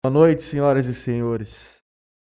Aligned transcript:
Boa 0.00 0.12
noite, 0.12 0.42
senhoras 0.42 0.86
e 0.86 0.94
senhores. 0.94 1.82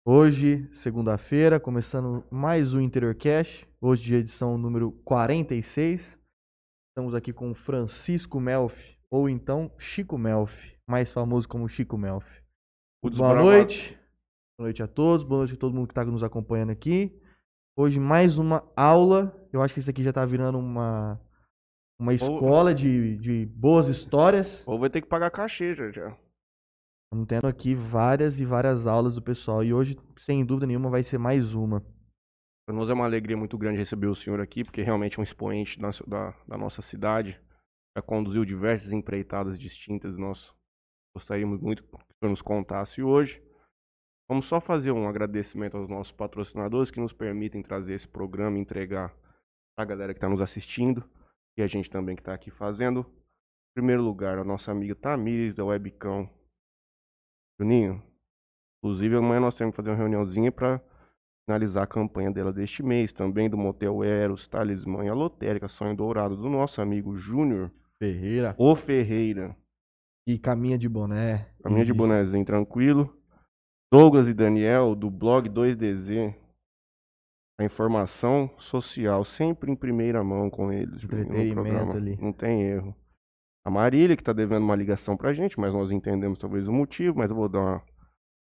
Hoje, 0.06 0.68
segunda-feira, 0.74 1.62
começando 1.62 2.22
mais 2.30 2.74
um 2.74 2.82
Interior 2.82 3.16
Cash. 3.16 3.66
Hoje, 3.80 4.04
de 4.04 4.16
edição 4.16 4.58
número 4.58 4.92
46. 5.06 6.02
Estamos 6.90 7.16
aqui 7.16 7.32
com 7.32 7.56
Francisco 7.56 8.38
Melfi, 8.38 9.00
ou 9.10 9.30
então 9.30 9.72
Chico 9.78 10.18
Melfi, 10.18 10.78
mais 10.86 11.14
famoso 11.14 11.48
como 11.48 11.70
Chico 11.70 11.98
Melfi. 11.98 12.44
Boa 13.02 13.34
noite. 13.42 13.98
Boa 14.60 14.68
noite 14.68 14.84
a 14.84 14.88
todos. 14.88 15.26
Boa 15.26 15.40
noite 15.40 15.54
a 15.54 15.58
todo 15.58 15.74
mundo 15.74 15.88
que 15.88 15.94
está 15.94 16.04
nos 16.04 16.22
acompanhando 16.22 16.72
aqui. 16.72 17.18
Hoje, 17.78 17.98
mais 17.98 18.38
uma 18.38 18.70
aula. 18.76 19.34
Eu 19.54 19.62
acho 19.62 19.74
que 19.74 19.80
isso 19.80 19.90
aqui 19.90 20.04
já 20.04 20.10
está 20.10 20.26
virando 20.26 20.60
uma, 20.60 21.18
uma 21.98 22.14
escola 22.14 22.76
de, 22.76 23.16
de 23.20 23.46
boas 23.46 23.88
histórias. 23.88 24.62
Ou 24.66 24.78
vai 24.78 24.90
ter 24.90 25.02
que 25.02 25.08
pagar 25.08 25.32
cachê 25.32 25.74
já. 25.74 25.90
já. 25.92 26.23
Estamos 27.14 27.28
tendo 27.28 27.46
aqui 27.46 27.76
várias 27.76 28.40
e 28.40 28.46
várias 28.46 28.88
aulas 28.88 29.14
do 29.14 29.22
pessoal. 29.22 29.64
E 29.64 29.72
hoje, 29.72 29.96
sem 30.22 30.44
dúvida 30.44 30.66
nenhuma, 30.66 30.90
vai 30.90 31.04
ser 31.04 31.20
mais 31.20 31.54
uma. 31.54 31.80
Para 32.66 32.76
nós 32.76 32.90
é 32.90 32.94
uma 32.94 33.06
alegria 33.06 33.38
muito 33.38 33.56
grande 33.56 33.78
receber 33.78 34.08
o 34.08 34.16
senhor 34.16 34.42
aqui, 34.42 34.64
porque 34.64 34.82
realmente 34.82 35.20
é 35.20 35.22
um 35.22 35.24
expoente 35.24 35.80
da, 35.80 35.92
da, 36.08 36.32
da 36.48 36.58
nossa 36.58 36.82
cidade. 36.82 37.40
Já 37.96 38.02
conduziu 38.02 38.44
diversas 38.44 38.92
empreitadas 38.92 39.60
distintas. 39.60 40.18
Nós 40.18 40.52
gostaríamos 41.16 41.62
muito 41.62 41.84
que 41.84 41.90
o 41.94 42.00
senhor 42.20 42.32
nos 42.32 42.42
contasse 42.42 43.04
hoje. 43.04 43.40
Vamos 44.28 44.48
só 44.48 44.60
fazer 44.60 44.92
um 44.92 45.08
agradecimento 45.08 45.78
aos 45.78 45.88
nossos 45.88 46.12
patrocinadores 46.12 46.90
que 46.90 47.00
nos 47.00 47.14
permitem 47.14 47.62
trazer 47.62 47.94
esse 47.94 48.08
programa 48.08 48.58
e 48.58 48.62
entregar 48.62 49.16
para 49.78 49.84
a 49.84 49.86
galera 49.86 50.14
que 50.16 50.18
está 50.18 50.28
nos 50.28 50.42
assistindo 50.42 51.08
e 51.56 51.62
a 51.62 51.68
gente 51.68 51.92
também 51.92 52.16
que 52.16 52.24
está 52.24 52.34
aqui 52.34 52.50
fazendo. 52.50 53.02
Em 53.02 53.82
primeiro 53.82 54.02
lugar, 54.02 54.40
a 54.40 54.44
nossa 54.44 54.72
amiga 54.72 54.96
Tamires 54.96 55.54
da 55.54 55.64
Webcam. 55.64 56.28
Juninho, 57.60 58.02
inclusive 58.80 59.16
amanhã 59.16 59.40
nós 59.40 59.56
temos 59.56 59.74
que 59.74 59.78
fazer 59.78 59.90
uma 59.92 59.98
reuniãozinha 59.98 60.52
para 60.52 60.82
finalizar 61.46 61.84
a 61.84 61.88
campanha 61.88 62.32
dela 62.32 62.52
deste 62.52 62.82
mês, 62.82 63.12
também 63.12 63.50
do 63.50 63.58
Motel 63.58 64.04
Eros, 64.04 64.48
Talismã 64.48 65.06
e 65.06 65.10
a 65.10 65.14
Lotérica 65.14 65.68
Sonho 65.68 65.96
Dourado 65.96 66.36
do 66.36 66.50
nosso 66.50 66.82
amigo 66.82 67.16
Júnior 67.16 67.72
Ferreira. 68.00 68.56
O 68.58 68.76
Ferreira. 68.76 69.56
E 70.28 70.40
caminha 70.40 70.78
de 70.78 70.88
boné. 70.88 71.48
Caminha 71.62 71.86
de 71.86 71.94
bonézinho 71.94 72.46
tranquilo. 72.46 73.14
Douglas 73.92 74.28
e 74.28 74.34
Daniel, 74.34 74.96
do 74.96 75.10
blog 75.10 75.50
2DZ. 75.50 76.34
A 77.60 77.64
informação 77.64 78.50
social 78.58 79.24
sempre 79.24 79.72
em 79.72 79.76
primeira 79.76 80.24
mão 80.24 80.50
com 80.50 80.72
eles. 80.72 81.04
Entretenimento 81.04 81.98
ali. 81.98 82.18
Não 82.20 82.34
tem 82.34 82.64
erro. 82.64 82.96
A 83.66 83.72
Marília, 83.72 84.16
que 84.16 84.22
está 84.22 84.34
devendo 84.34 84.64
uma 84.64 84.76
ligação 84.76 85.16
pra 85.16 85.34
gente, 85.34 85.60
mas 85.60 85.74
nós 85.74 85.90
entendemos 85.90 86.38
talvez 86.38 86.68
o 86.68 86.74
motivo, 86.74 87.18
mas 87.18 87.32
eu 87.32 87.38
vou 87.38 87.48
dar 87.48 87.60
uma, 87.60 87.84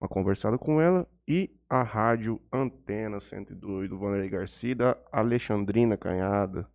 uma 0.03 0.09
conversada 0.09 0.59
com 0.59 0.81
ela. 0.81 1.09
E 1.27 1.51
a 1.69 1.83
Rádio 1.83 2.41
Antena 2.53 3.20
102 3.20 3.89
do 3.89 3.98
Vanderlei 3.98 4.29
Garcia, 4.29 4.77
da 4.77 4.98
Alexandrina 5.11 5.97
Canhada. 5.97 6.69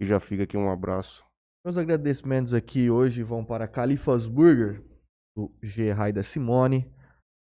E 0.00 0.06
já 0.06 0.18
fica 0.18 0.44
aqui 0.44 0.56
um 0.56 0.70
abraço. 0.70 1.22
Meus 1.64 1.76
agradecimentos 1.76 2.54
aqui 2.54 2.90
hoje 2.90 3.22
vão 3.22 3.44
para 3.44 3.68
Califas 3.68 4.26
Burger, 4.26 4.82
do 5.36 5.54
G. 5.62 5.92
da 6.12 6.22
Simone. 6.22 6.90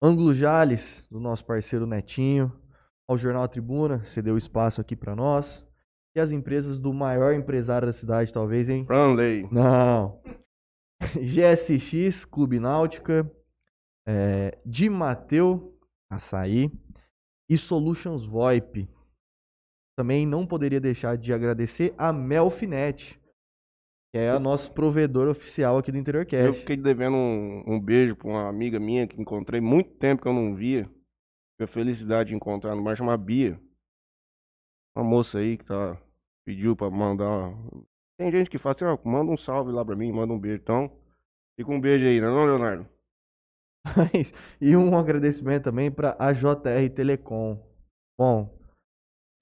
Ângulo 0.01 0.33
Jales, 0.33 1.07
do 1.11 1.19
nosso 1.19 1.45
parceiro 1.45 1.85
Netinho, 1.85 2.51
ao 3.07 3.17
Jornal 3.17 3.47
Tribuna, 3.47 4.03
cedeu 4.05 4.37
espaço 4.37 4.81
aqui 4.81 4.95
para 4.95 5.15
nós. 5.15 5.63
E 6.15 6.19
as 6.19 6.31
empresas 6.31 6.79
do 6.79 6.93
maior 6.93 7.33
empresário 7.33 7.87
da 7.87 7.93
cidade, 7.93 8.31
talvez, 8.31 8.69
hein? 8.69 8.85
Franley. 8.85 9.47
Não. 9.51 10.21
GSX, 11.19 12.25
Clube 12.25 12.59
Náutica, 12.59 13.29
é, 14.07 14.57
Di 14.65 14.89
Mateu, 14.89 15.77
Açaí 16.09 16.71
e 17.49 17.57
Solutions 17.57 18.25
VoIP. 18.25 18.87
Também 19.97 20.25
não 20.25 20.45
poderia 20.45 20.79
deixar 20.79 21.17
de 21.17 21.33
agradecer 21.33 21.93
a 21.97 22.11
Melfinet, 22.11 23.19
que 24.11 24.17
é 24.19 24.35
o 24.35 24.39
nosso 24.39 24.71
provedor 24.71 25.27
oficial 25.27 25.77
aqui 25.77 25.91
do 25.91 25.97
Interior 25.97 26.25
Cash. 26.25 26.45
Eu 26.45 26.53
fiquei 26.53 26.77
devendo 26.77 27.15
um, 27.15 27.63
um 27.67 27.79
beijo 27.79 28.15
para 28.15 28.27
uma 28.27 28.49
amiga 28.49 28.79
minha 28.79 29.07
que 29.07 29.19
encontrei 29.21 29.61
muito 29.61 29.91
tempo 29.97 30.21
que 30.21 30.27
eu 30.27 30.33
não 30.33 30.55
via. 30.55 30.83
Tive 30.83 31.63
a 31.63 31.67
felicidade 31.67 32.29
de 32.29 32.35
encontrar 32.35 32.75
no 32.75 32.81
mar, 32.81 32.97
chama 32.97 33.17
Bia. 33.17 33.59
Uma 34.95 35.03
moça 35.03 35.39
aí 35.39 35.57
que 35.57 35.65
tá 35.65 35.97
pediu 36.45 36.75
para 36.75 36.89
mandar. 36.89 37.53
Tem 38.17 38.31
gente 38.31 38.49
que 38.49 38.57
fala 38.57 38.75
assim, 38.75 38.85
ó, 38.85 38.97
manda 39.03 39.31
um 39.31 39.37
salve 39.37 39.71
lá 39.71 39.83
para 39.83 39.95
mim, 39.95 40.11
manda 40.11 40.33
um 40.33 40.39
beijo. 40.39 40.61
Então, 40.61 40.91
fica 41.57 41.71
um 41.71 41.81
beijo 41.81 42.05
aí, 42.05 42.21
não, 42.21 42.41
é 42.41 42.45
Leonardo? 42.45 42.87
e 44.61 44.75
um 44.77 44.97
agradecimento 44.97 45.63
também 45.63 45.91
para 45.91 46.15
a 46.19 46.31
JR 46.31 46.89
Telecom. 46.95 47.59
Bom, 48.17 48.57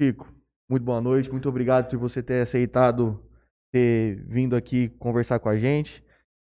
Chico, 0.02 0.28
muito 0.70 0.84
boa 0.84 1.02
noite, 1.02 1.30
muito 1.30 1.50
obrigado 1.50 1.90
por 1.90 2.00
você 2.00 2.24
ter 2.24 2.42
aceitado 2.42 3.22
ter 3.72 4.24
vindo 4.28 4.56
aqui 4.56 4.90
conversar 5.00 5.40
com 5.40 5.50
a 5.50 5.58
gente. 5.58 6.04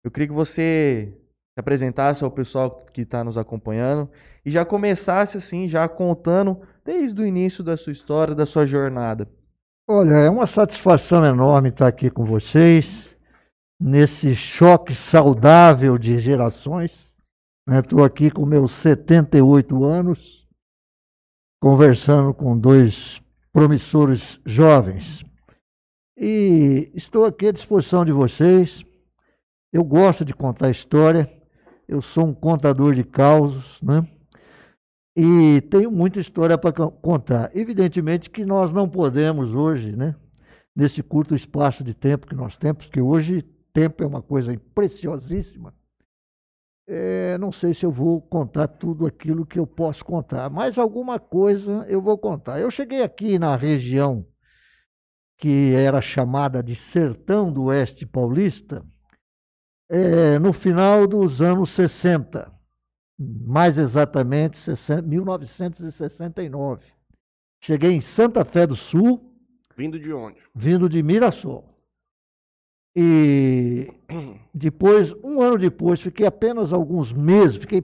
Eu 0.04 0.12
queria 0.12 0.28
que 0.28 0.34
você 0.34 1.14
se 1.54 1.60
apresentasse 1.60 2.24
ao 2.24 2.32
pessoal 2.32 2.86
que 2.94 3.02
está 3.02 3.24
nos 3.24 3.38
acompanhando 3.38 4.10
e 4.46 4.52
já 4.52 4.64
começasse 4.64 5.38
assim, 5.38 5.68
já 5.68 5.88
contando 5.90 6.62
desde 6.88 7.22
o 7.22 7.26
início 7.26 7.62
da 7.66 7.76
sua 7.76 7.92
história, 7.92 8.34
da 8.34 8.46
sua 8.46 8.66
jornada. 8.66 9.30
Olha, 9.86 10.14
é 10.14 10.30
uma 10.30 10.48
satisfação 10.48 11.26
enorme 11.26 11.68
estar 11.68 11.86
aqui 11.86 12.10
com 12.10 12.24
vocês, 12.24 13.14
nesse 13.78 14.34
choque 14.34 14.96
saudável 14.96 15.98
de 15.98 16.18
gerações. 16.18 16.94
Estou 17.70 18.00
né? 18.00 18.06
aqui 18.06 18.32
com 18.32 18.46
meus 18.46 18.72
78 18.72 19.84
anos, 19.84 20.48
conversando 21.62 22.34
com 22.34 22.58
dois 22.58 23.22
promissores 23.52 24.40
jovens. 24.46 25.26
E 26.18 26.90
estou 26.96 27.26
aqui 27.26 27.48
à 27.48 27.52
disposição 27.52 28.06
de 28.06 28.14
vocês. 28.14 28.86
Eu 29.74 29.84
gosto 29.84 30.24
de 30.24 30.34
contar 30.34 30.70
história. 30.70 31.30
Eu 31.86 32.02
sou 32.02 32.28
um 32.28 32.34
contador 32.34 32.96
de 32.96 33.04
causos, 33.04 33.78
né? 33.82 34.08
E 35.20 35.62
tenho 35.62 35.90
muita 35.90 36.20
história 36.20 36.56
para 36.60 36.72
contar. 36.72 37.50
Evidentemente 37.56 38.30
que 38.30 38.46
nós 38.46 38.72
não 38.72 38.88
podemos 38.88 39.52
hoje, 39.52 39.96
né? 39.96 40.16
Nesse 40.76 41.02
curto 41.02 41.34
espaço 41.34 41.84
de 41.84 41.96
tempo 41.96 42.28
que 42.28 42.36
nós 42.36 42.56
temos, 42.56 42.88
que 42.88 43.02
hoje 43.02 43.42
tempo 43.74 44.04
é 44.04 44.06
uma 44.06 44.22
coisa 44.22 44.56
preciosíssima. 44.76 45.74
É, 46.88 47.36
não 47.40 47.52
sei 47.52 47.74
se 47.74 47.84
eu 47.84 47.92
vou 47.92 48.22
contar 48.22 48.68
tudo 48.68 49.08
aquilo 49.08 49.44
que 49.44 49.58
eu 49.58 49.66
posso 49.66 50.06
contar, 50.06 50.52
mas 50.52 50.78
alguma 50.78 51.20
coisa 51.20 51.84
eu 51.90 52.00
vou 52.00 52.20
contar. 52.20 52.60
Eu 52.60 52.70
cheguei 52.70 53.02
aqui 53.02 53.40
na 53.40 53.56
região 53.56 54.24
que 55.36 55.74
era 55.76 56.00
chamada 56.00 56.62
de 56.62 56.76
Sertão 56.76 57.52
do 57.52 57.66
Oeste 57.66 58.06
Paulista, 58.06 58.86
é, 59.90 60.38
no 60.38 60.54
final 60.54 61.08
dos 61.08 61.42
anos 61.42 61.72
60, 61.72 62.52
mais 63.18 63.78
exatamente 63.78 64.58
60, 64.58 65.02
1969. 65.02 66.86
Cheguei 67.62 67.92
em 67.92 68.02
Santa 68.02 68.46
Fé 68.46 68.68
do 68.68 68.76
Sul. 68.76 69.34
Vindo 69.76 70.00
de 70.00 70.14
onde? 70.14 70.38
Vindo 70.54 70.90
de 70.90 71.02
Mirassol. 71.02 71.66
E 72.96 73.92
depois, 74.54 75.14
um 75.24 75.42
ano 75.42 75.58
depois, 75.58 76.02
fiquei 76.02 76.26
apenas 76.26 76.74
alguns 76.74 77.12
meses, 77.12 77.58
fiquei 77.58 77.84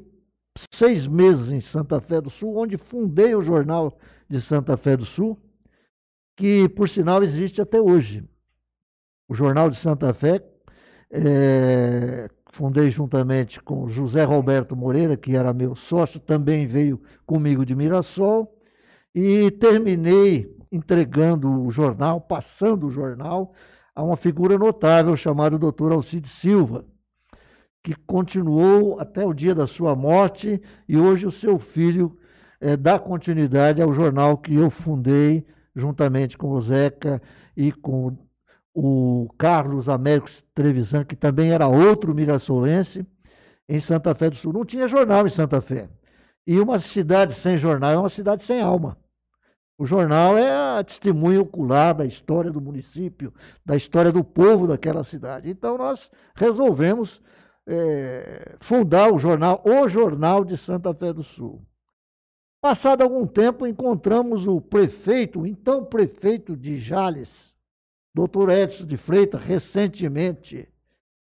seis 0.71 1.07
meses 1.07 1.51
em 1.51 1.61
Santa 1.61 1.99
Fé 1.99 2.21
do 2.21 2.29
Sul, 2.29 2.57
onde 2.57 2.77
fundei 2.77 3.35
o 3.35 3.41
jornal 3.41 3.97
de 4.29 4.39
Santa 4.41 4.77
Fé 4.77 4.95
do 4.95 5.05
Sul 5.05 5.39
que, 6.35 6.67
por 6.69 6.89
sinal, 6.89 7.23
existe 7.23 7.61
até 7.61 7.79
hoje. 7.79 8.27
O 9.27 9.33
Jornal 9.33 9.69
de 9.69 9.77
Santa 9.77 10.13
Fé, 10.13 10.43
é, 11.09 12.29
fundei 12.53 12.91
juntamente 12.91 13.59
com 13.59 13.89
José 13.89 14.23
Roberto 14.23 14.75
Moreira, 14.75 15.17
que 15.17 15.35
era 15.35 15.51
meu 15.51 15.75
sócio, 15.75 16.19
também 16.19 16.67
veio 16.67 17.01
comigo 17.25 17.65
de 17.65 17.75
Mirassol, 17.75 18.55
e 19.13 19.49
terminei 19.49 20.55
entregando 20.71 21.49
o 21.65 21.71
jornal, 21.71 22.21
passando 22.21 22.85
o 22.85 22.91
jornal, 22.91 23.53
a 23.95 24.03
uma 24.03 24.15
figura 24.15 24.55
notável 24.55 25.17
chamada 25.17 25.57
Dr. 25.57 25.93
Alcide 25.93 26.29
Silva, 26.29 26.85
que 27.81 27.95
continuou 27.95 28.99
até 28.99 29.25
o 29.25 29.33
dia 29.33 29.55
da 29.55 29.65
sua 29.65 29.95
morte, 29.95 30.61
e 30.87 30.95
hoje 30.95 31.25
o 31.25 31.31
seu 31.31 31.57
filho 31.57 32.15
é, 32.61 32.77
dá 32.77 32.99
continuidade 32.99 33.81
ao 33.81 33.91
jornal 33.95 34.37
que 34.37 34.53
eu 34.53 34.69
fundei 34.69 35.43
juntamente 35.75 36.37
com 36.37 36.51
o 36.51 36.61
Zeca 36.61 37.19
e 37.57 37.71
com 37.71 38.15
o 38.73 39.29
Carlos 39.37 39.87
Américo 39.87 40.29
Trevisan, 40.53 41.03
que 41.03 41.15
também 41.15 41.51
era 41.51 41.67
outro 41.67 42.13
mirassolense, 42.13 43.05
em 43.67 43.79
Santa 43.79 44.13
Fé 44.15 44.29
do 44.29 44.35
Sul. 44.35 44.53
Não 44.53 44.65
tinha 44.65 44.87
jornal 44.87 45.25
em 45.25 45.29
Santa 45.29 45.61
Fé. 45.61 45.89
E 46.45 46.59
uma 46.59 46.79
cidade 46.79 47.33
sem 47.33 47.57
jornal 47.57 47.91
é 47.91 47.97
uma 47.97 48.09
cidade 48.09 48.43
sem 48.43 48.61
alma. 48.61 48.97
O 49.77 49.85
jornal 49.85 50.37
é 50.37 50.79
a 50.79 50.83
testemunha 50.83 51.41
ocular 51.41 51.95
da 51.95 52.05
história 52.05 52.51
do 52.51 52.61
município, 52.61 53.33
da 53.65 53.75
história 53.75 54.11
do 54.11 54.23
povo 54.23 54.67
daquela 54.67 55.03
cidade. 55.03 55.49
Então 55.49 55.77
nós 55.77 56.11
resolvemos 56.35 57.21
é, 57.67 58.55
fundar 58.59 59.11
o 59.11 59.17
jornal, 59.17 59.61
o 59.65 59.87
Jornal 59.87 60.43
de 60.43 60.57
Santa 60.57 60.93
Fé 60.93 61.13
do 61.13 61.23
Sul. 61.23 61.65
Passado 62.61 63.01
algum 63.01 63.25
tempo, 63.25 63.67
encontramos 63.67 64.47
o 64.47 64.61
prefeito, 64.61 65.41
o 65.41 65.47
então 65.47 65.83
prefeito 65.83 66.55
de 66.55 66.77
Jales, 66.77 67.52
doutor 68.13 68.49
Edson 68.49 68.85
de 68.85 68.97
Freitas, 68.97 69.41
recentemente 69.41 70.67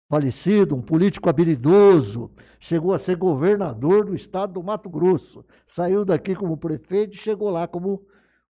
falecido, 0.10 0.76
um 0.76 0.82
político 0.82 1.30
habilidoso, 1.30 2.32
chegou 2.60 2.94
a 2.94 3.00
ser 3.00 3.16
governador 3.16 4.06
do 4.06 4.14
estado 4.14 4.54
do 4.54 4.64
Mato 4.64 4.90
Grosso. 4.90 5.46
Saiu 5.66 6.04
daqui 6.04 6.36
como 6.36 6.58
prefeito 6.58 7.14
e 7.14 7.18
chegou 7.18 7.50
lá 7.50 7.66
como, 7.66 8.06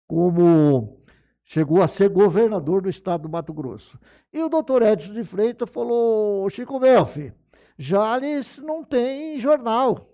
como 0.05 0.99
chegou 1.45 1.81
a 1.81 1.87
ser 1.87 2.09
governador 2.09 2.81
do 2.81 2.89
estado 2.89 3.21
do 3.21 3.29
Mato 3.29 3.53
Grosso. 3.53 3.97
E 4.33 4.43
o 4.43 4.49
doutor 4.49 4.81
Edson 4.81 5.13
de 5.13 5.23
Freitas 5.23 5.69
falou, 5.69 6.49
Chico 6.49 6.77
Belfi, 6.77 7.31
Jales 7.77 8.57
não 8.59 8.83
tem 8.83 9.39
jornal. 9.39 10.11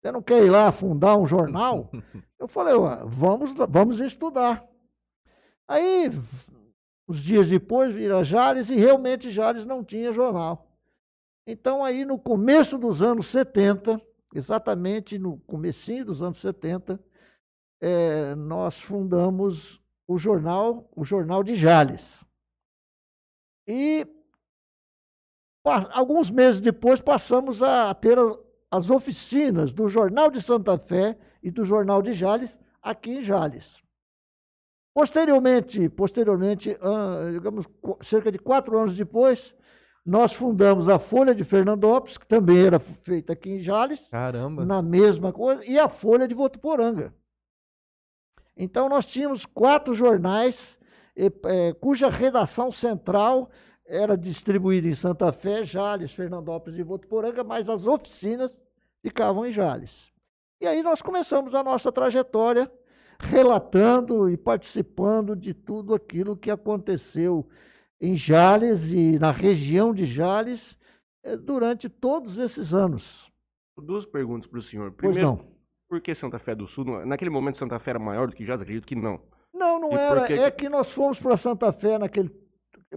Você 0.00 0.10
não 0.10 0.22
quer 0.22 0.42
ir 0.42 0.50
lá 0.50 0.72
fundar 0.72 1.18
um 1.18 1.26
jornal? 1.26 1.90
Eu 2.40 2.48
falei, 2.48 2.74
vamos, 3.06 3.52
vamos 3.68 4.00
estudar. 4.00 4.66
Aí, 5.68 6.10
os 7.06 7.20
dias 7.20 7.48
depois, 7.48 7.94
vira 7.94 8.24
Jales 8.24 8.70
e 8.70 8.76
realmente 8.76 9.30
Jales 9.30 9.66
não 9.66 9.84
tinha 9.84 10.12
jornal. 10.12 10.68
Então, 11.46 11.84
aí 11.84 12.04
no 12.04 12.18
começo 12.18 12.78
dos 12.78 13.02
anos 13.02 13.26
70, 13.28 14.00
exatamente 14.34 15.18
no 15.18 15.38
comecinho 15.40 16.04
dos 16.04 16.22
anos 16.22 16.38
70, 16.38 17.00
é, 17.80 18.34
nós 18.36 18.80
fundamos 18.80 19.82
o 20.06 20.16
jornal, 20.16 20.88
o 20.94 21.04
jornal 21.04 21.42
de 21.42 21.56
Jales. 21.56 22.24
E 23.66 24.06
alguns 25.64 26.30
meses 26.30 26.60
depois 26.60 27.00
passamos 27.00 27.62
a 27.62 27.92
ter 27.94 28.18
as 28.70 28.90
oficinas 28.90 29.72
do 29.72 29.88
Jornal 29.88 30.30
de 30.30 30.40
Santa 30.40 30.78
Fé 30.78 31.18
e 31.42 31.50
do 31.50 31.64
Jornal 31.64 32.02
de 32.02 32.12
Jales 32.12 32.58
aqui 32.80 33.18
em 33.18 33.22
Jales. 33.22 33.81
Posteriormente, 34.94 35.88
posteriormente, 35.88 36.76
digamos, 37.32 37.66
cerca 38.02 38.30
de 38.30 38.38
quatro 38.38 38.78
anos 38.78 38.94
depois, 38.94 39.54
nós 40.04 40.32
fundamos 40.32 40.88
a 40.88 40.98
Folha 40.98 41.34
de 41.34 41.44
Fernandópolis, 41.44 42.18
que 42.18 42.26
também 42.26 42.66
era 42.66 42.78
feita 42.78 43.32
aqui 43.32 43.50
em 43.50 43.58
Jales. 43.60 44.06
Caramba! 44.10 44.64
Na 44.64 44.82
mesma 44.82 45.32
coisa, 45.32 45.64
e 45.64 45.78
a 45.78 45.88
Folha 45.88 46.28
de 46.28 46.34
Votuporanga. 46.34 47.14
Então, 48.56 48.88
nós 48.88 49.06
tínhamos 49.06 49.46
quatro 49.46 49.94
jornais, 49.94 50.78
é, 51.16 51.72
cuja 51.74 52.08
redação 52.08 52.70
central 52.70 53.50
era 53.86 54.16
distribuída 54.16 54.88
em 54.88 54.94
Santa 54.94 55.32
Fé, 55.32 55.64
Jales, 55.64 56.12
Fernandópolis 56.12 56.78
e 56.78 56.82
Votuporanga, 56.82 57.42
mas 57.42 57.68
as 57.68 57.86
oficinas 57.86 58.52
ficavam 59.00 59.46
em 59.46 59.52
Jales. 59.52 60.12
E 60.60 60.66
aí 60.66 60.82
nós 60.82 61.00
começamos 61.00 61.54
a 61.54 61.62
nossa 61.62 61.90
trajetória 61.90 62.70
relatando 63.22 64.28
e 64.28 64.36
participando 64.36 65.34
de 65.34 65.54
tudo 65.54 65.94
aquilo 65.94 66.36
que 66.36 66.50
aconteceu 66.50 67.48
em 68.00 68.14
Jales 68.14 68.90
e 68.90 69.18
na 69.18 69.30
região 69.30 69.94
de 69.94 70.04
Jales 70.04 70.76
eh, 71.22 71.36
durante 71.36 71.88
todos 71.88 72.38
esses 72.38 72.74
anos. 72.74 73.30
Duas 73.78 74.04
perguntas 74.04 74.46
para 74.46 74.58
o 74.58 74.62
senhor. 74.62 74.92
Primeiro, 74.92 75.44
por 75.88 76.00
que 76.00 76.14
Santa 76.14 76.38
Fé 76.38 76.54
do 76.54 76.66
Sul? 76.66 77.06
Naquele 77.06 77.30
momento 77.30 77.58
Santa 77.58 77.78
Fé 77.78 77.90
era 77.90 77.98
maior 77.98 78.28
do 78.28 78.34
que 78.34 78.44
Jales? 78.44 78.62
Acredito 78.62 78.86
que 78.86 78.96
não. 78.96 79.20
Não, 79.54 79.78
não 79.80 79.92
e 79.92 79.94
era. 79.94 80.26
Que... 80.26 80.34
É 80.34 80.50
que 80.50 80.68
nós 80.68 80.90
fomos 80.90 81.18
para 81.18 81.36
Santa 81.36 81.72
Fé 81.72 81.98
naquele 81.98 82.30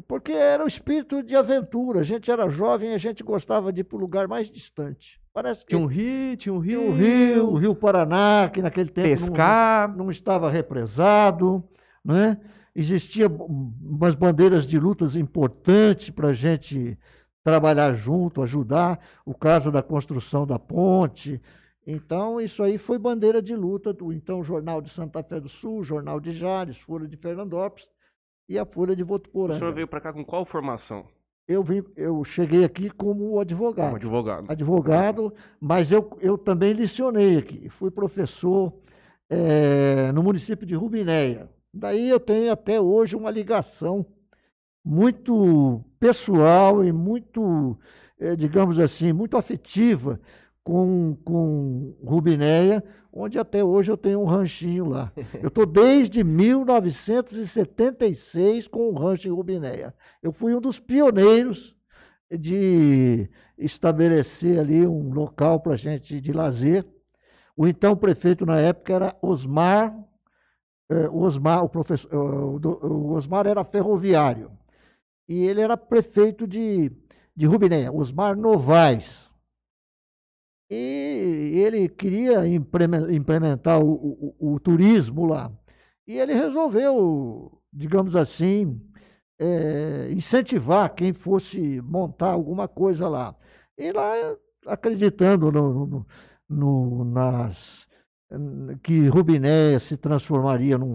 porque 0.08 0.32
era 0.32 0.64
o 0.64 0.68
espírito 0.68 1.24
de 1.24 1.36
aventura. 1.36 2.02
A 2.02 2.04
gente 2.04 2.30
era 2.30 2.50
jovem 2.50 2.92
e 2.92 2.94
a 2.94 2.98
gente 2.98 3.24
gostava 3.24 3.72
de 3.72 3.82
ir 3.82 3.84
para 3.84 3.98
o 3.98 4.00
lugar 4.00 4.28
mais 4.28 4.50
distante. 4.50 5.22
Parece 5.36 5.66
que 5.66 5.68
tinha 5.68 5.82
um 5.82 5.86
rio, 5.86 6.38
tinha 6.38 6.54
um 6.54 6.60
rio, 6.60 6.80
tinha 6.80 6.90
um 6.90 6.96
rio, 6.96 7.50
o 7.50 7.58
Rio 7.58 7.76
Paraná, 7.76 8.50
que 8.50 8.62
naquele 8.62 8.90
tempo 8.90 9.10
pescar, 9.10 9.90
não, 9.90 10.06
não 10.06 10.10
estava 10.10 10.50
represado, 10.50 11.62
né? 12.06 12.40
Existia 12.74 13.28
umas 13.28 14.16
bandeiras 14.16 14.66
de 14.66 14.80
lutas 14.80 15.14
importantes 15.14 16.10
para 16.10 16.30
a 16.30 16.34
gente 16.34 16.98
trabalhar 17.44 17.94
junto, 17.96 18.42
ajudar. 18.42 18.98
O 19.26 19.34
caso 19.34 19.70
da 19.70 19.84
construção 19.84 20.48
da 20.48 20.58
ponte. 20.58 21.42
Então, 21.86 22.40
isso 22.40 22.64
aí 22.64 22.78
foi 22.78 22.98
bandeira 22.98 23.42
de 23.42 23.58
luta 23.58 23.92
do 23.92 24.14
então 24.14 24.42
Jornal 24.42 24.82
de 24.82 24.90
Santa 24.90 25.22
Fé 25.22 25.42
do 25.42 25.50
Sul, 25.50 25.84
Jornal 25.84 26.22
de 26.22 26.32
Jales, 26.32 26.78
Folha 26.78 27.10
de 27.10 27.18
Fernandópolis 27.18 27.90
e 28.48 28.58
a 28.58 28.66
Folha 28.66 28.96
de 28.96 29.04
Votuporanga. 29.04 29.58
O 29.58 29.60
senhor 29.60 29.74
veio 29.74 29.88
para 29.88 30.00
cá 30.00 30.14
com 30.14 30.24
qual 30.24 30.46
formação? 30.46 31.06
Eu, 31.48 31.64
vim, 31.64 31.84
eu 31.96 32.24
cheguei 32.24 32.64
aqui 32.64 32.90
como 32.90 33.40
advogado. 33.40 33.86
Como 33.86 33.96
advogado. 33.98 34.52
Advogado, 34.52 35.34
mas 35.60 35.92
eu, 35.92 36.18
eu 36.20 36.38
também 36.38 36.74
licionei 36.74 37.38
aqui. 37.38 37.70
Fui 37.70 37.92
professor 37.92 38.74
é, 39.30 40.12
no 40.12 40.24
município 40.24 40.66
de 40.66 40.76
Rubinéia. 40.76 41.50
Daí 41.72 42.10
eu 42.10 42.20
tenho 42.20 42.52
até 42.52 42.82
hoje 42.82 43.16
uma 43.16 43.30
ligação 43.30 44.06
muito 44.84 45.84
pessoal 46.00 46.84
e 46.84 46.92
muito, 46.92 47.78
é, 48.20 48.36
digamos 48.36 48.80
assim, 48.80 49.14
muito 49.14 49.38
afetiva 49.38 50.20
com, 50.66 51.16
com 51.24 51.96
Rubinéia, 52.04 52.84
onde 53.14 53.38
até 53.38 53.64
hoje 53.64 53.92
eu 53.92 53.98
tenho 53.98 54.20
um 54.20 54.26
ranchinho 54.26 54.90
lá. 54.90 55.14
Eu 55.42 55.50
estou 55.50 55.66
desde 55.66 56.24
1976 56.24 58.68
com 58.68 58.90
um 58.90 58.96
rancho 58.96 59.28
em 59.28 59.32
Rubinéia. 59.32 59.94
Eu 60.24 60.32
fui 60.34 60.56
um 60.56 60.60
dos 60.60 60.80
pioneiros 60.80 61.76
de 62.32 63.30
estabelecer 63.58 64.60
ali 64.60 64.86
um 64.88 65.14
local 65.14 65.60
para 65.60 65.76
gente 65.76 66.20
de 66.20 66.34
lazer. 66.34 66.84
O 67.56 67.68
então 67.68 67.96
prefeito 67.96 68.44
na 68.44 68.60
época 68.60 68.92
era 68.92 69.16
Osmar, 69.22 69.96
eh, 70.90 71.08
Osmar, 71.10 71.64
o 71.64 71.70
professor, 71.70 72.12
eh, 72.12 72.18
o 72.18 73.14
Osmar 73.14 73.46
era 73.46 73.64
ferroviário 73.64 74.52
e 75.30 75.46
ele 75.46 75.62
era 75.62 75.78
prefeito 75.78 76.48
de, 76.48 76.92
de 77.36 77.46
Rubinéia, 77.46 77.94
Osmar 77.94 78.36
Novaes 78.36 79.25
e 80.70 81.62
ele 81.66 81.88
queria 81.88 82.44
implementar 82.48 83.80
o, 83.80 84.34
o, 84.40 84.54
o 84.56 84.60
turismo 84.60 85.26
lá. 85.26 85.52
E 86.08 86.18
ele 86.18 86.34
resolveu, 86.34 87.62
digamos 87.72 88.16
assim, 88.16 88.80
é, 89.40 90.10
incentivar 90.12 90.94
quem 90.94 91.14
fosse 91.14 91.82
montar 91.82 92.32
alguma 92.32 92.68
coisa 92.68 93.08
lá. 93.08 93.36
E 93.78 93.92
lá, 93.92 94.14
acreditando 94.68 95.52
no, 95.52 95.86
no, 95.86 96.06
no 96.50 97.06
nas, 97.06 97.88
que 98.84 99.08
Rubiné 99.08 99.78
se 99.80 99.98
transformaria 99.98 100.78
num, 100.78 100.94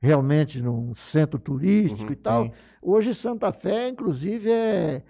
realmente 0.00 0.60
num 0.62 0.94
centro 0.94 1.38
turístico 1.38 2.06
uhum, 2.06 2.12
e 2.12 2.16
tal. 2.16 2.44
Sim. 2.44 2.52
Hoje 2.82 3.14
Santa 3.14 3.52
Fé, 3.52 3.88
inclusive, 3.88 4.50
é, 4.50 5.02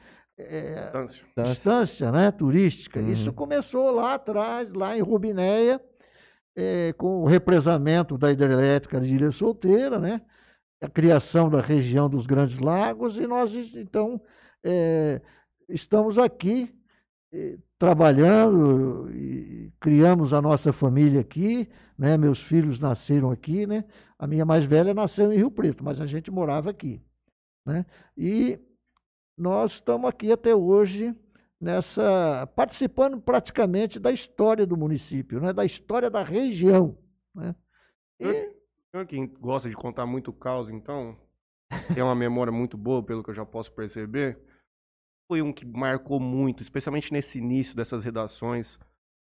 é, 0.49 1.05
distância. 1.07 1.25
distância 1.45 2.13
né, 2.13 2.31
turística. 2.31 3.01
Uhum. 3.01 3.13
Isso 3.13 3.33
começou 3.33 3.91
lá 3.91 4.15
atrás, 4.15 4.73
lá 4.73 4.97
em 4.97 5.01
Rubinéia, 5.01 5.81
é, 6.57 6.93
com 6.95 7.23
o 7.23 7.27
represamento 7.27 8.19
da 8.19 8.31
hidrelétrica 8.31 9.01
de 9.01 9.15
Ilha 9.15 9.31
Solteira, 9.31 9.99
né, 9.99 10.21
a 10.81 10.89
criação 10.89 11.49
da 11.49 11.61
região 11.61 12.09
dos 12.09 12.27
Grandes 12.27 12.59
Lagos, 12.59 13.17
e 13.17 13.27
nós, 13.27 13.55
então, 13.75 14.21
é, 14.65 15.21
estamos 15.69 16.19
aqui 16.19 16.75
é, 17.33 17.57
trabalhando 17.79 19.11
e 19.15 19.73
criamos 19.81 20.33
a 20.33 20.43
nossa 20.43 20.73
família 20.73 21.21
aqui, 21.21 21.69
né, 21.97 22.17
meus 22.17 22.43
filhos 22.43 22.79
nasceram 22.79 23.31
aqui, 23.31 23.67
né, 23.67 23.85
a 24.19 24.27
minha 24.27 24.45
mais 24.45 24.65
velha 24.65 24.93
nasceu 24.93 25.33
em 25.33 25.37
Rio 25.37 25.51
Preto, 25.51 25.85
mas 25.85 26.01
a 26.01 26.07
gente 26.07 26.31
morava 26.31 26.71
aqui, 26.71 27.01
né, 27.65 27.87
e 28.17 28.59
nós 29.41 29.73
estamos 29.73 30.09
aqui 30.09 30.31
até 30.31 30.55
hoje 30.55 31.17
nessa 31.59 32.47
participando 32.55 33.21
praticamente 33.21 33.99
da 33.99 34.13
história 34.13 34.67
do 34.67 34.77
município, 34.77 35.41
né? 35.41 35.53
da 35.53 35.65
história 35.65 36.11
da 36.11 36.23
região. 36.23 36.97
Né? 37.35 37.55
E... 38.21 38.27
O 38.27 38.91
senhor 38.91 39.07
que 39.07 39.27
gosta 39.39 39.71
de 39.71 39.77
contar 39.77 40.05
muito 40.05 40.33
caos, 40.33 40.69
então, 40.69 41.17
tem 41.95 42.03
uma 42.03 42.15
memória 42.15 42.53
muito 42.53 42.77
boa, 42.77 43.03
pelo 43.03 43.23
que 43.23 43.31
eu 43.31 43.35
já 43.35 43.47
posso 43.47 43.73
perceber, 43.73 44.37
foi 45.31 45.41
um 45.41 45.53
que 45.53 45.65
marcou 45.65 46.19
muito, 46.19 46.61
especialmente 46.61 47.13
nesse 47.13 47.39
início 47.39 47.77
dessas 47.77 48.03
redações, 48.03 48.79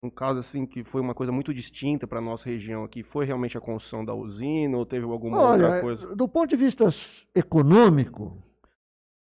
um 0.03 0.09
caso 0.09 0.41
assim 0.41 0.65
que 0.65 0.83
foi 0.83 1.03
uma 1.03 1.15
coisa 1.15 1.31
muito 1.31 1.53
distinta 1.53 2.07
para 2.07 2.21
a 2.21 2.23
nossa 2.23 2.49
região 2.49 2.85
aqui. 2.85 3.03
Foi 3.03 3.27
realmente 3.27 3.59
a 3.59 3.61
construção 3.61 4.03
da 4.03 4.15
usina 4.15 4.79
ou 4.79 4.87
teve 4.87 5.05
alguma 5.05 5.39
Olha, 5.39 5.67
outra 5.67 5.81
coisa? 5.83 6.17
Do 6.17 6.27
ponto 6.27 6.49
de 6.49 6.57
vista 6.57 6.87
econômico, 7.35 8.43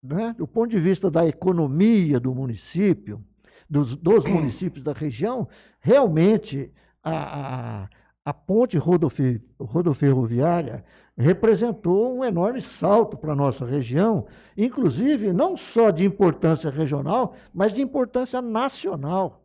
né, 0.02 0.34
do 0.36 0.46
ponto 0.46 0.70
de 0.70 0.78
vista 0.80 1.10
da 1.10 1.26
economia 1.26 2.18
do 2.18 2.34
município, 2.34 3.24
dos, 3.68 3.96
dos 3.96 4.24
municípios 4.24 4.84
da 4.84 4.92
região, 4.92 5.48
realmente 5.80 6.72
a, 7.02 7.82
a, 7.84 7.88
a 8.24 8.34
ponte 8.34 8.76
rodofi- 8.76 9.40
rodoferroviária 9.60 10.84
representou 11.16 12.16
um 12.18 12.24
enorme 12.24 12.60
salto 12.60 13.16
para 13.16 13.32
a 13.32 13.36
nossa 13.36 13.64
região, 13.64 14.26
inclusive 14.56 15.32
não 15.32 15.56
só 15.56 15.90
de 15.90 16.04
importância 16.04 16.70
regional, 16.70 17.34
mas 17.52 17.72
de 17.72 17.82
importância 17.82 18.40
nacional. 18.42 19.38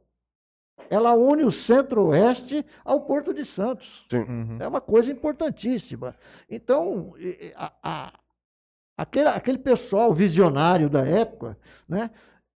Ela 0.89 1.13
une 1.15 1.43
o 1.43 1.51
centro-oeste 1.51 2.65
ao 2.85 3.01
Porto 3.01 3.33
de 3.33 3.43
Santos. 3.43 4.05
Sim. 4.09 4.19
Uhum. 4.19 4.57
É 4.59 4.67
uma 4.67 4.79
coisa 4.79 5.11
importantíssima. 5.11 6.15
Então, 6.49 7.13
a- 7.55 7.73
a- 7.83 8.13
aquele, 8.98 9.30
aquele 9.30 9.58
pessoal 9.60 10.13
visionário 10.13 10.89
da 10.89 11.06
época 11.06 11.58
né, 11.88 12.10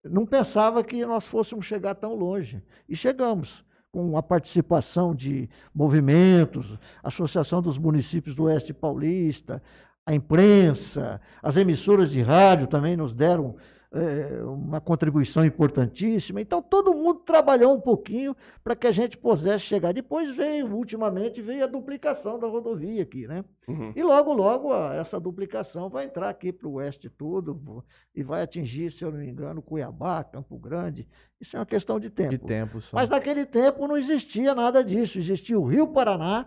não 0.04 0.26
pensava 0.26 0.82
que 0.82 1.06
nós 1.06 1.24
fôssemos 1.24 1.64
chegar 1.64 1.94
tão 1.94 2.14
longe. 2.14 2.62
E 2.88 2.96
chegamos, 2.96 3.64
com 3.92 4.16
a 4.16 4.22
participação 4.22 5.14
de 5.14 5.48
movimentos, 5.74 6.78
Associação 7.02 7.62
dos 7.62 7.78
Municípios 7.78 8.34
do 8.34 8.44
Oeste 8.44 8.72
Paulista, 8.72 9.62
a 10.04 10.14
imprensa, 10.14 11.20
as 11.40 11.56
emissoras 11.56 12.10
de 12.10 12.20
rádio 12.20 12.66
também 12.66 12.96
nos 12.96 13.14
deram 13.14 13.54
eh, 13.94 14.42
uma 14.44 14.80
contribuição 14.80 15.44
importantíssima. 15.44 16.40
Então, 16.40 16.62
todo 16.62 16.94
mundo 16.94 17.20
trabalhou 17.20 17.74
um 17.74 17.80
pouquinho 17.80 18.34
para 18.64 18.74
que 18.74 18.86
a 18.86 18.92
gente 18.92 19.16
pudesse 19.18 19.64
chegar. 19.64 19.92
Depois 19.92 20.34
veio, 20.34 20.66
ultimamente, 20.74 21.42
veio 21.42 21.64
a 21.64 21.66
duplicação 21.66 22.38
da 22.38 22.46
rodovia 22.46 23.02
aqui, 23.02 23.26
né? 23.26 23.44
Uhum. 23.68 23.92
E 23.94 24.02
logo, 24.02 24.32
logo, 24.32 24.72
a- 24.72 24.94
essa 24.94 25.20
duplicação 25.20 25.88
vai 25.90 26.06
entrar 26.06 26.28
aqui 26.28 26.52
para 26.52 26.66
o 26.68 26.74
oeste 26.74 27.10
todo 27.10 27.84
e 28.14 28.22
vai 28.22 28.42
atingir, 28.42 28.90
se 28.90 29.04
eu 29.04 29.10
não 29.12 29.18
me 29.18 29.28
engano, 29.28 29.60
Cuiabá, 29.60 30.24
Campo 30.24 30.58
Grande. 30.58 31.06
Isso 31.40 31.56
é 31.56 31.58
uma 31.58 31.66
questão 31.66 32.00
de 32.00 32.08
tempo. 32.08 32.30
De 32.30 32.38
tempo 32.38 32.80
só. 32.80 32.96
Mas 32.96 33.08
naquele 33.08 33.44
tempo 33.44 33.86
não 33.86 33.96
existia 33.96 34.54
nada 34.54 34.82
disso. 34.82 35.18
Existia 35.18 35.58
o 35.58 35.66
Rio 35.66 35.88
Paraná, 35.88 36.46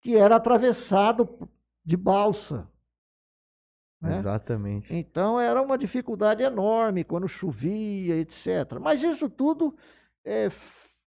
que 0.00 0.16
era 0.16 0.36
atravessado 0.36 1.28
de 1.84 1.96
balsa. 1.96 2.66
Né? 4.00 4.16
Exatamente. 4.16 4.94
Então 4.94 5.38
era 5.38 5.60
uma 5.60 5.76
dificuldade 5.76 6.42
enorme 6.42 7.04
quando 7.04 7.28
chovia, 7.28 8.16
etc. 8.16 8.78
Mas 8.80 9.02
isso 9.02 9.28
tudo 9.28 9.76
eh, 10.24 10.50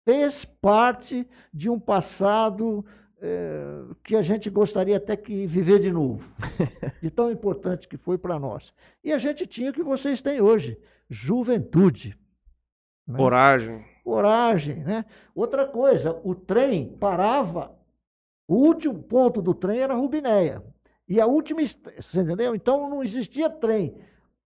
fez 0.05 0.43
parte 0.43 1.27
de 1.53 1.69
um 1.69 1.79
passado 1.79 2.85
eh, 3.21 3.85
que 4.03 4.17
a 4.17 4.21
gente 4.21 4.49
gostaria 4.49 4.97
até 4.97 5.15
que 5.15 5.47
viver 5.47 5.79
de 5.79 5.91
novo, 5.91 6.29
de 7.01 7.09
tão 7.09 7.31
importante 7.31 7.87
que 7.87 7.95
foi 7.95 8.17
para 8.17 8.37
nós. 8.37 8.73
E 9.01 9.13
a 9.13 9.17
gente 9.17 9.47
tinha 9.47 9.71
o 9.71 9.73
que 9.73 9.83
vocês 9.83 10.21
têm 10.21 10.41
hoje, 10.41 10.77
juventude. 11.09 12.17
né? 13.07 13.17
Coragem. 13.17 13.85
coragem, 14.03 14.83
né? 14.83 15.05
Outra 15.33 15.65
coisa, 15.65 16.19
o 16.21 16.35
trem 16.35 16.97
parava, 16.97 17.73
o 18.45 18.55
último 18.55 19.01
ponto 19.01 19.41
do 19.41 19.53
trem 19.53 19.79
era 19.79 19.93
Rubinéia. 19.93 20.61
E 21.07 21.19
a 21.19 21.25
última, 21.25 21.61
você 21.61 22.19
entendeu? 22.19 22.55
Então 22.55 22.89
não 22.89 23.03
existia 23.03 23.49
trem 23.49 23.95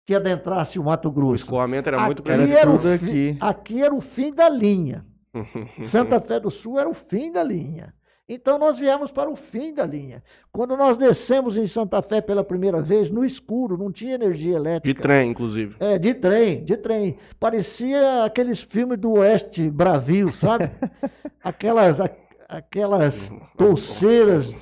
que 0.06 0.16
adentrasse 0.16 0.80
o 0.80 0.84
Mato 0.84 1.08
O 1.08 1.12
Grosso. 1.12 1.36
escoamento 1.44 1.88
era 1.88 2.04
muito 2.06 2.22
aqui, 2.22 2.32
grande. 2.32 2.52
era 2.54 2.70
o 2.70 2.78
tudo 2.80 2.98
fim, 2.98 3.06
aqui. 3.06 3.38
aqui 3.40 3.82
era 3.84 3.94
o 3.94 4.02
fim 4.02 4.34
da 4.34 4.50
linha. 4.50 5.06
Santa 5.84 6.20
Fé 6.20 6.40
do 6.40 6.50
Sul 6.50 6.80
era 6.80 6.90
o 6.90 6.94
fim 6.94 7.32
da 7.32 7.44
linha. 7.44 7.94
Então 8.28 8.60
nós 8.60 8.78
viemos 8.78 9.12
para 9.12 9.28
o 9.30 9.36
fim 9.36 9.74
da 9.74 9.86
linha. 9.86 10.24
Quando 10.52 10.76
nós 10.78 10.98
descemos 10.98 11.58
em 11.58 11.66
Santa 11.68 12.00
Fé 12.02 12.22
pela 12.22 12.44
primeira 12.44 12.80
vez, 12.82 13.10
no 13.10 13.26
escuro, 13.26 13.76
não 13.78 13.92
tinha 13.92 14.14
energia 14.16 14.52
De 14.52 14.56
elétrica. 14.56 15.02
trem, 15.02 15.32
inclusive. 15.32 15.76
É, 15.80 15.98
de 15.98 16.14
trem, 16.14 16.64
de 16.64 16.78
trem. 16.78 17.18
Parecia 17.40 18.24
aqueles 18.24 18.62
filmes 18.62 19.00
do 19.00 19.14
Oeste 19.14 19.68
Bravio, 19.70 20.32
sabe? 20.32 20.70
Aquelas, 21.44 22.00
a- 22.02 22.10
aquelas 22.48 23.32
touceiras 23.58 24.54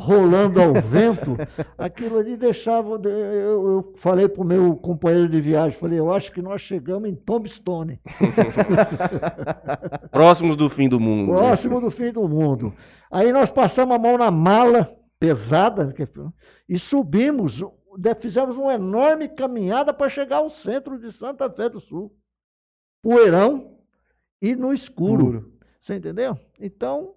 rolando 0.00 0.60
ao 0.62 0.72
vento. 0.80 1.36
Aquilo 1.76 2.18
ali 2.18 2.36
deixava. 2.36 2.94
Eu, 3.04 3.68
eu 3.68 3.92
falei 3.96 4.28
para 4.28 4.42
o 4.42 4.46
meu 4.46 4.74
companheiro 4.76 5.28
de 5.28 5.40
viagem, 5.40 5.78
falei, 5.78 5.98
eu 5.98 6.12
acho 6.12 6.32
que 6.32 6.40
nós 6.40 6.62
chegamos 6.62 7.08
em 7.08 7.14
Tombstone, 7.14 8.00
Próximos 10.10 10.56
do 10.56 10.68
fim 10.68 10.88
do 10.88 10.98
mundo. 10.98 11.32
né? 11.32 11.38
próximo 11.38 11.80
do 11.80 11.90
fim 11.90 12.12
do 12.12 12.28
mundo. 12.28 12.74
Aí 13.10 13.32
nós 13.32 13.50
passamos 13.50 13.94
a 13.94 13.98
mão 13.98 14.16
na 14.16 14.30
mala 14.30 14.94
pesada 15.18 15.92
que- 15.92 16.04
e 16.68 16.78
subimos, 16.78 17.62
de- 17.98 18.14
fizemos 18.16 18.56
uma 18.56 18.74
enorme 18.74 19.28
caminhada 19.28 19.92
para 19.92 20.08
chegar 20.08 20.38
ao 20.38 20.50
centro 20.50 20.98
de 20.98 21.12
Santa 21.12 21.50
Fé 21.50 21.68
do 21.68 21.80
Sul. 21.80 22.12
Poeirão 23.02 23.76
e 24.40 24.54
no 24.54 24.72
escuro. 24.72 25.24
Puro. 25.24 25.52
Você 25.80 25.96
entendeu? 25.96 26.38
Então, 26.60 27.14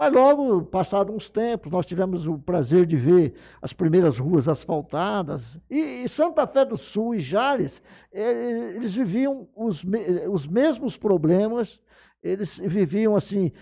mas 0.00 0.10
logo, 0.14 0.62
passado 0.64 1.12
uns 1.12 1.28
tempos, 1.28 1.70
nós 1.70 1.84
tivemos 1.84 2.26
o 2.26 2.38
prazer 2.38 2.86
de 2.86 2.96
ver 2.96 3.34
as 3.60 3.74
primeiras 3.74 4.18
ruas 4.18 4.48
asfaltadas. 4.48 5.58
E, 5.68 6.04
e 6.04 6.08
Santa 6.08 6.46
Fé 6.46 6.64
do 6.64 6.78
Sul 6.78 7.14
e 7.16 7.20
Jales, 7.20 7.82
eh, 8.10 8.72
eles 8.76 8.94
viviam 8.94 9.46
os, 9.54 9.84
me- 9.84 10.26
os 10.26 10.46
mesmos 10.46 10.96
problemas, 10.96 11.78
eles 12.22 12.56
viviam 12.58 13.14
assim, 13.14 13.52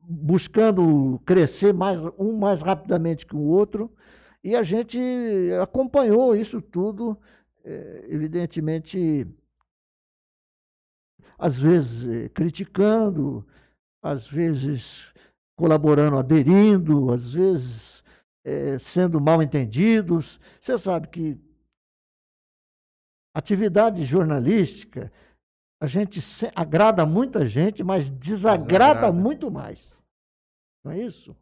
buscando 0.00 1.20
crescer 1.26 1.74
mais, 1.74 1.98
um 2.16 2.38
mais 2.38 2.62
rapidamente 2.62 3.26
que 3.26 3.34
o 3.34 3.40
outro. 3.42 3.92
E 4.42 4.54
a 4.54 4.62
gente 4.62 5.00
acompanhou 5.60 6.36
isso 6.36 6.62
tudo, 6.62 7.18
eh, 7.64 8.04
evidentemente, 8.08 9.26
às 11.36 11.58
vezes 11.58 12.06
eh, 12.08 12.28
criticando, 12.28 13.44
às 14.04 14.26
vezes 14.26 15.12
colaborando, 15.56 16.18
aderindo, 16.18 17.12
às 17.12 17.32
vezes 17.32 18.04
eh, 18.44 18.78
sendo 18.78 19.20
mal 19.20 19.42
entendidos. 19.42 20.38
Você 20.60 20.76
sabe 20.76 21.08
que 21.08 21.38
atividade 23.34 24.04
jornalística, 24.04 25.12
a 25.80 25.86
gente 25.86 26.20
se- 26.20 26.50
agrada 26.54 27.04
muita 27.04 27.46
gente, 27.46 27.82
mas 27.82 28.08
desagrada, 28.10 28.66
Desagrada. 29.00 29.12
muito 29.12 29.50
mais. 29.50 29.96
Não 30.84 30.92
é 30.92 30.98
isso? 31.00 31.34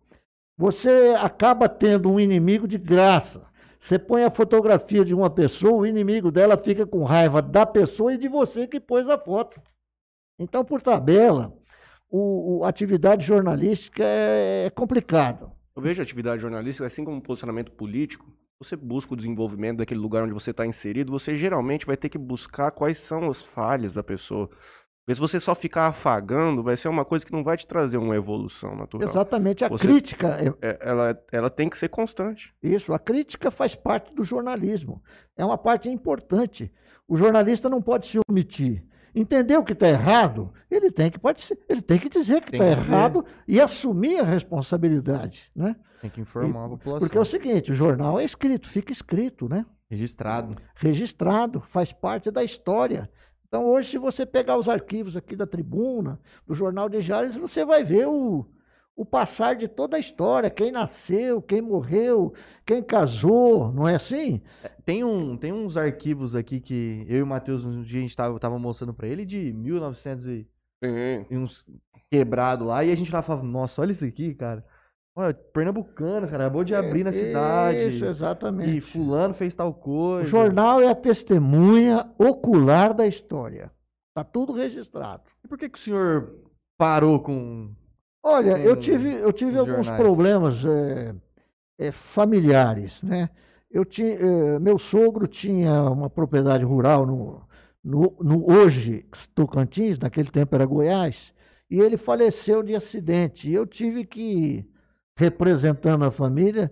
Você 0.58 1.14
acaba 1.18 1.68
tendo 1.68 2.10
um 2.10 2.20
inimigo 2.20 2.66
de 2.68 2.78
graça. 2.78 3.44
Você 3.78 3.98
põe 3.98 4.22
a 4.22 4.30
fotografia 4.30 5.04
de 5.04 5.12
uma 5.12 5.28
pessoa, 5.28 5.72
o 5.80 5.86
inimigo 5.86 6.30
dela 6.30 6.56
fica 6.56 6.86
com 6.86 7.02
raiva 7.02 7.42
da 7.42 7.66
pessoa 7.66 8.14
e 8.14 8.18
de 8.18 8.28
você 8.28 8.66
que 8.68 8.78
pôs 8.78 9.08
a 9.08 9.18
foto. 9.18 9.60
Então, 10.38 10.64
por 10.64 10.80
tabela, 10.80 11.52
o, 12.12 12.58
o- 12.60 12.64
a 12.64 12.68
atividade 12.68 13.24
jornalística 13.26 14.02
é, 14.04 14.66
é 14.66 14.70
complicado. 14.70 15.50
Eu 15.74 15.82
vejo 15.82 16.00
a 16.00 16.04
atividade 16.04 16.42
jornalística, 16.42 16.86
assim 16.86 17.04
como 17.04 17.16
um 17.16 17.20
posicionamento 17.20 17.72
político, 17.72 18.30
você 18.58 18.76
busca 18.76 19.14
o 19.14 19.16
desenvolvimento 19.16 19.78
daquele 19.78 19.98
lugar 20.00 20.22
onde 20.22 20.34
você 20.34 20.50
está 20.52 20.64
inserido, 20.66 21.10
você 21.10 21.34
geralmente 21.36 21.86
vai 21.86 21.96
ter 21.96 22.08
que 22.08 22.18
buscar 22.18 22.70
quais 22.70 22.98
são 22.98 23.28
as 23.30 23.42
falhas 23.42 23.94
da 23.94 24.02
pessoa. 24.02 24.48
Porque 25.04 25.14
se 25.16 25.20
você 25.20 25.40
só 25.40 25.52
ficar 25.52 25.88
afagando, 25.88 26.62
vai 26.62 26.76
ser 26.76 26.86
uma 26.88 27.04
coisa 27.04 27.26
que 27.26 27.32
não 27.32 27.42
vai 27.42 27.56
te 27.56 27.66
trazer 27.66 27.96
uma 27.96 28.14
evolução 28.14 28.76
natural. 28.76 29.08
Exatamente, 29.08 29.64
a 29.64 29.68
Você- 29.68 29.84
crítica 29.88 30.28
é 30.38 30.68
É, 30.68 30.78
ela, 30.80 31.18
ela 31.32 31.50
tem 31.50 31.68
que 31.68 31.76
ser 31.76 31.88
constante. 31.88 32.54
isso, 32.62 32.92
a 32.94 33.00
crítica 33.00 33.50
faz 33.50 33.74
parte 33.74 34.14
do 34.14 34.22
jornalismo. 34.22 35.02
É 35.36 35.44
uma 35.44 35.58
parte 35.58 35.88
importante. 35.88 36.70
O 37.08 37.16
jornalista 37.16 37.68
não 37.68 37.82
pode 37.82 38.06
se 38.06 38.20
omitir. 38.30 38.84
Entendeu 39.14 39.62
que 39.62 39.72
está 39.72 39.88
errado? 39.88 40.52
Ele 40.70 40.90
tem 40.90 41.10
que 41.10 41.18
partici- 41.18 41.58
ele 41.68 41.82
tem 41.82 41.98
que 41.98 42.08
dizer 42.08 42.40
que 42.42 42.56
está 42.56 42.64
errado 42.66 43.24
e 43.46 43.60
assumir 43.60 44.18
a 44.20 44.24
responsabilidade, 44.24 45.50
né? 45.54 45.76
Tem 46.00 46.10
que 46.10 46.20
informar 46.20 46.64
a 46.64 46.68
população. 46.70 47.00
Porque 47.00 47.18
é 47.18 47.20
o 47.20 47.24
seguinte, 47.24 47.70
o 47.72 47.74
jornal 47.74 48.18
é 48.18 48.24
escrito, 48.24 48.68
fica 48.68 48.90
escrito, 48.92 49.48
né? 49.48 49.64
Registrado. 49.90 50.56
registrado, 50.74 51.60
faz 51.60 51.92
parte 51.92 52.30
da 52.30 52.42
história. 52.42 53.10
Então, 53.46 53.66
hoje, 53.66 53.90
se 53.90 53.98
você 53.98 54.24
pegar 54.24 54.56
os 54.56 54.66
arquivos 54.66 55.14
aqui 55.14 55.36
da 55.36 55.46
tribuna, 55.46 56.18
do 56.46 56.54
Jornal 56.54 56.88
de 56.88 57.02
Jales, 57.02 57.36
você 57.36 57.66
vai 57.66 57.84
ver 57.84 58.06
o, 58.08 58.46
o 58.94 59.04
passar 59.04 59.56
de 59.56 59.68
toda 59.68 59.96
a 59.96 60.00
história, 60.00 60.50
quem 60.50 60.70
nasceu, 60.70 61.40
quem 61.40 61.60
morreu, 61.62 62.34
quem 62.64 62.82
casou, 62.82 63.72
não 63.72 63.88
é 63.88 63.94
assim? 63.94 64.40
Tem, 64.84 65.02
um, 65.02 65.36
tem 65.36 65.52
uns 65.52 65.76
arquivos 65.76 66.36
aqui 66.36 66.60
que 66.60 67.04
eu 67.08 67.18
e 67.18 67.22
o 67.22 67.26
Matheus, 67.26 67.64
um 67.64 67.82
dia 67.82 67.98
a 67.98 68.02
gente 68.02 68.16
tava, 68.16 68.38
tava 68.38 68.58
mostrando 68.58 68.92
pra 68.94 69.08
ele 69.08 69.24
de 69.24 69.52
1900 69.52 70.26
e, 70.26 70.48
Sim. 70.84 71.26
e 71.30 71.36
uns 71.36 71.64
quebrado 72.10 72.66
lá, 72.66 72.84
e 72.84 72.92
a 72.92 72.94
gente 72.94 73.10
lá 73.10 73.22
falava, 73.22 73.46
nossa, 73.46 73.80
olha 73.80 73.92
isso 73.92 74.04
aqui, 74.04 74.34
cara. 74.34 74.64
Olha, 75.14 75.34
Pernambucano, 75.34 76.26
cara, 76.26 76.44
acabou 76.44 76.64
de 76.64 76.74
abrir 76.74 77.04
na 77.04 77.12
cidade. 77.12 77.88
Isso, 77.96 78.04
exatamente. 78.04 78.78
E 78.78 78.80
fulano 78.80 79.34
fez 79.34 79.54
tal 79.54 79.68
O 79.68 79.74
coisa. 79.74 80.26
jornal 80.26 80.80
é 80.80 80.88
a 80.88 80.94
testemunha 80.94 82.10
ocular 82.18 82.94
da 82.94 83.06
história. 83.06 83.70
Está 84.10 84.24
tudo 84.24 84.52
registrado. 84.54 85.22
E 85.44 85.48
por 85.48 85.58
que, 85.58 85.68
que 85.68 85.78
o 85.78 85.82
senhor 85.82 86.34
parou 86.78 87.20
com. 87.20 87.74
Olha, 88.22 88.58
eu 88.58 88.76
tive, 88.76 89.14
eu 89.14 89.32
tive 89.32 89.58
alguns 89.58 89.86
jornais. 89.86 90.02
problemas 90.02 90.64
eh, 90.64 91.14
eh, 91.78 91.90
familiares, 91.90 93.02
né? 93.02 93.28
Eu 93.68 93.84
tinha, 93.84 94.12
eh, 94.12 94.58
meu 94.60 94.78
sogro 94.78 95.26
tinha 95.26 95.82
uma 95.90 96.08
propriedade 96.08 96.64
rural 96.64 97.04
no, 97.04 97.42
no, 97.82 98.16
no 98.20 98.52
hoje 98.52 99.04
Tocantins, 99.34 99.98
naquele 99.98 100.30
tempo 100.30 100.54
era 100.54 100.64
Goiás, 100.64 101.34
e 101.68 101.80
ele 101.80 101.96
faleceu 101.96 102.62
de 102.62 102.76
acidente. 102.76 103.50
E 103.50 103.54
eu 103.54 103.66
tive 103.66 104.04
que, 104.04 104.64
representando 105.16 106.04
a 106.04 106.10
família, 106.10 106.70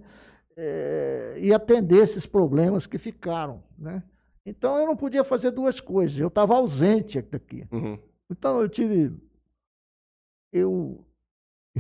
e 1.39 1.55
atender 1.55 2.03
esses 2.03 2.27
problemas 2.27 2.87
que 2.87 2.99
ficaram, 2.99 3.63
né? 3.79 4.03
Então 4.45 4.79
eu 4.79 4.87
não 4.87 4.95
podia 4.95 5.25
fazer 5.25 5.53
duas 5.53 5.81
coisas, 5.81 6.19
eu 6.19 6.29
estava 6.29 6.55
ausente 6.55 7.19
aqui. 7.19 7.67
Uhum. 7.73 7.99
Então 8.31 8.61
eu 8.61 8.69
tive. 8.69 9.11
Eu 10.53 11.07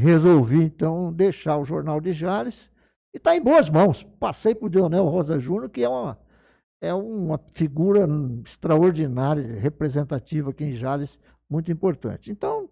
resolvi 0.00 0.62
então 0.64 1.12
deixar 1.12 1.58
o 1.58 1.64
Jornal 1.64 2.00
de 2.00 2.12
Jales 2.12 2.70
e 3.14 3.18
está 3.18 3.36
em 3.36 3.42
boas 3.42 3.68
mãos. 3.68 4.02
Passei 4.18 4.54
para 4.54 4.66
o 4.66 4.70
Dionel 4.70 5.04
Rosa 5.04 5.38
Júnior, 5.38 5.68
que 5.68 5.82
é 5.82 5.88
uma, 5.88 6.18
é 6.80 6.94
uma 6.94 7.38
figura 7.52 8.08
extraordinária, 8.44 9.60
representativa 9.60 10.50
aqui 10.50 10.64
em 10.64 10.76
Jales, 10.76 11.18
muito 11.48 11.70
importante. 11.70 12.30
Então, 12.30 12.68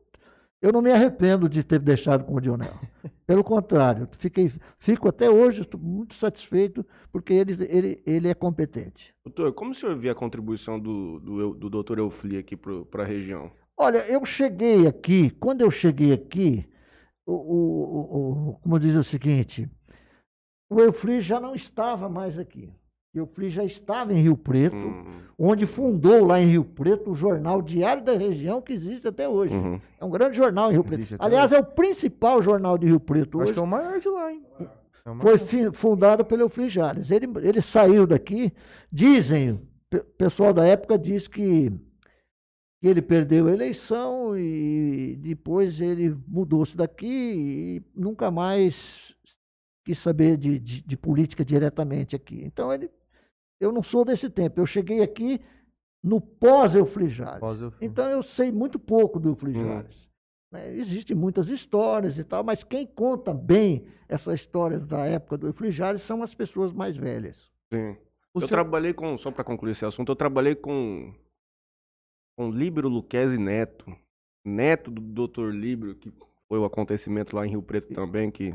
eu 0.60 0.72
não 0.72 0.82
me 0.82 0.90
arrependo 0.90 1.48
de 1.48 1.62
ter 1.62 1.78
deixado 1.78 2.24
com 2.24 2.34
o 2.34 2.40
Dionel. 2.40 2.74
Pelo 3.26 3.44
contrário, 3.44 4.08
fiquei, 4.12 4.50
fico 4.78 5.08
até 5.08 5.28
hoje 5.30 5.60
estou 5.60 5.78
muito 5.78 6.14
satisfeito, 6.14 6.84
porque 7.12 7.32
ele, 7.32 7.56
ele, 7.68 8.02
ele 8.06 8.28
é 8.28 8.34
competente. 8.34 9.14
Doutor, 9.24 9.52
como 9.52 9.72
o 9.72 9.74
senhor 9.74 9.96
vê 9.96 10.08
a 10.08 10.14
contribuição 10.14 10.80
do, 10.80 11.20
do, 11.20 11.54
do 11.54 11.70
doutor 11.70 11.98
Eufli 11.98 12.38
aqui 12.38 12.56
para 12.56 13.02
a 13.02 13.06
região? 13.06 13.52
Olha, 13.76 13.98
eu 14.08 14.24
cheguei 14.24 14.86
aqui, 14.86 15.30
quando 15.30 15.60
eu 15.60 15.70
cheguei 15.70 16.12
aqui, 16.12 16.66
o, 17.32 17.34
o, 17.34 18.50
o, 18.50 18.54
como 18.62 18.78
diz 18.78 18.94
o 18.94 19.04
seguinte, 19.04 19.68
o 20.70 20.80
Eufli 20.80 21.20
já 21.20 21.38
não 21.40 21.54
estava 21.54 22.08
mais 22.08 22.38
aqui. 22.38 22.72
Eufli 23.14 23.50
já 23.50 23.64
estava 23.64 24.12
em 24.12 24.22
Rio 24.22 24.36
Preto, 24.36 24.76
Hum, 24.76 25.04
onde 25.38 25.66
fundou 25.66 26.24
lá 26.24 26.40
em 26.40 26.46
Rio 26.46 26.64
Preto 26.64 27.10
o 27.10 27.14
jornal 27.14 27.60
Diário 27.62 28.04
da 28.04 28.14
Região, 28.16 28.60
que 28.62 28.72
existe 28.72 29.08
até 29.08 29.28
hoje. 29.28 29.54
uhum. 29.54 29.80
É 30.00 30.04
um 30.04 30.10
grande 30.10 30.36
jornal 30.36 30.70
em 30.70 30.74
Rio 30.74 30.84
Preto. 30.84 31.16
Aliás, 31.18 31.50
é 31.52 31.58
o 31.58 31.64
principal 31.64 32.40
jornal 32.42 32.76
de 32.78 32.86
Rio 32.86 33.00
Preto 33.00 33.38
Acho 33.38 33.44
hoje. 33.44 33.52
que 33.54 33.58
é 33.58 33.62
o 33.62 33.66
maior 33.66 33.98
de 33.98 34.08
lá, 34.08 34.30
hein? 34.32 34.42
É 35.04 35.10
o 35.10 35.14
maior. 35.16 35.38
Foi 35.38 35.72
fundado 35.72 36.24
pelo 36.24 36.42
Eufli 36.42 36.68
Jales. 36.68 37.10
Ele, 37.10 37.26
ele 37.42 37.60
saiu 37.62 38.06
daqui, 38.06 38.52
dizem, 38.92 39.60
o 39.92 39.98
pessoal 40.18 40.52
da 40.52 40.66
época 40.66 40.98
diz 40.98 41.26
que, 41.26 41.72
que 42.80 42.86
ele 42.86 43.02
perdeu 43.02 43.46
a 43.48 43.52
eleição 43.52 44.38
e 44.38 45.16
depois 45.20 45.80
ele 45.80 46.16
mudou-se 46.28 46.76
daqui 46.76 47.06
e 47.06 47.82
nunca 47.94 48.30
mais 48.30 49.14
quis 49.84 49.98
saber 49.98 50.36
de, 50.36 50.58
de- 50.58 50.82
de 50.82 50.96
política 50.96 51.44
diretamente 51.44 52.14
aqui. 52.14 52.42
Então 52.44 52.72
ele, 52.72 52.90
eu 53.60 53.72
não 53.72 53.82
sou 53.82 54.04
desse 54.04 54.30
tempo. 54.30 54.60
Eu 54.60 54.66
cheguei 54.66 55.02
aqui 55.02 55.40
no 56.02 56.20
pós-Eufli. 56.20 57.08
Pós. 57.40 57.58
Então 57.80 58.08
eu 58.08 58.22
sei 58.22 58.52
muito 58.52 58.78
pouco 58.78 59.18
do 59.18 59.30
Eufli 59.30 59.58
Hum. 59.58 59.82
Né? 60.52 60.74
Existem 60.76 61.14
muitas 61.16 61.48
histórias 61.48 62.16
e 62.18 62.24
tal, 62.24 62.42
mas 62.42 62.62
quem 62.64 62.86
conta 62.86 63.34
bem 63.34 63.86
essa 64.08 64.32
história 64.32 64.78
da 64.78 65.04
época 65.04 65.36
do 65.36 65.46
Eufli 65.48 65.70
são 65.98 66.22
as 66.22 66.32
pessoas 66.32 66.72
mais 66.72 66.96
velhas. 66.96 67.50
Sim. 67.72 67.96
O 68.32 68.40
eu 68.40 68.48
trabalhei 68.48 68.94
com, 68.94 69.18
só 69.18 69.30
para 69.30 69.42
concluir 69.44 69.72
esse 69.72 69.84
assunto, 69.84 70.12
eu 70.12 70.16
trabalhei 70.16 70.54
com 70.54 71.12
com 72.38 72.52
Líbero 72.52 72.88
Luquezzi 72.88 73.36
Neto, 73.36 73.92
neto 74.44 74.92
do 74.92 75.26
Dr. 75.26 75.50
Líbero, 75.50 75.96
que 75.96 76.12
foi 76.46 76.56
o 76.56 76.64
acontecimento 76.64 77.34
lá 77.34 77.44
em 77.44 77.50
Rio 77.50 77.60
Preto 77.60 77.92
também, 77.92 78.30
que 78.30 78.54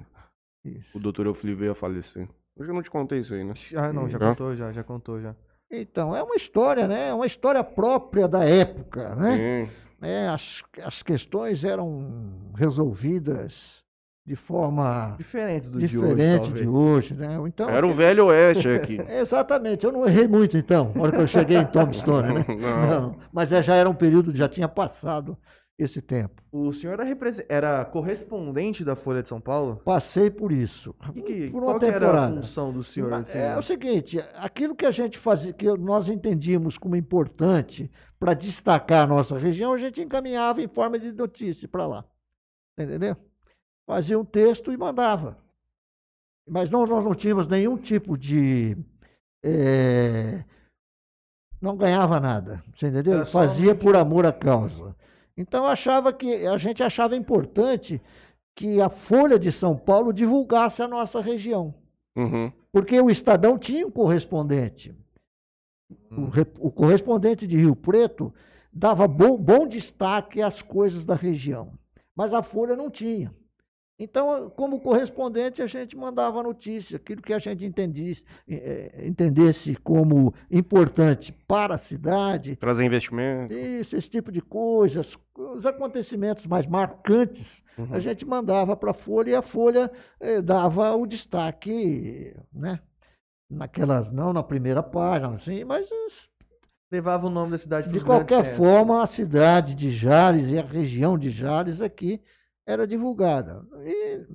Isso. 0.64 0.98
o 0.98 1.00
Dr. 1.02 1.26
Eufli 1.26 1.54
veio 1.54 1.74
a 1.74 1.76
falecer. 1.76 2.30
Hoje 2.56 2.70
eu 2.70 2.74
não 2.74 2.82
te 2.82 2.90
contei 2.90 3.20
isso 3.20 3.34
aí, 3.34 3.44
né? 3.44 3.54
Ah, 3.76 3.92
não, 3.92 4.08
já 4.08 4.18
Já? 4.18 4.30
contou, 4.30 4.56
já, 4.56 4.72
já 4.72 4.84
contou, 4.86 5.20
já. 5.20 5.36
Então, 5.70 6.16
é 6.16 6.24
uma 6.24 6.36
história, 6.36 6.88
né? 6.88 7.10
É 7.10 7.14
uma 7.14 7.26
história 7.26 7.62
própria 7.62 8.26
da 8.26 8.46
época, 8.46 9.16
né? 9.16 9.66
Sim. 9.66 9.72
É, 10.02 10.28
as, 10.30 10.64
as 10.82 11.04
questões 11.04 11.66
eram 11.66 12.54
resolvidas 12.56 13.83
de 14.26 14.36
forma 14.36 15.16
Diferente 15.18 15.68
do 15.68 15.80
de 15.80 15.98
hoje, 15.98 16.16
diferente 16.16 16.52
de 16.54 16.68
hoje, 16.68 17.14
né? 17.14 17.38
Então, 17.46 17.70
Era 17.70 17.86
o 17.86 17.94
velho 17.94 18.28
oeste 18.28 18.70
aqui. 18.70 18.98
Exatamente, 19.12 19.86
eu 19.86 19.92
não 19.92 20.06
errei 20.08 20.28
muito 20.28 20.58
então, 20.58 20.94
na 20.96 21.02
hora 21.02 21.12
que 21.12 21.22
eu 21.22 21.28
cheguei 21.28 21.58
em 21.58 21.66
Tombstone, 21.66 22.34
né? 22.34 22.46
Não. 22.48 22.88
Não, 23.12 23.18
mas 23.34 23.52
é- 23.52 23.62
já 23.62 23.76
era 23.76 23.90
um 23.90 23.94
período, 23.94 24.34
já 24.34 24.48
tinha 24.48 24.68
passado 24.68 25.38
esse 25.78 26.02
tempo. 26.02 26.42
O 26.52 26.72
senhor 26.72 27.00
era, 27.00 27.06
era 27.50 27.86
correspondente 27.86 28.86
da 28.86 28.96
Folha 28.96 29.22
de 29.24 29.28
São 29.28 29.42
Paulo? 29.42 29.82
Passei 29.84 30.30
por 30.30 30.52
isso. 30.52 30.96
Que 31.12 31.22
que- 31.22 31.50
por 31.52 31.64
uma 31.64 31.78
qual 31.78 31.84
era 31.84 31.98
a 31.98 32.00
temporada. 32.00 32.36
função 32.36 32.72
do 32.72 32.84
senhor? 32.84 33.12
Assim? 33.14 33.38
É 33.38 33.58
o 33.58 33.62
seguinte, 33.62 34.24
aquilo 34.36 34.76
que 34.76 34.86
a 34.86 34.92
gente 34.92 35.18
fazia, 35.18 35.52
que 35.52 35.66
nós 35.78 36.08
entendíamos 36.08 36.78
como 36.78 36.96
importante 36.96 37.92
para 38.18 38.34
destacar 38.34 39.04
a 39.04 39.08
nossa 39.08 39.38
região, 39.38 39.74
a 39.74 39.78
gente 39.78 40.00
encaminhava 40.00 40.62
em 40.62 40.68
forma 40.68 40.98
de 40.98 41.12
notícia 41.12 41.68
para 41.68 41.86
lá. 41.86 42.06
Entendeu? 42.78 43.18
Fazia 43.94 44.18
um 44.18 44.26
texto 44.26 44.74
e 44.74 44.78
mandava. 44.78 45.38
Mas 46.50 46.68
não, 46.72 46.84
nós 46.88 47.06
não 47.06 47.14
tínhamos 47.14 47.48
nenhum 47.48 47.78
tipo 47.78 48.18
de. 48.18 48.76
eh, 49.44 50.44
não 51.62 51.78
ganhava 51.78 52.20
nada. 52.20 52.64
Você 52.74 52.88
entendeu? 52.88 53.24
Fazia 53.28 53.76
por 53.76 53.96
amor 53.96 54.26
à 54.26 54.34
causa. 54.34 54.96
Então 55.38 55.68
achava 55.68 56.12
que 56.12 56.44
a 56.48 56.58
gente 56.58 56.82
achava 56.82 57.16
importante 57.16 58.02
que 58.56 58.82
a 58.82 58.90
Folha 58.90 59.38
de 59.38 59.52
São 59.52 59.78
Paulo 59.78 60.12
divulgasse 60.12 60.82
a 60.82 60.88
nossa 60.88 61.22
região. 61.22 61.72
Uhum. 62.16 62.52
Porque 62.72 63.00
o 63.00 63.12
Estadão 63.12 63.60
tinha 63.60 63.86
um 63.86 63.92
correspondente. 63.92 64.92
O, 66.10 66.22
Hum. 66.22 66.32
o 66.58 66.72
correspondente 66.72 67.46
de 67.46 67.58
Rio 67.58 67.76
Preto 67.76 68.34
dava 68.72 69.08
bom, 69.08 69.38
bom 69.38 69.68
destaque 69.68 70.42
às 70.42 70.64
coisas 70.64 71.06
da 71.06 71.14
região. 71.14 71.74
Mas 72.16 72.34
a 72.34 72.42
Folha 72.42 72.76
não 72.76 72.90
tinha. 72.90 73.32
Então, 74.00 74.50
como 74.50 74.80
correspondente, 74.80 75.62
a 75.62 75.68
gente 75.68 75.96
mandava 75.96 76.40
a 76.40 76.44
notícia, 76.44 76.98
aquilo 76.98 77.22
que 77.22 77.32
a 77.32 77.38
gente 77.38 77.64
entendisse, 77.64 78.24
eh, 78.50 79.04
entendesse 79.06 79.76
como 79.76 80.34
importante 80.50 81.32
para 81.48 81.76
a 81.76 81.78
cidade, 81.78 82.56
Trazer 82.56 82.84
investimento. 82.84 83.54
isso, 83.54 83.96
esse 83.96 84.10
tipo 84.10 84.32
de 84.32 84.42
coisas, 84.42 85.16
os 85.38 85.66
acontecimentos 85.66 86.46
mais 86.48 86.66
marcantes 86.66 87.62
Uhum. 87.78 87.88
a 87.92 88.00
gente 88.00 88.24
mandava 88.24 88.76
para 88.78 88.92
a 88.92 88.94
Folha 88.94 89.32
e 89.32 89.36
a 89.36 89.42
Folha 89.42 89.92
eh, 90.20 90.42
dava 90.42 90.94
o 90.96 91.08
destaque, 91.08 92.36
né? 92.54 92.80
Naquelas, 93.50 94.12
não 94.12 94.32
na 94.34 94.44
primeira 94.44 94.82
página, 94.84 95.36
assim, 95.36 95.64
mas 95.64 95.88
Levava 96.92 97.26
o 97.26 97.30
nome 97.32 97.50
da 97.52 97.58
cidade 97.58 97.90
de 97.90 98.00
qualquer 98.00 98.44
centros. 98.44 98.56
forma 98.58 99.02
a 99.02 99.08
cidade 99.08 99.74
de 99.74 99.92
Jales 99.92 100.48
e 100.50 100.60
a 100.60 100.62
região 100.62 101.18
de 101.18 101.32
Jales 101.32 101.82
aqui 101.82 102.22
era 102.66 102.88
divulgada. 102.88 103.66
E- 103.86 104.26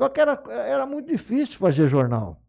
só 0.00 0.08
que 0.08 0.20
era, 0.20 0.42
era 0.50 0.86
muito 0.86 1.06
difícil 1.08 1.56
fazer 1.58 1.88
jornal, 1.88 2.42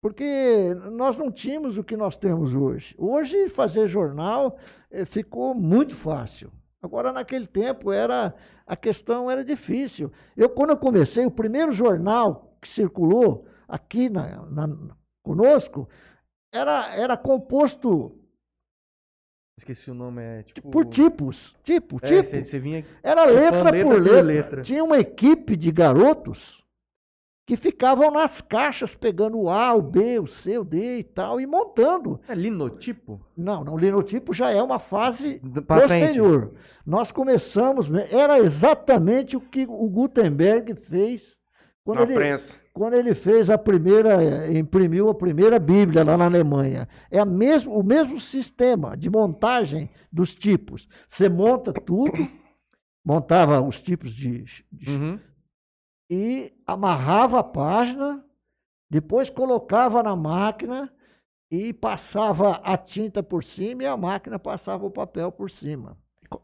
porque 0.00 0.74
nós 0.92 1.18
não 1.18 1.30
tínhamos 1.30 1.76
o 1.76 1.84
que 1.84 1.96
nós 1.96 2.16
temos 2.16 2.54
hoje. 2.54 2.94
Hoje 2.98 3.48
fazer 3.48 3.86
jornal 3.88 4.58
eh, 4.90 5.04
ficou 5.04 5.54
muito 5.54 5.94
fácil. 5.94 6.50
Agora 6.80 7.12
naquele 7.12 7.46
tempo 7.46 7.92
era 7.92 8.34
a 8.66 8.76
questão 8.76 9.30
era 9.30 9.44
difícil. 9.44 10.10
Eu 10.36 10.48
quando 10.48 10.70
eu 10.70 10.76
comecei 10.76 11.26
o 11.26 11.30
primeiro 11.30 11.72
jornal 11.72 12.56
que 12.62 12.68
circulou 12.68 13.46
aqui 13.68 14.08
na, 14.08 14.46
na- 14.46 14.96
conosco 15.22 15.88
era 16.52 16.94
era 16.94 17.16
composto 17.16 18.16
Esqueci 19.58 19.90
o 19.90 19.94
nome, 19.94 20.20
é 20.22 20.42
tipo... 20.42 20.70
por 20.70 20.84
tipos, 20.84 21.54
tipo, 21.62 21.98
É, 22.02 22.22
tipo. 22.22 22.58
Vinha... 22.60 22.84
Era 23.02 23.24
letra, 23.24 23.62
letra 23.70 23.84
por 23.84 23.94
por 23.94 24.02
letra. 24.02 24.22
letra. 24.22 24.62
Tinha 24.62 24.84
uma 24.84 24.98
equipe 24.98 25.56
de 25.56 25.72
garotos 25.72 26.62
que 27.46 27.56
ficavam 27.56 28.10
nas 28.10 28.40
caixas 28.42 28.94
pegando 28.94 29.38
o 29.38 29.48
A, 29.48 29.72
o 29.74 29.80
B, 29.80 30.18
o 30.18 30.26
C, 30.26 30.58
o 30.58 30.64
D 30.64 30.98
e 30.98 31.04
tal 31.04 31.40
e 31.40 31.46
montando. 31.46 32.20
É 32.28 32.34
linotipo? 32.34 33.18
Não, 33.34 33.64
não, 33.64 33.78
linotipo 33.78 34.34
já 34.34 34.50
é 34.50 34.60
uma 34.62 34.78
fase 34.78 35.40
Pra 35.66 35.88
frente. 35.88 36.06
posterior. 36.18 36.52
Nós 36.84 37.10
começamos, 37.10 37.88
era 38.10 38.38
exatamente 38.38 39.36
o 39.36 39.40
que 39.40 39.64
o 39.66 39.88
Gutenberg 39.88 40.74
fez 40.74 41.34
quando 41.82 41.98
Na 42.00 42.04
ele, 42.04 42.14
prensa. 42.14 42.48
Quando 42.76 42.92
ele 42.92 43.14
fez 43.14 43.48
a 43.48 43.56
primeira, 43.56 44.52
imprimiu 44.52 45.08
a 45.08 45.14
primeira 45.14 45.58
Bíblia 45.58 46.04
lá 46.04 46.14
na 46.14 46.26
Alemanha. 46.26 46.86
É 47.10 47.18
a 47.18 47.24
mesmo, 47.24 47.72
o 47.72 47.82
mesmo 47.82 48.20
sistema 48.20 48.94
de 48.94 49.08
montagem 49.08 49.88
dos 50.12 50.34
tipos. 50.34 50.86
Você 51.08 51.26
monta 51.26 51.72
tudo, 51.72 52.12
montava 53.02 53.62
os 53.62 53.80
tipos 53.80 54.12
de, 54.12 54.44
de- 54.70 54.90
Uhum. 54.90 55.18
e 56.10 56.52
amarrava 56.66 57.38
a 57.38 57.42
página, 57.42 58.22
depois 58.90 59.30
colocava 59.30 60.02
na 60.02 60.14
máquina 60.14 60.92
e 61.50 61.72
passava 61.72 62.56
a 62.62 62.76
tinta 62.76 63.22
por 63.22 63.42
cima 63.42 63.84
e 63.84 63.86
a 63.86 63.96
máquina 63.96 64.38
passava 64.38 64.84
o 64.84 64.90
papel 64.90 65.32
por 65.32 65.50
cima. 65.50 65.96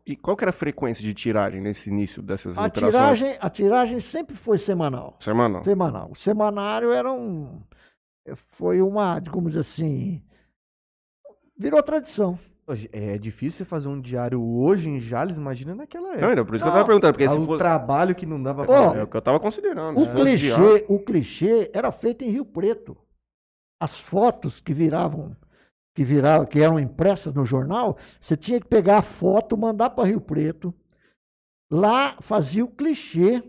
E 0.07 0.16
qual- 0.16 0.37
que 0.37 0.45
era 0.45 0.51
a 0.51 0.55
frequência 0.55 1.03
de 1.03 1.12
tiragem 1.14 1.61
nesse 1.61 1.90
início 1.90 2.23
dessas 2.23 2.57
A 2.57 2.66
operações? 2.66 2.92
tiragem, 3.18 3.37
a 3.40 3.51
tiragem 3.51 4.01
sempre 4.01 4.37
foi 4.37 4.59
semanal. 4.59 5.16
Semanal. 5.21 5.64
Semanal. 5.64 6.11
O 6.11 6.14
semanário 6.14 6.90
era 6.92 7.12
um. 7.12 7.61
Foi 8.35 8.81
uma, 8.81 9.18
digamos 9.18 9.57
assim. 9.57 10.23
Virou 11.59 11.83
tradição. 11.83 12.38
É 12.92 13.18
difícil 13.18 13.59
você 13.59 13.64
fazer 13.64 13.88
um 13.88 14.01
diário 14.01 14.40
hoje 14.40 14.88
em 14.88 15.01
Jales, 15.01 15.37
imagina 15.37 15.75
naquela 15.75 16.07
Não, 16.07 16.12
época. 16.14 16.29
ainda, 16.29 16.45
por 16.45 16.55
isso 16.55 16.64
que 16.64 16.68
eu 16.68 16.73
Não. 16.73 16.77
tava 16.79 16.87
perguntando, 16.87 17.12
porque 17.14 17.25
Ah, 17.25 17.31
se 17.31 17.37
o 17.38 17.45
for... 17.45 17.59
trabalho 17.59 18.14
que 18.14 18.25
não 18.25 18.40
dava 18.42 18.62
Ó, 18.62 18.66
pra 18.66 18.75
É 18.75 18.85
fazer. 18.88 19.03
o 19.03 19.07
que 19.09 19.16
eu 19.16 19.23
tava 19.23 19.40
considerando. 19.40 19.99
O 20.01 20.05
fosse 20.07 20.14
clichê, 20.38 20.85
o 20.88 20.99
clichê 21.01 21.71
era 21.75 21.90
feito 21.90 22.25
em 22.25 22.31
Rio 22.31 22.45
Preto. 22.45 22.97
As 23.81 23.99
fotos 23.99 24.61
que 24.61 24.73
viravam, 24.73 25.37
que 25.94 26.05
viravam, 26.05 26.46
que 26.46 26.61
eram 26.61 26.81
impressas 26.81 27.35
no 27.35 27.44
jornal, 27.44 27.98
você 28.20 28.37
tinha 28.37 28.61
que 28.61 28.66
pegar 28.66 28.98
a 28.98 29.02
foto, 29.02 29.57
mandar 29.57 29.90
para 29.90 30.09
Rio 30.09 30.20
Preto. 30.20 30.74
Lá 31.70 32.20
fazia 32.20 32.64
o 32.64 32.70
clichê, 32.70 33.42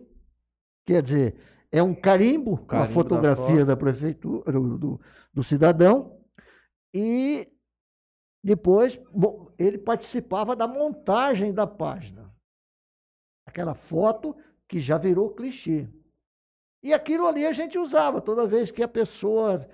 quer 0.85 1.01
dizer, 1.01 1.35
é 1.71 1.81
um 1.81 1.93
carimbo, 1.95 2.57
carimbo 2.65 2.87
da 2.87 2.93
fotografia 2.93 3.55
foto. 3.59 3.65
da, 3.65 3.77
prefeitura, 3.77 4.51
do, 4.51 4.77
do, 4.77 5.01
do 5.33 5.43
cidadão, 5.43 6.19
e 6.93 7.49
depois 8.43 8.99
mo- 9.11 9.51
ele 9.57 9.77
participava 9.77 10.55
da 10.55 10.67
montagem 10.67 11.53
da 11.53 11.65
página. 11.65 12.31
Aquela 13.47 13.73
foto 13.73 14.35
que 14.67 14.79
já 14.79 14.97
virou 14.97 15.33
clichê. 15.33 15.87
E 16.83 16.93
aquilo 16.93 17.25
ali 17.25 17.45
a 17.45 17.53
gente 17.53 17.77
usava 17.77 18.21
toda 18.21 18.45
vez 18.47 18.71
que 18.71 18.83
a 18.83 18.87
pessoa. 18.87 19.65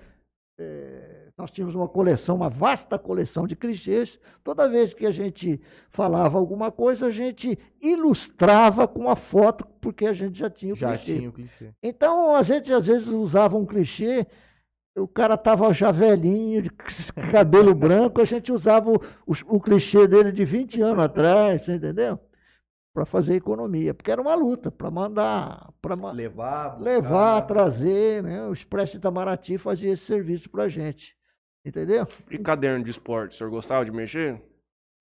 eh, 0.58 1.19
nós 1.40 1.50
tínhamos 1.50 1.74
uma 1.74 1.88
coleção, 1.88 2.36
uma 2.36 2.48
vasta 2.50 2.98
coleção 2.98 3.46
de 3.46 3.56
clichês. 3.56 4.18
Toda 4.44 4.68
vez 4.68 4.92
que 4.94 5.06
a 5.06 5.10
gente 5.10 5.60
falava 5.88 6.38
alguma 6.38 6.70
coisa, 6.70 7.06
a 7.06 7.10
gente 7.10 7.58
ilustrava 7.80 8.86
com 8.86 9.08
a 9.08 9.16
foto, 9.16 9.66
porque 9.80 10.06
a 10.06 10.12
gente 10.12 10.38
já 10.38 10.50
tinha 10.50 10.72
o 10.72 10.76
Já 10.76 10.88
clichê. 10.96 11.16
tinha 11.16 11.28
o 11.28 11.32
clichê. 11.32 11.70
Então, 11.82 12.34
a 12.34 12.42
gente 12.42 12.72
às 12.72 12.86
vezes 12.86 13.08
usava 13.08 13.56
um 13.56 13.66
clichê, 13.66 14.26
o 14.96 15.08
cara 15.08 15.36
tava 15.36 15.72
já 15.72 15.90
velhinho, 15.90 16.62
de 16.62 16.70
cabelo 17.32 17.74
branco, 17.74 18.20
a 18.20 18.24
gente 18.24 18.52
usava 18.52 18.90
o, 18.90 18.96
o- 19.26 19.56
o 19.56 19.60
clichê 19.60 20.06
dele 20.06 20.32
de 20.32 20.44
20 20.44 20.80
anos 20.82 21.02
atrás, 21.04 21.62
você 21.62 21.74
entendeu? 21.76 22.18
Para 22.92 23.06
fazer 23.06 23.36
economia, 23.36 23.94
porque 23.94 24.10
era 24.10 24.20
uma 24.20 24.34
luta, 24.34 24.68
para 24.70 24.90
mandar, 24.90 25.70
para 25.80 25.94
Levar, 26.12 26.70
buscar. 26.70 26.80
levar, 26.82 27.42
trazer, 27.42 28.20
né? 28.22 28.42
O 28.48 28.52
Expresso 28.52 28.96
Itamaraty 28.96 29.56
fazia 29.58 29.92
esse 29.92 30.04
serviço 30.04 30.50
para 30.50 30.68
gente, 30.68 31.16
entendeu? 31.64 32.06
E 32.30 32.38
caderno 32.38 32.84
de 32.84 32.90
esporte, 32.90 33.34
o 33.34 33.38
senhor 33.38 33.50
gostava 33.50 33.84
de 33.84 33.90
mexer? 33.92 34.40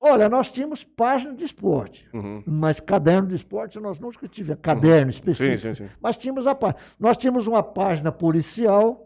Olha, 0.01 0.29
nós 0.29 0.49
tínhamos 0.49 0.83
página 0.83 1.33
de 1.33 1.43
esporte, 1.43 2.07
Uhum. 2.13 2.41
mas 2.47 2.79
caderno 2.79 3.27
de 3.27 3.35
esporte 3.35 3.77
nós 3.79 3.99
nunca 3.99 4.27
tivemos, 4.29 4.61
caderno 4.61 5.11
Sim, 5.11 5.19
específico. 5.19 5.75
sim, 5.75 5.85
sim. 5.87 5.89
Mas 6.01 6.15
tínhamos 6.15 6.47
a 6.47 6.55
página. 6.55 6.79
Nós 6.97 7.17
tínhamos 7.17 7.47
uma 7.47 7.61
página 7.61 8.09
policial, 8.11 9.05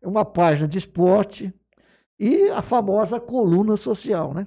uma 0.00 0.24
página 0.24 0.68
de 0.68 0.78
esporte 0.78 1.52
e 2.18 2.48
a 2.50 2.62
famosa 2.62 3.18
coluna 3.18 3.76
social, 3.76 4.32
né? 4.32 4.46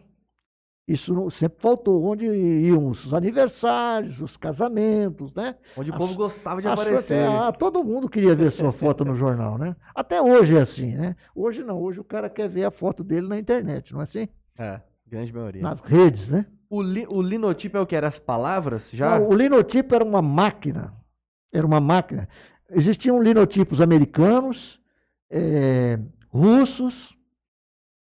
Isso 0.92 1.30
sempre 1.30 1.62
faltou, 1.62 2.04
onde 2.04 2.26
iam 2.26 2.88
os 2.88 3.14
aniversários, 3.14 4.20
os 4.20 4.36
casamentos, 4.36 5.32
né? 5.36 5.56
Onde 5.78 5.92
o 5.92 5.94
As- 5.94 6.00
povo 6.00 6.16
gostava 6.16 6.60
de 6.60 6.68
aparecer. 6.68 7.26
foto- 7.28 7.38
ah, 7.44 7.52
todo 7.52 7.84
mundo 7.84 8.10
queria 8.10 8.34
ver 8.34 8.52
sua 8.52 8.72
foto 8.72 9.06
no 9.06 9.14
jornal, 9.14 9.56
né? 9.60 9.76
Até 9.94 10.20
hoje 10.20 10.58
é 10.58 10.62
assim, 10.62 10.96
né? 10.96 11.16
Hoje 11.36 11.64
não, 11.64 11.80
hoje 11.80 12.00
o 12.00 12.04
cara 12.04 12.28
quer 12.28 12.50
ver 12.50 12.64
a 12.66 12.72
foto 12.72 13.04
dele 13.04 13.28
na 13.28 13.38
internet, 13.38 13.94
não 13.94 14.00
é 14.00 14.04
assim? 14.04 14.28
É, 14.58 14.82
grande 15.06 15.32
maioria. 15.32 15.62
Nas 15.62 15.80
redes, 15.80 16.28
né? 16.30 16.48
O, 16.68 16.82
li, 16.82 17.06
o 17.08 17.22
linotipo 17.22 17.78
é 17.78 17.82
o 17.82 17.86
que? 17.86 17.96
Era 17.96 18.08
as 18.08 18.18
palavras? 18.18 18.90
Já? 18.92 19.20
Não, 19.20 19.30
o 19.30 19.34
linotipo 19.36 19.94
era 19.94 20.04
uma 20.04 20.24
máquina. 20.24 20.94
Era 21.54 21.68
uma 21.68 21.80
máquina. 21.80 22.28
Existiam 22.72 23.22
linotipos 23.22 23.80
americanos, 23.80 24.80
eh, 25.30 26.00
russos 26.30 27.16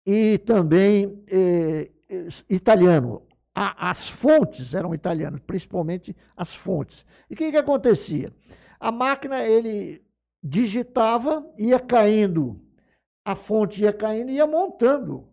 e 0.06 0.38
também 0.38 1.22
eh, 1.28 1.90
italiano. 2.48 3.22
A- 3.54 3.90
as 3.90 4.08
fontes 4.08 4.72
eram 4.74 4.94
italianas, 4.94 5.40
principalmente 5.46 6.16
as 6.36 6.54
fontes. 6.54 7.04
E 7.28 7.34
o 7.34 7.36
que, 7.36 7.50
que 7.50 7.56
acontecia? 7.56 8.32
A 8.80 8.90
máquina, 8.90 9.42
ele 9.44 10.02
digitava, 10.42 11.46
ia 11.58 11.78
caindo, 11.78 12.60
a 13.24 13.36
fonte 13.36 13.82
ia 13.82 13.92
caindo 13.92 14.30
e 14.30 14.34
ia 14.34 14.46
montando. 14.46 15.28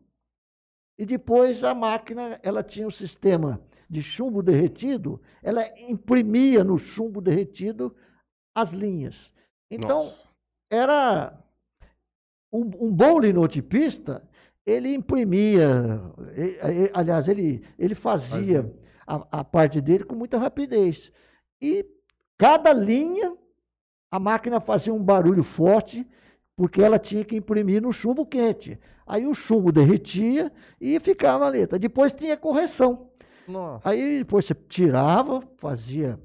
E 0.98 1.06
depois 1.06 1.64
a 1.64 1.74
máquina, 1.74 2.40
ela 2.44 2.62
tinha 2.62 2.86
um 2.86 2.92
sistema 2.92 3.62
de 3.90 4.04
chumbo 4.04 4.44
derretido, 4.44 5.20
ela 5.42 5.66
imprimia 5.80 6.64
no 6.64 6.78
chumbo 6.78 7.22
derretido 7.22 7.96
as 8.54 8.72
linhas. 8.72 9.32
Então, 9.72 10.06
Nossa. 10.06 10.18
era 10.70 11.44
um, 12.52 12.88
um 12.88 12.92
bom 12.94 13.20
linotipista, 13.20 14.28
ele 14.70 14.94
imprimia, 14.94 16.02
e- 16.36 16.86
e- 16.86 16.92
aliás, 16.94 17.28
ele, 17.28 17.64
ele 17.78 17.96
fazia 17.96 18.72
a, 19.06 19.40
a 19.40 19.44
parte 19.44 19.82
dele 19.82 20.04
com 20.04 20.16
muita 20.16 20.38
rapidez. 20.38 21.12
E 21.62 21.86
cada 22.38 22.72
linha, 22.74 23.34
a 24.12 24.20
máquina 24.20 24.60
fazia 24.60 24.94
um 24.94 25.04
barulho 25.04 25.44
forte, 25.44 26.08
porque 26.56 26.82
ela 26.82 27.00
tinha 27.00 27.24
que 27.24 27.36
imprimir 27.36 27.82
no 27.82 27.92
chumbo 27.94 28.26
quente. 28.26 28.78
Aí 29.08 29.26
o 29.26 29.34
chumbo 29.34 29.72
derretia 29.72 30.52
e 30.80 31.00
ficava 31.00 31.46
a 31.46 31.50
letra. 31.50 31.80
Depois 31.80 32.12
tinha 32.12 32.38
correção. 32.38 33.10
Nossa. 33.48 33.90
Aí 33.90 34.20
depois 34.20 34.46
você 34.46 34.54
tirava, 34.54 35.42
fazia, 35.58 36.20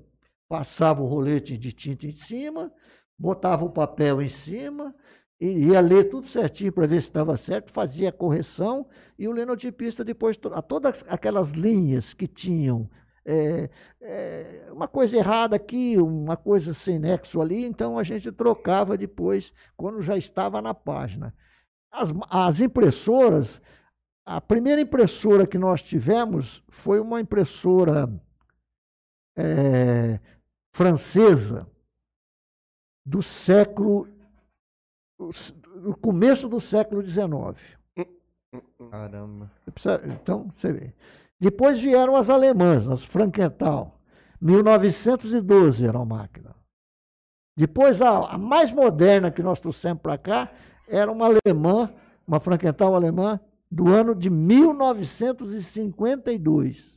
passava 0.48 1.02
o 1.02 1.07
rolete 1.07 1.57
de 1.57 1.72
tinta 1.72 2.07
em 2.07 2.12
cima, 2.12 2.70
botava 3.18 3.64
o 3.64 3.70
papel 3.70 4.20
em 4.20 4.28
cima, 4.28 4.94
ia 5.40 5.81
ler 5.81 6.09
tudo 6.09 6.27
certinho 6.27 6.73
para 6.73 6.87
ver 6.87 7.03
se 7.03 7.09
estava 7.09 7.37
certo, 7.37 7.70
fazia 7.70 8.09
a 8.09 8.12
correção, 8.12 8.87
e 9.18 9.29
o 9.29 9.33
lenotipista 9.33 10.05
depois, 10.05 10.38
a 10.53 10.62
todas 10.62 11.05
aquelas 11.09 11.51
linhas 11.51 12.14
que 12.14 12.27
tinham 12.27 12.88
é, 13.27 13.70
é, 14.03 14.68
uma 14.70 14.87
coisa 14.87 15.16
errada 15.16 15.57
aqui, 15.57 15.97
uma 15.97 16.37
coisa 16.37 16.75
sem 16.75 16.99
nexo 16.99 17.40
ali, 17.40 17.64
então 17.64 17.99
a 17.99 18.03
gente 18.03 18.31
trocava 18.31 18.97
depois, 18.97 19.53
quando 19.77 20.03
já 20.03 20.16
estava 20.16 20.61
na 20.61 20.75
página. 20.75 21.35
As, 21.90 22.12
as 22.29 22.61
impressoras, 22.61 23.62
a 24.27 24.40
primeira 24.40 24.81
impressora 24.81 25.47
que 25.47 25.59
nós 25.59 25.83
tivemos 25.83 26.62
foi 26.68 27.01
uma 27.01 27.20
impressora 27.20 28.09
é, 29.37 30.20
francesa 30.73 31.66
do 33.07 33.23
século, 33.23 34.09
do 35.18 35.96
começo 35.96 36.48
do 36.48 36.61
século 36.61 37.03
XIX. 37.03 37.27
Caramba. 38.90 39.50
Você 39.64 39.70
precisa- 39.70 40.03
Então, 40.07 40.50
você 40.53 40.72
vê. 40.72 40.92
Depois 41.40 41.79
vieram 41.81 42.14
as 42.16 42.29
alemãs, 42.31 42.88
as 42.88 43.05
Frankenthal. 43.05 44.00
1912 44.40 45.87
era 45.87 45.98
a 45.98 46.05
máquina. 46.05 46.55
Depois, 47.57 48.03
a, 48.03 48.35
a 48.35 48.38
mais 48.38 48.72
moderna 48.72 49.31
que 49.31 49.42
nós 49.42 49.61
trouxemos 49.61 50.03
para 50.03 50.18
cá 50.18 50.50
era 50.88 51.11
uma 51.11 51.27
alemã, 51.27 51.92
uma 52.27 52.40
Frankenthal 52.40 52.94
alemã, 52.94 53.38
do 53.70 53.88
ano 53.88 54.14
de 54.14 54.29
1952. 54.31 56.94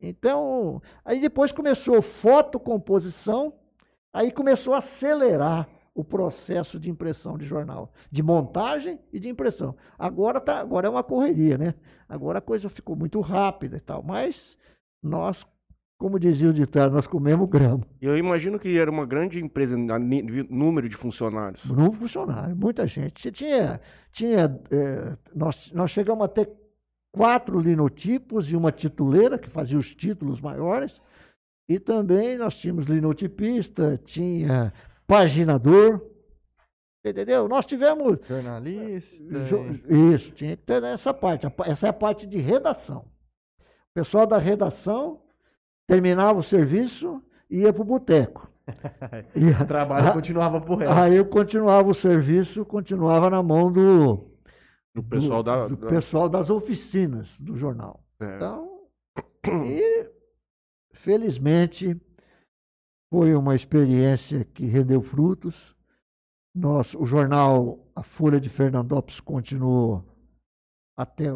Então, 0.00 0.80
aí 1.04 1.20
depois 1.20 1.50
começou 1.52 2.00
fotocomposição, 2.00 3.52
aí 4.12 4.30
começou 4.30 4.72
a 4.74 4.78
acelerar 4.78 5.68
o 5.94 6.04
processo 6.04 6.78
de 6.78 6.88
impressão 6.90 7.36
de 7.36 7.44
jornal, 7.44 7.92
de 8.10 8.22
montagem 8.22 8.98
e 9.12 9.18
de 9.18 9.28
impressão. 9.28 9.74
Agora, 9.98 10.40
tá, 10.40 10.60
agora 10.60 10.86
é 10.86 10.90
uma 10.90 11.02
correria, 11.02 11.58
né? 11.58 11.74
Agora 12.08 12.38
a 12.38 12.42
coisa 12.42 12.68
ficou 12.68 12.94
muito 12.94 13.20
rápida 13.20 13.76
e 13.76 13.80
tal, 13.80 14.02
mas 14.02 14.56
nós, 15.02 15.44
como 15.98 16.18
dizia 16.18 16.50
o 16.50 16.52
ditado, 16.52 16.92
nós 16.94 17.06
comemos 17.06 17.48
grama. 17.48 17.84
Eu 18.00 18.16
imagino 18.16 18.58
que 18.58 18.78
era 18.78 18.90
uma 18.90 19.04
grande 19.04 19.40
empresa, 19.40 19.76
ni- 19.76 20.22
de 20.22 20.46
número 20.52 20.88
de 20.88 20.96
funcionários. 20.96 21.64
Muita 22.54 22.86
gente. 22.86 23.20
Você 23.20 23.32
tinha, 23.32 23.80
tinha 24.12 24.60
eh, 24.70 25.16
nós, 25.34 25.72
nós 25.72 25.90
chegamos 25.90 26.24
a 26.24 26.28
ter 26.28 26.48
quatro 27.12 27.58
linotipos 27.58 28.50
e 28.52 28.56
uma 28.56 28.70
tituleira, 28.70 29.36
que 29.38 29.50
fazia 29.50 29.78
os 29.78 29.94
títulos 29.94 30.40
maiores, 30.40 31.00
e 31.68 31.78
também 31.78 32.38
nós 32.38 32.56
tínhamos 32.56 32.84
linotipista, 32.86 34.00
tinha 34.04 34.72
paginador, 35.08 36.00
entendeu? 37.04 37.48
Nós 37.48 37.64
tivemos 37.66 38.18
Jornalista. 38.28 39.44
Jo- 39.44 39.64
Isso, 40.14 40.30
tinha 40.32 40.56
que 40.56 40.62
ter 40.62 40.82
essa 40.84 41.12
parte. 41.14 41.46
Essa 41.66 41.86
é 41.86 41.90
a 41.90 41.94
parte 41.94 42.26
de 42.26 42.38
redação. 42.38 43.06
O 43.60 43.94
pessoal 43.94 44.26
da 44.26 44.38
redação 44.38 45.22
terminava 45.86 46.38
o 46.38 46.42
serviço 46.42 47.20
e 47.50 47.60
ia 47.62 47.72
para 47.72 47.82
o 47.82 47.84
boteco. 47.86 48.48
E 49.34 49.48
O 49.62 49.66
trabalho 49.66 50.08
a- 50.08 50.12
continuava 50.12 50.60
por 50.60 50.78
resto. 50.78 50.92
Aí 50.94 51.16
eu 51.16 51.24
continuava 51.24 51.88
o 51.88 51.94
serviço, 51.94 52.64
continuava 52.66 53.30
na 53.30 53.42
mão 53.42 53.72
do, 53.72 54.30
O 54.94 55.02
pessoal 55.02 55.42
do, 55.42 55.46
da. 55.50 55.66
do 55.68 55.76
da- 55.76 55.86
pessoal 55.88 56.28
das 56.28 56.50
oficinas 56.50 57.40
do 57.40 57.56
jornal. 57.56 58.04
é. 58.20 58.36
Então, 58.36 58.68
e 59.64 60.10
felizmente 60.92 61.98
foi 63.10 63.34
uma 63.34 63.54
experiência 63.54 64.44
que 64.44 64.66
rendeu 64.66 65.00
frutos. 65.02 65.74
Nós, 66.54 66.94
o 66.94 67.06
jornal, 67.06 67.78
a 67.94 68.02
Folha 68.02 68.40
de 68.40 68.48
Fernandópolis 68.48 69.20
continuou 69.20 70.04
até 70.96 71.26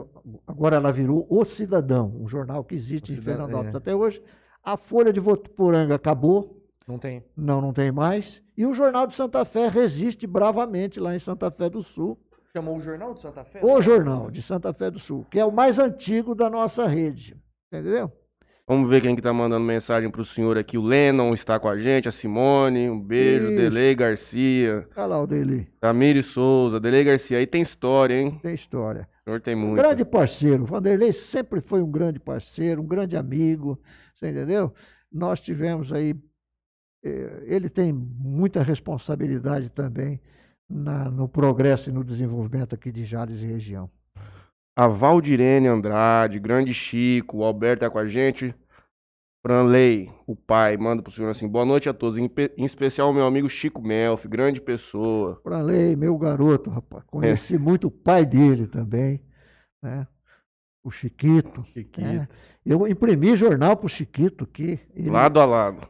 agora 0.45 0.75
ela 0.75 0.93
virou 0.93 1.25
O 1.31 1.45
Cidadão, 1.45 2.13
um 2.19 2.27
jornal 2.27 2.65
que 2.65 2.75
existe 2.75 3.13
O 3.13 3.15
em 3.15 3.17
Cidadão, 3.21 3.47
Fernandópolis 3.47 3.75
é. 3.75 3.79
até 3.79 3.95
hoje. 3.95 4.23
A 4.65 4.77
Folha 4.77 5.13
de 5.13 5.21
Votuporanga 5.21 5.95
acabou, 5.95 6.61
Não 6.87 6.99
tem. 6.99 7.25
não, 7.37 7.61
não 7.61 7.73
tem 7.73 7.93
mais. 7.93 8.43
E 8.57 8.67
o 8.67 8.73
Jornal 8.73 9.07
de 9.07 9.15
Santa 9.15 9.45
Fé 9.45 9.69
resiste 9.69 10.27
bravamente 10.27 10.99
lá 10.99 11.15
em 11.15 11.19
Santa 11.21 11.49
Fé 11.51 11.71
do 11.71 11.81
Sul. 11.83 12.19
Chamou 12.53 12.77
o 12.77 12.81
Jornal 12.81 13.15
de 13.15 13.21
Santa 13.21 13.45
Fé? 13.45 13.61
O 13.65 13.81
Jornal 13.81 14.31
de 14.33 14.43
Santa 14.43 14.73
Fé 14.73 14.91
do 14.91 14.99
Sul, 14.99 15.25
que 15.31 15.39
é 15.39 15.45
o 15.45 15.53
mais 15.53 15.79
antigo 15.79 16.35
da 16.35 16.51
nossa 16.51 16.89
rede. 16.89 17.41
Entendeu? 17.73 18.11
Vamos 18.69 18.89
ver 18.89 19.03
quem 19.03 19.17
que 19.17 19.23
tá 19.23 19.33
mandando 19.33 19.65
mensagem 19.65 20.09
pro 20.09 20.25
senhor 20.25 20.57
aqui. 20.57 20.79
O 20.79 20.83
Lennon 20.83 21.35
está 21.35 21.59
com 21.59 21.69
a 21.69 21.77
gente, 21.77 22.09
a 22.09 22.13
Simone, 22.13 22.89
um 22.89 22.99
beijo, 23.01 23.49
Isso. 23.49 23.57
Delei 23.57 23.95
Garcia, 23.95 24.87
Olha 24.97 25.07
lá 25.07 25.21
o 25.21 25.27
dele, 25.27 25.69
Tamiri 25.81 26.23
Souza, 26.23 26.79
Delei 26.79 27.03
Garcia. 27.03 27.39
Aí 27.39 27.47
tem 27.47 27.61
história, 27.63 28.15
hein? 28.15 28.39
tem 28.41 28.55
história. 28.55 29.09
O 29.21 29.25
senhor 29.25 29.41
tem 29.41 29.55
Um 29.57 29.59
muito. 29.67 29.77
grande 29.83 30.05
parceiro. 30.05 30.63
O 30.63 30.67
Vanderlei 30.67 31.13
sempre 31.13 31.61
foi 31.61 31.83
um 31.83 31.91
grande 31.91 32.21
parceiro, 32.21 32.81
um 32.83 32.87
grande 32.87 33.17
amigo. 33.17 33.81
Você 34.15 34.31
entendeu? 34.31 34.73
Nós 35.13 35.41
tivemos 35.41 35.93
aí. 35.93 36.15
eh, 37.05 37.43
Ele 37.47 37.69
tem 37.69 37.93
muita 37.93 38.63
responsabilidade 38.63 39.71
também 39.71 40.21
na- 40.71 41.11
no 41.11 41.29
progresso 41.29 41.91
e 41.91 41.93
no 41.93 42.05
desenvolvimento 42.05 42.75
aqui 42.77 42.93
de 42.93 43.05
Jales 43.05 43.43
e 43.43 43.47
região. 43.47 43.91
A 44.77 44.87
Valdirene 44.89 45.69
Andrade, 45.69 46.39
Grande 46.39 46.73
Chico, 46.73 47.39
o 47.39 47.45
Alberto 47.45 47.81
tá 47.81 47.91
com 47.91 47.99
a 47.99 48.07
gente. 48.07 48.55
Franley, 49.45 50.09
o 50.27 50.37
pai, 50.37 50.77
manda 50.77 51.03
pro 51.03 51.11
senhor 51.11 51.31
assim, 51.31 51.49
boa 51.49 51.65
noite 51.65 51.89
a 51.89 51.93
todos, 51.93 52.17
em, 52.17 52.31
em 52.57 52.65
especial 52.65 53.11
o 53.11 53.13
meu 53.13 53.27
amigo 53.27 53.49
Chico 53.49 53.83
Melfi, 53.83 54.29
grande 54.29 54.61
pessoa. 54.61 55.41
Franley, 55.43 55.97
meu 55.97 56.17
garoto, 56.17 56.71
rapaz. 56.71 57.03
É. 57.03 57.07
Conheci 57.11 57.59
muito 57.59 57.89
o 57.89 57.91
pai 57.91 58.25
dele 58.25 58.69
também, 58.69 59.21
né? 59.83 60.07
O 60.85 60.91
Chiquito. 60.93 61.65
Chiquito. 61.73 62.01
É. 62.07 62.29
Eu 62.65 62.87
imprimi 62.87 63.37
jornal 63.37 63.77
pro 63.77 63.89
Chiquito 63.89 64.45
aqui. 64.45 64.79
Ele- 64.95 65.11
Lado 65.11 65.41
a 65.41 65.45
lado. 65.45 65.89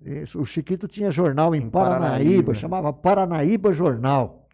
Isso, 0.00 0.40
o 0.40 0.44
Chiquito 0.44 0.88
tinha 0.88 1.10
jornal 1.10 1.54
em, 1.54 1.58
Em 1.62 1.70
Paranaíba, 1.70 2.08
Paranaíba. 2.08 2.54
chamava 2.54 2.92
Paranaíba 2.92 3.72
Jornal. 3.72 4.47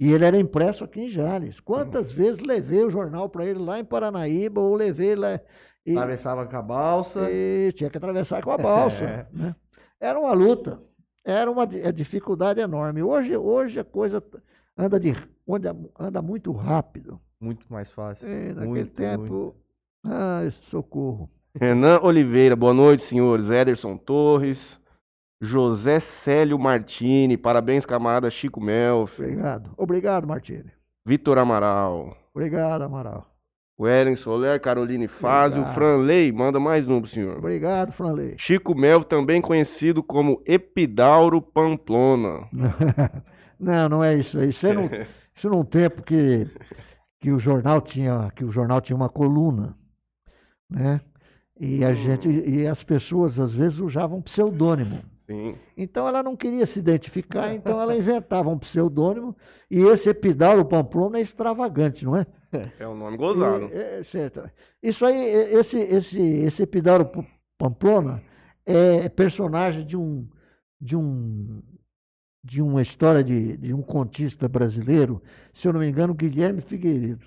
E 0.00 0.12
ele 0.12 0.24
era 0.24 0.36
impresso 0.36 0.84
aqui 0.84 1.00
em 1.02 1.10
Jales. 1.10 1.60
Quantas 1.60 2.10
vezes 2.10 2.40
levei 2.44 2.82
o 2.82 2.90
jornal 2.90 3.28
para 3.28 3.44
ele 3.44 3.58
lá 3.58 3.78
em 3.78 3.84
Paranaíba 3.84 4.60
ou 4.60 4.74
levei 4.74 5.14
lá. 5.14 5.40
E, 5.86 5.92
Atravessava 5.92 6.46
com 6.46 6.56
a 6.56 6.62
balsa. 6.62 7.28
e 7.30 7.72
tinha 7.72 7.90
que 7.90 7.98
atravessar 7.98 8.42
com 8.42 8.50
a 8.50 8.58
balsa. 8.58 9.04
É. 9.04 9.26
né? 9.32 9.56
Era 10.00 10.18
uma 10.18 10.32
luta. 10.32 10.80
Era 11.24 11.50
uma 11.50 11.64
é 11.64 11.92
dificuldade 11.92 12.60
enorme. 12.60 13.02
Hoje, 13.02 13.36
hoje 13.36 13.78
a 13.78 13.84
coisa 13.84 14.22
anda, 14.76 14.98
de, 14.98 15.14
anda, 15.48 15.76
anda 15.98 16.20
muito 16.20 16.50
rápido. 16.50 17.20
Muito 17.40 17.66
mais 17.72 17.90
fácil. 17.90 18.28
E 18.28 18.48
naquele 18.48 18.66
muito, 18.66 18.94
tempo. 18.94 19.20
muito. 19.20 19.54
Ai, 20.04 20.50
socorro. 20.62 21.30
Renan 21.54 22.00
Oliveira, 22.02 22.56
boa 22.56 22.74
noite, 22.74 23.04
senhores. 23.04 23.50
Ederson 23.50 23.96
Torres, 23.96 24.80
José 25.44 25.98
Célio 25.98 26.56
Martini, 26.56 27.36
parabéns, 27.36 27.84
camarada 27.84 28.30
Chico 28.30 28.60
Melfi, 28.60 29.22
Obrigado. 29.22 29.70
Obrigado, 29.76 30.26
Martini. 30.28 30.70
Vitor 31.04 31.36
Amaral, 31.36 32.16
Obrigado, 32.32 32.82
Amaral. 32.82 33.26
Wellen 33.76 34.14
Soler, 34.14 34.60
Caroline 34.60 35.06
Obrigado. 35.06 35.74
Franley, 35.74 36.30
manda 36.30 36.60
mais 36.60 36.86
um 36.86 37.00
pro 37.00 37.10
senhor. 37.10 37.38
Obrigado, 37.38 37.90
Franley. 37.90 38.36
Chico 38.38 38.72
Melfi, 38.76 39.06
também 39.06 39.40
conhecido 39.40 40.00
como 40.00 40.40
Epidauro 40.46 41.42
Pamplona. 41.42 42.48
Não, 43.58 43.88
não 43.88 44.02
é 44.02 44.16
isso 44.16 44.38
aí. 44.38 44.48
Isso, 44.48 44.66
é 44.66 44.72
num, 44.72 44.88
isso 45.34 45.48
num 45.48 45.64
tempo 45.64 46.02
que, 46.02 46.48
que 47.20 47.30
o 47.30 47.38
jornal 47.38 47.80
tinha, 47.80 48.28
que 48.34 48.44
o 48.44 48.50
jornal 48.50 48.80
tinha 48.80 48.96
uma 48.96 49.08
coluna, 49.08 49.76
né? 50.68 51.00
E 51.60 51.84
a 51.84 51.94
gente 51.94 52.28
e 52.28 52.66
as 52.66 52.82
pessoas 52.82 53.38
às 53.38 53.54
vezes 53.54 53.78
usavam 53.78 54.20
pseudônimo. 54.20 55.11
Sim. 55.26 55.56
Então 55.76 56.06
ela 56.06 56.22
não 56.22 56.36
queria 56.36 56.66
se 56.66 56.78
identificar, 56.78 57.54
então 57.54 57.80
ela 57.80 57.96
inventava 57.96 58.48
um 58.50 58.58
pseudônimo 58.58 59.36
e 59.70 59.78
esse 59.80 60.08
Epidauro 60.10 60.64
Pamplona 60.64 61.18
é 61.18 61.22
extravagante, 61.22 62.04
não 62.04 62.16
é? 62.16 62.26
É 62.78 62.86
um 62.86 62.96
nome 62.96 63.16
gozado. 63.16 63.70
É, 63.72 64.00
é, 64.00 64.02
certo. 64.02 64.42
Isso 64.82 65.06
aí, 65.06 65.16
esse, 65.16 65.78
esse, 65.78 66.20
esse 66.20 66.62
Epidauro 66.64 67.10
Pamplona 67.56 68.22
é 68.66 69.08
personagem 69.08 69.86
de 69.86 69.96
um, 69.96 70.28
de 70.80 70.96
um, 70.96 71.62
de 72.44 72.60
uma 72.60 72.82
história 72.82 73.22
de, 73.24 73.56
de 73.56 73.72
um 73.72 73.80
contista 73.80 74.48
brasileiro, 74.48 75.22
se 75.54 75.66
eu 75.66 75.72
não 75.72 75.80
me 75.80 75.88
engano, 75.88 76.12
Guilherme 76.14 76.60
Figueiredo. 76.60 77.26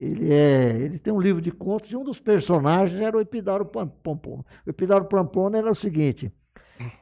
Ele, 0.00 0.32
é, 0.32 0.70
ele 0.80 0.98
tem 0.98 1.12
um 1.12 1.20
livro 1.20 1.40
de 1.40 1.52
contos 1.52 1.90
e 1.92 1.96
um 1.96 2.02
dos 2.02 2.18
personagens 2.18 3.00
era 3.00 3.16
o 3.16 3.20
Epidauro 3.20 3.64
Pam- 3.64 3.88
Pamplona. 4.02 4.44
O 4.66 4.70
Epidauro 4.70 5.04
Pamplona 5.04 5.58
era 5.58 5.70
o 5.70 5.76
seguinte, 5.76 6.32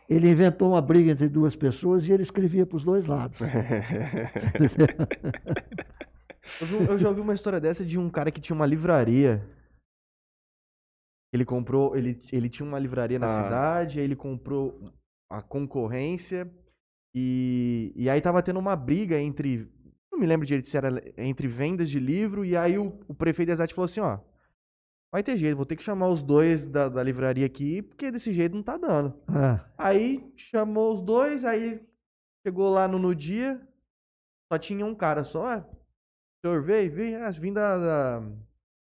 ele 0.09 0.31
inventou 0.31 0.71
uma 0.71 0.81
briga 0.83 1.12
entre 1.12 1.29
duas 1.29 1.55
pessoas 1.57 2.07
e 2.07 2.12
ele 2.12 2.23
escrevia 2.23 2.64
para 2.66 2.77
os 2.77 2.85
dois 2.85 3.07
lados. 3.07 3.38
Eu, 6.61 6.66
vi- 6.66 6.85
eu 6.88 6.99
já 6.99 7.09
ouvi 7.09 7.21
uma 7.21 7.35
história 7.35 7.61
dessa 7.61 7.85
de 7.85 7.97
um 7.99 8.11
cara 8.11 8.31
que 8.31 8.40
tinha 8.40 8.57
uma 8.57 8.66
livraria. 8.66 9.47
Ele 11.33 11.45
comprou, 11.45 11.97
ele, 11.97 12.21
ele 12.33 12.49
tinha 12.49 12.66
uma 12.69 12.79
livraria 12.79 13.19
na 13.19 13.27
Ah. 13.27 13.45
cidade, 13.45 13.99
aí 14.01 14.05
ele 14.05 14.16
comprou 14.16 14.93
a 15.31 15.40
concorrência 15.40 16.51
e, 17.14 17.93
e 17.95 18.11
aí 18.11 18.21
tava 18.21 18.43
tendo 18.43 18.59
uma 18.59 18.75
briga 18.75 19.19
entre, 19.21 19.69
não 20.12 20.19
me 20.19 20.27
lembro 20.27 20.45
direito 20.45 20.66
se 20.66 20.77
era 20.77 20.90
entre 21.16 21.47
vendas 21.47 21.88
de 21.88 22.01
livro 22.01 22.45
e 22.45 22.57
aí 22.57 22.77
o, 22.79 22.99
o 23.07 23.14
prefeito 23.14 23.49
de 23.49 23.53
Exate 23.53 23.73
falou 23.75 23.85
assim, 23.88 24.01
ó, 24.01 24.19
vai 25.12 25.23
ter 25.23 25.37
jeito, 25.37 25.57
vou 25.57 25.66
ter 25.66 25.77
que 25.77 25.83
chamar 25.83 26.09
os 26.09 26.23
dois 26.23 26.66
da, 26.66 26.88
da 26.88 27.03
livraria 27.03 27.46
aqui, 27.46 27.83
porque 27.83 28.11
desse 28.11 28.33
jeito 28.33 28.55
não 28.57 28.62
tá 28.62 28.77
dando. 28.77 29.14
Ah, 29.29 29.61
Aí 29.77 30.33
chamou 30.37 30.92
os 30.92 31.01
dois, 31.01 31.44
aí 31.44 31.81
chegou 32.46 32.70
lá 32.70 32.87
no, 32.88 32.99
no 32.99 33.14
dia, 33.14 33.61
só 34.53 34.59
tinha 34.59 34.85
um 34.87 34.94
cara 34.94 35.25
só. 35.25 35.44
Ah, 35.46 35.64
o 35.66 36.46
senhor 36.49 36.62
veio? 36.62 36.90
Veio, 36.92 37.23
ah, 37.25 37.31
vim 37.31 37.53
da, 37.53 37.79
da, 37.79 38.23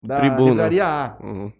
da 0.03 0.19
Tribuna. 0.19 0.49
livraria 0.51 0.85
A. 0.85 1.17
Uhum. 1.23 1.51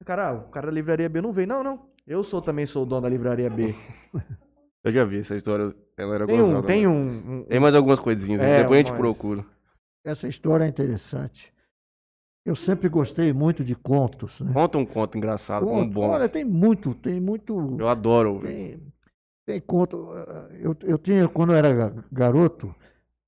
O 0.00 0.04
Cara, 0.04 0.28
ah, 0.30 0.32
o 0.34 0.48
cara 0.50 0.66
da 0.66 0.72
livraria 0.72 1.08
B 1.08 1.20
não 1.20 1.32
veio. 1.32 1.46
Não, 1.48 1.62
não. 1.62 1.90
Eu 2.06 2.24
sou 2.24 2.42
também 2.42 2.66
sou 2.66 2.82
o 2.82 2.86
dono 2.86 3.02
da 3.02 3.08
livraria 3.08 3.48
B. 3.48 3.74
Eu 4.84 4.90
já 4.90 5.04
vi 5.04 5.20
essa 5.20 5.36
história, 5.36 5.72
ela 5.96 6.16
era 6.16 6.26
Tem 6.26 6.36
gozada. 6.40 6.58
um, 6.58 6.62
tem 6.62 6.82
né? 6.82 6.88
um. 6.88 7.38
um- 7.40 7.44
Tem 7.44 7.60
mais 7.60 7.72
algumas 7.72 8.00
coisinhas, 8.00 8.40
aí, 8.42 8.50
É, 8.50 8.62
depois 8.62 8.74
a 8.74 8.82
gente 8.82 8.88
mais. 8.90 9.00
procura. 9.00 9.44
essa 10.04 10.26
história 10.26 10.64
é 10.64 10.68
interessante. 10.68 11.54
Eu 12.44 12.56
sempre 12.56 12.88
gostei 12.88 13.32
muito 13.32 13.64
de 13.64 13.74
contos. 13.74 14.40
Né? 14.40 14.52
Conta 14.52 14.76
um 14.78 14.84
conto 14.86 15.16
engraçado, 15.16 15.64
um 15.64 15.68
Conto, 15.68 15.92
bom. 15.92 16.08
Olha, 16.08 16.28
tem 16.28 16.44
muito, 16.44 16.94
tem 16.94 17.20
muito. 17.20 17.76
Eu 17.78 17.88
adoro. 17.88 18.40
Tem, 18.42 18.80
tem 19.46 19.60
conto. 19.60 20.08
eh, 20.16 20.58
Eu, 20.60 20.76
eu 20.82 20.98
tinha, 20.98 21.28
quando 21.28 21.52
eu 21.52 21.56
era 21.56 21.72
ga- 21.72 22.04
garoto, 22.10 22.74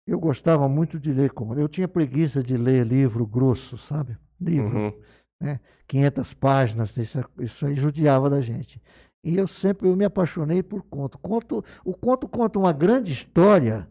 eu 0.07 0.19
gostava 0.19 0.69
muito 0.69 0.99
de 0.99 1.13
ler 1.13 1.31
conto. 1.31 1.61
Eu 1.61 1.69
tinha 1.69 1.87
preguiça 1.87 2.43
de 2.43 2.57
ler 2.57 2.85
livro 2.85 3.25
grosso, 3.25 3.79
sabe? 3.79 4.17
Livro, 4.41 4.77
Uhum. 4.77 5.59
500 5.87 6.35
páginas, 6.35 6.97
isso, 6.97 7.23
isso 7.39 7.67
aí 7.67 7.77
judiava 7.77 8.29
da 8.29 8.41
gente. 8.41 8.81
E 9.23 9.37
eu 9.37 9.47
sempre 9.47 9.89
eu 9.89 9.95
me 9.97 10.05
apaixonei 10.05 10.63
por 10.63 10.83
conto. 10.83 11.19
conto. 11.19 11.65
O 11.85 11.95
conto 11.97 12.27
conta 12.27 12.59
uma 12.59 12.73
grande 12.73 13.13
história 13.13 13.87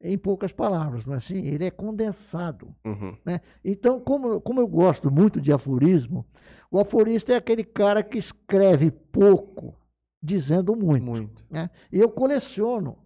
em 0.00 0.16
poucas 0.16 0.52
palavras, 0.52 1.04
não 1.06 1.14
é 1.14 1.16
assim? 1.16 1.38
Ele 1.46 1.64
é 1.64 1.70
condensado. 1.70 2.74
Uhum. 2.84 3.16
né? 3.24 3.40
Então, 3.64 3.98
como, 4.00 4.40
como 4.40 4.60
eu 4.60 4.68
gosto 4.68 5.10
muito 5.10 5.40
de 5.40 5.52
aforismo, 5.52 6.24
o 6.70 6.78
aforista 6.78 7.32
é 7.32 7.36
aquele 7.36 7.64
cara 7.64 8.02
que 8.02 8.18
escreve 8.18 8.90
pouco, 8.90 9.74
dizendo 10.22 10.76
muito. 10.76 11.04
Muito. 11.04 11.44
né? 11.50 11.68
E 11.92 11.98
eu 11.98 12.08
coleciono. 12.10 12.96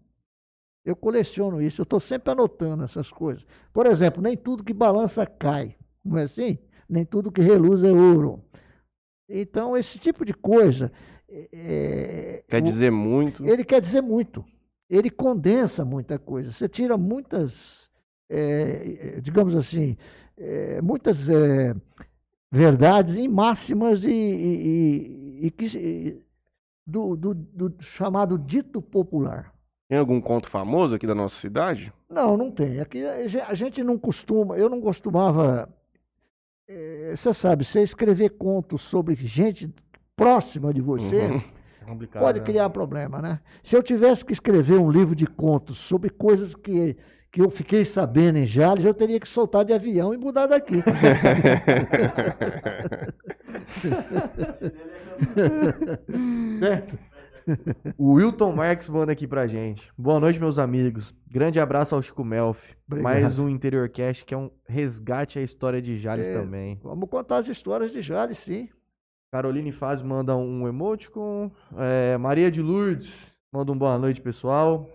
Eu 0.84 0.96
coleciono 0.96 1.62
isso, 1.62 1.80
eu 1.80 1.84
estou 1.84 2.00
sempre 2.00 2.32
anotando 2.32 2.82
essas 2.82 3.08
coisas. 3.08 3.46
Por 3.72 3.86
exemplo, 3.86 4.20
nem 4.20 4.36
tudo 4.36 4.64
que 4.64 4.72
balança 4.74 5.24
cai, 5.24 5.76
não 6.04 6.18
é 6.18 6.24
assim? 6.24 6.58
Nem 6.88 7.04
tudo 7.04 7.30
que 7.30 7.40
reluz 7.40 7.84
é 7.84 7.92
ouro. 7.92 8.42
Então, 9.28 9.76
esse 9.76 9.98
tipo 9.98 10.24
de 10.24 10.34
coisa. 10.34 10.90
é, 11.30 12.42
Quer 12.48 12.60
o- 12.62 12.64
dizer 12.66 12.90
muito. 12.90 13.46
ele 13.46 13.64
quer 13.64 13.80
dizer 13.80 14.00
muito. 14.02 14.44
Ele 14.88 15.10
condensa 15.10 15.84
muita 15.84 16.18
coisa. 16.18 16.50
Você 16.52 16.68
tira 16.68 16.96
muitas, 16.98 17.88
eh, 18.28 19.18
digamos 19.22 19.54
assim, 19.56 19.96
eh, 20.36 20.80
muitas 20.82 21.28
eh, 21.28 21.74
verdades 22.50 23.14
em 23.16 23.28
máximas 23.28 24.04
e, 24.04 24.10
e- 24.10 25.46
e- 25.46 25.76
e 25.76 26.22
do, 26.86 27.16
do- 27.16 27.34
do 27.34 27.74
chamado 27.82 28.38
dito 28.38 28.82
popular. 28.82 29.52
Tem 29.88 29.98
algum 29.98 30.20
conto 30.20 30.48
famoso 30.50 30.94
aqui 30.94 31.06
da 31.06 31.14
nossa 31.14 31.36
cidade? 31.40 31.92
Não, 32.08 32.36
não 32.36 32.50
tem. 32.50 32.80
Aqui 32.80 33.04
a 33.04 33.26
ge- 33.26 33.40
a 33.40 33.54
gente 33.54 33.82
não 33.82 33.98
costuma, 33.98 34.56
eu 34.56 34.68
não 34.68 34.80
costumava. 34.80 35.68
Você 37.14 37.34
sabe, 37.34 37.64
você 37.64 37.82
escrever 37.82 38.30
contos 38.30 38.80
sobre 38.82 39.14
gente 39.14 39.70
próxima 40.16 40.72
de 40.72 40.80
você. 40.80 41.26
Uhum. 41.26 41.42
É 41.82 41.90
complicado. 41.90 42.22
Pode 42.22 42.40
né? 42.40 42.46
criar 42.46 42.70
problema, 42.70 43.20
né? 43.20 43.40
Se 43.62 43.76
eu 43.76 43.82
tivesse 43.82 44.24
que 44.24 44.32
escrever 44.32 44.78
um 44.78 44.90
livro 44.90 45.14
de 45.14 45.26
contos 45.26 45.78
sobre 45.78 46.10
coisas 46.10 46.54
que, 46.54 46.96
que 47.30 47.40
eu 47.40 47.50
fiquei 47.50 47.84
sabendo 47.84 48.38
em 48.38 48.46
Jales, 48.46 48.84
eu 48.84 48.94
teria 48.94 49.18
que 49.18 49.28
soltar 49.28 49.64
de 49.64 49.72
avião 49.72 50.14
e 50.14 50.16
mudar 50.16 50.46
daqui. 50.46 50.82
certo? 56.58 56.98
O 57.98 58.12
Wilton 58.12 58.52
Marques 58.52 58.88
manda 58.88 59.12
aqui 59.12 59.26
pra 59.26 59.46
gente. 59.48 59.90
Boa 59.98 60.20
noite, 60.20 60.38
meus 60.38 60.58
amigos. 60.58 61.12
Grande 61.28 61.58
abraço 61.58 61.94
ao 61.94 62.02
Chico 62.02 62.24
Melf. 62.24 62.58
Obrigado. 62.86 63.12
Mais 63.12 63.38
um 63.38 63.48
Interior 63.48 63.88
Cast 63.88 64.24
que 64.24 64.32
é 64.32 64.36
um 64.36 64.50
resgate 64.66 65.38
à 65.38 65.42
história 65.42 65.82
de 65.82 65.98
Jales 65.98 66.28
É. 66.28 66.38
também. 66.38 66.78
Vamos 66.82 67.08
contar 67.10 67.38
as 67.38 67.48
histórias 67.48 67.90
de 67.90 68.00
Jales, 68.00 68.38
sim. 68.38 68.68
Caroline 69.32 69.72
Faz 69.72 70.02
manda 70.02 70.36
um 70.36 70.68
emoticon. 70.68 71.50
É, 71.78 72.16
Maria 72.18 72.50
de 72.50 72.60
Lourdes 72.60 73.10
manda 73.52 73.72
um 73.72 73.78
boa 73.78 73.98
noite, 73.98 74.20
pessoal. 74.20 74.88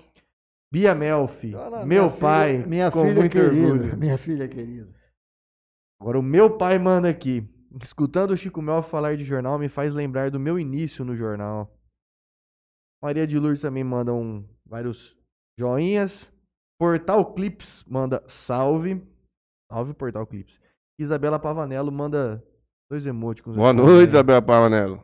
Bia 0.71 0.93
Melfi, 0.93 1.56
Olha 1.56 1.69
lá, 1.69 1.86
meu 1.86 1.88
minha 2.04 2.10
filha- 2.10 2.21
pai, 2.21 2.58
minha 2.65 2.91
com 2.91 3.02
filha 3.02 3.15
muito 3.15 3.32
querida, 3.32 3.67
orgulho. 3.67 3.95
Minha 3.97 4.17
filha 4.17 4.47
querida. 4.50 4.93
Agora, 6.00 6.19
o 6.19 6.23
meu 6.23 6.58
pai 6.58 6.78
manda 6.78 7.10
aqui. 7.10 7.47
Escutando 7.82 8.32
o 8.32 8.38
Chico 8.38 8.62
Mel 8.62 8.84
falar 8.84 9.15
de 9.17 9.23
jornal 9.23 9.58
me 9.58 9.69
faz 9.69 9.93
lembrar 9.93 10.30
do 10.30 10.39
meu 10.39 10.60
início 10.60 11.06
no 11.06 11.15
jornal. 11.15 11.71
Maria 13.02 13.26
de 13.26 13.39
Lourdes 13.39 13.62
também 13.62 13.84
manda 13.84 14.13
um, 14.13 14.43
vários 14.65 15.15
joinhas. 15.58 16.32
Portal 16.80 17.34
Clips 17.34 17.84
manda 17.88 18.21
salve. 18.28 19.02
Salve, 19.71 19.93
Portal 19.93 20.28
Clips. 20.28 20.60
Isabela 21.00 21.39
Pavanello 21.39 21.91
manda 21.91 22.43
dois 22.89 23.06
emoticons. 23.06 23.56
Boa 23.56 23.73
noite, 23.73 24.10
Isabel 24.10 24.41
Pavanello. 24.41 25.04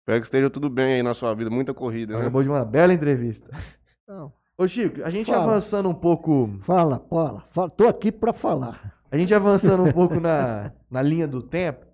Espero 0.00 0.20
que 0.20 0.26
esteja 0.26 0.48
tudo 0.48 0.70
bem 0.70 0.94
aí 0.94 1.02
na 1.02 1.14
sua 1.14 1.34
vida. 1.34 1.50
Muita 1.50 1.74
corrida, 1.74 2.14
né? 2.14 2.20
Acabou 2.20 2.42
de 2.42 2.48
uma 2.48 2.64
bela 2.64 2.92
entrevista. 2.92 3.50
Não, 4.06 4.32
Ô 4.56 4.66
Chico, 4.66 5.04
a 5.04 5.10
gente 5.10 5.26
Fala. 5.30 5.44
avançando 5.44 5.88
um 5.88 5.94
pouco, 5.94 6.58
fala, 6.62 6.98
fala, 7.10 7.40
fala. 7.50 7.70
Tô 7.70 7.86
aqui 7.86 8.10
para 8.10 8.32
falar. 8.32 9.00
a 9.10 9.16
gente 9.16 9.32
avançando 9.34 9.84
um 9.84 9.92
pouco 9.92 10.18
na, 10.20 10.72
na 10.90 11.02
linha 11.02 11.28
do 11.28 11.42
tempo, 11.42 11.86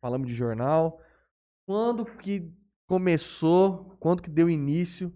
falamos 0.00 0.26
de 0.26 0.34
jornal. 0.34 1.00
Quando 1.66 2.04
que 2.04 2.50
começou, 2.86 3.96
quando 4.00 4.22
que 4.22 4.30
deu 4.30 4.48
início 4.48 5.12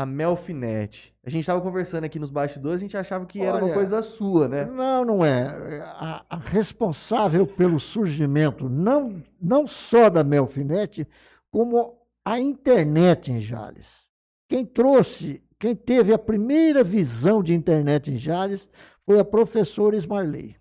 a 0.00 0.06
Melfinet? 0.06 1.14
A 1.22 1.28
gente 1.28 1.44
tava 1.44 1.60
conversando 1.60 2.04
aqui 2.04 2.18
nos 2.18 2.30
bastidores, 2.30 2.80
a 2.80 2.84
gente 2.84 2.96
achava 2.96 3.26
que 3.26 3.40
era 3.40 3.58
uma 3.58 3.64
Olha, 3.64 3.74
coisa 3.74 4.00
sua, 4.00 4.48
né? 4.48 4.64
Não, 4.64 5.04
não 5.04 5.24
é. 5.24 5.80
A, 5.82 6.24
a 6.30 6.36
responsável 6.36 7.46
pelo 7.46 7.78
surgimento, 7.78 8.68
não, 8.68 9.22
não 9.40 9.66
só 9.66 10.08
da 10.08 10.24
Melfinete, 10.24 11.06
como 11.50 11.98
a 12.24 12.40
internet 12.40 13.30
em 13.30 13.40
Jales. 13.40 14.08
Quem 14.48 14.64
trouxe, 14.64 15.42
quem 15.58 15.76
teve 15.76 16.14
a 16.14 16.18
primeira 16.18 16.82
visão 16.82 17.42
de 17.42 17.52
internet 17.52 18.10
em 18.10 18.16
Jales 18.16 18.66
foi 19.04 19.18
a 19.18 19.24
professora 19.24 19.96
Ismarley. 19.96 20.56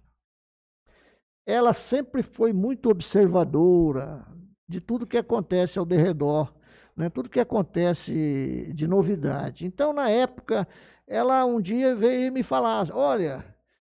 Ela 1.45 1.71
sempre 1.73 2.21
foi 2.21 2.51
muito 2.51 2.89
observadora 2.89 4.25
de 4.67 4.81
tudo 4.81 5.07
que 5.07 5.17
acontece 5.17 5.79
ao 5.79 5.85
derredor, 5.85 6.53
né? 6.99 7.09
tudo 7.09 7.29
que 7.29 7.39
acontece 7.39 8.71
de 8.73 8.85
novidade. 8.85 9.65
Então, 9.65 9.93
na 9.93 10.09
época, 10.09 10.67
ela 11.07 11.45
um 11.45 11.61
dia 11.61 11.95
veio 11.95 12.31
me 12.31 12.43
falar: 12.43 12.91
olha, 12.91 13.45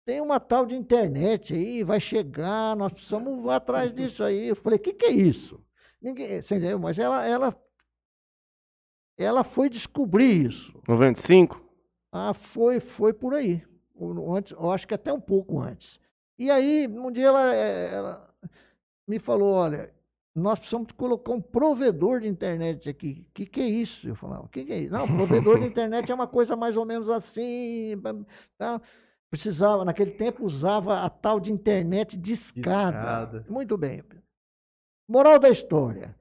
tem 0.05 0.19
uma 0.19 0.38
tal 0.38 0.65
de 0.65 0.75
internet 0.75 1.53
aí, 1.53 1.81
vai 1.81 2.01
chegar, 2.01 2.75
nós 2.75 2.91
precisamos 2.91 3.45
ir 3.45 3.49
atrás 3.49 3.93
disso 3.93 4.21
aí. 4.21 4.49
Eu 4.49 4.55
falei: 4.55 4.77
o 4.77 4.81
que, 4.81 4.93
que 4.93 5.05
é 5.05 5.12
isso? 5.12 5.63
Ninguém, 6.01 6.41
você 6.41 6.55
entendeu? 6.55 6.77
Mas 6.77 6.99
ela, 6.99 7.25
ela, 7.25 7.57
ela 9.17 9.45
foi 9.45 9.69
descobrir 9.69 10.47
isso. 10.47 10.77
95? 10.85 11.63
Ah, 12.12 12.33
foi, 12.33 12.81
foi 12.81 13.13
por 13.13 13.33
aí. 13.33 13.63
Antes, 14.35 14.51
eu 14.51 14.71
acho 14.71 14.85
que 14.85 14.93
até 14.93 15.12
um 15.13 15.21
pouco 15.21 15.59
antes. 15.59 15.99
E 16.38 16.51
aí, 16.51 16.88
um 16.88 17.12
dia 17.12 17.27
ela, 17.27 17.53
eh, 17.53 17.93
ela 17.93 18.35
me 19.07 19.19
falou, 19.19 19.53
olha, 19.53 19.93
nós 20.39 20.60
precisamos 20.60 20.91
colocar 20.93 21.32
um 21.32 21.41
provedor 21.41 22.21
de 22.21 22.28
internet 22.28 22.89
aqui. 22.89 23.25
O 23.30 23.34
que, 23.34 23.45
que 23.45 23.62
é 23.62 23.67
isso? 23.67 24.08
Eu 24.08 24.15
falava, 24.15 24.45
o 24.45 24.49
que, 24.49 24.65
que 24.65 24.73
é 24.73 24.80
isso? 24.80 24.93
Não, 24.93 25.08
provedor 25.08 25.60
de 25.60 25.65
internet 25.67 26.12
é 26.12 26.15
uma 26.15 26.28
coisa 26.28 26.56
mais 26.56 26.75
ou 26.78 26.86
menos 26.86 27.10
assim. 27.10 27.93
Tá? 28.58 28.82
Precisava, 29.30 29.86
naquele 29.86 30.12
tempo, 30.12 30.45
usava 30.45 31.02
a 31.02 31.10
tal 31.10 31.39
de 31.39 31.52
internet 31.52 32.17
discada. 32.17 33.32
Discada. 33.32 33.45
Muito 33.49 33.78
bem. 33.78 34.04
Moral 35.08 35.39
da 35.39 35.49
história. 35.49 36.15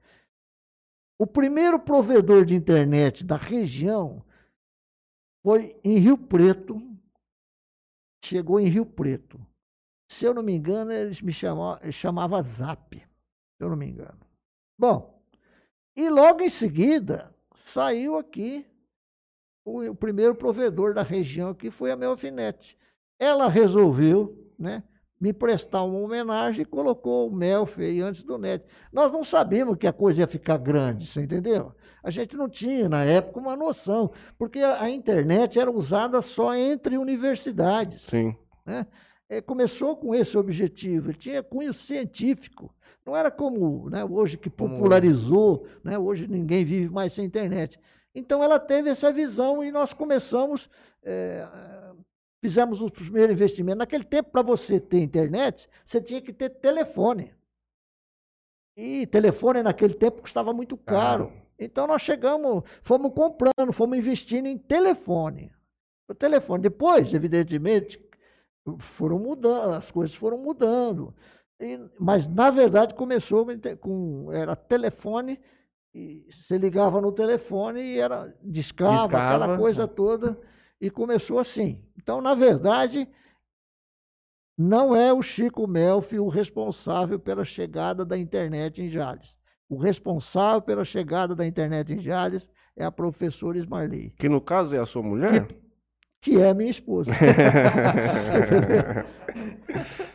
O 1.17 1.27
primeiro 1.27 1.79
provedor 1.79 2.45
de 2.45 2.55
internet 2.55 3.25
da 3.25 3.35
região 3.35 4.23
foi 5.43 5.79
em 5.83 5.97
Rio 5.97 6.17
Preto. 6.17 6.81
Chegou 8.23 8.59
em 8.59 8.67
Rio 8.67 8.85
Preto. 8.85 9.39
Se 10.09 10.25
eu 10.25 10.33
não 10.33 10.41
me 10.41 10.53
engano, 10.53 10.91
eles 10.91 11.21
me 11.21 11.31
chamavam, 11.31 11.91
chamava 11.91 12.41
Zap, 12.41 13.08
se 13.59 13.63
eu 13.65 13.69
não 13.69 13.75
me 13.75 13.85
engano. 13.85 14.17
Bom, 14.77 15.21
e 15.93 16.09
logo 16.09 16.41
em 16.41 16.49
seguida 16.49 17.35
saiu 17.53 18.17
aqui 18.17 18.65
o, 19.65 19.81
o 19.89 19.95
primeiro 19.95 20.33
provedor 20.33 20.93
da 20.93 21.03
região 21.03 21.53
que 21.53 21.69
foi 21.69 21.91
a 21.91 21.97
Melfinete. 21.97 22.77
Ela 23.19 23.49
resolveu, 23.49 24.49
né, 24.57 24.81
me 25.19 25.33
prestar 25.33 25.83
uma 25.83 25.99
homenagem 25.99 26.61
e 26.61 26.65
colocou 26.65 27.27
o 27.27 27.35
Melf 27.35 27.77
aí 27.77 27.99
antes 27.99 28.23
do 28.23 28.37
NET. 28.37 28.65
Nós 28.93 29.11
não 29.11 29.25
sabíamos 29.25 29.77
que 29.77 29.85
a 29.85 29.91
coisa 29.91 30.21
ia 30.21 30.27
ficar 30.27 30.57
grande, 30.57 31.05
você 31.05 31.21
entendeu? 31.21 31.75
A 32.01 32.09
gente 32.09 32.37
não 32.37 32.47
tinha, 32.47 32.87
na 32.87 33.03
época, 33.03 33.41
uma 33.41 33.57
noção, 33.57 34.13
porque 34.37 34.59
a, 34.59 34.83
a 34.83 34.89
internet 34.89 35.59
era 35.59 35.69
usada 35.69 36.21
só 36.21 36.55
entre 36.55 36.97
universidades. 36.97 38.03
Sim. 38.03 38.33
Né? 38.65 38.87
É, 39.27 39.41
começou 39.41 39.97
com 39.97 40.15
esse 40.15 40.37
objetivo, 40.37 41.09
ele 41.09 41.17
tinha 41.17 41.43
cunho 41.43 41.73
científico. 41.73 42.73
Não 43.05 43.15
era 43.15 43.31
como 43.31 43.89
né, 43.89 44.03
hoje 44.03 44.37
que 44.37 44.49
popularizou, 44.49 45.65
né, 45.83 45.97
hoje 45.97 46.27
ninguém 46.27 46.63
vive 46.63 46.89
mais 46.89 47.13
sem 47.13 47.25
internet. 47.25 47.79
Então 48.13 48.43
ela 48.43 48.59
teve 48.59 48.89
essa 48.89 49.11
visão 49.11 49.63
e 49.63 49.71
nós 49.71 49.93
começamos, 49.93 50.69
é, 51.03 51.47
fizemos 52.43 52.81
o 52.81 52.89
primeiro 52.91 53.31
investimento. 53.31 53.77
Naquele 53.77 54.03
tempo, 54.03 54.31
para 54.31 54.41
você 54.41 54.79
ter 54.79 54.99
internet, 55.01 55.69
você 55.85 56.01
tinha 56.01 56.21
que 56.21 56.33
ter 56.33 56.49
telefone. 56.49 57.33
E 58.75 59.05
telefone 59.07 59.61
naquele 59.63 59.93
tempo 59.93 60.21
custava 60.21 60.53
muito 60.53 60.77
caro. 60.77 61.27
Caro. 61.27 61.41
Então 61.59 61.85
nós 61.85 62.01
chegamos, 62.01 62.63
fomos 62.81 63.13
comprando, 63.13 63.73
fomos 63.73 63.97
investindo 63.97 64.45
em 64.45 64.57
telefone. 64.57 65.51
O 66.07 66.15
telefone. 66.15 66.63
Depois, 66.63 67.13
evidentemente, 67.13 68.01
foram 68.79 69.19
mudando, 69.19 69.73
as 69.73 69.91
coisas 69.91 70.15
foram 70.15 70.37
mudando. 70.37 71.13
E- 71.59 71.79
mas, 71.99 72.27
na 72.27 72.49
verdade, 72.49 72.93
começou 72.93 73.45
com. 73.81 74.31
Era 74.31 74.55
telefone, 74.55 75.39
e 75.93 76.25
você 76.31 76.57
ligava 76.57 77.01
no 77.01 77.11
telefone 77.11 77.81
e 77.81 77.99
era 77.99 78.33
discava, 78.43 78.93
Discava. 79.03 79.25
aquela 79.45 79.57
coisa 79.57 79.87
toda, 79.87 80.39
e 80.79 80.89
começou 80.89 81.39
assim. 81.39 81.83
Então, 81.97 82.21
na 82.21 82.33
verdade, 82.33 83.07
não 84.57 84.95
é 84.95 85.11
o 85.13 85.21
Chico 85.21 85.67
Melfi 85.67 86.19
o 86.19 86.27
responsável 86.29 87.19
pela 87.19 87.43
chegada 87.45 88.05
da 88.05 88.17
internet 88.17 88.81
em 88.81 88.89
Jales. 88.89 89.35
O 89.69 89.77
responsável 89.77 90.61
pela 90.61 90.83
chegada 90.85 91.35
da 91.35 91.45
internet 91.45 91.93
em 91.93 91.99
Jales 91.99 92.49
é 92.75 92.83
a 92.83 92.91
professora 92.91 93.57
Ismarley, 93.57 94.11
Que 94.17 94.27
no 94.29 94.41
caso 94.41 94.75
é 94.75 94.79
a 94.79 94.85
sua 94.85 95.03
mulher? 95.03 95.47
que 96.21 96.39
é 96.41 96.53
minha 96.53 96.71
esposa. 96.71 97.11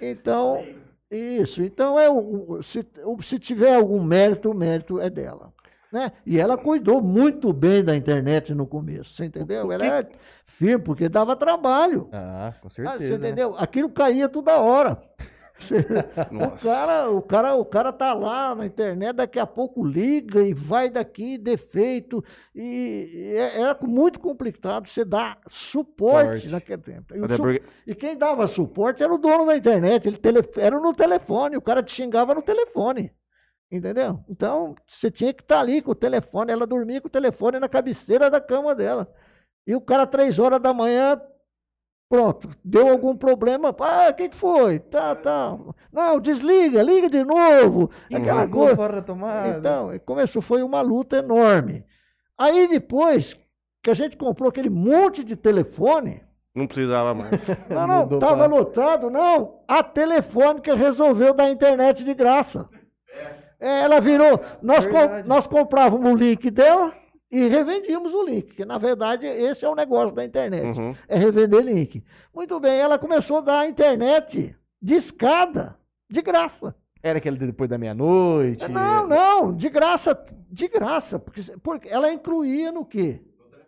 Então, 0.00 0.64
isso. 1.10 1.62
Então, 1.62 1.98
é 1.98 2.08
o, 2.08 2.52
o- 2.58 2.62
se, 2.62 2.86
se 3.22 3.38
tiver 3.38 3.74
algum 3.74 4.02
mérito, 4.02 4.50
o 4.50 4.54
mérito 4.54 5.00
é 5.00 5.08
dela. 5.10 5.52
Né? 5.92 6.10
E 6.26 6.40
ela 6.40 6.58
cuidou 6.58 7.00
muito 7.00 7.52
bem 7.52 7.84
da 7.84 7.94
internet 7.94 8.52
no 8.52 8.66
começo, 8.66 9.10
você 9.14 9.26
entendeu? 9.26 9.70
Ela 9.70 10.02
que- 10.04 10.12
é 10.14 10.18
firme, 10.44 10.82
porque 10.82 11.08
dava 11.08 11.36
trabalho. 11.36 12.08
Ah, 12.12 12.52
com 12.60 12.66
Ah, 12.66 12.70
certeza. 12.70 12.98
você 12.98 13.10
né? 13.10 13.28
entendeu? 13.28 13.54
Aquilo 13.56 13.88
caía 13.88 14.28
toda 14.28 14.58
hora. 14.60 15.00
O 16.32 16.58
cara, 16.62 17.10
o 17.10 17.22
cara, 17.22 17.54
o 17.54 17.64
cara 17.64 17.92
tá 17.92 18.12
lá 18.12 18.54
na 18.54 18.66
internet, 18.66 19.14
daqui 19.16 19.38
a 19.38 19.46
pouco 19.46 19.84
liga 19.84 20.42
e 20.42 20.52
vai 20.52 20.90
daqui, 20.90 21.38
defeito, 21.38 22.24
e, 22.54 23.10
e 23.32 23.36
é- 23.36 23.60
era 23.60 23.78
muito 23.82 24.18
complicado 24.20 24.88
você 24.88 25.04
dar 25.04 25.38
suporte 25.48 26.40
Suporte. 26.40 26.48
naquele 26.48 26.82
tempo. 26.82 27.14
E, 27.14 27.28
su- 27.28 27.36
porque- 27.42 27.62
e 27.86 27.94
quem 27.94 28.16
dava 28.16 28.46
suporte 28.46 29.02
era 29.02 29.12
o 29.14 29.18
dono 29.18 29.46
da 29.46 29.56
internet, 29.56 30.06
ele 30.08 30.16
tele, 30.18 30.40
era 30.56 30.78
no 30.78 30.92
telefone, 30.92 31.56
o 31.56 31.62
cara 31.62 31.82
te 31.82 31.92
xingava 31.92 32.34
no 32.34 32.42
telefone. 32.42 33.12
Entendeu? 33.70 34.20
Então, 34.28 34.74
você 34.86 35.10
tinha 35.10 35.32
que 35.32 35.42
estar 35.42 35.58
ali 35.60 35.80
com 35.82 35.90
o 35.92 35.94
telefone, 35.96 36.52
ela 36.52 36.66
dormia 36.66 37.00
com 37.00 37.08
o 37.08 37.10
telefone 37.10 37.58
na 37.58 37.68
cabeceira 37.68 38.30
da 38.30 38.40
cama 38.40 38.74
dela. 38.74 39.10
E 39.66 39.74
o 39.74 39.80
cara, 39.80 40.06
três 40.06 40.38
horas 40.38 40.60
da 40.60 40.72
manhã, 40.74 41.20
pronto, 42.08 42.48
deu 42.64 42.88
algum 42.88 43.16
problema, 43.16 43.74
ah, 43.80 44.08
o 44.10 44.14
que, 44.14 44.28
que 44.28 44.36
foi? 44.36 44.78
Tá, 44.78 45.14
tá. 45.14 45.56
Não, 45.92 46.20
desliga, 46.20 46.82
liga 46.82 47.08
de 47.08 47.24
novo. 47.24 47.90
Aquela 48.12 48.46
coisa. 48.48 48.76
fora 48.76 48.96
da 48.96 49.02
tomada. 49.02 49.58
Então, 49.58 49.94
e 49.94 49.98
começou, 49.98 50.40
foi 50.42 50.62
uma 50.62 50.80
luta 50.80 51.16
enorme. 51.16 51.84
Aí 52.38 52.68
depois 52.68 53.36
que 53.82 53.90
a 53.90 53.94
gente 53.94 54.16
comprou 54.16 54.48
aquele 54.48 54.70
monte 54.70 55.22
de 55.24 55.36
telefone, 55.36 56.22
Não 56.54 56.66
precisava 56.66 57.12
mais. 57.14 57.32
Não, 57.68 57.86
não, 57.86 58.00
Mudou 58.02 58.18
tava 58.20 58.36
pra- 58.48 58.58
lotado, 58.58 59.10
não. 59.10 59.60
A 59.66 59.82
telefônica 59.82 60.74
resolveu 60.74 61.34
dar 61.34 61.50
internet 61.50 62.04
de 62.04 62.14
graça. 62.14 62.68
É, 63.60 63.80
ela 63.82 64.00
virou. 64.00 64.40
Nós, 64.62 64.86
com- 64.86 65.22
nós 65.26 65.46
comprávamos 65.46 66.12
o 66.12 66.16
link 66.16 66.50
dela 66.50 66.92
e 67.36 67.48
revendíamos 67.48 68.12
o 68.14 68.22
link. 68.24 68.54
Que 68.54 68.64
na 68.64 68.78
verdade 68.78 69.26
esse 69.26 69.64
é 69.64 69.68
o 69.68 69.74
negócio 69.74 70.14
da 70.14 70.24
internet. 70.24 70.78
Uhum. 70.78 70.94
É 71.08 71.18
revender 71.18 71.60
link. 71.62 72.02
Muito 72.34 72.58
bem, 72.60 72.78
ela 72.78 72.98
começou 72.98 73.38
a 73.38 73.40
dar 73.40 73.58
a 73.60 73.68
internet 73.68 74.54
de 74.80 74.94
escada, 74.94 75.76
de 76.10 76.22
graça. 76.22 76.74
Era 77.02 77.18
aquele 77.18 77.36
depois 77.36 77.68
da 77.68 77.76
meia-noite. 77.76 78.66
Não, 78.68 79.06
não, 79.06 79.52
de 79.54 79.68
graça, 79.68 80.18
de 80.50 80.68
graça. 80.68 81.18
Porque, 81.18 81.42
porque 81.62 81.88
ela 81.88 82.10
incluía 82.12 82.72
no 82.72 82.84
quê? 82.84 83.20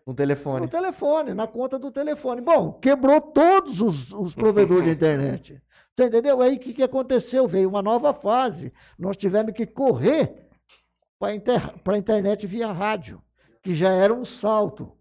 No 0.07 0.13
No 0.13 0.15
telefone. 0.17 0.69
telefone, 0.69 1.35
na 1.35 1.47
conta 1.47 1.79
do 1.79 1.91
telefone. 1.91 2.41
Bom, 2.41 2.73
quebrou 2.75 3.21
todos 3.21 3.83
os, 3.83 4.13
os 4.13 4.35
provedores 4.35 4.85
de 4.85 4.93
internet. 4.97 5.61
Você 5.95 6.07
entendeu? 6.07 6.41
Aí 6.41 6.57
o 6.57 6.59
que, 6.61 6.73
que 6.75 6.83
aconteceu? 6.83 7.47
Veio 7.49 7.69
uma 7.69 7.83
nova 7.83 8.13
fase. 8.15 8.73
Nós 8.99 9.17
tivemos 9.17 9.53
que 9.53 9.67
correr 9.67 10.47
para 11.19 11.95
a 11.95 11.99
internet 11.99 12.47
via 12.47 12.71
rádio, 12.71 13.21
que 13.67 13.75
já 13.75 13.91
era 13.93 14.15
um 14.15 14.25
salto. 14.25 14.93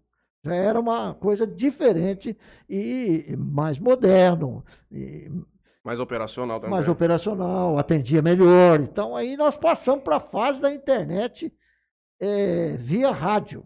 Já 0.44 0.54
era 0.56 0.80
uma 0.80 1.14
coisa 1.14 1.46
diferente 1.46 2.36
e 2.68 3.32
mais 3.38 3.78
moderno, 3.78 4.64
e 4.90 5.30
Mais 5.84 6.00
operacional 6.00 6.58
também. 6.58 6.72
mais 6.72 6.88
operacional, 6.88 7.78
atendia 7.78 8.20
melhor. 8.20 8.80
Então 8.80 9.14
aí 9.14 9.36
nós 9.36 9.56
passamos 9.56 10.02
para 10.02 10.16
a 10.16 10.20
fase 10.20 10.60
da 10.60 10.72
internet 10.72 11.52
eh, 12.20 12.76
via 12.78 13.12
rádio. 13.12 13.64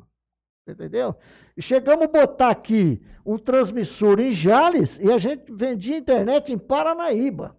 Entendeu? 0.68 1.14
E 1.56 1.62
chegamos 1.62 2.04
a 2.04 2.08
botar 2.08 2.50
aqui 2.50 3.02
um 3.24 3.38
transmissor 3.38 4.20
em 4.20 4.30
Jales 4.32 4.98
e 5.02 5.10
a 5.10 5.16
gente 5.16 5.50
vendia 5.50 5.96
internet 5.96 6.52
em 6.52 6.58
Paranaíba. 6.58 7.56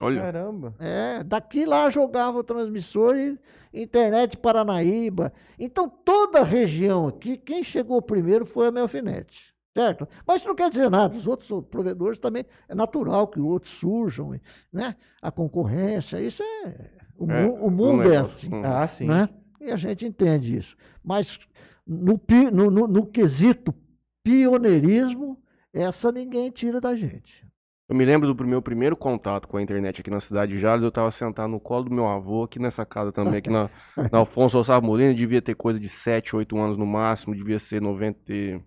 Olha, 0.00 0.20
Caramba. 0.20 0.74
É, 0.78 1.24
daqui 1.24 1.64
lá 1.64 1.88
jogava 1.88 2.38
o 2.38 2.44
transmissor 2.44 3.16
e 3.16 3.38
internet 3.82 4.36
Paranaíba. 4.36 5.32
Então 5.58 5.88
toda 5.88 6.40
a 6.40 6.44
região 6.44 7.08
aqui, 7.08 7.36
quem 7.36 7.62
chegou 7.64 8.00
primeiro 8.00 8.46
foi 8.46 8.68
a 8.68 8.70
Melfinete. 8.72 9.52
Certo? 9.76 10.08
Mas 10.24 10.36
isso 10.38 10.46
não 10.48 10.54
quer 10.54 10.70
dizer 10.70 10.88
nada. 10.88 11.16
Os 11.16 11.26
outros 11.26 11.50
provedores 11.68 12.18
também 12.20 12.46
é 12.68 12.74
natural 12.76 13.26
que 13.26 13.40
outros 13.40 13.72
surjam, 13.72 14.38
né? 14.72 14.94
A 15.20 15.32
concorrência, 15.32 16.20
isso 16.20 16.42
é. 16.44 16.90
O, 17.18 17.28
É, 17.30 17.44
mu- 17.46 17.66
o 17.66 17.70
mundo 17.70 18.02
é 18.02 18.08
negócio. 18.10 18.46
assim. 18.48 18.54
Uhum. 18.54 18.62
Ah, 18.64 18.86
sim. 18.86 19.06
Né? 19.08 19.28
E 19.60 19.72
a 19.72 19.76
gente 19.76 20.06
entende 20.06 20.56
isso. 20.56 20.76
Mas 21.02 21.40
no, 21.84 22.20
no, 22.52 22.70
no- 22.70 22.86
no 22.86 23.06
quesito 23.06 23.74
pioneirismo, 24.22 25.38
essa 25.72 26.10
ninguém 26.12 26.50
tira 26.50 26.80
da 26.80 26.94
gente. 26.94 27.43
Eu 27.88 27.94
me 27.94 28.04
lembro 28.04 28.32
do 28.32 28.44
meu 28.46 28.62
primeiro 28.62 28.96
contato 28.96 29.46
com 29.46 29.56
a 29.58 29.62
internet 29.62 30.00
aqui 30.00 30.10
na 30.10 30.20
cidade 30.20 30.52
de 30.52 30.58
Jales. 30.58 30.82
Eu 30.82 30.90
tava 30.92 31.10
sentado 31.10 31.48
no 31.50 31.60
colo 31.60 31.84
do 31.84 31.94
meu 31.94 32.06
avô, 32.08 32.44
aqui 32.44 32.58
nessa 32.58 32.84
casa 32.86 33.12
também, 33.12 33.36
aqui 33.38 33.50
na, 33.50 33.68
na 34.10 34.18
Alfonso 34.18 34.58
Osavo 34.58 34.86
Molina. 34.86 35.14
Devia 35.14 35.42
ter 35.42 35.54
coisa 35.54 35.78
de 35.78 35.88
7, 35.88 36.34
8 36.34 36.56
anos 36.58 36.78
no 36.78 36.86
máximo. 36.86 37.34
Devia 37.34 37.58
ser 37.58 37.82
90, 37.82 38.32
e- 38.32 38.60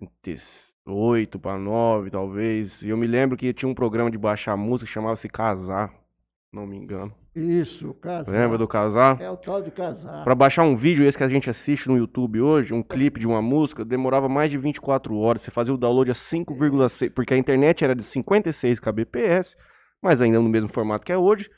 98 0.00 1.38
para 1.38 1.58
9, 1.58 2.10
talvez. 2.10 2.82
E 2.82 2.88
eu 2.88 2.96
me 2.96 3.06
lembro 3.06 3.36
que 3.36 3.52
tinha 3.52 3.68
um 3.68 3.74
programa 3.74 4.10
de 4.10 4.18
baixar 4.18 4.56
música 4.56 4.86
que 4.86 4.92
chamava-se 4.92 5.28
Casar, 5.28 5.92
não 6.52 6.66
me 6.66 6.76
engano. 6.76 7.12
Isso, 7.34 7.94
casar. 7.94 8.30
Lembra 8.30 8.58
do 8.58 8.68
Casar? 8.68 9.18
É 9.20 9.30
o 9.30 9.36
tal 9.38 9.62
de 9.62 9.70
casar. 9.70 10.22
Pra 10.22 10.34
baixar 10.34 10.64
um 10.64 10.76
vídeo, 10.76 11.04
esse 11.06 11.16
que 11.16 11.24
a 11.24 11.28
gente 11.28 11.48
assiste 11.48 11.88
no 11.88 11.96
YouTube 11.96 12.42
hoje, 12.42 12.74
um 12.74 12.82
clipe 12.82 13.18
de 13.18 13.26
uma 13.26 13.40
música, 13.40 13.84
demorava 13.86 14.28
mais 14.28 14.50
de 14.50 14.58
24 14.58 15.16
horas. 15.16 15.40
Você 15.40 15.50
fazia 15.50 15.72
o 15.72 15.78
download 15.78 16.10
a 16.10 16.14
5,6, 16.14 17.10
porque 17.14 17.32
a 17.32 17.38
internet 17.38 17.82
era 17.82 17.94
de 17.94 18.04
56 18.04 18.78
kbps, 18.78 19.56
mas 20.02 20.20
ainda 20.20 20.38
no 20.40 20.48
mesmo 20.48 20.68
formato 20.68 21.06
que 21.06 21.12
é 21.12 21.16
hoje. 21.16 21.48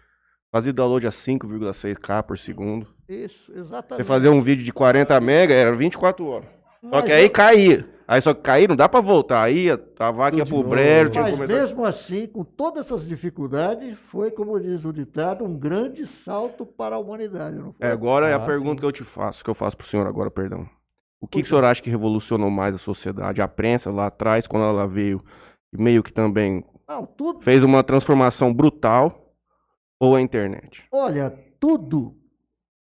Fazia 0.53 0.71
o 0.71 0.75
download 0.75 1.05
a 1.09 1.11
5,6k 1.11 2.23
por 2.23 2.39
segundo. 2.39 2.87
Isso, 3.09 3.53
Você 3.53 3.59
exatamente. 3.59 4.07
fazia 4.07 4.31
um 4.31 4.41
vídeo 4.41 4.65
de 4.65 4.73
40 4.73 5.21
mega, 5.21 5.53
era 5.53 5.75
24 5.75 6.25
horas. 6.25 6.49
Só 6.81 6.89
Mas 6.91 7.05
que 7.07 7.13
aí 7.13 7.25
eu- 7.25 7.31
caía. 7.31 7.89
Aí 8.07 8.21
só 8.21 8.35
que 8.35 8.43
cair 8.43 8.69
não 8.69 8.77
dá 8.77 8.89
pra 8.89 9.01
voltar. 9.01 9.43
Aí 9.43 9.69
que 9.71 9.77
Tudo 9.77 10.37
ia 10.37 10.47
pro 10.47 10.63
brejo, 10.63 11.11
Mas 11.21 11.39
mesmo 11.39 11.85
assim, 11.85 12.27
com 12.27 12.45
todas 12.45 12.85
essas 12.87 13.07
dificuldades, 13.07 13.99
foi, 13.99 14.31
como 14.31 14.61
diz 14.61 14.85
o 14.85 14.93
ditado, 14.93 15.45
um 15.45 15.57
grande 15.59 16.07
salto 16.07 16.67
para 16.67 16.97
a 16.97 16.99
humanidade. 16.99 17.59
É, 17.81 17.91
agora 17.91 18.29
é 18.29 18.35
a 18.35 18.37
Ah, 18.37 18.41
pergunta 18.47 18.75
sim. 18.75 18.81
que 18.81 18.87
eu 18.87 18.93
te 18.93 19.05
faço, 19.05 19.43
que 19.43 19.49
eu 19.49 19.55
faço 19.55 19.77
pro 19.77 19.87
senhor 19.87 20.07
agora, 20.07 20.31
perdão. 20.31 20.69
O 21.21 21.27
que, 21.27 21.41
que 21.41 21.47
o 21.47 21.49
senhor 21.49 21.65
acha 21.65 21.81
que 21.83 21.89
revolucionou 21.89 22.51
mais 22.51 22.75
a 22.75 22.79
sociedade? 22.79 23.41
A 23.41 23.49
prensa 23.49 23.91
lá 23.91 24.09
atrás, 24.09 24.47
quando 24.47 24.65
ela 24.67 24.87
veio, 24.87 25.25
meio 25.73 26.03
que 26.03 26.13
também 26.13 26.63
Não, 26.87 27.07
tudo, 27.07 27.41
fez 27.41 27.63
uma 27.63 27.83
transformação 27.83 28.53
brutal, 28.53 29.33
ou 29.99 30.15
a 30.15 30.21
internet? 30.21 30.83
olha, 30.93 31.31
tudo, 31.59 32.15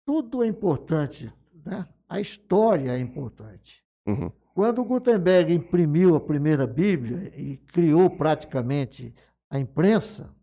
tudo 0.06 0.44
é 0.44 0.48
importante, 0.48 1.34
né? 1.66 1.88
A 2.08 2.20
história 2.22 2.92
é 2.92 3.00
importante. 3.00 3.82
Uhum. 4.06 4.32
Quando 4.58 4.84
Gutenberg 4.84 5.54
imprimiu 5.54 6.16
a 6.16 6.20
primeira 6.20 6.66
Bíblia 6.66 7.32
e 7.40 7.58
criou 7.58 8.10
praticamente 8.10 9.14
a 9.52 9.60
imprensa, 9.60 10.36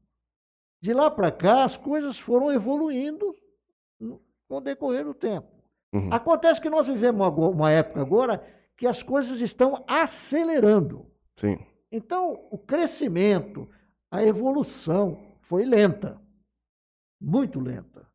de 0.81 0.93
lá 0.93 1.11
para 1.11 1.33
cá 1.33 1.65
as 1.65 1.77
coisas 1.77 2.17
foram 2.17 2.53
evoluindo 2.53 3.37
com 3.99 4.59
o 4.59 4.61
decorrer 4.61 5.05
do 5.05 5.15
tempo. 5.15 5.49
Uhum. 5.93 6.13
Acontece 6.13 6.61
que 6.61 6.71
nós 6.71 6.87
vivemos 6.87 7.27
uma 7.27 7.73
época 7.73 8.03
agora 8.03 8.41
que 8.77 8.87
as 8.87 9.03
coisas 9.03 9.41
estão 9.41 9.83
acelerando. 9.85 11.11
Sim. 11.41 11.59
Então, 11.91 12.47
o 12.53 12.57
crescimento, 12.57 13.69
a 14.13 14.23
evolução 14.23 15.35
foi 15.41 15.65
lenta, 15.65 16.23
muito 17.21 17.59
lenta. 17.59 18.09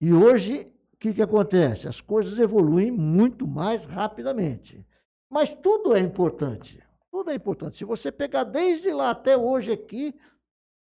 E 0.00 0.12
hoje, 0.12 0.72
que, 1.04 1.12
que 1.12 1.22
acontece? 1.22 1.86
As 1.86 2.00
coisas 2.00 2.38
evoluem 2.38 2.90
muito 2.90 3.46
mais 3.46 3.84
rapidamente. 3.84 4.86
Mas 5.30 5.54
tudo 5.54 5.94
é 5.94 6.00
importante. 6.00 6.82
Tudo 7.10 7.30
é 7.30 7.34
importante. 7.34 7.76
Se 7.76 7.84
você 7.84 8.10
pegar 8.10 8.44
desde 8.44 8.90
lá 8.90 9.10
até 9.10 9.36
hoje 9.36 9.70
aqui, 9.70 10.14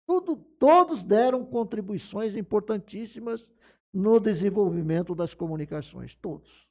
tudo, 0.07 0.35
todos 0.57 1.03
deram 1.03 1.45
contribuições 1.45 2.35
importantíssimas 2.35 3.51
no 3.93 4.19
desenvolvimento 4.19 5.13
das 5.13 5.35
comunicações. 5.35 6.15
Todos. 6.15 6.67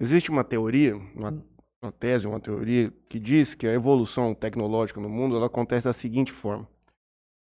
Existe 0.00 0.30
uma 0.30 0.42
teoria, 0.42 0.96
uma, 1.14 1.40
uma 1.80 1.92
tese, 1.92 2.26
uma 2.26 2.40
teoria, 2.40 2.92
que 3.08 3.20
diz 3.20 3.54
que 3.54 3.68
a 3.68 3.74
evolução 3.74 4.34
tecnológica 4.34 5.00
no 5.00 5.08
mundo 5.08 5.36
ela 5.36 5.46
acontece 5.46 5.84
da 5.84 5.92
seguinte 5.92 6.32
forma. 6.32 6.68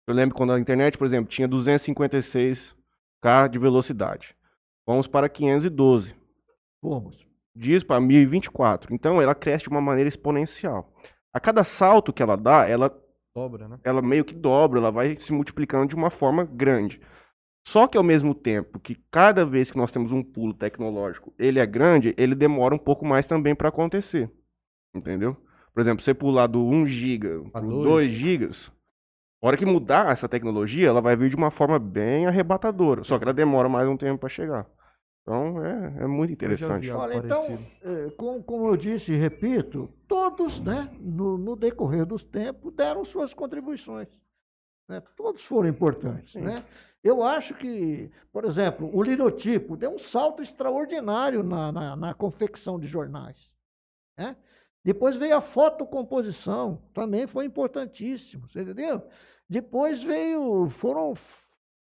Eu 0.06 0.14
lembro 0.14 0.36
quando 0.36 0.52
a 0.52 0.61
internet, 0.61 0.96
por 0.96 1.06
exemplo, 1.06 1.28
tinha 1.28 1.48
256k 1.48 3.48
de 3.50 3.58
velocidade. 3.58 4.36
Vamos 4.91 5.07
para 5.07 5.28
512. 5.28 6.16
Fomos. 6.80 7.16
diz 7.55 7.84
para 7.84 8.01
1024. 8.01 8.93
Então 8.93 9.22
ela 9.22 9.36
cresce 9.36 9.62
de 9.66 9.70
uma 9.70 9.80
maneira 9.80 10.09
exponencial. 10.09 10.93
A 11.32 11.38
cada 11.38 11.62
salto 11.62 12.12
que 12.12 12.20
ela 12.20 12.36
dá, 12.36 12.68
ela, 12.68 12.93
Dobra, 13.32 13.68
né? 13.68 13.78
ela 13.84 14.03
meio 14.03 14.24
que 14.24 14.34
dobra, 14.34 14.80
ela 14.80 14.91
vai 14.91 15.16
se 15.16 15.32
multiplicando 15.32 15.86
de 15.86 15.95
uma 15.95 16.11
forma 16.11 16.45
grande. 16.45 17.01
Só 17.64 17.86
que 17.86 17.97
ao 17.97 18.03
mesmo 18.03 18.34
tempo 18.34 18.80
que 18.80 18.97
cada 19.12 19.47
vez 19.47 19.70
que 19.70 19.78
nós 19.78 19.93
temos 19.93 20.11
um 20.11 20.24
pulo 20.24 20.53
tecnológico, 20.53 21.32
ele 21.38 21.61
é 21.61 21.66
grande, 21.66 22.12
ele 22.18 22.34
demora 22.34 22.74
um 22.74 22.78
pouco 22.78 23.07
mais 23.07 23.28
também 23.28 23.55
para 23.55 23.68
acontecer. 23.68 24.28
Entendeu? 24.93 25.36
Por 25.72 25.82
exemplo, 25.82 26.03
você 26.03 26.12
pular 26.12 26.49
do 26.49 26.66
1 26.66 26.86
GB 26.88 27.43
Pra 27.43 27.61
para 27.61 27.61
dois. 27.61 28.11
2 28.11 28.11
GB, 28.11 28.51
a 29.41 29.47
hora 29.47 29.57
que 29.57 29.64
mudar 29.64 30.11
essa 30.11 30.28
tecnologia, 30.28 30.88
ela 30.88 31.01
vai 31.01 31.14
vir 31.14 31.30
de 31.30 31.36
uma 31.36 31.53
forma 31.53 31.78
bem 31.78 32.26
arrebatadora. 32.26 33.05
Só 33.05 33.18
que 33.18 33.22
ela 33.24 33.32
demora 33.32 33.68
mais 33.68 33.88
um 33.88 33.97
tempo 33.97 34.18
para 34.18 34.28
chegar. 34.28 34.66
Então 35.30 35.64
é, 35.64 36.02
é 36.02 36.06
muito 36.08 36.32
interessante. 36.32 36.90
Olha, 36.90 37.14
então, 37.14 37.64
eh, 37.84 38.10
como, 38.16 38.42
como 38.42 38.66
eu 38.66 38.76
disse 38.76 39.12
e 39.12 39.16
repito, 39.16 39.88
todos, 40.08 40.58
né, 40.58 40.90
no, 40.98 41.38
no 41.38 41.54
decorrer 41.54 42.04
dos 42.04 42.24
tempos, 42.24 42.74
deram 42.74 43.04
suas 43.04 43.32
contribuições. 43.32 44.08
né? 44.88 45.00
Todos 45.16 45.44
foram 45.44 45.68
importantes. 45.68 46.32
Sim. 46.32 46.40
Né? 46.40 46.64
Eu 47.04 47.22
acho 47.22 47.54
que, 47.54 48.10
por 48.32 48.44
exemplo, 48.44 48.90
o 48.92 49.00
linotipo 49.00 49.76
deu 49.76 49.94
um 49.94 49.98
salto 50.00 50.42
extraordinário 50.42 51.44
na, 51.44 51.70
na, 51.70 51.94
na 51.94 52.12
confecção 52.12 52.76
de 52.80 52.88
jornais. 52.88 53.48
né? 54.18 54.36
Depois 54.84 55.14
veio 55.14 55.36
a 55.36 55.40
fotocomposição, 55.40 56.82
também 56.92 57.28
foi 57.28 57.44
importantíssimo, 57.44 58.48
você 58.48 58.62
entendeu? 58.62 59.06
Depois 59.48 60.02
veio, 60.02 60.68
foram, 60.70 61.14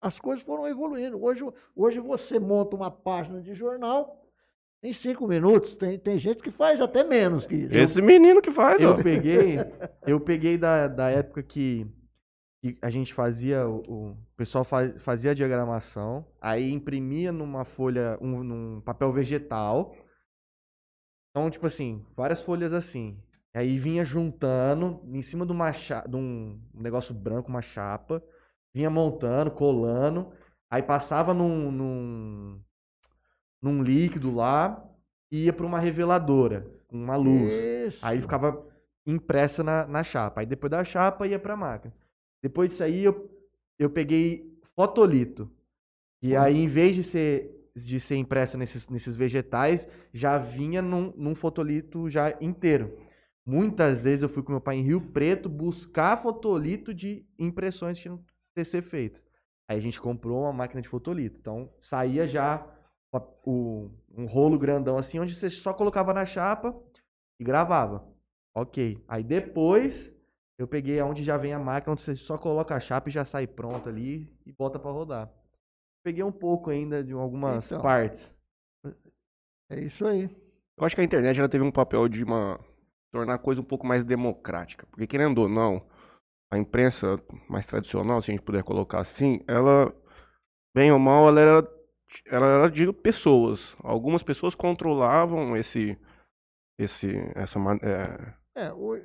as 0.01 0.18
coisas 0.20 0.42
foram 0.44 0.66
evoluindo. 0.66 1.22
Hoje, 1.22 1.42
hoje 1.74 2.01
você 2.01 2.38
monta 2.38 2.76
uma 2.76 2.90
página 2.90 3.40
de 3.40 3.55
jornal 3.55 4.22
em 4.82 4.92
cinco 4.92 5.26
minutos. 5.26 5.74
Tem, 5.76 5.99
tem 5.99 6.18
gente 6.18 6.42
que 6.42 6.51
faz 6.51 6.80
até 6.80 7.03
menos 7.03 7.47
que 7.47 7.55
isso. 7.55 7.74
Esse 7.74 8.03
menino 8.03 8.40
que 8.42 8.51
faz, 8.51 8.80
ó. 8.80 8.90
Eu 8.90 9.03
peguei, 9.03 9.57
eu 10.07 10.20
peguei 10.20 10.57
da, 10.59 10.86
da 10.86 11.11
época 11.11 11.42
que, 11.42 11.86
que 12.62 12.78
a 12.82 12.90
gente 12.90 13.12
fazia, 13.14 13.66
o, 13.66 13.80
o 14.12 14.16
pessoal 14.36 14.64
fa- 14.64 14.94
fazia 14.99 15.30
a 15.32 15.34
diagramação, 15.34 16.24
aí 16.40 16.70
imprimia 16.72 17.32
numa 17.32 17.64
folha, 17.64 18.18
um, 18.20 18.42
num 18.44 18.80
papel 18.82 19.11
vegetal. 19.11 19.94
Então, 21.30 21.51
tipo 21.51 21.66
assim, 21.66 22.05
várias 22.16 22.40
folhas 22.40 22.72
assim. 22.72 23.18
Aí 23.55 23.78
vinha 23.78 24.05
juntando 24.05 25.01
em 25.07 25.22
cima 25.22 25.47
de, 25.47 25.53
uma 25.53 25.70
de 25.70 26.16
um 26.16 26.61
negócio 26.74 27.14
branco, 27.14 27.49
uma 27.49 27.62
chapa. 27.62 28.22
Vinha 28.77 28.91
montando, 28.91 29.51
colando. 29.51 30.31
Aí 30.70 30.83
passava 30.83 31.33
num, 31.33 31.70
num, 31.72 32.61
num 33.62 33.83
líquido 33.83 34.31
lá 34.35 34.87
e 35.33 35.47
ia 35.47 35.53
para 35.55 35.64
uma 35.64 35.81
reveladora 35.81 36.70
com 36.87 36.99
uma 36.99 37.16
luz. 37.16 37.51
Isso. 37.51 38.05
Aí 38.05 38.20
ficava 38.20 38.62
impressa 39.07 39.64
na, 39.64 39.87
na 39.87 40.05
chapa. 40.05 40.43
Aí 40.43 40.47
depois 40.47 40.70
da 40.70 40.85
chapa 40.85 41.27
ia 41.27 41.39
pra 41.39 41.57
máquina. 41.57 41.95
Depois 42.43 42.68
disso 42.68 42.85
aí 42.85 43.03
eu, 43.03 43.35
eu 43.79 43.89
peguei 43.89 44.55
fotolito. 44.74 45.51
E 46.20 46.37
aí, 46.37 46.59
em 46.59 46.66
vez 46.66 46.95
de 46.97 47.03
ser, 47.03 47.70
de 47.74 47.99
ser 47.99 48.16
impressa 48.16 48.59
nesses, 48.59 48.91
nesses 48.91 49.16
vegetais, 49.16 49.89
já 50.12 50.37
vinha 50.37 50.83
num, 50.83 51.14
num 51.16 51.35
fotolito 51.35 52.11
já 52.11 52.37
inteiro. 52.43 52.95
Muitas 53.47 54.05
vezes 54.05 54.22
eu 54.22 54.29
fui 54.29 54.43
com 54.43 54.53
meu 54.53 54.61
pai 54.61 54.77
em 54.77 54.83
Rio 54.83 55.01
Preto 55.01 55.49
buscar 55.49 56.18
fotolito 56.18 56.93
de 56.93 57.24
impressões 57.39 57.97
que 57.97 58.03
tinham 58.03 58.22
que 58.65 58.71
ser 58.71 58.83
feito. 58.83 59.21
Aí 59.69 59.77
a 59.77 59.81
gente 59.81 60.01
comprou 60.01 60.43
uma 60.43 60.53
máquina 60.53 60.81
de 60.81 60.89
fotolito. 60.89 61.37
Então 61.39 61.71
saía 61.81 62.27
já 62.27 62.67
o- 63.45 63.91
um 64.17 64.27
rolo 64.27 64.59
grandão 64.59 64.99
assim, 64.99 65.19
onde 65.19 65.35
você 65.35 65.49
só 65.51 65.73
colocava 65.73 66.13
na 66.15 66.25
chapa 66.27 66.75
e 67.41 67.45
gravava. 67.45 68.07
Ok. 68.55 69.03
Aí 69.09 69.23
depois 69.23 70.13
eu 70.59 70.67
peguei 70.67 70.99
aonde 71.01 71.23
já 71.23 71.37
vem 71.37 71.53
a 71.53 71.59
máquina, 71.59 71.93
onde 71.93 72.03
você 72.03 72.15
só 72.17 72.39
coloca 72.39 72.75
a 72.75 72.81
chapa 72.81 73.09
e 73.09 73.13
já 73.13 73.25
sai 73.25 73.47
pronto 73.47 73.89
ali 73.89 74.33
e 74.47 74.53
bota 74.53 74.79
pra 74.79 74.91
rodar. 74.91 75.31
Peguei 76.05 76.23
um 76.23 76.33
pouco 76.33 76.71
ainda 76.71 77.03
de 77.03 77.13
algumas 77.13 77.67
Então. 77.67 77.83
partes. 77.83 78.35
É 79.69 79.81
isso 79.81 80.07
aí. 80.07 80.31
Eu 80.79 80.85
acho 80.87 80.95
que 80.95 81.01
a 81.01 81.05
internet 81.05 81.39
ela 81.39 81.49
teve 81.49 81.65
um 81.65 81.73
papel 81.73 82.09
de 82.09 82.23
uma 82.23 82.61
tornar 83.13 83.35
a 83.35 83.39
coisa 83.39 83.61
um 83.61 83.65
pouco 83.65 83.87
mais 83.87 84.05
democrática, 84.05 84.87
porque 84.91 85.07
querendo 85.07 85.39
ou 85.39 85.49
não, 85.49 85.83
a 86.51 86.59
imprensa 86.59 87.20
mais 87.49 87.66
tradicional, 87.66 88.22
se 88.22 88.30
a 88.30 88.34
gente 88.34 88.44
puder 88.44 88.62
colocar 88.62 89.01
assim, 89.01 89.40
ela 89.49 89.92
bem 90.74 90.92
ou 90.92 90.99
mal, 90.99 91.28
ela 91.28 91.40
era 91.40 91.68
ela 92.26 92.47
era 92.47 92.70
de 92.70 92.92
pessoas. 92.92 93.76
Algumas 93.82 94.22
pessoas 94.22 94.55
controlavam 94.55 95.57
esse 95.57 95.99
esse 96.78 97.09
essa 97.36 97.59
é, 97.82 98.34
É, 98.55 98.72
o- 98.72 98.97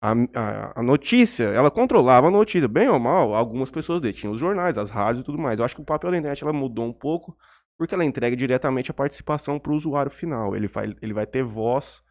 a, 0.00 0.12
a, 0.34 0.80
a 0.80 0.82
notícia, 0.82 1.44
ela 1.44 1.70
controlava 1.70 2.28
a 2.28 2.30
notícia, 2.30 2.68
bem 2.68 2.88
ou 2.88 2.98
mal, 2.98 3.34
algumas 3.34 3.70
pessoas 3.70 4.00
detinham 4.00 4.32
os 4.34 4.40
jornais, 4.40 4.76
as 4.78 4.90
rádios 4.90 5.22
e 5.22 5.24
tudo 5.24 5.38
mais. 5.38 5.58
Eu 5.58 5.64
acho 5.64 5.74
que 5.74 5.80
o 5.82 5.84
papel 5.84 6.10
da 6.10 6.18
internet 6.18 6.42
ela 6.42 6.52
mudou 6.52 6.84
um 6.86 6.92
pouco, 6.92 7.36
porque 7.78 7.94
ela 7.94 8.04
entrega 8.04 8.36
diretamente 8.36 8.90
a 8.90 8.94
participação 8.94 9.58
para 9.58 9.72
o 9.72 9.76
usuário 9.76 10.10
final. 10.10 10.54
Ele 10.54 10.68
vai, 10.68 10.94
ele 11.00 11.14
vai 11.14 11.26
ter 11.26 11.42
voz 11.42 12.02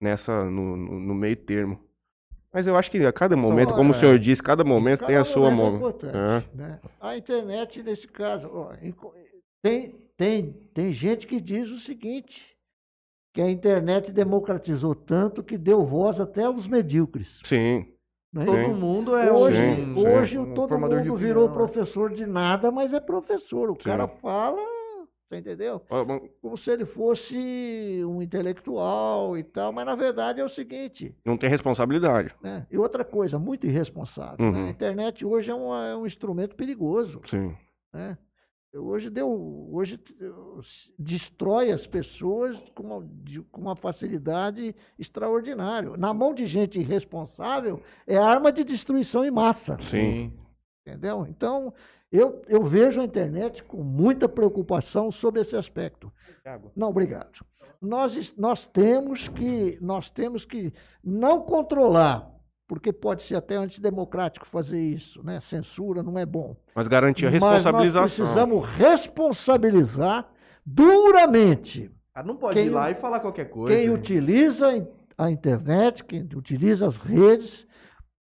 nessa 0.00 0.44
no, 0.44 0.76
no, 0.76 1.00
no 1.00 1.14
meio 1.14 1.36
termo. 1.36 1.80
Mas 2.52 2.66
eu 2.66 2.76
acho 2.76 2.90
que 2.90 2.98
a 3.04 3.12
cada 3.12 3.36
momento, 3.36 3.72
como 3.72 3.92
o 3.92 3.96
é. 3.96 3.98
senhor 3.98 4.18
disse, 4.18 4.42
cada 4.42 4.62
momento 4.62 5.06
tem 5.06 5.16
cada 5.16 5.22
a 5.22 5.24
sua 5.24 5.50
momento 5.50 5.74
é 5.74 5.76
importante, 5.76 6.48
né? 6.54 6.80
A 7.00 7.16
internet, 7.16 7.82
nesse 7.82 8.06
caso, 8.06 8.50
ó, 8.52 8.72
tem, 9.62 9.94
tem, 10.16 10.52
tem 10.74 10.92
gente 10.92 11.26
que 11.26 11.40
diz 11.40 11.70
o 11.70 11.78
seguinte, 11.78 12.54
que 13.34 13.40
a 13.40 13.50
internet 13.50 14.12
democratizou 14.12 14.94
tanto 14.94 15.42
que 15.42 15.56
deu 15.56 15.84
voz 15.84 16.20
até 16.20 16.44
aos 16.44 16.66
medíocres. 16.66 17.40
Sim, 17.44 17.86
não 18.32 18.42
é? 18.42 18.46
Todo 18.46 18.56
Sim. 18.56 18.74
mundo 18.74 19.16
é 19.16 19.30
Hoje, 19.30 19.58
Sim, 19.58 19.94
sim. 19.94 20.08
hoje 20.08 20.38
um 20.38 20.54
todo 20.54 20.74
de 20.74 20.80
mundo 20.80 21.16
virou 21.16 21.44
opinião, 21.44 21.48
né? 21.48 21.54
professor 21.54 22.10
de 22.12 22.26
nada, 22.26 22.70
mas 22.70 22.94
é 22.94 23.00
professor. 23.00 23.70
O 23.70 23.74
Sim. 23.74 23.82
cara 23.82 24.08
fala, 24.08 24.60
você 25.34 25.40
entendeu? 25.40 25.80
Como 26.40 26.56
se 26.56 26.70
ele 26.70 26.84
fosse 26.84 28.02
um 28.04 28.20
intelectual 28.22 29.36
e 29.38 29.42
tal, 29.42 29.72
mas 29.72 29.86
na 29.86 29.94
verdade 29.94 30.40
é 30.40 30.44
o 30.44 30.48
seguinte, 30.48 31.14
não 31.24 31.36
tem 31.38 31.48
responsabilidade. 31.48 32.34
né? 32.42 32.66
E 32.70 32.76
outra 32.78 33.04
coisa, 33.04 33.38
muito 33.38 33.66
irresponsável. 33.66 34.50
né? 34.50 34.58
Uhum. 34.58 34.66
A 34.66 34.70
internet 34.70 35.24
hoje 35.24 35.50
é 35.50 35.54
um, 35.54 35.74
é 35.74 35.96
um 35.96 36.06
instrumento 36.06 36.54
perigoso. 36.56 37.20
Sim. 37.26 37.54
né? 37.92 38.16
Hoje 38.74 39.10
deu, 39.10 39.28
hoje 39.70 40.00
destrói 40.98 41.70
as 41.70 41.86
pessoas 41.86 42.56
com 42.74 42.82
uma, 42.84 43.06
de- 43.22 43.42
com 43.42 43.60
uma 43.60 43.76
facilidade 43.76 44.74
extraordinária. 44.98 45.94
Na 45.98 46.14
mão 46.14 46.32
de 46.32 46.46
gente 46.46 46.80
irresponsável 46.80 47.82
é 48.06 48.16
arma 48.16 48.50
de 48.50 48.64
destruição 48.64 49.24
em 49.24 49.30
massa. 49.30 49.76
Sim. 49.82 50.32
Entendeu? 50.86 51.26
Então, 51.28 51.72
eu, 52.12 52.42
eu 52.46 52.62
vejo 52.62 53.00
a 53.00 53.04
internet 53.04 53.62
com 53.64 53.82
muita 53.82 54.28
preocupação 54.28 55.10
sobre 55.10 55.40
esse 55.40 55.56
aspecto. 55.56 56.12
Thiago. 56.42 56.70
Não, 56.76 56.88
obrigado. 56.90 57.44
Nós, 57.80 58.34
nós, 58.36 58.66
temos 58.66 59.26
que, 59.28 59.78
nós 59.80 60.08
temos 60.10 60.44
que 60.44 60.72
não 61.02 61.40
controlar, 61.40 62.30
porque 62.68 62.92
pode 62.92 63.22
ser 63.22 63.34
até 63.36 63.56
antidemocrático 63.56 64.46
fazer 64.46 64.80
isso, 64.80 65.22
né? 65.24 65.40
Censura 65.40 66.02
não 66.02 66.16
é 66.18 66.24
bom. 66.24 66.56
Mas 66.74 66.86
garantir 66.86 67.26
a 67.26 67.30
Mas 67.30 67.40
nós 67.40 67.54
responsabilização. 67.54 68.24
precisamos 68.26 68.68
responsabilizar 68.76 70.28
duramente 70.64 71.90
Ah, 72.14 72.22
não 72.22 72.36
pode 72.36 72.54
Quem 72.58 72.66
ir 72.66 72.70
lá 72.70 72.90
e 72.90 72.94
falar 72.94 73.20
qualquer 73.20 73.46
coisa. 73.46 73.76
quem 73.76 73.88
né? 73.88 73.94
utiliza 73.94 74.86
a 75.18 75.30
internet, 75.30 76.04
quem 76.04 76.28
utiliza 76.34 76.86
as 76.86 76.96
redes 76.98 77.66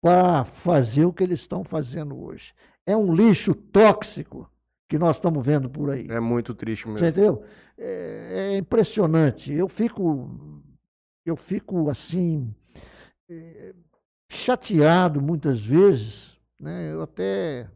para 0.00 0.44
fazer 0.44 1.04
o 1.04 1.12
que 1.12 1.22
eles 1.24 1.40
estão 1.40 1.64
fazendo 1.64 2.18
hoje. 2.22 2.52
É 2.86 2.96
um 2.96 3.14
lixo 3.14 3.54
tóxico 3.54 4.50
que 4.88 4.98
nós 4.98 5.16
estamos 5.16 5.44
vendo 5.44 5.68
por 5.68 5.90
aí. 5.90 6.06
É 6.08 6.20
muito 6.20 6.54
triste 6.54 6.86
mesmo. 6.86 7.06
Entendeu? 7.06 7.44
É, 7.76 8.52
é 8.54 8.56
impressionante. 8.58 9.52
Eu 9.52 9.68
fico, 9.68 10.62
eu 11.24 11.36
fico 11.36 11.88
assim 11.88 12.54
é, 13.28 13.74
chateado 14.30 15.20
muitas 15.20 15.60
vezes, 15.64 16.38
né? 16.60 16.92
Eu 16.92 17.02
até 17.02 17.68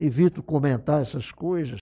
evito 0.00 0.42
comentar 0.42 1.02
essas 1.02 1.30
coisas, 1.30 1.78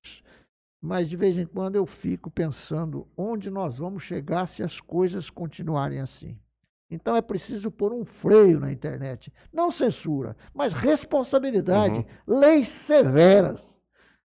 mas 0.81 1.09
de 1.09 1.17
vez 1.17 1.39
em 1.39 1.47
quando 1.47 1.77
eu 1.77 1.87
fico 1.87 2.31
pensando 2.31 3.09
onde 3.17 3.51
nós 3.51 3.79
vamos 3.79 4.03
chegar 4.03 4.47
se 4.47 4.63
as 4.63 4.81
coisas 4.81 5.31
continuarem 5.31 6.01
assim. 6.01 6.39
Então 6.91 7.15
é 7.15 7.23
preciso 7.23 7.71
pôr 7.71 7.93
um 7.93 8.05
freio 8.05 8.59
na 8.59 8.73
internet, 8.73 9.33
não 9.53 9.71
censura, 9.71 10.37
mas 10.53 10.73
responsabilidade, 10.73 12.05
leis 12.27 12.69
severas, 12.69 13.63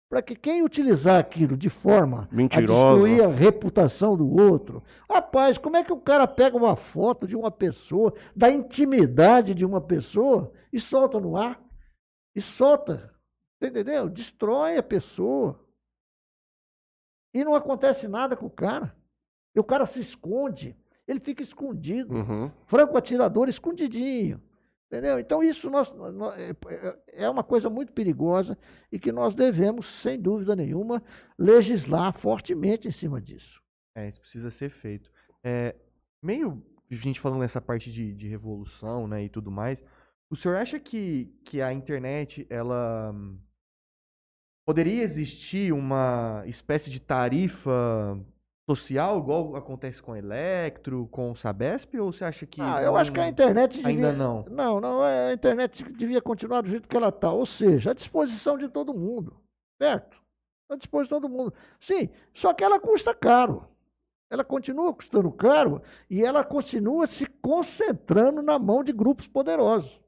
para 0.10 0.22
que 0.22 0.36
quem 0.36 0.64
utilizar 0.64 1.20
aquilo 1.20 1.56
de 1.56 1.70
forma 1.70 2.28
Mentirosa. 2.32 2.74
a 2.74 2.94
destruir 2.94 3.24
a 3.24 3.28
reputação 3.28 4.18
do 4.18 4.28
outro. 4.28 4.82
Rapaz, 5.10 5.58
como 5.58 5.78
é 5.78 5.84
que 5.84 5.94
o 5.94 6.00
cara 6.00 6.26
pega 6.26 6.58
uma 6.58 6.76
foto 6.76 7.28
de 7.28 7.36
uma 7.36 7.52
pessoa, 7.52 8.14
da 8.36 8.50
intimidade 8.50 9.54
de 9.54 9.66
uma 9.66 9.82
pessoa 9.82 10.52
e 10.72 10.80
solta 10.80 11.20
no 11.20 11.38
ar? 11.38 11.62
E 12.34 12.42
solta, 12.42 13.14
entendeu? 13.62 14.10
Destrói 14.10 14.78
a 14.78 14.84
pessoa. 14.84 15.60
E 17.34 17.44
não 17.44 17.54
acontece 17.54 18.08
nada 18.08 18.36
com 18.36 18.46
o 18.46 18.52
cara. 18.52 18.96
E 19.54 19.60
o 19.60 19.64
cara 19.64 19.86
se 19.86 20.00
esconde, 20.00 20.76
ele 21.08 21.20
fica 21.20 21.42
escondido 21.42 22.14
Uhum. 22.16 22.52
franco 22.66 22.98
atirador 22.98 23.48
escondidinho. 23.50 24.42
Entendeu? 24.90 25.20
Então, 25.20 25.44
isso 25.44 25.70
nós, 25.70 25.92
nó- 25.94 26.34
é- 26.34 26.56
é- 26.70 27.26
é 27.26 27.30
uma 27.30 27.44
coisa 27.44 27.70
muito 27.70 27.92
perigosa 27.92 28.58
e 28.90 28.98
que 28.98 29.12
nós 29.12 29.36
devemos, 29.36 29.86
sem 29.86 30.18
dúvida 30.20 30.56
nenhuma, 30.56 31.04
legislar 31.38 32.14
fortemente 32.14 32.88
em 32.88 32.92
cima 32.92 33.20
disso. 33.22 33.62
É, 33.94 34.08
isso 34.08 34.22
precisa 34.22 34.50
ser 34.50 34.70
feito. 34.70 35.12
É, 35.44 35.76
meio 36.24 36.64
a 36.90 36.96
gente 36.96 37.20
falando 37.20 37.42
nessa 37.42 37.60
parte 37.60 37.92
de, 37.92 38.14
de 38.16 38.28
revolução, 38.30 39.08
né, 39.10 39.26
e 39.26 39.30
tudo 39.30 39.52
mais, 39.52 39.78
o 40.30 40.38
senhor 40.38 40.56
acha 40.56 40.80
que, 40.80 41.26
que 41.44 41.62
a 41.62 41.74
internet, 41.74 42.48
ela 42.50 43.12
hum, 43.14 43.38
poderia 44.66 45.04
existir 45.04 45.74
uma 45.74 46.44
espécie 46.46 46.90
de 46.90 47.02
tarifa 47.02 48.18
social, 48.78 49.20
igual 49.20 49.56
acontece 49.56 50.02
com 50.02 50.14
Electro, 50.16 51.08
com 51.10 51.32
o 51.32 51.36
Sabesp, 51.36 51.96
ou 51.98 52.12
você 52.12 52.26
acha 52.26 52.46
que 52.46 52.60
Ah, 52.62 52.82
eu 52.82 52.92
não- 52.92 52.98
acho 52.98 53.12
que 53.14 53.20
a 53.20 53.28
internet 53.30 53.78
devia... 53.78 53.88
ainda 53.90 54.12
não? 54.12 54.44
Não, 54.50 54.82
não, 54.82 55.06
é, 55.06 55.30
a 55.30 55.34
internet 55.34 55.84
devia 55.94 56.22
continuar 56.22 56.62
do 56.62 56.70
jeito 56.70 56.88
que 56.88 56.98
ela 56.98 57.08
está, 57.08 57.32
ou 57.32 57.46
seja, 57.46 57.92
à 57.92 57.94
disposição 57.94 58.58
de 58.58 58.68
todo 58.68 58.94
mundo, 58.94 59.38
certo? 59.82 60.18
À 60.70 60.76
disposição 60.76 61.20
de 61.20 61.22
todo 61.28 61.32
mundo. 61.32 61.54
Sim, 61.80 62.10
só 62.34 62.54
que 62.54 62.62
ela 62.64 62.78
custa 62.78 63.16
caro. 63.16 63.66
Ela 64.30 64.44
continua 64.44 64.94
custando 64.94 65.32
caro 65.32 65.82
e 66.10 66.22
ela 66.22 66.44
continua 66.44 67.08
se 67.08 67.26
concentrando 67.26 68.42
na 68.42 68.60
mão 68.60 68.84
de 68.84 68.92
grupos 68.92 69.26
poderosos. 69.26 70.02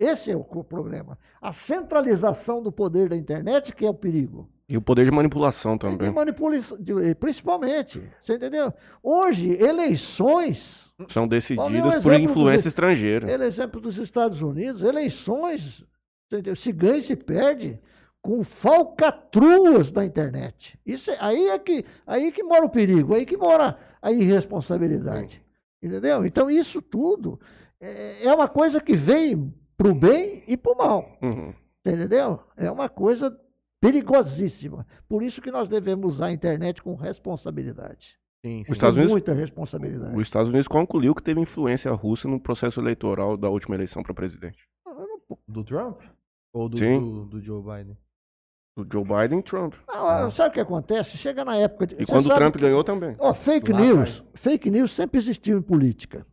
Esse 0.00 0.32
é 0.32 0.36
o 0.36 0.42
problema. 0.64 1.16
A 1.40 1.52
centralização 1.52 2.60
do 2.60 2.72
poder 2.72 3.08
da 3.08 3.16
internet 3.16 3.72
que 3.72 3.86
é 3.86 3.88
o 3.88 3.94
perigo. 3.94 4.50
E 4.68 4.76
o 4.78 4.82
poder 4.82 5.04
de 5.04 5.10
manipulação 5.10 5.72
E 5.74 5.78
de 5.78 5.80
também. 5.80 6.10
manipulação, 6.10 6.78
de- 6.80 7.14
principalmente, 7.16 8.00
você 8.22 8.34
entendeu? 8.36 8.72
Hoje, 9.02 9.50
eleições 9.62 10.90
São 11.10 11.28
decididas 11.28 11.70
por 11.72 11.78
exemplo 11.78 12.02
dos- 12.02 12.30
influência 12.30 12.68
estrangeira. 12.68 13.30
Ele 13.30 13.44
é 13.44 13.46
exemplo 13.46 13.80
dos 13.80 13.98
Estados 13.98 14.40
Unidos, 14.40 14.82
eleições, 14.82 15.84
entendeu? 16.30 16.56
se 16.56 16.72
ganha 16.72 16.96
e 16.96 17.02
se 17.02 17.14
perde 17.16 17.78
com 18.22 18.42
falcatruas 18.42 19.90
da 19.92 20.04
internet. 20.04 20.78
Isso 20.86 21.10
é- 21.10 21.16
aí 21.20 21.48
é 21.48 21.58
que 21.58 21.84
aí 22.06 22.32
que 22.32 22.42
mora 22.42 22.64
o 22.64 22.70
perigo, 22.70 23.14
aí 23.14 23.26
que 23.26 23.36
mora 23.36 23.76
a 24.00 24.10
irresponsabilidade. 24.12 25.42
Entendeu? 25.82 26.24
Então, 26.24 26.50
isso 26.50 26.80
tudo 26.80 27.38
é, 27.78 28.24
é 28.26 28.32
uma 28.34 28.48
coisa 28.48 28.80
que 28.80 28.94
vem 28.94 29.52
para 29.76 29.88
o 29.88 29.94
bem 29.94 30.42
e 30.48 30.56
para 30.56 30.72
o 30.72 30.78
mal. 30.78 31.18
Uhum. 31.20 31.52
Entendeu? 31.84 32.40
É 32.56 32.70
uma 32.70 32.88
coisa 32.88 33.36
perigosíssima. 33.84 34.86
Por 35.08 35.22
isso 35.22 35.40
que 35.40 35.50
nós 35.50 35.68
devemos 35.68 36.14
usar 36.14 36.26
a 36.26 36.32
internet 36.32 36.82
com 36.82 36.94
responsabilidade. 36.94 38.16
Sim, 38.44 38.60
Os 38.62 38.66
sim. 38.66 38.72
Estados 38.72 38.94
com 38.96 39.00
Unidos- 39.00 39.10
muita 39.12 39.32
responsabilidade. 39.32 40.16
Os 40.16 40.22
Estados 40.22 40.48
Unidos 40.50 40.68
concluiu 40.68 41.14
que 41.14 41.22
teve 41.22 41.40
influência 41.40 41.90
russa 41.92 42.28
no 42.28 42.38
processo 42.40 42.80
eleitoral 42.80 43.36
da 43.36 43.48
última 43.48 43.74
eleição 43.74 44.02
para 44.02 44.12
presidente. 44.14 44.58
Do 45.48 45.64
Trump? 45.64 46.00
Ou 46.52 46.68
do, 46.68 46.78
Sim. 46.78 47.00
do, 47.00 47.24
do 47.26 47.40
Joe 47.40 47.62
Biden? 47.62 47.96
Do 48.76 48.86
Joe 48.92 49.04
Biden 49.04 49.38
e 49.38 49.42
Trump. 49.42 49.74
Não, 49.88 50.30
sabe 50.30 50.50
o 50.50 50.52
que 50.52 50.60
acontece? 50.60 51.16
Chega 51.16 51.44
na 51.44 51.56
época 51.56 51.86
de. 51.86 51.94
E 52.02 52.04
quando 52.06 52.26
o 52.26 52.34
Trump 52.34 52.54
que- 52.56 52.60
ganhou 52.60 52.82
também. 52.84 53.14
Ó, 53.18 53.32
fake 53.32 53.72
Lá 53.72 53.80
news. 53.80 54.22
Fake 54.34 54.68
news 54.70 54.90
sempre 54.92 55.18
existiu 55.18 55.58
em 55.58 55.62
política. 55.62 56.26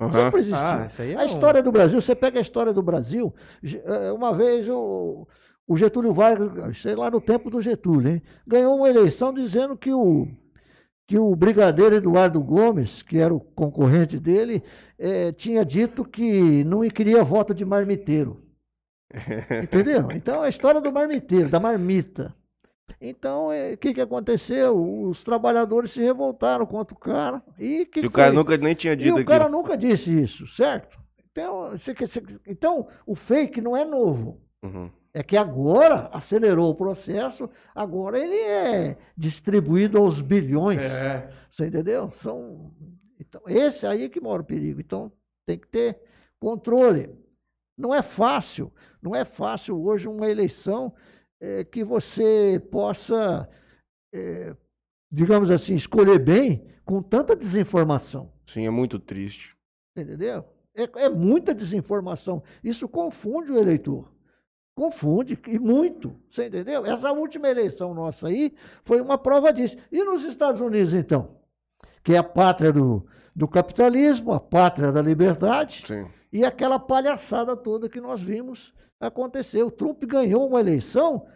Aham. 0.00 0.12
Sempre 0.12 0.40
existiu. 0.40 0.60
Ah, 0.66 0.84
isso 0.86 1.02
aí 1.02 1.12
é 1.12 1.16
a 1.16 1.22
um- 1.22 1.26
história 1.26 1.62
do 1.62 1.72
Brasil, 1.72 2.00
você 2.00 2.14
pega 2.14 2.38
a 2.38 2.42
história 2.42 2.72
do 2.72 2.82
Brasil, 2.82 3.34
eh, 3.64 4.12
uma 4.12 4.34
vez 4.34 4.68
o, 4.68 5.26
o 5.66 5.76
Getúlio 5.76 6.12
Vargas, 6.12 6.78
sei 6.78 6.94
lá 6.94 7.10
no 7.10 7.20
tempo 7.20 7.50
do 7.50 7.60
Getúlio, 7.60 8.12
hein, 8.12 8.22
ganhou 8.46 8.76
uma 8.76 8.88
eleição 8.88 9.32
dizendo 9.32 9.76
que 9.76 9.92
o, 9.92 10.28
que 11.06 11.18
o 11.18 11.34
brigadeiro 11.34 11.96
Eduardo 11.96 12.40
Gomes, 12.40 13.02
que 13.02 13.18
era 13.18 13.34
o 13.34 13.40
concorrente 13.40 14.18
dele, 14.18 14.62
eh, 14.98 15.32
tinha 15.32 15.64
dito 15.64 16.04
que 16.04 16.64
não 16.64 16.80
queria 16.88 17.24
voto 17.24 17.54
de 17.54 17.64
marmiteiro. 17.64 18.42
Entendeu? 19.62 20.10
Então, 20.12 20.42
a 20.42 20.48
história 20.48 20.80
do 20.80 20.92
marmiteiro, 20.92 21.48
da 21.48 21.60
marmita. 21.60 22.34
Então, 23.00 23.52
eh, 23.52 23.74
o 23.74 23.76
que, 23.78 23.94
que 23.94 24.00
aconteceu? 24.00 24.76
Os 25.08 25.22
trabalhadores 25.22 25.90
se 25.90 26.00
revoltaram 26.00 26.66
contra 26.66 26.94
o 26.94 26.98
cara. 26.98 27.42
E, 27.58 27.86
que 27.86 28.00
E 28.00 28.02
que 28.02 28.06
o 28.06 28.10
cara 28.10 28.30
foi? 28.30 28.36
nunca 28.36 28.56
nem 28.56 28.74
tinha 28.74 28.94
E 28.96 28.96
dito 28.96 29.20
o 29.20 29.22
aquilo. 29.22 29.26
cara 29.26 29.48
nunca 29.48 29.76
disse 29.76 30.10
isso, 30.22 30.46
certo? 30.48 30.98
Então, 31.30 31.74
então, 32.46 32.88
o 33.06 33.14
fake 33.14 33.60
não 33.60 33.76
é 33.76 33.84
novo. 33.84 34.40
Uhum. 34.62 34.90
É 35.16 35.22
que 35.22 35.34
agora 35.34 36.10
acelerou 36.12 36.68
o 36.68 36.74
processo, 36.74 37.48
agora 37.74 38.18
ele 38.18 38.38
é 38.38 38.98
distribuído 39.16 39.96
aos 39.96 40.20
bilhões. 40.20 40.82
É. 40.82 41.32
Você 41.50 41.68
entendeu? 41.68 42.10
São, 42.10 42.70
então, 43.18 43.40
esse 43.46 43.86
aí 43.86 44.10
que 44.10 44.20
mora 44.20 44.42
o 44.42 44.44
perigo. 44.44 44.78
Então, 44.78 45.10
tem 45.46 45.58
que 45.58 45.68
ter 45.68 45.98
controle. 46.38 47.08
Não 47.78 47.94
é 47.94 48.02
fácil, 48.02 48.70
não 49.00 49.16
é 49.16 49.24
fácil 49.24 49.82
hoje 49.82 50.06
uma 50.06 50.28
eleição 50.28 50.94
eh, 51.40 51.64
que 51.64 51.82
você 51.82 52.62
possa, 52.70 53.48
eh, 54.14 54.54
digamos 55.10 55.50
assim, 55.50 55.76
escolher 55.76 56.18
bem 56.18 56.70
com 56.84 57.00
tanta 57.02 57.34
desinformação. 57.34 58.30
Sim, 58.46 58.66
é 58.66 58.70
muito 58.70 58.98
triste. 58.98 59.56
Entendeu? 59.96 60.44
É, 60.74 61.04
é 61.04 61.08
muita 61.08 61.54
desinformação. 61.54 62.42
Isso 62.62 62.86
confunde 62.86 63.50
o 63.50 63.58
eleitor. 63.58 64.14
Confunde, 64.76 65.38
e 65.48 65.58
muito. 65.58 66.14
Você 66.28 66.48
entendeu? 66.48 66.84
Essa 66.84 67.10
última 67.10 67.48
eleição 67.48 67.94
nossa 67.94 68.28
aí 68.28 68.54
foi 68.84 69.00
uma 69.00 69.16
prova 69.16 69.50
disso. 69.50 69.78
E 69.90 70.04
nos 70.04 70.22
Estados 70.22 70.60
Unidos, 70.60 70.92
então? 70.92 71.38
Que 72.04 72.12
é 72.12 72.18
a 72.18 72.22
pátria 72.22 72.70
do, 72.70 73.06
do 73.34 73.48
capitalismo, 73.48 74.34
a 74.34 74.38
pátria 74.38 74.92
da 74.92 75.00
liberdade, 75.00 75.82
Sim. 75.86 76.06
e 76.30 76.44
aquela 76.44 76.78
palhaçada 76.78 77.56
toda 77.56 77.88
que 77.88 78.02
nós 78.02 78.20
vimos 78.20 78.74
acontecer. 79.00 79.62
O 79.62 79.70
Trump 79.70 80.04
ganhou 80.04 80.46
uma 80.46 80.60
eleição, 80.60 81.26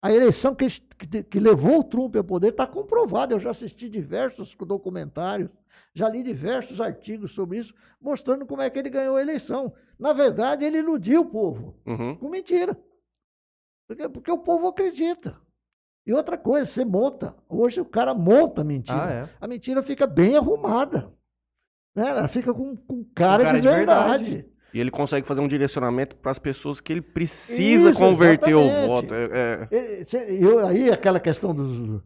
a 0.00 0.10
eleição 0.10 0.54
que, 0.54 0.66
que, 0.98 1.22
que 1.24 1.38
levou 1.38 1.80
o 1.80 1.84
Trump 1.84 2.16
ao 2.16 2.24
poder 2.24 2.52
está 2.52 2.66
comprovada. 2.66 3.34
Eu 3.34 3.38
já 3.38 3.50
assisti 3.50 3.86
diversos 3.86 4.56
documentários, 4.56 5.50
já 5.94 6.08
li 6.08 6.22
diversos 6.22 6.80
artigos 6.80 7.32
sobre 7.32 7.58
isso, 7.58 7.74
mostrando 8.00 8.46
como 8.46 8.62
é 8.62 8.70
que 8.70 8.78
ele 8.78 8.90
ganhou 8.90 9.16
a 9.16 9.22
eleição. 9.22 9.72
Na 9.98 10.12
verdade, 10.12 10.64
ele 10.64 10.78
iludiu 10.78 11.20
o 11.22 11.26
povo 11.26 11.76
Uhum. 11.86 12.16
com 12.16 12.28
mentira. 12.28 12.76
Porque, 13.88 14.08
porque 14.08 14.30
o 14.30 14.38
povo 14.38 14.68
acredita. 14.68 15.36
E 16.06 16.12
outra 16.12 16.36
coisa, 16.36 16.66
você 16.66 16.84
monta. 16.84 17.34
Hoje 17.48 17.80
o 17.80 17.84
cara 17.84 18.14
monta 18.14 18.62
a 18.62 18.64
mentira. 18.64 19.04
Ah, 19.04 19.12
é. 19.12 19.28
A 19.40 19.46
mentira 19.46 19.82
fica 19.82 20.06
bem 20.06 20.36
arrumada. 20.36 21.12
Né? 21.94 22.08
Ela 22.08 22.26
fica 22.26 22.52
com, 22.52 22.74
com 22.76 23.04
cara, 23.14 23.44
cara 23.44 23.60
de 23.60 23.62
de 23.62 23.68
verdade. 23.68 24.24
verdade. 24.30 24.52
E 24.74 24.80
ele 24.80 24.90
consegue 24.90 25.26
fazer 25.26 25.42
um 25.42 25.46
direcionamento 25.48 26.16
para 26.16 26.30
as 26.32 26.38
pessoas 26.38 26.80
que 26.80 26.90
ele 26.92 27.02
precisa 27.02 27.90
Isso, 27.90 27.98
converter 27.98 28.54
o 28.54 28.60
exatamente. 28.62 28.88
voto. 28.88 29.14
É, 29.14 29.68
é- 29.70 30.32
E, 30.32 30.42
eu- 30.42 30.66
aí 30.66 30.88
aquela 30.90 31.20
questão 31.20 31.54
dos- 31.54 32.02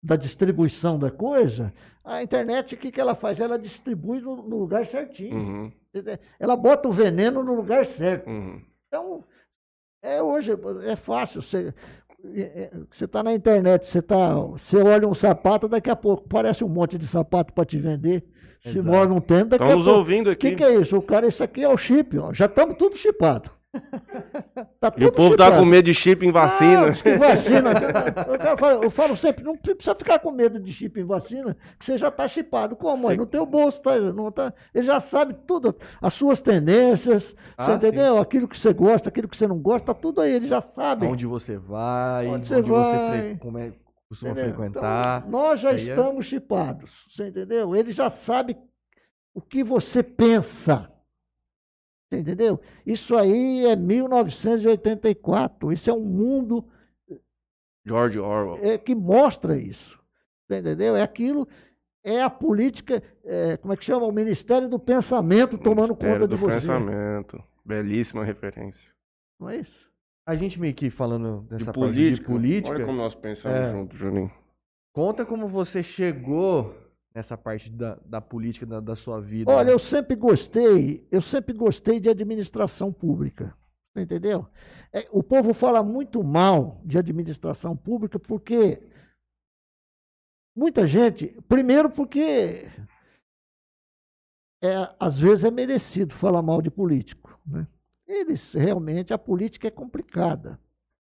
da 0.00 0.14
distribuição 0.14 0.96
da 0.98 1.10
coisa, 1.10 1.74
a 2.06 2.22
internet, 2.22 2.74
o 2.74 2.78
que, 2.78 2.92
que 2.92 3.00
ela 3.00 3.14
faz? 3.14 3.40
Ela 3.40 3.58
distribui 3.58 4.20
no, 4.20 4.36
no 4.36 4.58
lugar 4.58 4.86
certinho. 4.86 5.36
Uhum? 5.36 5.72
Ela 6.38 6.56
bota 6.56 6.88
o 6.88 6.92
veneno 6.92 7.42
no 7.42 7.54
lugar 7.54 7.84
certo. 7.84 8.28
uhum. 8.28 8.62
Então, 8.86 9.24
é 10.02 10.22
hoje, 10.22 10.52
é 10.84 10.94
fácil. 10.94 11.42
Você 11.42 11.74
está 13.04 13.22
na 13.22 13.32
internet, 13.34 13.86
você 13.86 14.00
tá, 14.00 14.34
você 14.34 14.76
olha 14.78 15.08
um 15.08 15.14
sapato, 15.14 15.68
daqui 15.68 15.90
a 15.90 15.96
pouco 15.96 16.28
parece 16.28 16.62
um 16.64 16.68
monte 16.68 16.96
de 16.96 17.06
sapato 17.06 17.52
para 17.52 17.64
te 17.64 17.78
vender. 17.78 18.24
Se 18.60 18.78
Exato. 18.78 18.86
mora 18.88 19.08
num 19.08 19.20
tempo, 19.20 19.50
daqui 19.50 19.64
Estão 19.64 19.80
a 19.80 19.84
pouco. 19.84 19.98
ouvindo 19.98 20.28
O 20.28 20.30
aqui. 20.32 20.50
que, 20.50 20.56
que 20.56 20.64
é 20.64 20.74
isso? 20.76 20.96
O 20.96 21.02
cara, 21.02 21.26
isso 21.26 21.42
aqui 21.42 21.62
é 21.62 21.68
o 21.68 21.76
chip, 21.76 22.16
ó. 22.18 22.32
Já 22.32 22.46
estamos 22.46 22.76
tudo 22.76 22.96
chipado. 22.96 23.50
Tá 24.80 24.92
E 24.96 25.04
o 25.04 25.12
povo 25.12 25.36
tá 25.36 25.50
com 25.56 25.64
medo 25.64 25.86
de 25.86 25.94
chip 25.94 26.24
em 26.26 26.30
vacina. 26.32 26.86
Ah, 26.88 27.18
vacina. 27.18 27.70
Eu, 28.50 28.58
falar- 28.58 28.82
eu 28.84 28.90
falo 28.90 29.16
sempre, 29.16 29.44
não 29.44 29.56
precisa 29.56 29.94
ficar 29.94 30.18
com 30.18 30.30
medo 30.30 30.58
de 30.60 30.72
chip 30.72 30.98
em 31.00 31.04
vacina, 31.04 31.56
que 31.78 31.84
você 31.84 31.98
já 31.98 32.08
está 32.08 32.26
chipado. 32.28 32.76
Como? 32.76 33.10
Sim. 33.10 33.16
No 33.16 33.26
teu 33.26 33.44
bolso, 33.46 33.80
tá, 33.80 33.98
não 33.98 34.30
tá, 34.30 34.52
ele 34.74 34.84
já 34.86 35.00
sabe 35.00 35.34
tudo, 35.46 35.74
as 36.00 36.12
suas 36.14 36.40
tendências, 36.40 37.34
Ah, 37.56 37.64
você 37.64 37.72
entendeu? 37.72 38.18
Aquilo 38.18 38.46
que 38.48 38.58
você 38.58 38.72
gosta, 38.72 39.08
aquilo 39.08 39.28
que 39.28 39.36
você 39.36 39.46
não 39.46 39.58
gosta, 39.58 39.86
tá 39.92 39.94
tudo 39.94 40.20
aí, 40.20 40.32
ele 40.32 40.46
já 40.48 40.60
sabe. 40.60 41.06
Onde 41.06 41.26
você 41.26 41.56
vai, 41.58 42.26
Onde 42.26 42.34
onde, 42.36 42.46
você 42.46 42.62
você, 42.62 42.96
vai. 42.96 43.20
fre- 43.20 43.38
como 43.40 43.58
é- 43.58 43.72
costuma 44.08 44.32
entendeu? 44.32 44.54
frequentar. 44.54 45.18
Então, 45.18 45.30
nós 45.30 45.60
já 45.60 45.70
Aí 45.70 45.76
é- 45.76 45.78
estamos 45.80 46.26
chipados, 46.26 46.90
você 47.10 47.28
entendeu? 47.28 47.74
Ele 47.74 47.92
já 47.92 48.08
sabe 48.10 48.56
o 49.34 49.40
que 49.40 49.62
você 49.64 50.02
pensa. 50.02 50.90
Você 52.08 52.20
entendeu? 52.20 52.60
Isso 52.84 53.16
aí 53.16 53.66
é 53.66 53.74
1984. 53.74 55.72
Isso 55.72 55.90
é 55.90 55.92
um 55.92 56.04
mundo 56.04 56.64
George 57.84 58.18
Orwell. 58.18 58.58
é, 58.64 58.78
que 58.78 58.94
mostra 58.94 59.56
isso. 59.58 59.98
Você 60.46 60.58
entendeu? 60.60 60.94
É 60.96 61.02
aquilo, 61.02 61.48
é 62.04 62.22
a 62.22 62.30
política, 62.30 63.02
é, 63.24 63.56
como 63.56 63.72
é 63.72 63.76
que 63.76 63.84
chama? 63.84 64.06
O 64.06 64.12
Ministério 64.12 64.68
do 64.68 64.78
Pensamento 64.78 65.58
tomando 65.58 65.88
Ministério 65.96 66.20
conta 66.20 66.28
de 66.28 66.34
do 66.34 66.40
você. 66.40 66.60
pensamento. 66.60 67.42
Belíssima 67.64 68.24
referência. 68.24 68.88
Não 69.40 69.50
é 69.50 69.56
isso? 69.58 69.86
A 70.24 70.34
gente 70.36 70.58
meio 70.60 70.74
que 70.74 70.88
falando 70.90 71.42
De 71.50 71.56
dessa 71.58 71.72
política. 71.72 72.00
parte 72.00 72.14
de 72.14 72.24
política, 72.24 72.74
Olha 72.76 72.86
como 72.86 72.98
nós 72.98 73.14
pensamos 73.14 73.58
É. 73.58 73.72
juntos, 73.72 73.98
Juninho. 73.98 74.30
conta 74.92 75.24
como 75.26 75.48
você 75.48 75.82
chegou 75.82 76.74
nessa 77.16 77.34
parte 77.34 77.70
da, 77.70 77.98
da 78.04 78.20
política 78.20 78.66
da, 78.66 78.78
da 78.78 78.94
sua 78.94 79.18
vida. 79.22 79.50
Olha, 79.50 79.68
né? 79.68 79.72
eu 79.72 79.78
sempre 79.78 80.14
gostei, 80.14 81.08
eu 81.10 81.22
sempre 81.22 81.54
gostei 81.54 81.98
de 81.98 82.10
administração 82.10 82.92
pública. 82.92 83.56
Entendeu? 83.96 84.46
É, 84.92 85.08
o 85.10 85.22
povo 85.22 85.54
fala 85.54 85.82
muito 85.82 86.22
mal 86.22 86.78
de 86.84 86.98
administração 86.98 87.74
pública 87.74 88.18
porque 88.18 88.82
muita 90.54 90.86
gente, 90.86 91.28
primeiro 91.48 91.88
porque 91.88 92.70
é, 94.62 94.94
às 95.00 95.18
vezes 95.18 95.44
é 95.44 95.50
merecido 95.50 96.14
falar 96.14 96.42
mal 96.42 96.60
de 96.60 96.70
político. 96.70 97.40
Né? 97.46 97.66
Eles 98.06 98.52
realmente, 98.52 99.14
a 99.14 99.18
política 99.18 99.68
é 99.68 99.70
complicada. 99.70 100.60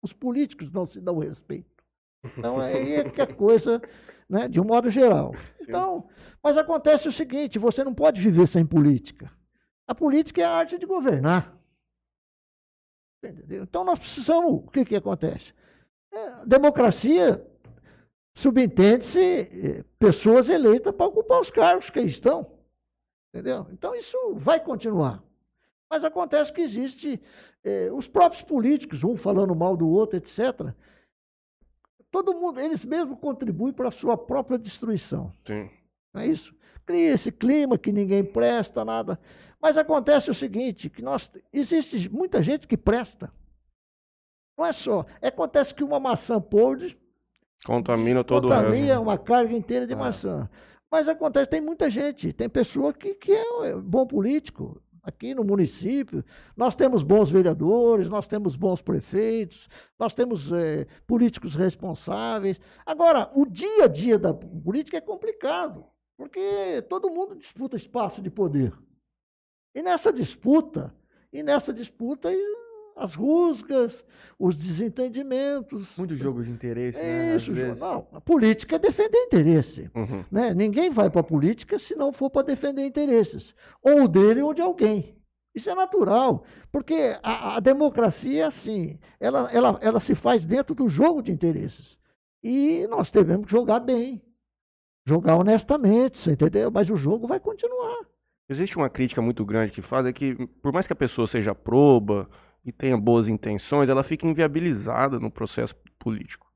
Os 0.03 0.15
políticos 0.15 0.73
não 0.73 0.87
se 0.87 1.03
dão 1.03 1.19
respeito. 1.19 1.85
Então 2.25 2.59
aí 2.59 2.95
é 2.95 3.11
que 3.11 3.21
a 3.21 3.27
coisa, 3.27 3.83
né, 4.29 4.49
de 4.49 4.61
um 4.61 4.65
modo 4.65 4.91
geral. 4.91 5.35
Então, 5.69 6.09
mas 6.43 6.57
acontece 6.57 7.09
o 7.09 7.13
seguinte: 7.13 7.59
você 7.59 7.85
não 7.85 7.93
pode 7.93 8.23
viver 8.23 8.49
sem 8.49 8.65
política. 8.65 9.31
A 9.87 9.95
política 9.95 10.41
é 10.41 10.45
a 10.47 10.51
arte 10.51 10.79
de 10.79 10.87
governar. 10.87 11.55
Entendeu? 13.23 13.65
Então 13.65 13.85
nós 13.85 13.99
precisamos. 13.99 14.65
O 14.65 14.71
que, 14.71 14.83
que 14.83 14.97
acontece? 14.97 15.53
É, 16.11 16.47
democracia 16.47 17.47
subentende-se 18.35 19.21
eh, 19.21 19.85
pessoas 19.99 20.49
eleitas 20.49 20.95
para 20.95 21.07
ocupar 21.07 21.41
os 21.41 21.51
cargos 21.51 21.91
que 21.91 22.01
estão. 22.01 22.59
Entendeu? 23.35 23.67
Então 23.73 23.95
isso 23.95 24.17
vai 24.37 24.59
continuar. 24.59 25.23
Mas 25.91 26.05
acontece 26.05 26.53
que 26.53 26.61
existe 26.61 27.21
eh, 27.65 27.91
os 27.93 28.07
próprios 28.07 28.43
políticos, 28.43 29.03
um 29.03 29.17
falando 29.17 29.57
mal 29.57 29.77
do 29.77 29.89
outro, 29.89 30.17
etc. 30.17 30.73
Todo 32.11 32.35
mundo, 32.35 32.61
eles 32.61 32.85
mesmos 32.85 33.19
contribuem 33.19 33.73
para 33.73 33.89
a 33.89 33.93
sua 33.93 34.17
própria 34.17 34.59
destruição. 34.59 35.33
Sim. 35.47 35.69
Não 36.15 36.23
é 36.23 36.27
isso? 36.27 36.55
Cria 36.87 37.13
esse 37.13 37.31
clima 37.31 37.77
que 37.77 37.93
ninguém 37.93 38.25
presta, 38.25 38.85
nada. 38.85 39.19
Mas 39.61 39.77
acontece 39.77 40.31
o 40.31 40.35
seguinte, 40.35 40.89
que 40.89 41.03
nós 41.03 41.31
existe 41.53 42.09
muita 42.09 42.43
gente 42.43 42.67
que 42.67 42.77
presta. 42.77 43.31
Não 44.57 44.65
é 44.65 44.73
só. 44.73 45.05
Acontece 45.21 45.75
que 45.75 45.85
uma 45.85 46.01
maçã 46.01 46.41
podre 46.41 46.97
Contamina 47.65 48.23
todo 48.25 48.47
o 48.47 48.49
contamina 48.49 48.87
resto. 48.87 49.03
uma 49.03 49.19
carga 49.19 49.53
inteira 49.55 49.87
de 49.87 49.95
Ah. 49.95 49.97
maçã. 49.97 50.49
Mas 50.91 51.09
acontece, 51.09 51.51
tem 51.51 51.61
muita 51.61 51.91
gente, 51.91 52.33
tem 52.33 52.49
pessoa 52.49 52.95
que, 52.95 53.15
que 53.15 53.33
é 53.33 53.77
bom 53.77 54.07
político. 54.07 54.81
Aqui 55.09 55.35
no 55.35 55.43
município, 55.43 56.23
nós 56.55 56.77
temos 56.77 57.03
bons 57.03 57.31
vereadores, 57.31 58.11
nós 58.11 58.29
temos 58.29 58.57
bons 58.57 58.83
prefeitos, 58.83 59.67
nós 59.99 60.13
temos 60.13 60.53
é, 60.53 60.85
políticos 61.07 61.55
responsáveis. 61.55 62.61
Agora, 62.85 63.31
o 63.35 63.47
dia 63.47 63.85
a 63.85 63.89
dia 63.89 64.19
da 64.19 64.35
política 64.35 64.99
é 64.99 65.01
complicado, 65.01 65.87
porque 66.15 66.85
todo 66.91 67.09
mundo 67.09 67.35
disputa 67.35 67.75
espaço 67.75 68.21
de 68.21 68.29
poder. 68.29 68.71
E 69.75 69.81
nessa 69.81 70.13
disputa, 70.13 70.95
e 71.33 71.43
nessa 71.43 71.73
disputa, 71.73 72.31
as 72.99 73.15
rusgas, 73.15 74.05
os 74.39 74.57
desentendimentos. 74.57 75.89
Muito 75.97 76.17
jogo 76.17 76.43
de 76.43 76.51
interesse, 76.51 76.99
é 76.99 77.03
né? 77.03 77.37
Isso, 77.37 77.53
não. 77.79 78.07
A 78.13 78.21
política 78.21 78.77
é 78.77 78.79
defender 78.79 79.19
interesse. 79.19 79.91
Uhum. 79.95 80.25
Né? 80.31 80.53
Ninguém 80.53 80.91
vai 80.91 81.09
para 81.09 81.21
a 81.21 81.25
política 81.25 81.79
se 81.79 81.95
não 81.95 82.13
for 82.13 82.29
para 82.29 82.47
defender 82.47 82.85
interesses, 82.85 83.55
ou 83.83 84.09
dele 84.09 84.43
ou 84.43 84.53
de 84.53 84.61
alguém. 84.61 85.17
Isso 85.55 85.71
é 85.71 85.75
natural, 85.75 86.45
porque 86.71 87.19
a, 87.23 87.57
a, 87.57 87.61
democracia 87.61 88.43
é 88.43 88.47
assim, 88.47 88.99
ela, 89.19 89.49
ela, 89.53 89.79
ela 89.81 89.99
se 89.99 90.15
faz 90.15 90.45
dentro 90.45 90.75
do 90.75 90.89
jogo 90.89 91.23
de 91.23 91.33
interesses. 91.33 91.99
E 92.43 92.87
nós 92.89 93.11
devemos 93.11 93.51
jogar 93.51 93.81
bem, 93.81 94.23
jogar 95.05 95.37
honestamente, 95.37 96.19
você 96.19 96.33
entendeu? 96.33 96.71
Mas 96.71 96.91
o 96.91 96.97
jogo 96.97 97.27
vai 97.27 97.41
continuar. 97.41 98.07
Existe 98.49 98.77
uma 98.77 98.89
crítica 98.89 99.21
muito 99.21 99.45
grande 99.45 99.73
que 99.73 99.83
faz, 99.83 100.07
é 100.07 100.13
que 100.13 100.35
por 100.63 100.73
mais 100.73 100.87
que 100.87 100.93
a 100.93 100.97
pessoa 100.97 101.27
seja 101.27 101.55
proba, 101.55 102.29
e 102.65 102.73
tenha 102.73 102.97
boas 102.97 103.29
intenções, 103.29 103.89
ela 103.89 104.03
fica 104.03 104.27
inviabilizada 104.27 105.19
no 105.19 105.31
processo 105.31 105.75
político. 105.99 106.47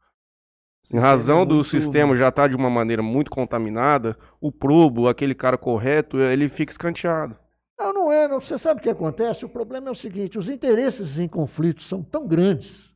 Em 0.93 0.99
razão 0.99 1.47
do 1.47 1.65
sistema 1.65 2.15
já 2.17 2.29
estar 2.29 2.43
tá 2.43 2.49
de 2.49 2.57
uma 2.57 2.69
maneira 2.69 3.03
muito 3.03 3.31
contaminada, 3.31 4.17
o 4.41 4.53
probo, 4.53 5.09
aquele 5.09 5.35
cara 5.35 5.57
correto, 5.57 6.19
ele 6.19 6.49
fica 6.51 6.71
escanteado. 6.71 7.35
Não, 7.79 7.93
não 7.93 8.13
é. 8.13 8.29
Não. 8.29 8.41
Você 8.41 8.59
sabe 8.59 8.81
o 8.81 8.83
que 8.83 8.91
acontece? 8.91 9.45
O 9.45 9.49
problema 9.49 9.89
é 9.89 9.91
o 9.91 9.97
seguinte: 9.97 10.39
os 10.39 10.49
interesses 10.49 11.19
em 11.19 11.27
conflito 11.27 11.83
são 11.83 12.03
tão 12.03 12.29
grandes, 12.29 12.93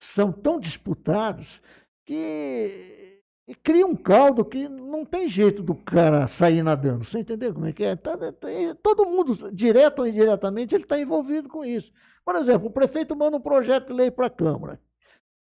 são 0.00 0.30
tão 0.32 0.60
disputados, 0.60 1.60
que 2.06 3.20
cria 3.62 3.86
um 3.86 3.94
caldo 3.94 4.44
que 4.44 4.68
não 4.68 5.04
tem 5.04 5.28
jeito 5.28 5.62
do 5.62 5.74
cara 5.74 6.26
sair 6.26 6.62
nadando. 6.62 7.04
Você 7.04 7.18
entendeu 7.18 7.52
como 7.52 7.66
é 7.66 7.72
que 7.72 7.84
é? 7.84 7.96
Tá, 7.96 8.16
tá, 8.16 8.48
todo 8.82 9.04
mundo, 9.04 9.52
direto 9.52 10.00
ou 10.00 10.06
indiretamente, 10.06 10.74
ele 10.74 10.84
está 10.84 10.98
envolvido 10.98 11.48
com 11.48 11.64
isso. 11.64 11.92
Por 12.26 12.34
exemplo, 12.34 12.66
o 12.66 12.72
prefeito 12.72 13.14
manda 13.14 13.36
um 13.36 13.40
projeto 13.40 13.86
de 13.86 13.92
lei 13.92 14.10
para 14.10 14.26
a 14.26 14.30
Câmara. 14.30 14.80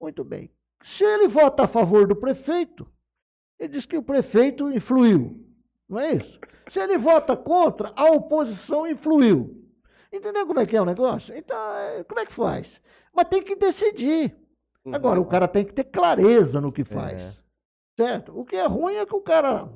Muito 0.02 0.24
bem. 0.24 0.52
Se 0.84 1.04
ele 1.04 1.28
vota 1.28 1.66
a 1.66 1.68
favor 1.68 2.08
do 2.08 2.16
prefeito, 2.16 2.92
ele 3.60 3.74
diz 3.74 3.86
que 3.86 3.96
o 3.96 4.02
prefeito 4.02 4.72
influiu. 4.72 5.40
Não 5.88 6.00
é 6.00 6.14
isso? 6.14 6.40
Se 6.70 6.80
ele 6.80 6.98
vota 6.98 7.38
contra, 7.38 7.94
a 7.96 8.06
oposição 8.06 8.88
influiu. 8.88 9.64
Entendeu 10.12 10.48
como 10.48 10.60
é 10.60 10.66
que 10.66 10.76
é 10.76 10.82
o 10.82 10.86
negócio? 10.86 11.38
Então, 11.38 11.56
é, 11.78 12.04
como 12.04 12.20
é 12.20 12.26
que 12.26 12.34
faz? 12.34 12.82
Mas 13.14 13.28
tem 13.28 13.44
que 13.44 13.56
decidir. 13.56 14.36
Uhum. 14.84 14.96
Agora, 14.96 15.22
o 15.22 15.26
cara 15.26 15.48
tem 15.48 15.64
que 15.64 15.74
ter 15.74 15.84
clareza 15.84 16.60
no 16.60 16.72
que 16.72 16.84
faz. 16.84 17.22
É. 17.22 17.34
Certo? 17.96 18.38
O 18.38 18.44
que 18.44 18.56
é 18.56 18.66
ruim 18.66 18.96
é 18.96 19.06
que 19.06 19.16
o 19.16 19.22
cara, 19.22 19.72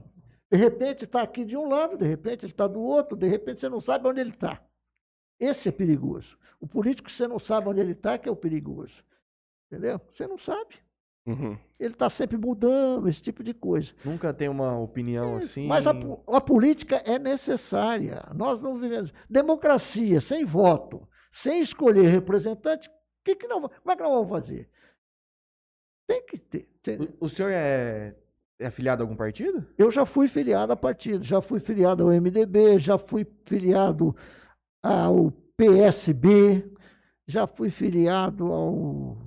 de 0.52 0.58
repente, 0.58 1.06
está 1.06 1.22
aqui 1.22 1.45
de 1.45 1.56
um 1.56 1.70
lado, 1.70 1.95
de 1.95 2.08
repente 2.08 2.43
ele 2.43 2.52
está 2.52 2.68
do 2.68 2.82
outro, 2.82 3.16
de 3.16 3.28
repente 3.28 3.60
você 3.62 3.70
não 3.70 3.80
sabe 3.80 4.08
onde 4.08 4.20
ele 4.20 4.32
está. 4.32 4.60
Esse 5.39 5.70
é 5.70 5.72
perigoso. 5.72 6.36
O 6.60 6.68
político, 6.68 7.10
você 7.10 7.28
não 7.28 7.39
sabe 7.39 7.70
onde 7.70 7.80
ele 7.80 7.91
está, 7.91 8.18
que 8.18 8.28
é 8.28 8.32
o 8.32 8.36
perigoso. 8.36 9.03
Entendeu? 9.70 10.01
Você 10.12 10.26
não 10.26 10.38
sabe. 10.38 10.76
Uhum. 11.28 11.58
Ele 11.78 11.93
está 11.93 12.10
sempre 12.10 12.38
mudando, 12.38 13.10
esse 13.10 13.22
tipo 13.22 13.43
de 13.43 13.53
coisa. 13.53 13.93
Nunca 14.03 14.34
tem 14.34 14.47
uma 14.47 14.80
opinião 14.80 15.36
é, 15.36 15.43
assim. 15.43 15.68
Mas 15.68 15.86
a, 15.86 15.91
a, 16.28 16.39
política 16.39 16.95
é 17.05 17.20
necessária. 17.20 18.26
Nós 18.34 18.62
não 18.62 18.78
vivemos. 18.78 19.14
Democracia, 19.30 20.22
sem 20.22 20.45
voto, 20.45 21.05
sem 21.30 21.62
escolher 21.62 22.08
representante, 22.08 22.89
que 23.26 23.36
que 23.36 23.47
não, 23.47 23.62
como 23.62 23.91
é 23.91 23.95
que 23.95 24.03
nós 24.03 24.14
vamos 24.14 24.30
fazer? 24.30 24.70
Tem 26.08 26.26
que 26.26 26.38
ter. 26.38 26.70
ter. 26.82 27.01
O, 27.01 27.26
o, 27.26 27.30
senhor 27.30 27.51
é, 27.51 28.16
é 28.58 28.68
afiliado 28.68 29.03
a 29.03 29.05
algum 29.05 29.18
partido? 29.18 29.68
Eu 29.78 29.91
já 29.91 30.05
fui 30.05 30.30
filiado 30.30 30.72
a 30.72 30.78
partido, 30.78 31.26
já 31.26 31.41
fui 31.41 31.60
filiado 31.60 32.03
ao 32.03 32.10
MDB, 32.10 32.80
já 32.80 32.97
fui 32.97 33.28
filiado 33.45 34.16
ao 34.82 35.34
PSB, 35.58 36.72
já 37.26 37.47
fui 37.47 37.70
filiado 37.70 38.51
ao, 38.53 39.18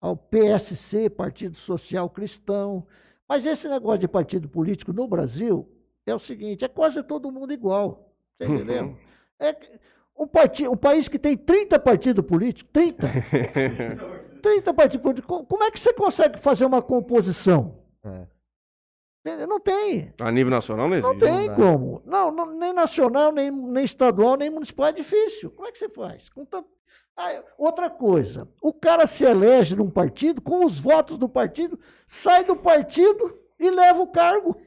ao 0.00 0.16
PSC, 0.16 1.10
Partido 1.10 1.56
Social 1.56 2.08
Cristão. 2.08 2.86
Mas 3.28 3.46
esse 3.46 3.68
negócio 3.68 4.00
de 4.00 4.08
partido 4.08 4.48
político 4.48 4.92
no 4.92 5.06
Brasil 5.06 5.68
é 6.06 6.14
o 6.14 6.18
seguinte: 6.18 6.64
é 6.64 6.68
quase 6.68 7.02
todo 7.02 7.30
mundo 7.30 7.52
igual. 7.52 8.12
Você 8.36 8.48
uhum. 8.48 8.54
entendeu? 8.56 8.84
Uhum. 8.84 8.96
É 9.38 9.56
um, 10.16 10.26
partido, 10.26 10.72
um 10.72 10.76
país 10.76 11.08
que 11.08 11.18
tem 11.18 11.36
30 11.36 11.78
partidos 11.78 12.24
políticos, 12.24 12.70
30. 12.72 13.08
30 14.42 14.72
partidos 14.74 15.02
políticos. 15.02 15.44
Como 15.46 15.62
é 15.62 15.70
que 15.70 15.78
você 15.78 15.92
consegue 15.92 16.38
fazer 16.40 16.64
uma 16.64 16.82
composição? 16.82 17.78
É. 18.02 18.33
Não 19.24 19.58
tem. 19.58 20.12
A 20.20 20.30
nível 20.30 20.50
nacional 20.50 20.86
não 20.86 20.96
existe. 20.96 21.12
Não 21.12 21.18
tem 21.18 21.48
não 21.48 21.56
como. 21.56 22.02
Não, 22.04 22.30
não, 22.30 22.46
nem 22.54 22.74
nacional, 22.74 23.32
nem, 23.32 23.50
nem 23.50 23.82
estadual, 23.82 24.36
nem 24.36 24.50
municipal. 24.50 24.88
É 24.88 24.92
difícil. 24.92 25.50
Como 25.50 25.66
é 25.66 25.72
que 25.72 25.78
você 25.78 25.88
faz? 25.88 26.28
Tanto... 26.50 26.68
ah, 27.16 27.42
outra 27.56 27.88
coisa. 27.88 28.46
O 28.60 28.72
cara 28.72 29.06
se 29.06 29.24
elege 29.24 29.74
num 29.74 29.88
partido, 29.90 30.42
com 30.42 30.64
os 30.66 30.78
votos 30.78 31.16
do 31.16 31.26
partido, 31.26 31.80
sai 32.06 32.44
do 32.44 32.54
partido 32.54 33.38
e 33.58 33.70
leva 33.70 34.02
o 34.02 34.08
cargo. 34.08 34.60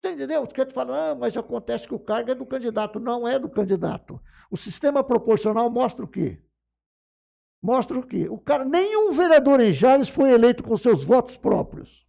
Você 0.00 0.12
entendeu? 0.12 0.46
Quer 0.46 0.64
te 0.64 0.72
falar, 0.72 1.10
ah, 1.10 1.14
mas 1.14 1.36
acontece 1.36 1.86
que 1.86 1.94
o 1.94 1.98
cargo 1.98 2.30
é 2.30 2.34
do 2.34 2.46
candidato. 2.46 2.98
Não 2.98 3.28
é 3.28 3.38
do 3.38 3.50
candidato. 3.50 4.18
O 4.50 4.56
sistema 4.56 5.04
proporcional 5.04 5.68
mostra 5.68 6.06
o 6.06 6.08
quê? 6.08 6.42
Mostra 7.62 7.98
o 7.98 8.02
quê? 8.02 8.26
O 8.30 8.38
cara, 8.38 8.64
nenhum 8.64 9.12
vereador 9.12 9.60
em 9.60 9.74
Jales 9.74 10.08
foi 10.08 10.30
eleito 10.30 10.64
com 10.64 10.74
seus 10.78 11.04
votos 11.04 11.36
próprios. 11.36 12.08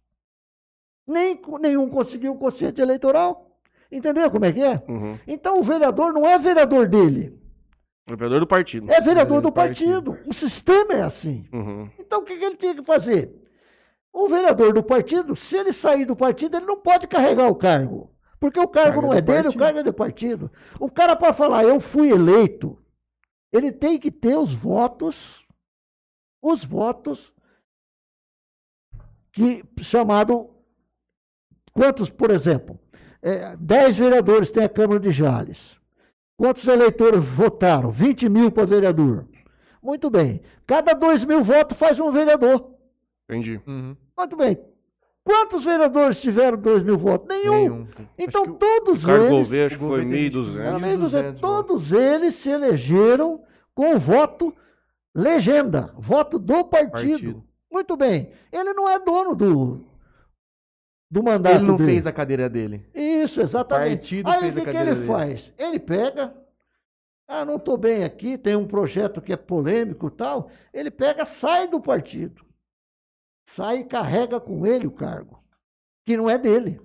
Nem, 1.06 1.40
nenhum 1.60 1.88
conseguiu 1.88 2.32
o 2.32 2.38
quociente 2.38 2.80
eleitoral. 2.80 3.50
Entendeu 3.90 4.30
como 4.30 4.44
é 4.44 4.52
que 4.52 4.62
é? 4.62 4.82
Uhum. 4.88 5.18
Então 5.26 5.60
o 5.60 5.62
vereador 5.62 6.12
não 6.12 6.26
é 6.26 6.38
vereador 6.38 6.88
dele. 6.88 7.38
É 8.06 8.16
vereador 8.16 8.40
do 8.40 8.46
partido. 8.46 8.90
É 8.90 9.00
vereador 9.00 9.40
do 9.42 9.52
partido. 9.52 10.12
partido. 10.12 10.30
O 10.30 10.32
sistema 10.32 10.94
é 10.94 11.02
assim. 11.02 11.46
Uhum. 11.52 11.90
Então 11.98 12.20
o 12.20 12.24
que, 12.24 12.36
que 12.36 12.44
ele 12.44 12.56
tinha 12.56 12.74
que 12.74 12.82
fazer? 12.82 13.34
O 14.12 14.28
vereador 14.28 14.72
do 14.72 14.82
partido, 14.82 15.34
se 15.34 15.56
ele 15.56 15.72
sair 15.72 16.04
do 16.04 16.16
partido, 16.16 16.56
ele 16.56 16.66
não 16.66 16.78
pode 16.78 17.06
carregar 17.06 17.48
o 17.48 17.54
cargo. 17.54 18.10
Porque 18.38 18.58
o 18.58 18.68
cargo 18.68 19.00
não 19.00 19.12
é 19.12 19.20
dele, 19.20 19.44
partido. 19.44 19.54
o 19.54 19.58
cargo 19.58 19.78
é 19.78 19.82
do 19.82 19.92
partido. 19.92 20.52
O 20.80 20.90
cara, 20.90 21.14
para 21.14 21.32
falar, 21.32 21.64
eu 21.64 21.80
fui 21.80 22.10
eleito, 22.10 22.76
ele 23.52 23.70
tem 23.70 23.98
que 23.98 24.10
ter 24.10 24.36
os 24.36 24.52
votos, 24.52 25.46
os 26.42 26.64
votos 26.64 27.32
que 29.30 29.64
chamado 29.80 30.51
Quantos, 31.72 32.10
por 32.10 32.30
exemplo, 32.30 32.78
é, 33.22 33.56
10 33.56 33.98
vereadores 33.98 34.50
tem 34.50 34.64
a 34.64 34.68
Câmara 34.68 35.00
de 35.00 35.10
Jales. 35.10 35.76
Quantos 36.36 36.66
eleitores 36.66 37.24
votaram? 37.24 37.90
20 37.90 38.28
mil 38.28 38.50
para 38.50 38.66
vereador. 38.66 39.26
Muito 39.82 40.10
bem. 40.10 40.42
Cada 40.66 40.92
2 40.92 41.24
mil 41.24 41.42
votos 41.42 41.76
faz 41.76 41.98
um 41.98 42.10
vereador. 42.10 42.70
Entendi. 43.28 43.60
Uhum. 43.66 43.96
Muito 44.16 44.36
bem. 44.36 44.58
Quantos 45.24 45.64
vereadores 45.64 46.20
tiveram 46.20 46.58
2 46.58 46.82
mil 46.82 46.98
votos? 46.98 47.28
Nenhum. 47.28 47.52
Nenhum. 47.52 47.86
Então 48.18 48.54
todos 48.54 49.04
o 49.04 49.10
eles. 49.10 49.28
Gouveia, 49.30 49.66
acho 49.66 49.78
que 49.78 49.84
foi 49.84 50.04
1.200. 50.04 51.38
Todos 51.38 51.92
eles 51.92 52.34
se 52.34 52.50
elegeram 52.50 53.40
com 53.74 53.98
voto 53.98 54.54
legenda, 55.14 55.92
voto 55.96 56.38
do 56.38 56.64
partido. 56.64 56.90
partido. 56.90 57.44
Muito 57.70 57.96
bem. 57.96 58.30
Ele 58.50 58.72
não 58.72 58.88
é 58.88 58.98
dono 58.98 59.34
do, 59.34 59.80
do 61.12 61.22
mandato 61.22 61.56
Ele 61.56 61.66
não 61.66 61.76
dele. 61.76 61.90
fez 61.90 62.06
a 62.06 62.12
cadeira 62.12 62.48
dele. 62.48 62.86
Isso, 62.94 63.42
exatamente. 63.42 64.18
O 64.18 64.24
partido 64.24 64.30
Aí 64.30 64.50
o 64.50 64.54
que, 64.54 64.60
que 64.62 64.76
ele 64.78 64.94
dele. 64.94 65.06
faz? 65.06 65.52
Ele 65.58 65.78
pega, 65.78 66.34
ah, 67.28 67.44
não 67.44 67.56
estou 67.56 67.76
bem 67.76 68.02
aqui, 68.02 68.38
tem 68.38 68.56
um 68.56 68.66
projeto 68.66 69.20
que 69.20 69.30
é 69.30 69.36
polêmico 69.36 70.06
e 70.06 70.10
tal. 70.10 70.48
Ele 70.72 70.90
pega, 70.90 71.26
sai 71.26 71.68
do 71.68 71.78
partido. 71.82 72.42
Sai 73.44 73.80
e 73.80 73.84
carrega 73.84 74.40
com 74.40 74.66
ele 74.66 74.86
o 74.86 74.90
cargo, 74.90 75.38
que 76.06 76.16
não 76.16 76.30
é 76.30 76.38
dele. 76.38 76.80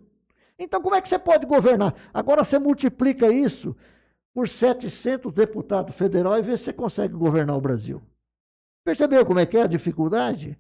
Então, 0.60 0.82
como 0.82 0.96
é 0.96 1.02
que 1.02 1.08
você 1.08 1.18
pode 1.18 1.46
governar? 1.46 1.96
Agora 2.14 2.44
você 2.44 2.60
multiplica 2.60 3.32
isso 3.32 3.78
por 4.34 4.50
700 4.50 5.32
deputados 5.32 5.96
federais 5.96 6.44
e 6.46 6.50
vê 6.50 6.58
se 6.58 6.66
você 6.66 6.74
consegue 6.74 7.14
governar 7.14 7.56
o 7.56 7.62
Brasil. 7.62 8.02
Percebeu 8.84 9.26
como 9.26 9.40
é 9.40 9.46
que 9.46 9.56
é 9.58 9.62
a 9.62 9.68
dificuldade? 9.68 10.60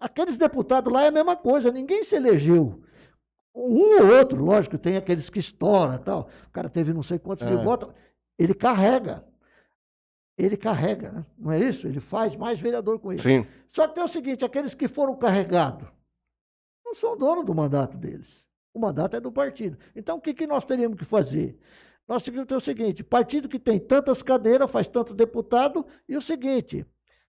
Aqueles 0.00 0.38
deputados 0.38 0.92
lá 0.92 1.04
é 1.04 1.08
a 1.08 1.12
mesma 1.12 1.36
coisa, 1.36 1.70
ninguém 1.70 2.02
se 2.04 2.16
elegeu. 2.16 2.82
Um 3.54 4.02
ou 4.02 4.16
outro, 4.18 4.42
lógico, 4.42 4.76
tem 4.76 4.96
aqueles 4.96 5.30
que 5.30 5.38
estouram 5.38 5.98
tal. 5.98 6.28
O 6.48 6.50
cara 6.50 6.68
teve 6.68 6.92
não 6.92 7.02
sei 7.02 7.18
quantos 7.18 7.46
é. 7.46 7.50
mil 7.50 7.62
votos. 7.62 7.92
Ele 8.38 8.54
carrega. 8.54 9.24
Ele 10.36 10.56
carrega, 10.56 11.12
né? 11.12 11.26
não 11.38 11.50
é 11.50 11.58
isso? 11.58 11.86
Ele 11.86 12.00
faz 12.00 12.36
mais 12.36 12.60
vereador 12.60 12.98
com 12.98 13.10
ele. 13.10 13.22
Sim. 13.22 13.46
Só 13.70 13.88
que 13.88 13.94
tem 13.94 14.04
o 14.04 14.08
seguinte: 14.08 14.44
aqueles 14.44 14.74
que 14.74 14.86
foram 14.86 15.16
carregados, 15.16 15.88
são 16.94 17.16
dono 17.16 17.42
do 17.42 17.54
mandato 17.54 17.96
deles. 17.96 18.44
O 18.74 18.78
mandato 18.78 19.16
é 19.16 19.20
do 19.20 19.32
partido. 19.32 19.78
Então, 19.94 20.18
o 20.18 20.20
que, 20.20 20.34
que 20.34 20.46
nós 20.46 20.64
teríamos 20.66 20.98
que 20.98 21.04
fazer? 21.06 21.58
Nós 22.06 22.22
teríamos 22.22 22.46
que 22.46 22.48
ter 22.50 22.56
o 22.56 22.60
seguinte: 22.60 23.02
partido 23.02 23.48
que 23.48 23.58
tem 23.58 23.78
tantas 23.78 24.22
cadeiras, 24.22 24.70
faz 24.70 24.86
tantos 24.86 25.14
deputados, 25.14 25.82
e 26.06 26.14
o 26.14 26.20
seguinte: 26.20 26.86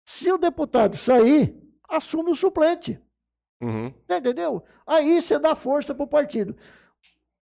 se 0.04 0.32
o 0.32 0.38
deputado 0.40 0.98
sair, 0.98 1.56
assume 1.88 2.32
o 2.32 2.36
suplente. 2.36 3.00
Uhum. 3.62 3.92
Entendeu? 4.10 4.64
Aí 4.86 5.22
você 5.22 5.40
dá 5.40 5.56
força 5.56 5.94
para 5.96 6.04
o 6.04 6.08
partido. 6.08 6.56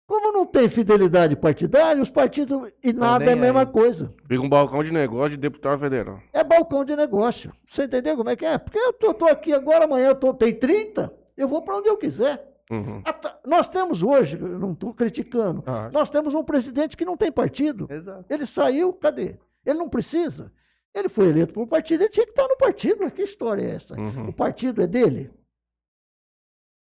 Como 0.07 0.33
não 0.33 0.45
tem 0.45 0.69
fidelidade 0.69 1.35
partidária, 1.35 2.03
os 2.03 2.11
partidos 2.11 2.71
e 2.83 2.93
nada 2.93 3.25
é 3.25 3.33
a 3.33 3.37
mesma 3.37 3.61
aí. 3.61 3.67
coisa. 3.67 4.13
Fica 4.29 4.43
um 4.45 4.49
balcão 4.49 4.85
de 4.85 4.93
negócio 4.93 5.31
de 5.31 5.39
deputado 5.39 5.79
federal. 5.81 6.21
É 6.33 6.45
balcão 6.45 6.85
de 6.85 6.95
negócio. 6.95 7.53
Você 7.67 7.85
entendeu 7.85 8.15
como 8.17 8.29
é 8.29 8.37
que 8.37 8.45
é? 8.45 8.59
Porque 8.59 8.79
eu 8.79 8.93
tô, 8.93 9.15
tô 9.15 9.25
aqui 9.25 9.53
agora, 9.55 9.87
amanhã 9.87 10.09
eu 10.09 10.15
tô, 10.15 10.35
tem 10.35 10.55
30, 10.55 11.11
eu 11.37 11.49
vou 11.49 11.63
para 11.63 11.79
onde 11.79 11.89
eu 11.89 11.97
quiser. 11.97 12.47
Uhum. 12.71 13.03
Nós 13.47 13.67
temos 13.69 14.03
hoje, 14.03 14.39
eu 14.39 14.59
não 14.59 14.73
estou 14.73 14.93
criticando, 14.93 15.63
Ah, 15.67 15.91
nós 15.93 16.11
temos 16.11 16.35
um 16.35 16.45
presidente 16.45 16.97
que 16.97 17.05
não 17.05 17.17
tem 17.17 17.33
partido. 17.33 17.87
Exato. 17.91 18.25
Ele 18.29 18.47
saiu, 18.47 18.93
cadê? 18.93 19.37
Ele 19.65 19.79
não 19.79 19.89
precisa. 19.89 20.53
Ele 20.95 21.09
foi 21.09 21.29
eleito 21.29 21.53
por 21.53 21.67
partido, 21.67 22.03
ele 22.03 22.11
tinha 22.11 22.25
que 22.25 22.33
estar 22.33 22.47
no 22.47 22.57
partido. 22.57 23.11
Que 23.11 23.23
história 23.23 23.63
é 23.63 23.75
essa? 23.75 23.99
Uhum. 23.99 24.29
O 24.29 24.33
partido 24.33 24.81
é 24.81 24.87
dele? 24.87 25.31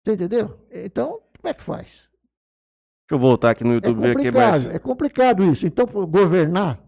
Você 0.04 0.12
entendeu? 0.12 0.58
Então, 0.70 1.22
como 1.38 1.48
é 1.48 1.54
que 1.54 1.62
faz? 1.62 1.86
Deixa 1.86 3.12
eu 3.12 3.18
voltar 3.18 3.50
aqui 3.50 3.64
no 3.64 3.70
É 3.70 3.74
YouTube 3.74 4.00
ver 4.00 4.16
aqui 4.16 4.30
mais. 4.30 4.66
é 4.66 4.78
complicado 4.78 5.44
isso. 5.44 5.66
Então, 5.66 5.86
governar 5.86 6.82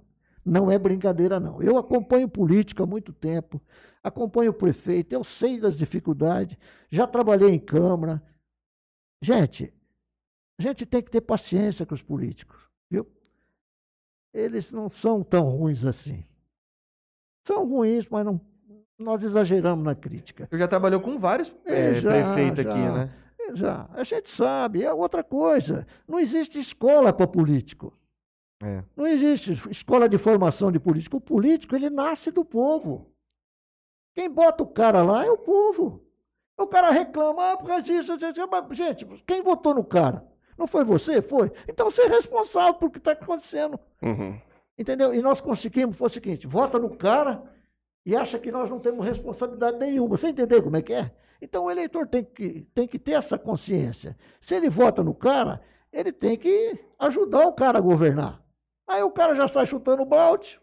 não 0.44 0.70
é 0.70 0.78
brincadeira, 0.78 1.40
não. 1.40 1.62
Eu 1.62 1.78
acompanho 1.78 2.28
política 2.28 2.82
há 2.82 2.86
muito 2.86 3.12
tempo, 3.12 3.62
acompanho 4.02 4.50
o 4.50 4.54
prefeito, 4.54 5.14
eu 5.14 5.24
sei 5.24 5.58
das 5.58 5.76
dificuldades, 5.76 6.58
já 6.90 7.06
trabalhei 7.06 7.50
em 7.50 7.58
Câmara. 7.58 8.22
Gente, 9.22 9.72
a 10.58 10.62
gente 10.62 10.84
tem 10.84 11.02
que 11.02 11.10
ter 11.10 11.22
paciência 11.22 11.86
com 11.86 11.94
os 11.94 12.02
políticos, 12.02 12.68
viu? 12.90 13.06
Eles 14.34 14.70
não 14.70 14.88
são 14.88 15.22
tão 15.22 15.48
ruins 15.48 15.84
assim. 15.84 16.24
São 17.46 17.66
ruins, 17.66 18.08
mas 18.08 18.24
não, 18.24 18.40
nós 18.98 19.22
exageramos 19.22 19.84
na 19.84 19.94
crítica. 19.94 20.48
Eu 20.50 20.58
já 20.58 20.66
trabalhou 20.66 21.00
com 21.00 21.18
vários 21.18 21.54
É, 21.64 21.90
é, 21.90 21.94
já, 21.96 22.10
prefeitos 22.10 22.64
já. 22.64 22.70
aqui, 22.70 22.78
né? 22.78 23.14
É, 23.40 23.56
Já, 23.56 23.88
a 23.92 24.02
gente 24.04 24.30
sabe, 24.30 24.82
é 24.82 24.92
outra 24.92 25.22
coisa. 25.22 25.86
Não 26.08 26.18
existe 26.18 26.58
escola 26.58 27.12
para 27.12 27.26
político. 27.26 27.92
É. 28.62 28.82
Não 28.96 29.06
existe 29.06 29.52
escola 29.70 30.08
de 30.08 30.16
formação 30.16 30.72
de 30.72 30.80
político. 30.80 31.18
O 31.18 31.20
político, 31.20 31.76
ele 31.76 31.90
nasce 31.90 32.30
do 32.30 32.44
povo. 32.44 33.10
Quem 34.14 34.30
bota 34.30 34.62
o 34.62 34.66
cara 34.66 35.02
lá 35.02 35.26
é 35.26 35.30
o 35.30 35.36
povo. 35.36 36.02
O 36.56 36.66
cara 36.66 36.90
reclama, 36.90 37.52
ah, 37.52 37.56
por 37.56 37.66
causa 37.66 37.82
disso, 37.82 38.16
gente, 38.72 39.04
quem 39.26 39.42
votou 39.42 39.74
no 39.74 39.84
cara? 39.84 40.24
Não 40.56 40.68
foi 40.68 40.84
você? 40.84 41.20
Foi. 41.20 41.50
Então 41.68 41.90
você 41.90 42.02
é 42.02 42.06
responsável 42.08 42.74
por 42.74 42.86
o 42.86 42.90
que 42.90 42.98
está 42.98 43.10
acontecendo. 43.12 43.78
Uhum. 44.00 44.40
Entendeu? 44.78 45.14
E 45.14 45.20
nós 45.22 45.40
conseguimos, 45.40 45.96
foi 45.96 46.06
o 46.06 46.10
seguinte, 46.10 46.46
vota 46.46 46.78
no 46.78 46.90
cara 46.96 47.42
e 48.04 48.14
acha 48.16 48.38
que 48.38 48.50
nós 48.50 48.68
não 48.70 48.80
temos 48.80 49.04
responsabilidade 49.06 49.78
nenhuma. 49.78 50.16
Você 50.16 50.28
entendeu 50.28 50.62
como 50.62 50.76
é 50.76 50.82
que 50.82 50.92
é? 50.92 51.10
Então 51.40 51.64
o 51.64 51.70
eleitor 51.70 52.06
tem 52.08 52.24
que, 52.24 52.66
tem 52.74 52.86
que 52.88 52.98
ter 52.98 53.12
essa 53.12 53.38
consciência. 53.38 54.16
Se 54.40 54.54
ele 54.54 54.68
vota 54.68 55.02
no 55.04 55.14
cara, 55.14 55.60
ele 55.92 56.12
tem 56.12 56.36
que 56.36 56.78
ajudar 56.98 57.46
o 57.46 57.52
cara 57.52 57.78
a 57.78 57.80
governar. 57.80 58.42
Aí 58.88 59.02
o 59.02 59.10
cara 59.10 59.34
já 59.34 59.46
sai 59.48 59.66
chutando 59.66 60.02
o 60.02 60.06
balde. 60.06 60.60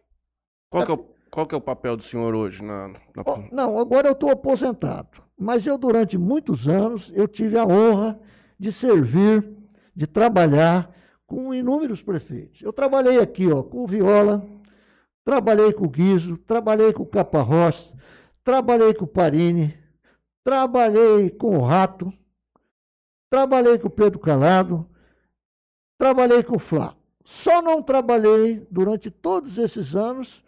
Qual, 0.70 0.86
que 0.86 0.92
é 0.92 0.94
o, 0.96 1.06
qual 1.32 1.46
que 1.46 1.56
é 1.56 1.58
o 1.58 1.62
papel 1.62 1.96
do 1.98 2.04
senhor 2.04 2.36
hoje 2.36 2.64
na, 2.64 2.90
na- 2.90 3.24
Ó, 3.26 3.40
Não, 3.52 3.78
agora 3.80 4.08
eu 4.08 4.14
estou 4.14 4.30
aposentado. 4.30 5.24
Mas 5.38 5.66
eu, 5.66 5.78
durante 5.78 6.18
muitos 6.18 6.68
anos, 6.68 7.12
eu 7.16 7.28
tive 7.28 7.58
a 7.58 7.66
honra 7.66 8.20
de 8.60 8.72
servir, 8.72 9.50
de 9.96 10.06
trabalhar 10.06 10.90
com 11.32 11.54
inúmeros 11.54 12.02
prefeitos. 12.02 12.62
Eu 12.62 12.74
trabalhei 12.74 13.18
aqui 13.18 13.50
ó, 13.50 13.64
com 13.64 13.86
o 13.86 13.88
Viola, 13.88 14.46
trabalhei 15.24 15.72
com 15.72 15.86
o 15.86 15.90
Guizo, 15.90 16.36
trabalhei 16.40 16.92
com 16.92 17.04
o 17.04 17.06
Caparrós, 17.06 17.94
trabalhei 18.44 18.94
com 18.94 19.06
o 19.06 19.08
Parini, 19.08 19.74
trabalhei 20.44 21.30
com 21.30 21.58
o 21.58 21.62
Rato, 21.62 22.12
trabalhei 23.30 23.80
com 23.80 23.88
o 23.88 23.90
Pedro 23.90 24.20
Calado, 24.20 24.86
trabalhei 25.98 26.44
com 26.44 26.58
o 26.58 26.60
Flá. 26.60 26.98
Só 27.24 27.62
não 27.62 27.82
trabalhei 27.82 28.68
durante 28.70 29.10
todos 29.10 29.58
esses 29.58 29.96
anos 29.96 30.44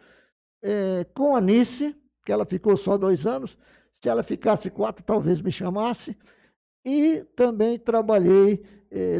eh, 0.61 1.05
com 1.13 1.33
a 1.33 1.39
Nice, 1.39 1.95
que 2.25 2.31
ela 2.33 2.43
ficou 2.43 2.75
só 2.75 2.97
dois 2.97 3.25
anos. 3.25 3.57
Se 4.01 4.09
ela 4.09 4.21
ficasse 4.21 4.69
quatro, 4.69 5.01
talvez 5.01 5.39
me 5.39 5.49
chamasse. 5.51 6.17
E 6.83 7.23
também 7.37 7.79
trabalhei, 7.79 8.61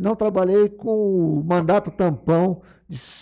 não 0.02 0.16
trabalhei 0.16 0.70
com 0.70 1.40
o 1.40 1.44
mandato 1.44 1.90
tampão 1.92 2.62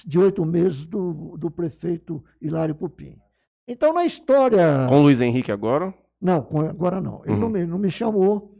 de, 0.06 0.20
oito 0.20 0.46
meses 0.46 0.86
do, 0.86 1.38
do 1.38 1.50
prefeito 1.50 2.24
Hilário 2.42 2.76
Pupim. 2.76 3.16
Então, 3.68 3.94
na 3.94 4.06
história. 4.06 4.86
com 4.90 4.96
o 4.98 5.02
Luiz 5.02 5.22
Henrique 5.22 5.52
agora? 5.52 5.94
Não, 6.20 6.48
agora 6.70 7.00
não. 7.00 7.22
Ele 7.24 7.34
Uhum. 7.34 7.40
não, 7.40 7.50
me, 7.50 7.66
não 7.66 7.78
me 7.78 7.90
chamou. 7.90 8.58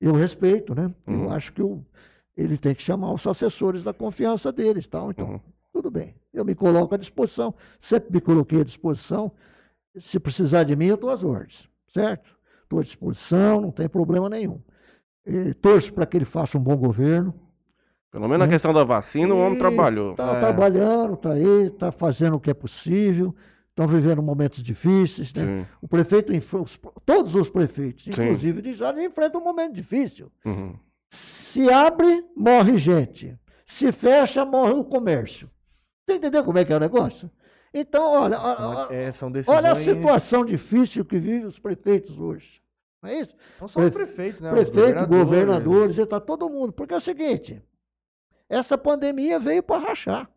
Eu 0.00 0.12
respeito, 0.14 0.74
né? 0.74 0.92
Eu 1.06 1.14
Uhum. 1.14 1.30
acho 1.32 1.52
que 1.52 1.62
o- 1.62 1.84
ele 2.36 2.56
tem 2.58 2.74
que 2.74 2.82
chamar 2.82 3.12
os 3.12 3.26
assessores 3.26 3.82
da 3.82 3.92
confiança 3.92 4.50
deles, 4.52 4.86
tal. 4.86 5.10
Então, 5.10 5.28
Uhum. 5.32 5.40
tudo 5.72 5.90
bem. 5.90 6.14
Eu 6.32 6.44
me 6.44 6.54
coloco 6.54 6.94
à 6.94 6.98
disposição. 6.98 7.54
Sempre 7.80 8.12
me 8.14 8.20
coloquei 8.20 8.60
à 8.60 8.64
disposição. 8.64 9.30
Se 9.98 10.18
precisar 10.18 10.64
de 10.64 10.74
mim, 10.76 10.86
eu 10.86 10.94
estou 10.96 11.10
às 11.10 11.22
ordens, 11.24 11.68
certo? 11.92 12.36
Estou 12.62 12.78
à 12.80 12.82
disposição, 12.82 13.60
não 13.60 13.70
tem 13.70 13.88
problema 13.88 14.28
nenhum. 14.28 14.60
E 15.26 15.52
torço 15.54 15.92
para 15.92 16.06
que 16.06 16.16
ele 16.16 16.24
faça 16.24 16.56
um 16.56 16.60
bom 16.60 16.76
governo. 16.76 17.34
Pelo 18.10 18.24
menos 18.26 18.38
na 18.40 18.46
Né? 18.46 18.52
questão 18.52 18.72
da 18.72 18.84
vacina, 18.84 19.34
o 19.34 19.38
homem 19.38 19.56
E 19.56 19.58
trabalhou. 19.58 20.12
Está 20.12 20.36
É. 20.36 20.40
trabalhando, 20.40 21.14
está 21.14 21.32
aí, 21.32 21.66
está 21.66 21.92
fazendo 21.92 22.36
o 22.36 22.40
que 22.40 22.50
é 22.50 22.54
possível. 22.54 23.34
Estão 23.68 23.86
vivendo 23.86 24.20
momentos 24.22 24.62
difíceis, 24.62 25.32
né? 25.32 25.66
O 25.80 25.86
prefeito, 25.86 26.32
todos 27.06 27.34
os 27.36 27.48
prefeitos, 27.48 28.04
Sim. 28.04 28.10
inclusive 28.10 28.60
de 28.62 28.74
Jales, 28.74 29.04
enfrentam 29.04 29.40
um 29.40 29.44
momento 29.44 29.72
difícil. 29.74 30.32
Uhum. 30.44 30.74
Se 31.10 31.70
abre, 31.70 32.24
morre 32.36 32.76
gente. 32.76 33.38
Se 33.64 33.92
fecha, 33.92 34.44
morre 34.44 34.72
o 34.72 34.82
comércio. 34.84 35.48
Você 36.08 36.16
entendeu 36.16 36.42
como 36.42 36.58
é 36.58 36.64
que 36.64 36.72
é 36.72 36.76
o 36.76 36.80
negócio? 36.80 37.30
Então, 37.72 38.02
olha, 38.10 38.36
a- 38.38 38.86
a- 38.86 38.88
É, 38.92 39.10
olha 39.46 39.72
a 39.72 39.76
situação 39.76 40.44
difícil 40.44 41.04
que 41.04 41.18
vivem 41.18 41.44
os 41.46 41.58
prefeitos 41.58 42.18
hoje. 42.18 42.60
Não 43.02 43.10
é 43.10 43.20
isso? 43.20 43.34
Não 43.60 43.68
só 43.68 43.80
os 43.80 43.90
Prefe- 43.90 44.06
prefeitos, 44.06 44.40
né? 44.40 44.48
Os 44.52 44.54
Prefeito, 44.70 44.76
governadores. 45.06 45.24
governadores, 45.24 45.98
está 45.98 46.20
todo 46.20 46.48
mundo. 46.48 46.72
Porque 46.72 46.92
é 46.94 46.96
o 46.96 47.00
seguinte: 47.00 47.62
essa 48.48 48.76
pandemia 48.76 49.38
veio 49.38 49.62
para 49.62 49.80
rachar. 49.80 50.30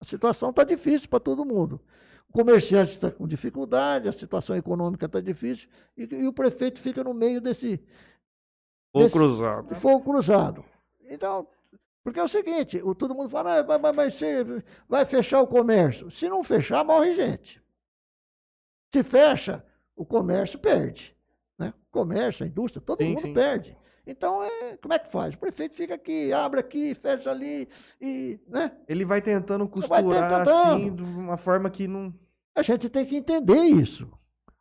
A 0.00 0.04
situação 0.04 0.50
está 0.50 0.64
difícil 0.64 1.08
para 1.08 1.20
todo 1.20 1.44
mundo. 1.44 1.80
O 2.28 2.32
comerciante 2.32 2.92
está 2.94 3.10
com 3.10 3.26
dificuldade, 3.26 4.08
a 4.08 4.12
situação 4.12 4.56
econômica 4.56 5.06
está 5.06 5.20
difícil, 5.20 5.68
e, 5.96 6.02
e 6.04 6.26
o 6.26 6.32
prefeito 6.32 6.80
fica 6.80 7.04
no 7.04 7.12
meio 7.14 7.40
desse, 7.40 7.78
Desse- 8.94 9.12
cruzado. 9.12 9.74
fogo 9.76 10.02
cruzado. 10.02 10.64
Então, 11.08 11.46
porque 12.02 12.18
é 12.18 12.22
o 12.22 12.28
seguinte, 12.28 12.80
o, 12.82 12.94
todo 12.94 13.14
mundo 13.14 13.28
fala, 13.28 13.60
ah, 13.60 13.78
mas- 13.78 13.94
mas 13.94 14.14
você 14.14 14.44
vai 14.88 15.04
fechar 15.04 15.40
o 15.42 15.46
comércio. 15.46 16.10
Se 16.10 16.28
não 16.28 16.42
fechar, 16.42 16.82
morre 16.84 17.12
gente. 17.14 17.62
Se 18.92 19.02
fecha, 19.02 19.64
o 19.94 20.04
comércio 20.04 20.58
perde. 20.58 21.14
Comércio, 21.92 22.44
a 22.44 22.48
indústria, 22.48 22.82
todo 22.84 22.98
Sim, 22.98 23.10
mundo 23.10 23.20
sim. 23.20 23.34
perde. 23.34 23.76
Então, 24.04 24.42
é, 24.42 24.76
como 24.82 24.94
é 24.94 24.98
que 24.98 25.12
faz? 25.12 25.34
O 25.34 25.38
prefeito 25.38 25.76
fica 25.76 25.94
aqui, 25.94 26.32
abre 26.32 26.58
aqui, 26.58 26.92
fecha 26.94 27.30
ali, 27.30 27.68
e, 28.00 28.40
né? 28.48 28.72
Ele 28.88 29.04
vai 29.04 29.22
tentando 29.22 29.64
Vai 29.64 30.02
costurar, 30.02 30.44
tentando. 30.44 30.72
assim, 30.72 30.94
de 30.96 31.02
uma 31.02 31.36
forma 31.36 31.70
que 31.70 31.86
não... 31.86 32.12
A 32.56 32.62
gente 32.62 32.88
tem 32.88 33.06
que 33.06 33.16
entender 33.16 33.62
isso. 33.62 34.10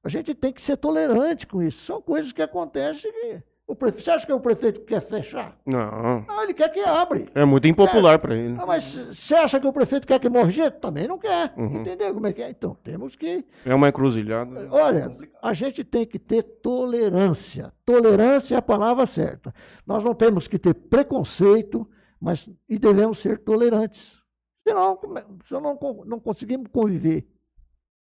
A 0.03 0.09
gente 0.09 0.35
tem 0.35 0.53
que 0.53 0.61
ser 0.61 0.77
tolerante 0.77 1.47
com 1.47 1.61
isso. 1.61 1.83
São 1.85 2.01
coisas 2.01 2.31
que 2.31 2.41
acontecem 2.41 3.11
que... 3.11 3.43
O 3.71 3.75
prefeito, 3.75 4.03
você 4.03 4.11
acha 4.11 4.25
que 4.25 4.33
o 4.33 4.39
prefeito 4.41 4.81
quer 4.81 4.99
fechar? 4.99 5.57
Não. 5.65 6.25
Não, 6.27 6.43
ele 6.43 6.53
quer 6.53 6.67
que 6.73 6.81
abre. 6.81 7.29
É 7.33 7.45
muito 7.45 7.69
impopular 7.69 8.19
pra 8.19 8.35
ele. 8.35 8.57
Ah, 8.59 8.65
mas 8.65 8.83
você 8.95 9.33
acha 9.33 9.61
que 9.61 9.65
o 9.65 9.71
prefeito 9.71 10.05
quer 10.05 10.19
que 10.19 10.27
morra 10.27 10.49
gente? 10.49 10.73
Também 10.73 11.07
não 11.07 11.17
quer. 11.17 11.53
Uhum. 11.55 11.79
Entendeu 11.79 12.13
como 12.13 12.27
é 12.27 12.33
que 12.33 12.41
é? 12.41 12.49
Então, 12.49 12.75
temos 12.83 13.15
que. 13.15 13.45
É 13.65 13.73
uma 13.73 13.87
encruzilhada. 13.87 14.67
Olha, 14.69 15.15
a 15.41 15.53
gente 15.53 15.85
tem 15.85 16.05
que 16.05 16.19
ter 16.19 16.43
tolerância. 16.43 17.71
Tolerância 17.85 18.55
é 18.55 18.57
a 18.57 18.61
palavra 18.61 19.05
certa. 19.05 19.53
Nós 19.87 20.03
não 20.03 20.13
temos 20.13 20.49
que 20.49 20.59
ter 20.59 20.73
preconceito, 20.73 21.87
mas 22.19 22.49
e 22.67 22.77
devemos 22.77 23.19
ser 23.19 23.39
tolerantes. 23.39 24.19
Senão, 24.67 24.99
é- 25.15 25.23
senão 25.47 25.61
não, 25.81 26.03
não 26.05 26.19
conseguimos 26.19 26.67
conviver. 26.73 27.25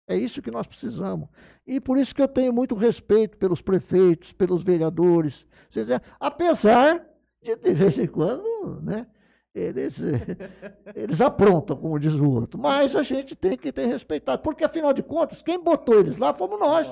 É 0.07 0.17
isso 0.17 0.43
que 0.43 0.51
nós 0.51 0.67
precisamos. 0.67 1.29
E 1.67 1.81
por 1.81 1.97
isso 1.99 2.15
que 2.15 2.21
eu 2.23 2.29
tenho 2.29 2.53
muito 2.53 2.75
respeito 2.75 3.39
pelos 3.39 3.63
prefeitos, 3.63 4.33
pelos 4.33 4.63
vereadores. 4.63 5.47
Quer 5.71 5.81
dizer, 5.83 6.03
apesar 6.21 7.05
de, 7.43 7.57
de 7.57 7.73
vez 7.75 7.99
em 7.99 8.07
quando, 8.07 8.81
né, 8.83 9.07
eles, 9.55 9.97
eles 10.95 11.21
aprontam, 11.21 11.77
como 11.77 11.99
diz 11.99 12.15
o 12.15 12.31
outro. 12.31 12.61
Mas 12.61 12.95
a 12.95 13.03
gente 13.03 13.35
tem 13.35 13.57
que 13.57 13.73
ter 13.73 13.87
respeitado. 13.87 14.43
Porque, 14.43 14.65
afinal 14.65 14.93
de 14.93 15.03
contas, 15.03 15.41
quem 15.43 15.59
botou 15.63 16.01
eles 16.01 16.19
lá 16.19 16.35
fomos 16.35 16.59
nós. 16.61 16.87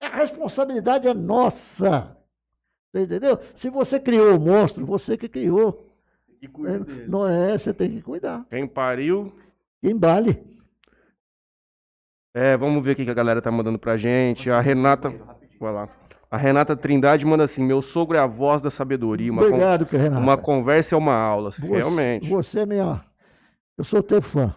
A 0.00 0.08
responsabilidade 0.08 1.08
é 1.08 1.14
nossa. 1.14 2.16
Entendeu? 2.94 3.38
Se 3.56 3.70
você 3.70 3.98
criou 3.98 4.36
o 4.36 4.40
monstro, 4.40 4.84
você 4.84 5.16
que 5.16 5.28
criou. 5.28 5.90
E 6.40 6.46
cuida 6.46 6.74
É, 6.74 6.78
dele. 6.80 7.06
não 7.08 7.26
é, 7.26 7.56
você 7.58 7.72
tem 7.72 7.90
que 7.90 8.02
cuidar. 8.02 8.44
Quem 8.50 8.66
pariu. 8.68 9.32
Embale. 9.82 10.42
É, 12.34 12.56
vamos 12.56 12.82
ver 12.82 12.92
o 12.92 12.96
que 12.96 13.08
a 13.10 13.14
galera 13.14 13.40
tá 13.40 13.50
mandando 13.50 13.78
pra 13.78 13.96
gente. 13.96 14.50
A 14.50 14.60
Renata. 14.60 15.12
Vai 15.60 15.72
lá. 15.72 15.88
A 16.30 16.36
Renata 16.36 16.74
Trindade 16.74 17.24
manda 17.24 17.44
assim: 17.44 17.62
Meu 17.62 17.80
sogro 17.80 18.16
é 18.16 18.20
a 18.20 18.26
voz 18.26 18.60
da 18.60 18.70
sabedoria. 18.70 19.30
Uma, 19.30 19.42
con- 19.42 19.48
Obrigado, 19.48 19.86
que 19.86 19.96
Renata. 19.96 20.20
uma 20.20 20.36
conversa 20.36 20.94
é 20.96 20.98
uma 20.98 21.14
aula. 21.14 21.52
Você- 21.52 21.64
Realmente. 21.66 22.28
Você 22.28 22.60
é 22.60 22.66
minha. 22.66 23.00
Eu 23.78 23.84
sou 23.84 24.02
teu 24.02 24.20
fã. 24.20 24.54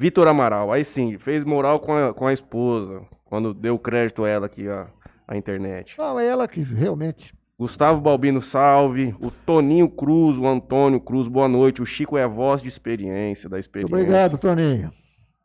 Vitor 0.00 0.28
Amaral, 0.28 0.70
aí 0.72 0.84
sim, 0.84 1.18
fez 1.18 1.42
moral 1.42 1.80
com 1.80 1.92
a, 1.92 2.14
com 2.14 2.24
a 2.24 2.32
esposa, 2.32 3.02
quando 3.24 3.52
deu 3.52 3.76
crédito 3.80 4.24
a 4.24 4.28
ela 4.28 4.46
aqui, 4.46 4.68
a, 4.68 4.86
a 5.26 5.36
internet. 5.36 5.96
Não, 5.98 6.20
é 6.20 6.26
ela 6.26 6.46
que 6.46 6.60
realmente. 6.62 7.34
Gustavo 7.58 8.00
Balbino, 8.00 8.40
salve. 8.40 9.12
O 9.20 9.28
Toninho 9.32 9.88
Cruz, 9.88 10.38
o 10.38 10.46
Antônio 10.46 11.00
Cruz, 11.00 11.26
boa 11.26 11.48
noite. 11.48 11.82
O 11.82 11.86
Chico 11.86 12.16
é 12.16 12.22
a 12.22 12.28
voz 12.28 12.62
de 12.62 12.68
experiência, 12.68 13.48
da 13.48 13.58
experiência. 13.58 13.92
Obrigado, 13.96 14.38
Toninho. 14.38 14.92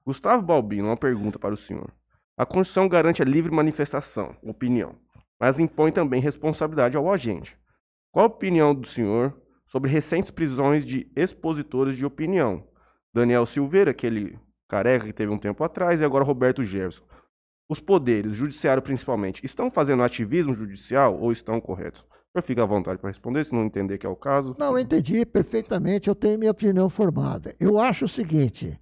Gustavo 0.06 0.44
Balbino, 0.44 0.88
uma 0.88 0.98
pergunta 0.98 1.40
para 1.40 1.54
o 1.54 1.58
senhor. 1.58 1.90
A 2.38 2.46
Constituição 2.46 2.90
garante 2.90 3.22
a 3.22 3.26
livre 3.26 3.52
manifestação, 3.52 4.36
opinião, 4.44 4.96
mas 5.40 5.60
impõe 5.60 5.92
também 5.92 6.20
responsabilidade 6.20 6.98
ao 6.98 7.12
agente. 7.12 7.58
Qual 8.12 8.26
a 8.26 8.28
opinião 8.28 8.76
do 8.76 8.88
senhor 8.88 9.34
sobre 9.66 9.90
recentes 9.90 10.30
prisões 10.30 10.86
de 10.86 11.10
expositores 11.16 11.96
de 11.96 12.06
opinião? 12.06 12.68
Daniel 13.14 13.46
Silveira, 13.46 13.92
aquele 13.92 14.38
careca 14.68 15.06
que 15.06 15.14
teve 15.14 15.32
um 15.32 15.38
tempo 15.38 15.64
atrás, 15.64 16.02
e 16.02 16.06
agora 16.06 16.24
Roberto 16.24 16.66
Jefferson. 16.66 17.04
Os 17.70 17.80
poderes, 17.80 18.32
o 18.32 18.36
judiciário 18.36 18.84
principalmente, 18.84 19.46
estão 19.46 19.72
fazendo 19.72 20.04
ativismo 20.04 20.54
judicial 20.54 21.18
ou 21.18 21.32
estão 21.32 21.62
corretos? 21.62 22.02
O 22.02 22.32
senhor 22.34 22.44
fica 22.44 22.64
à 22.64 22.66
vontade 22.66 23.00
para 23.00 23.10
responder, 23.10 23.46
se 23.46 23.54
não 23.54 23.64
entender 23.64 23.98
que 23.98 24.06
é 24.06 24.10
o 24.10 24.16
caso. 24.16 24.56
Não, 24.60 24.72
eu 24.72 24.80
entendi 24.80 25.26
perfeitamente, 25.26 26.10
eu 26.10 26.16
tenho 26.16 26.38
minha 26.38 26.52
opinião 26.52 26.90
formada. 26.90 27.56
Eu 27.60 27.80
acho 27.80 28.06
o 28.06 28.10
seguinte: 28.10 28.78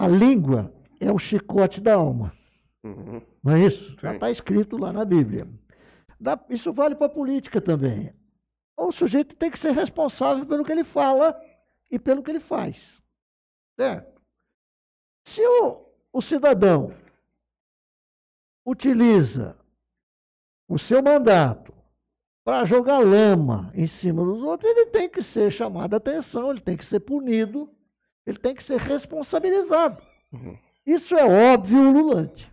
a 0.00 0.08
língua 0.08 0.72
é 0.98 1.12
o 1.12 1.18
chicote 1.18 1.80
da 1.80 1.94
alma, 1.94 2.32
Uhum. 2.82 3.20
não 3.44 3.54
é 3.54 3.66
isso? 3.66 3.94
Já 4.00 4.08
Sim. 4.10 4.14
está 4.14 4.30
escrito 4.30 4.78
lá 4.78 4.92
na 4.92 5.04
Bíblia. 5.04 5.46
Isso 6.48 6.72
vale 6.72 6.94
para 6.94 7.06
a 7.06 7.10
política 7.10 7.60
também. 7.60 8.14
O 8.76 8.90
sujeito 8.90 9.36
tem 9.36 9.50
que 9.50 9.58
ser 9.58 9.72
responsável 9.72 10.46
pelo 10.46 10.64
que 10.64 10.72
ele 10.72 10.84
fala 10.84 11.38
e 11.90 11.98
pelo 11.98 12.22
que 12.22 12.30
ele 12.30 12.40
faz. 12.40 12.98
Certo? 13.78 14.20
Se 15.26 15.42
o, 15.46 15.86
o 16.12 16.22
cidadão 16.22 16.94
utiliza 18.64 19.58
o 20.68 20.78
seu 20.78 21.02
mandato 21.02 21.74
para 22.44 22.64
jogar 22.64 22.98
lama 23.00 23.70
em 23.74 23.86
cima 23.86 24.24
dos 24.24 24.42
outros, 24.42 24.70
ele 24.70 24.86
tem 24.86 25.08
que 25.08 25.22
ser 25.22 25.50
chamado 25.50 25.94
a 25.94 25.96
atenção, 25.98 26.50
ele 26.50 26.60
tem 26.60 26.76
que 26.76 26.84
ser 26.84 27.00
punido, 27.00 27.70
ele 28.30 28.38
tem 28.38 28.54
que 28.54 28.62
ser 28.64 28.78
responsabilizado. 28.78 30.02
Uhum. 30.32 30.56
Isso 30.86 31.14
é 31.14 31.52
óbvio 31.52 31.78
e 31.82 31.86
ululante. 31.86 32.52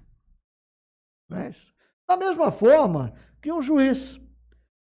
Não 1.30 1.38
é? 1.38 1.56
Da 2.08 2.18
mesma 2.18 2.52
forma 2.52 3.14
que 3.42 3.52
um 3.52 3.62
juiz 3.62 4.20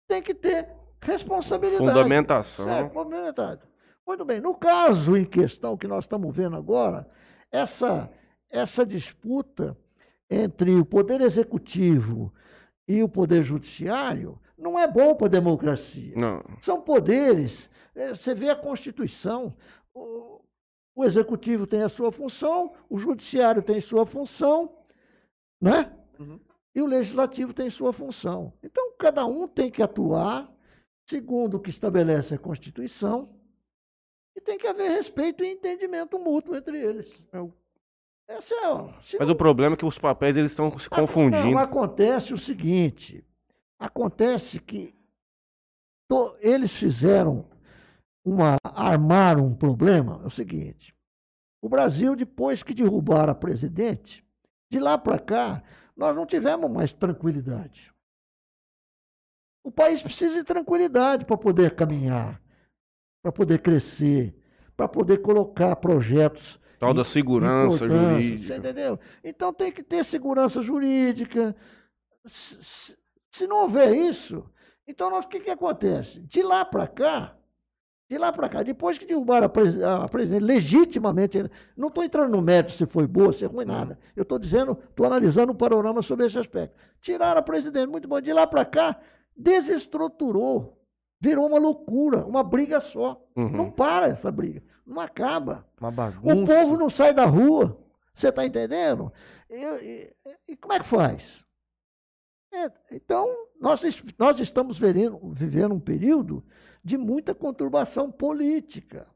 tem 0.08 0.22
que 0.22 0.34
ter 0.34 0.68
responsabilidade. 1.00 1.86
Fundamentação. 1.88 2.90
Fundamentada. 2.90 3.62
Muito 4.06 4.24
bem. 4.24 4.40
No 4.40 4.54
caso 4.54 5.16
em 5.16 5.24
questão 5.24 5.76
que 5.76 5.86
nós 5.86 6.04
estamos 6.04 6.34
vendo 6.34 6.56
agora, 6.56 7.08
essa, 7.52 8.10
essa 8.50 8.84
disputa 8.86 9.76
entre 10.30 10.74
o 10.74 10.84
Poder 10.84 11.20
Executivo 11.20 12.32
e 12.86 13.02
o 13.02 13.08
Poder 13.08 13.42
Judiciário 13.42 14.40
não 14.56 14.78
é 14.78 14.86
bom 14.88 15.14
para 15.14 15.26
a 15.26 15.30
democracia. 15.30 16.14
Não. 16.16 16.42
São 16.60 16.80
poderes. 16.80 17.70
eh, 17.94 18.10
Você 18.10 18.34
vê 18.34 18.48
a 18.50 18.56
Constituição. 18.56 19.54
O, 20.98 21.04
Executivo 21.04 21.64
tem 21.64 21.82
a 21.82 21.88
sua 21.88 22.10
função, 22.10 22.72
o 22.90 22.98
Judiciário 22.98 23.62
tem 23.62 23.80
sua 23.80 24.04
função, 24.04 24.76
né? 25.60 25.96
Uhum. 26.18 26.40
E 26.74 26.82
o 26.82 26.86
Legislativo 26.86 27.54
tem 27.54 27.70
sua 27.70 27.92
função. 27.92 28.52
Então, 28.64 28.92
cada 28.98 29.24
um 29.24 29.46
tem 29.46 29.70
que 29.70 29.80
atuar 29.80 30.52
segundo 31.08 31.54
o 31.56 31.60
que 31.60 31.70
estabelece 31.70 32.34
a 32.34 32.38
Constituição 32.38 33.32
e 34.36 34.40
tem 34.40 34.58
que 34.58 34.66
haver 34.66 34.90
respeito 34.90 35.44
e 35.44 35.52
entendimento 35.52 36.18
mútuo 36.18 36.56
entre 36.56 36.76
eles. 36.76 37.08
É 37.32 37.38
é, 38.30 38.40
se 38.40 38.54
Mas 39.18 39.28
não- 39.28 39.30
o 39.34 39.36
problema 39.36 39.74
é 39.74 39.76
que 39.78 39.86
os 39.86 39.98
papéis 39.98 40.36
eles 40.36 40.50
estão 40.50 40.76
se 40.80 40.90
confundindo. 40.90 41.50
Não, 41.52 41.58
acontece 41.58 42.34
o 42.34 42.38
seguinte: 42.38 43.24
acontece 43.78 44.58
que 44.58 44.92
to- 46.08 46.36
eles 46.40 46.72
fizeram 46.72 47.46
uma. 48.28 48.56
armaram 48.64 49.46
um 49.46 49.54
problema. 49.54 50.20
É 50.22 50.26
o 50.26 50.30
seguinte: 50.30 50.94
o 51.62 51.68
Brasil, 51.68 52.14
depois 52.16 52.62
que 52.62 52.74
derrubaram 52.74 53.32
a 53.32 53.34
presidente, 53.34 54.24
de 54.70 54.78
lá 54.78 54.96
para 54.98 55.18
cá, 55.18 55.62
nós 55.96 56.14
não 56.14 56.26
tivemos 56.26 56.70
mais 56.70 56.92
tranquilidade. 56.92 57.92
O 59.64 59.70
país 59.70 60.02
precisa 60.02 60.34
de 60.34 60.44
tranquilidade 60.44 61.24
para 61.24 61.36
poder 61.36 61.74
caminhar, 61.74 62.40
para 63.22 63.32
poder 63.32 63.58
crescer, 63.60 64.34
para 64.76 64.88
poder 64.88 65.18
colocar 65.18 65.76
projetos 65.76 66.58
Tal 66.78 66.94
da 66.94 67.02
segurança 67.04 67.88
jurídica. 67.88 68.56
entendeu? 68.56 68.98
Então 69.22 69.52
tem 69.52 69.72
que 69.72 69.82
ter 69.82 70.04
segurança 70.04 70.62
jurídica. 70.62 71.54
Se, 72.24 72.62
se- 72.62 72.98
se 73.32 73.46
não 73.46 73.62
houver 73.62 73.94
isso, 73.94 74.48
então 74.86 75.16
o 75.18 75.26
que, 75.26 75.40
que 75.40 75.50
acontece? 75.50 76.20
De 76.20 76.42
lá 76.42 76.64
para 76.64 76.86
cá, 76.86 77.36
de 78.08 78.16
lá 78.16 78.32
para 78.32 78.48
cá, 78.48 78.62
depois 78.62 78.96
que 78.96 79.04
derrubaram 79.04 79.46
a, 79.46 79.48
presi- 79.50 79.82
a 79.84 80.08
presidente 80.08 80.42
legitimamente, 80.42 81.38
não 81.76 81.88
estou 81.88 82.02
entrando 82.02 82.30
no 82.30 82.40
mérito 82.40 82.72
se 82.72 82.86
foi 82.86 83.06
boa, 83.06 83.32
se 83.34 83.44
é 83.44 83.46
ruim, 83.46 83.66
nada. 83.66 83.98
Eu 84.16 84.22
estou 84.22 84.38
dizendo, 84.38 84.78
estou 84.88 85.04
analisando 85.04 85.52
um 85.52 85.54
panorama 85.54 86.00
sobre 86.00 86.24
esse 86.24 86.38
aspecto. 86.38 86.74
Tiraram 87.02 87.38
a 87.40 87.42
presidente, 87.42 87.86
muito 87.88 88.08
bom. 88.08 88.18
De 88.20 88.32
lá 88.32 88.46
para 88.46 88.64
cá, 88.64 88.98
desestruturou. 89.36 90.74
Virou 91.20 91.46
uma 91.48 91.58
loucura, 91.58 92.24
uma 92.24 92.42
briga 92.44 92.80
só. 92.80 93.20
Uhum. 93.36 93.48
Não 93.50 93.70
para 93.70 94.06
essa 94.06 94.30
briga, 94.30 94.62
não 94.86 95.00
acaba. 95.00 95.66
Uma 95.80 95.88
O 95.88 95.92
bagunça. 95.92 96.46
povo 96.46 96.76
não 96.76 96.88
sai 96.88 97.12
da 97.12 97.24
rua. 97.26 97.76
Você 98.14 98.28
está 98.28 98.46
entendendo? 98.46 99.12
E, 99.50 99.54
e- 99.54 100.14
e 100.52 100.56
como 100.56 100.72
é 100.74 100.78
que 100.78 100.86
faz? 100.86 101.44
É, 102.52 102.70
então, 102.92 103.28
nós, 103.60 103.82
nós 104.18 104.40
estamos 104.40 104.78
vivendo, 104.78 105.18
vivendo 105.34 105.74
um 105.74 105.80
período 105.80 106.42
de 106.88 106.96
muita 106.96 107.34
conturbação 107.34 108.10
política. 108.10 109.06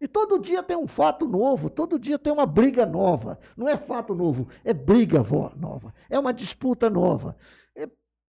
E 0.00 0.08
todo 0.08 0.40
dia 0.40 0.62
tem 0.62 0.76
um 0.76 0.86
fato 0.86 1.28
novo, 1.28 1.68
todo 1.68 1.98
dia 1.98 2.18
tem 2.18 2.32
uma 2.32 2.46
briga 2.46 2.86
nova. 2.86 3.38
Não 3.54 3.68
é 3.68 3.76
fato 3.76 4.14
novo, 4.14 4.48
é 4.64 4.72
briga 4.72 5.18
nova. 5.54 5.94
É 6.08 6.18
uma 6.18 6.32
disputa 6.32 6.88
nova. 6.88 7.36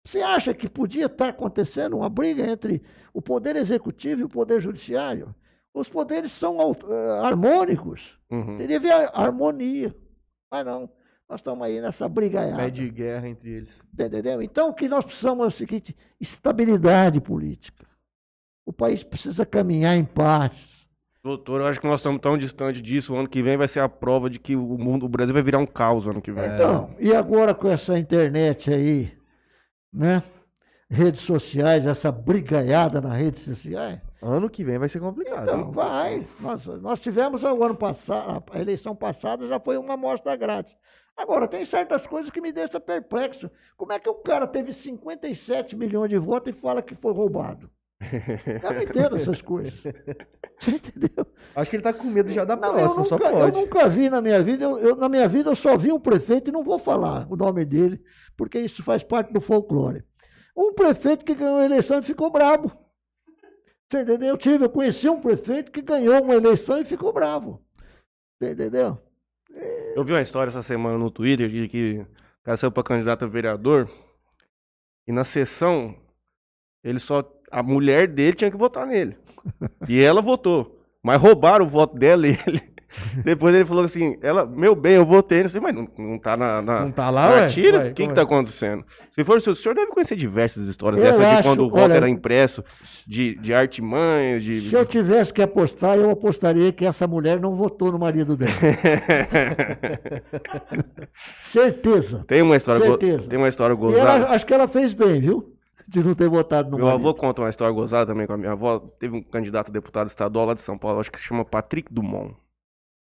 Você 0.04 0.20
acha 0.20 0.52
que 0.52 0.68
podia 0.68 1.06
estar 1.06 1.28
acontecendo 1.28 1.96
uma 1.96 2.10
briga 2.10 2.44
entre 2.44 2.82
o 3.14 3.22
Poder 3.22 3.54
Executivo 3.54 4.22
e 4.22 4.24
o 4.24 4.28
Poder 4.28 4.60
Judiciário? 4.60 5.32
Os 5.72 5.88
poderes 5.88 6.32
são 6.32 6.58
eh, 6.60 7.18
harmônicos. 7.20 8.18
Uhum. 8.28 8.58
Teria 8.58 8.80
que 8.80 8.90
haver 8.90 9.10
harmonia. 9.14 9.96
Mas 10.50 10.66
não. 10.66 10.90
Nós 11.32 11.40
estamos 11.40 11.66
aí 11.66 11.80
nessa 11.80 12.06
brigaiada. 12.10 12.58
Pé 12.58 12.68
de 12.68 12.90
guerra 12.90 13.26
entre 13.26 13.48
eles. 13.48 13.70
Entendeu? 13.98 14.42
Então, 14.42 14.68
o 14.68 14.74
que 14.74 14.86
nós 14.86 15.02
precisamos 15.02 15.42
é 15.42 15.48
o 15.48 15.50
seguinte: 15.50 15.96
estabilidade 16.20 17.22
política. 17.22 17.86
O 18.66 18.72
país 18.72 19.02
precisa 19.02 19.46
caminhar 19.46 19.96
em 19.96 20.04
paz. 20.04 20.52
Doutor, 21.24 21.62
eu 21.62 21.68
acho 21.68 21.80
que 21.80 21.86
nós 21.86 22.00
estamos 22.00 22.20
tão 22.20 22.36
distante 22.36 22.82
disso. 22.82 23.14
O 23.14 23.16
ano 23.16 23.30
que 23.30 23.42
vem 23.42 23.56
vai 23.56 23.66
ser 23.66 23.80
a 23.80 23.88
prova 23.88 24.28
de 24.28 24.38
que 24.38 24.54
o 24.54 24.76
mundo, 24.76 25.06
o 25.06 25.08
Brasil 25.08 25.32
vai 25.32 25.42
virar 25.42 25.58
um 25.58 25.64
caos 25.64 26.06
ano 26.06 26.20
que 26.20 26.30
vem. 26.30 26.44
Então, 26.44 26.94
e 27.00 27.14
agora 27.14 27.54
com 27.54 27.66
essa 27.66 27.98
internet 27.98 28.70
aí, 28.70 29.10
né? 29.90 30.22
Redes 30.90 31.22
sociais, 31.22 31.86
essa 31.86 32.12
brigaiada 32.12 33.00
nas 33.00 33.14
redes 33.14 33.44
sociais. 33.44 34.02
Ano 34.20 34.50
que 34.50 34.62
vem 34.62 34.76
vai 34.76 34.90
ser 34.90 35.00
complicado. 35.00 35.44
Então, 35.44 35.60
hein? 35.60 35.72
vai. 35.72 36.28
Nós, 36.38 36.66
nós 36.66 37.00
tivemos 37.00 37.42
o 37.42 37.64
ano 37.64 37.74
passado, 37.74 38.44
a 38.52 38.60
eleição 38.60 38.94
passada 38.94 39.48
já 39.48 39.58
foi 39.58 39.78
uma 39.78 39.94
amostra 39.94 40.36
grátis. 40.36 40.76
Agora, 41.22 41.46
tem 41.46 41.64
certas 41.64 42.04
coisas 42.04 42.30
que 42.32 42.40
me 42.40 42.50
deixam 42.52 42.80
perplexo. 42.80 43.48
Como 43.76 43.92
é 43.92 43.98
que 44.00 44.08
o 44.08 44.14
cara 44.14 44.44
teve 44.44 44.72
57 44.72 45.76
milhões 45.76 46.10
de 46.10 46.18
votos 46.18 46.52
e 46.54 46.58
fala 46.58 46.82
que 46.82 46.96
foi 46.96 47.12
roubado? 47.12 47.70
Eu 48.60 48.72
não 48.72 48.82
entendo 48.82 49.16
essas 49.16 49.40
coisas. 49.40 49.80
Você 50.58 50.72
entendeu? 50.72 51.24
Acho 51.54 51.70
que 51.70 51.76
ele 51.76 51.82
tá 51.84 51.92
com 51.92 52.08
medo 52.08 52.32
já 52.32 52.44
da 52.44 52.56
Não, 52.56 52.70
eu, 52.70 52.74
próxima, 52.92 53.04
só 53.04 53.14
nunca, 53.16 53.28
eu 53.30 53.36
pode. 53.36 53.60
nunca 53.60 53.88
vi 53.88 54.10
na 54.10 54.20
minha 54.20 54.42
vida, 54.42 54.64
eu, 54.64 54.78
eu- 54.78 54.96
na 54.96 55.08
minha 55.08 55.28
vida 55.28 55.48
eu 55.50 55.54
só 55.56 55.76
vi 55.76 55.92
um 55.92 56.00
prefeito, 56.00 56.48
e 56.48 56.52
não 56.52 56.64
vou 56.64 56.78
falar 56.80 57.26
o 57.30 57.36
nome 57.36 57.64
dele, 57.64 58.02
porque 58.36 58.58
isso 58.58 58.82
faz 58.82 59.04
parte 59.04 59.32
do 59.32 59.40
folclore. 59.40 60.04
Um 60.56 60.74
prefeito 60.74 61.24
que 61.24 61.34
ganhou 61.36 61.58
a 61.58 61.64
eleição 61.64 62.00
e 62.00 62.02
ficou 62.02 62.28
bravo. 62.30 62.72
Você 63.88 64.02
entendeu? 64.02 64.30
Eu 64.30 64.38
tive, 64.38 64.64
eu 64.64 64.70
conheci 64.70 65.08
um 65.08 65.20
prefeito 65.20 65.70
que 65.70 65.82
ganhou 65.82 66.20
uma 66.22 66.34
eleição 66.34 66.80
e 66.80 66.84
ficou 66.84 67.12
bravo. 67.12 67.62
Você 68.40 68.50
entendeu? 68.52 68.98
Eu 69.94 70.04
vi 70.04 70.12
uma 70.12 70.20
história 70.20 70.50
essa 70.50 70.62
semana 70.62 70.96
no 70.96 71.10
Twitter 71.10 71.48
de 71.48 71.68
que 71.68 71.98
o 72.00 72.44
cara 72.44 72.56
saiu 72.56 72.72
para 72.72 72.82
candidato 72.82 73.24
a 73.24 73.28
vereador. 73.28 73.88
E 75.06 75.12
na 75.12 75.24
sessão, 75.24 75.94
ele 76.82 76.98
só. 76.98 77.22
A 77.50 77.62
mulher 77.62 78.08
dele 78.08 78.36
tinha 78.36 78.50
que 78.50 78.56
votar 78.56 78.86
nele. 78.86 79.16
E 79.88 80.02
ela 80.02 80.22
votou. 80.22 80.80
Mas 81.02 81.20
roubaram 81.20 81.66
o 81.66 81.68
voto 81.68 81.98
dela 81.98 82.26
e 82.26 82.38
ele. 82.46 82.71
Depois 83.24 83.54
ele 83.54 83.64
falou 83.64 83.84
assim: 83.84 84.16
ela, 84.22 84.44
meu 84.46 84.74
bem, 84.74 84.94
eu 84.94 85.04
votei. 85.06 85.42
Não 85.42 85.48
sei, 85.48 85.60
mas 85.60 85.74
não, 85.74 85.88
não 85.98 86.18
tá 86.18 86.36
na. 86.36 86.62
na 86.62 86.80
Não 86.82 86.92
tá 86.92 87.10
lá, 87.10 87.28
na 87.28 87.34
ué? 87.36 87.46
tira? 87.48 87.88
O 87.88 87.94
que, 87.94 88.06
que 88.06 88.14
tá 88.14 88.22
acontecendo? 88.22 88.84
Se 89.14 89.24
for 89.24 89.36
o 89.36 89.40
senhor, 89.40 89.52
o 89.52 89.56
senhor 89.56 89.74
deve 89.74 89.90
conhecer 89.90 90.16
diversas 90.16 90.66
histórias 90.68 91.00
Eu 91.00 91.06
dessa 91.06 91.18
de 91.18 91.24
acho, 91.26 91.42
quando 91.42 91.60
o 91.66 91.70
voto 91.70 91.82
olha, 91.84 91.94
era 91.94 92.08
impresso, 92.08 92.64
de, 93.06 93.34
de 93.36 93.52
artimanha, 93.52 94.40
de. 94.40 94.60
Se 94.62 94.74
eu 94.74 94.86
tivesse 94.86 95.32
que 95.32 95.42
apostar, 95.42 95.98
eu 95.98 96.10
apostaria 96.10 96.72
que 96.72 96.86
essa 96.86 97.06
mulher 97.06 97.38
não 97.40 97.54
votou 97.54 97.92
no 97.92 97.98
marido 97.98 98.36
dela. 98.36 98.52
Certeza. 101.40 102.24
tem 102.26 102.42
uma 102.42 102.56
história, 102.56 102.80
go- 102.80 102.98
Certeza. 102.98 103.28
tem 103.28 103.38
uma 103.38 103.48
história 103.48 103.74
gozada. 103.74 104.10
ela, 104.24 104.30
acho 104.30 104.46
que 104.46 104.54
ela 104.54 104.68
fez 104.68 104.94
bem, 104.94 105.20
viu? 105.20 105.52
De 105.86 106.02
não 106.02 106.14
ter 106.14 106.28
votado 106.28 106.70
no 106.70 106.76
Meu 106.78 106.86
marido. 106.86 107.00
avô 107.08 107.14
conta 107.14 107.42
uma 107.42 107.50
história 107.50 107.74
gozada 107.74 108.06
também 108.12 108.26
com 108.26 108.32
a 108.32 108.36
minha 108.38 108.52
avó. 108.52 108.78
Teve 108.98 109.16
um 109.16 109.22
candidato 109.22 109.68
a 109.68 109.72
deputado 109.72 110.06
estadual 110.08 110.46
lá 110.46 110.54
de 110.54 110.62
São 110.62 110.78
Paulo, 110.78 111.00
acho 111.00 111.10
que 111.10 111.18
se 111.18 111.24
chama 111.26 111.44
Patrick 111.44 111.92
Dumont. 111.92 112.34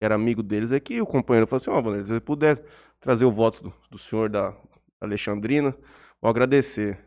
Era 0.03 0.15
amigo 0.15 0.43
deles 0.43 0.71
aqui. 0.71 0.95
E 0.95 1.01
o 1.01 1.05
companheiro 1.05 1.47
falou 1.47 1.61
assim: 1.61 1.69
Ó, 1.71 1.81
Valério, 1.81 2.05
se 2.05 2.11
você 2.13 2.19
puder 2.19 2.61
trazer 2.99 3.23
o 3.25 3.31
voto 3.31 3.63
do, 3.63 3.73
do 3.91 3.97
senhor 3.97 4.29
da 4.29 4.53
Alexandrina, 4.99 5.73
vou 6.21 6.29
agradecer. 6.29 6.99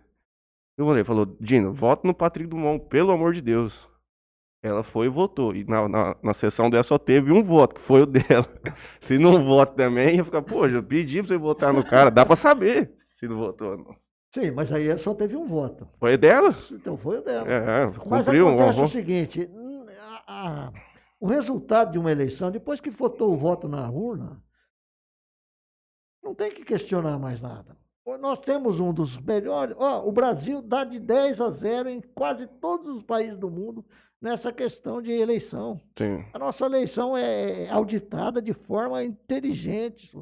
E 0.79 0.83
o 0.83 0.87
Valério 0.87 1.05
falou: 1.05 1.27
Dino, 1.41 1.73
voto 1.75 2.07
no 2.07 2.15
Patrick 2.15 2.49
Dumont, 2.49 2.85
pelo 2.89 3.11
amor 3.13 3.35
de 3.35 3.41
Deus. 3.43 3.89
Ela 4.63 4.83
foi 4.83 5.07
e 5.07 5.11
votou. 5.11 5.55
E 5.55 5.63
na, 5.65 5.87
na, 5.89 6.17
na 6.23 6.33
sessão 6.35 6.69
dela 6.71 6.83
só 6.83 6.99
teve 6.99 7.31
um 7.31 7.43
voto, 7.43 7.75
que 7.75 7.81
foi 7.81 8.03
o 8.03 8.07
dela. 8.07 8.49
Se 9.01 9.19
não 9.19 9.45
vota 9.45 9.75
também, 9.75 10.17
ia 10.17 10.25
ficar, 10.25 10.43
pô, 10.43 10.69
já 10.69 10.83
pedi 10.83 11.19
pra 11.19 11.29
você 11.29 11.37
votar 11.37 11.73
no 11.73 11.85
cara. 11.85 12.11
Dá 12.11 12.25
pra 12.27 12.35
saber 12.35 12.91
se 13.15 13.29
não 13.29 13.37
votou 13.37 13.73
ou 13.73 13.77
não. 13.79 13.97
Sim, 14.35 14.51
mas 14.51 14.73
aí 14.73 14.99
só 14.99 15.15
teve 15.15 15.37
um 15.37 15.47
voto. 15.47 15.87
Foi 16.01 16.17
dela? 16.17 16.55
Então 16.73 16.97
foi 16.97 17.19
o 17.19 17.23
dela. 17.23 17.47
É, 17.49 17.87
Mas 17.87 18.25
cumpriu. 18.25 18.49
acontece 18.49 18.79
aham. 18.79 18.85
o 18.87 18.89
seguinte: 18.89 19.49
hum, 19.53 19.87
a- 20.01 20.23
a- 20.27 20.73
o 21.19 21.27
resultado 21.27 21.93
de 21.93 21.99
uma 21.99 22.13
eleição, 22.13 22.51
depois 22.51 22.81
que 22.81 22.91
votou 22.91 23.33
o 23.33 23.37
voto 23.37 23.69
na 23.69 23.91
urna, 23.91 24.43
não 26.23 26.35
tem 26.35 26.53
que 26.53 26.65
questionar 26.65 27.19
mais 27.19 27.41
nada. 27.41 27.77
Nós 28.21 28.39
temos 28.39 28.79
um 28.79 28.93
dos 28.93 29.17
melhores. 29.19 29.75
Ó, 29.79 30.07
o 30.07 30.13
Brasil 30.13 30.63
dá 30.63 30.85
de 30.85 31.01
10 31.01 31.41
a 31.41 31.51
0 31.51 31.89
em 31.89 32.01
quase 32.01 32.47
todos 32.47 32.97
os 32.97 33.03
países 33.03 33.37
do 33.37 33.51
mundo 33.51 33.85
nessa 34.21 34.53
questão 34.53 35.03
de 35.03 35.11
eleição. 35.11 35.81
Sim. 35.99 36.25
A 36.33 36.39
nossa 36.39 36.67
eleição 36.67 37.17
é 37.17 37.69
auditada 37.69 38.41
de 38.41 38.53
forma 38.53 39.03
inteligente. 39.03 40.17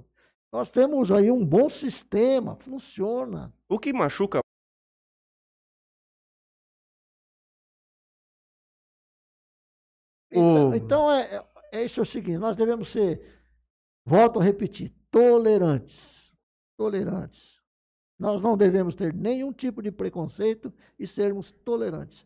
Nós 0.50 0.70
temos 0.70 1.10
aí 1.12 1.30
um 1.30 1.44
bom 1.44 1.68
sistema, 1.68 2.56
funciona. 2.56 3.52
O 3.68 3.78
que 3.78 3.92
machuca 3.92 4.43
Então, 10.38 10.74
então 10.74 11.10
é, 11.12 11.36
é- 11.36 11.44
é 11.80 11.84
isso 11.84 12.00
é 12.00 12.02
o 12.02 12.06
seguinte, 12.06 12.38
nós 12.38 12.56
devemos 12.56 12.90
ser, 12.90 13.20
volto 14.06 14.40
a 14.40 14.42
repetir, 14.44 14.92
tolerantes. 15.10 15.98
Tolerantes. 16.76 17.60
Nós 18.18 18.40
não 18.40 18.56
devemos 18.56 18.94
ter 18.94 19.12
nenhum 19.12 19.52
tipo 19.52 19.82
de 19.82 19.90
preconceito 19.90 20.72
e 20.98 21.06
sermos 21.06 21.50
tolerantes. 21.64 22.24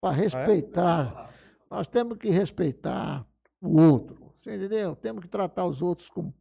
Para 0.00 0.14
respeitar, 0.14 1.34
nós 1.70 1.88
temos 1.88 2.16
que 2.18 2.30
respeitar 2.30 3.26
o 3.60 3.80
outro. 3.80 4.32
Você 4.38 4.54
entendeu? 4.54 4.94
Temos 4.94 5.24
que 5.24 5.28
tratar 5.28 5.66
os 5.66 5.82
outros 5.82 6.08
com. 6.08 6.32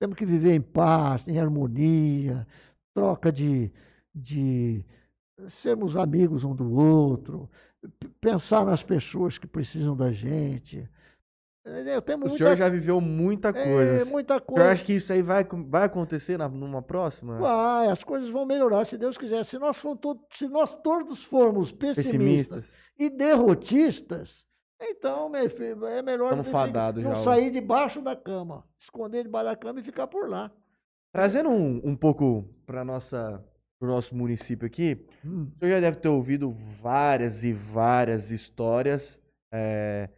Temos 0.00 0.16
que 0.16 0.24
viver 0.24 0.54
em 0.54 0.60
paz, 0.62 1.26
em 1.28 1.38
harmonia, 1.38 2.46
troca 2.94 3.30
de. 3.30 3.70
de 4.14 4.84
sermos 5.48 5.96
amigos 5.96 6.44
um 6.44 6.54
do 6.54 6.72
outro, 6.72 7.50
pensar 8.20 8.64
nas 8.64 8.82
pessoas 8.82 9.38
que 9.38 9.46
precisam 9.46 9.96
da 9.96 10.12
gente. 10.12 10.88
Entendeu? 11.66 12.02
Temos 12.02 12.26
O 12.26 12.28
muita, 12.30 12.44
senhor 12.44 12.56
já 12.56 12.68
viveu 12.68 13.00
muita 13.00 13.50
coisa. 13.52 14.02
é, 14.02 14.04
muita 14.04 14.36
O 14.36 14.40
coisa. 14.42 14.70
acha 14.70 14.84
que 14.84 14.92
isso 14.92 15.10
aí 15.12 15.22
vai, 15.22 15.44
vai 15.44 15.84
acontecer 15.84 16.36
na, 16.36 16.46
numa 16.46 16.82
próxima? 16.82 17.38
Vai, 17.38 17.88
as 17.88 18.04
coisas 18.04 18.28
vão 18.28 18.44
melhorar, 18.44 18.84
se 18.84 18.98
Deus 18.98 19.16
quiser. 19.16 19.44
Se 19.44 19.58
nós, 19.58 19.78
for 19.78 19.96
to- 19.96 20.20
se 20.30 20.46
nós 20.46 20.74
todos 20.74 21.24
formos 21.24 21.72
pessimistas, 21.72 22.66
Pessimistas. 22.66 22.74
e 22.98 23.08
derrotistas, 23.08 24.44
então, 24.82 25.30
meu 25.30 25.48
filho, 25.48 25.86
é 25.86 26.02
melhor 26.02 26.36
não, 26.36 26.44
fadados 26.44 27.02
não 27.02 27.16
sair 27.16 27.50
debaixo 27.50 28.02
da 28.02 28.14
cama, 28.14 28.62
esconder 28.78 29.22
debaixo 29.22 29.46
da 29.48 29.56
cama 29.56 29.80
e 29.80 29.82
ficar 29.82 30.06
por 30.06 30.28
lá. 30.28 30.50
Trazendo 31.12 31.48
um, 31.48 31.80
um 31.82 31.96
pouco 31.96 32.44
para 32.66 32.84
nossa 32.84 33.42
pro 33.78 33.88
nosso 33.88 34.14
município 34.14 34.66
aqui, 34.66 35.06
Hum. 35.24 35.50
o 35.54 35.58
senhor 35.58 35.72
já 35.74 35.80
deve 35.80 35.98
ter 35.98 36.08
ouvido 36.08 36.50
várias 36.80 37.44
e 37.44 37.52
várias 37.52 38.30
histórias 38.30 39.20
é, 39.52 40.08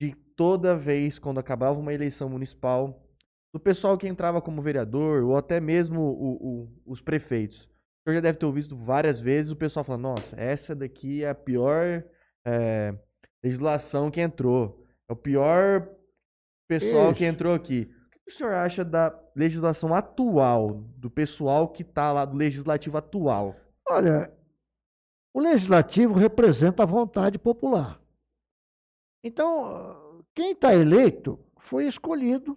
de 0.00 0.14
toda 0.36 0.76
vez 0.76 1.18
quando 1.18 1.38
acabava 1.38 1.78
uma 1.78 1.92
eleição 1.92 2.28
municipal, 2.28 3.04
do 3.52 3.60
pessoal 3.60 3.98
que 3.98 4.06
entrava 4.08 4.40
como 4.40 4.62
vereador 4.62 5.22
ou 5.24 5.36
até 5.36 5.58
mesmo 5.60 6.00
o- 6.00 6.62
o- 6.62 6.82
os 6.86 7.00
prefeitos. 7.00 7.62
O 7.64 7.68
senhor 8.10 8.14
já 8.16 8.20
deve 8.20 8.38
ter 8.38 8.46
ouvido 8.46 8.76
várias 8.76 9.20
vezes 9.20 9.50
o 9.50 9.56
pessoal 9.56 9.84
falando: 9.84 10.02
nossa, 10.02 10.38
essa 10.40 10.74
daqui 10.74 11.22
é 11.24 11.30
a 11.30 11.34
pior 11.34 12.02
é, 12.46 12.94
legislação 13.44 14.10
que 14.10 14.20
entrou, 14.22 14.86
é 15.08 15.12
o 15.12 15.16
pior 15.16 15.86
pessoal 16.68 17.12
que 17.14 17.24
entrou 17.26 17.52
aqui. 17.54 17.90
O 18.28 18.30
senhor 18.30 18.52
acha 18.52 18.84
da 18.84 19.18
legislação 19.34 19.94
atual, 19.94 20.82
do 20.98 21.08
pessoal 21.08 21.66
que 21.66 21.80
está 21.80 22.12
lá 22.12 22.26
do 22.26 22.36
legislativo 22.36 22.98
atual? 22.98 23.56
Olha, 23.88 24.30
o 25.32 25.40
legislativo 25.40 26.12
representa 26.12 26.82
a 26.82 26.86
vontade 26.86 27.38
popular. 27.38 27.98
Então, 29.24 30.22
quem 30.34 30.52
está 30.52 30.74
eleito 30.74 31.38
foi 31.58 31.88
escolhido 31.88 32.54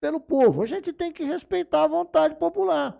pelo 0.00 0.20
povo. 0.20 0.62
A 0.62 0.66
gente 0.66 0.92
tem 0.92 1.10
que 1.10 1.24
respeitar 1.24 1.82
a 1.82 1.88
vontade 1.88 2.36
popular. 2.36 2.96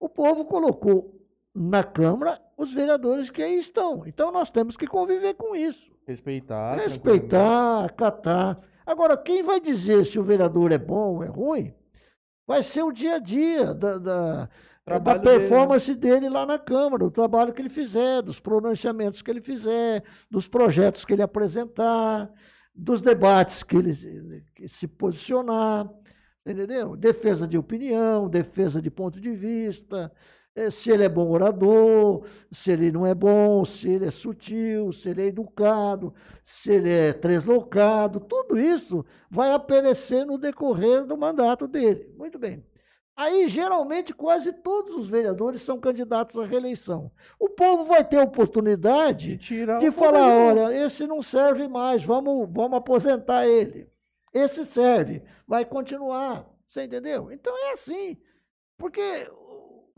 O 0.00 0.08
povo 0.08 0.44
colocou 0.44 1.24
na 1.54 1.84
Câmara 1.84 2.42
os 2.56 2.72
vereadores 2.74 3.30
que 3.30 3.44
aí 3.44 3.58
estão. 3.58 4.04
Então, 4.08 4.32
nós 4.32 4.50
temos 4.50 4.76
que 4.76 4.88
conviver 4.88 5.34
com 5.34 5.54
isso. 5.54 5.88
Respeitar. 6.04 6.74
Respeitar, 6.74 7.84
acatar. 7.84 8.60
Agora, 8.88 9.18
quem 9.18 9.42
vai 9.42 9.60
dizer 9.60 10.06
se 10.06 10.18
o 10.18 10.22
vereador 10.24 10.72
é 10.72 10.78
bom 10.78 11.16
ou 11.16 11.22
é 11.22 11.26
ruim, 11.28 11.74
vai 12.46 12.62
ser 12.62 12.82
o 12.82 12.90
dia 12.90 13.16
a 13.16 13.18
dia 13.18 13.74
da, 13.74 13.98
da, 13.98 14.44
da 14.44 14.48
Trabalho 14.82 15.20
dele, 15.20 15.32
né? 15.34 15.38
performance 15.40 15.94
dele 15.94 16.28
lá 16.30 16.46
na 16.46 16.58
Câmara, 16.58 17.04
o 17.04 17.10
trabalho 17.10 17.52
que 17.52 17.60
ele 17.60 17.68
fizer, 17.68 18.22
dos 18.22 18.40
pronunciamentos 18.40 19.20
que 19.20 19.30
ele 19.30 19.42
fizer, 19.42 20.02
dos 20.30 20.48
projetos 20.48 21.04
que 21.04 21.12
ele 21.12 21.20
apresentar, 21.20 22.32
dos 22.74 23.02
debates 23.02 23.62
que 23.62 23.76
ele 23.76 23.94
se- 23.94 24.44
que 24.56 24.66
se 24.68 24.88
posicionar, 24.88 25.86
entendeu? 26.46 26.96
Defesa 26.96 27.46
de 27.46 27.58
opinião, 27.58 28.26
defesa 28.26 28.80
de 28.80 28.90
ponto 28.90 29.20
de 29.20 29.32
vista, 29.34 30.10
se 30.70 30.90
ele 30.90 31.04
é 31.04 31.08
bom 31.08 31.30
orador, 31.30 32.24
se 32.50 32.70
ele 32.70 32.90
não 32.90 33.06
é 33.06 33.14
bom, 33.14 33.64
se 33.64 33.88
ele 33.88 34.06
é 34.06 34.10
sutil, 34.10 34.92
se 34.92 35.08
ele 35.10 35.22
é 35.22 35.26
educado, 35.26 36.14
se 36.44 36.72
ele 36.72 36.90
é 36.90 37.12
translocado, 37.12 38.20
tudo 38.20 38.58
isso 38.58 39.04
vai 39.30 39.52
aparecer 39.52 40.24
no 40.24 40.38
decorrer 40.38 41.04
do 41.04 41.16
mandato 41.16 41.66
dele. 41.66 42.12
Muito 42.16 42.38
bem. 42.38 42.64
Aí, 43.18 43.48
geralmente, 43.48 44.14
quase 44.14 44.52
todos 44.52 44.94
os 44.94 45.08
vereadores 45.08 45.62
são 45.62 45.80
candidatos 45.80 46.38
à 46.38 46.46
reeleição. 46.46 47.10
O 47.36 47.48
povo 47.48 47.84
vai 47.84 48.04
ter 48.04 48.18
a 48.18 48.22
oportunidade 48.22 49.36
tirar 49.38 49.80
de 49.80 49.88
o 49.88 49.92
falar, 49.92 50.28
olha, 50.28 50.86
esse 50.86 51.04
não 51.04 51.20
serve 51.20 51.66
mais, 51.66 52.04
vamos, 52.04 52.48
vamos 52.52 52.78
aposentar 52.78 53.44
ele. 53.46 53.90
Esse 54.32 54.64
serve, 54.64 55.24
vai 55.48 55.64
continuar. 55.64 56.48
Você 56.68 56.84
entendeu? 56.84 57.32
Então 57.32 57.52
é 57.58 57.72
assim. 57.72 58.16
Porque 58.76 59.28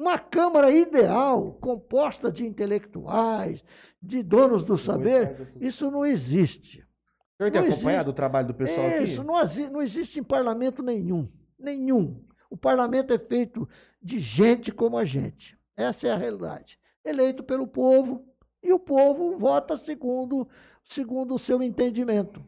uma 0.00 0.18
Câmara 0.18 0.72
ideal, 0.72 1.58
composta 1.60 2.32
de 2.32 2.46
intelectuais, 2.46 3.62
de 4.02 4.22
donos 4.22 4.64
do 4.64 4.78
saber, 4.78 5.52
isso 5.60 5.90
não 5.90 6.06
existe. 6.06 6.78
O 6.78 7.36
senhor 7.36 7.50
tem 7.50 7.60
não 7.60 7.68
acompanhado 7.68 8.08
existe. 8.08 8.10
o 8.10 8.14
trabalho 8.14 8.46
do 8.46 8.54
pessoal 8.54 8.86
aqui? 8.86 9.04
Isso, 9.04 9.22
não, 9.22 9.34
não 9.70 9.82
existe 9.82 10.18
em 10.18 10.22
parlamento 10.22 10.82
nenhum. 10.82 11.28
Nenhum. 11.58 12.24
O 12.48 12.56
parlamento 12.56 13.12
é 13.12 13.18
feito 13.18 13.68
de 14.02 14.18
gente 14.18 14.72
como 14.72 14.96
a 14.96 15.04
gente. 15.04 15.58
Essa 15.76 16.08
é 16.08 16.10
a 16.10 16.16
realidade. 16.16 16.78
Eleito 17.04 17.42
pelo 17.42 17.66
povo, 17.66 18.24
e 18.62 18.72
o 18.72 18.78
povo 18.78 19.36
vota 19.36 19.76
segundo, 19.76 20.48
segundo 20.82 21.34
o 21.34 21.38
seu 21.38 21.62
entendimento. 21.62 22.42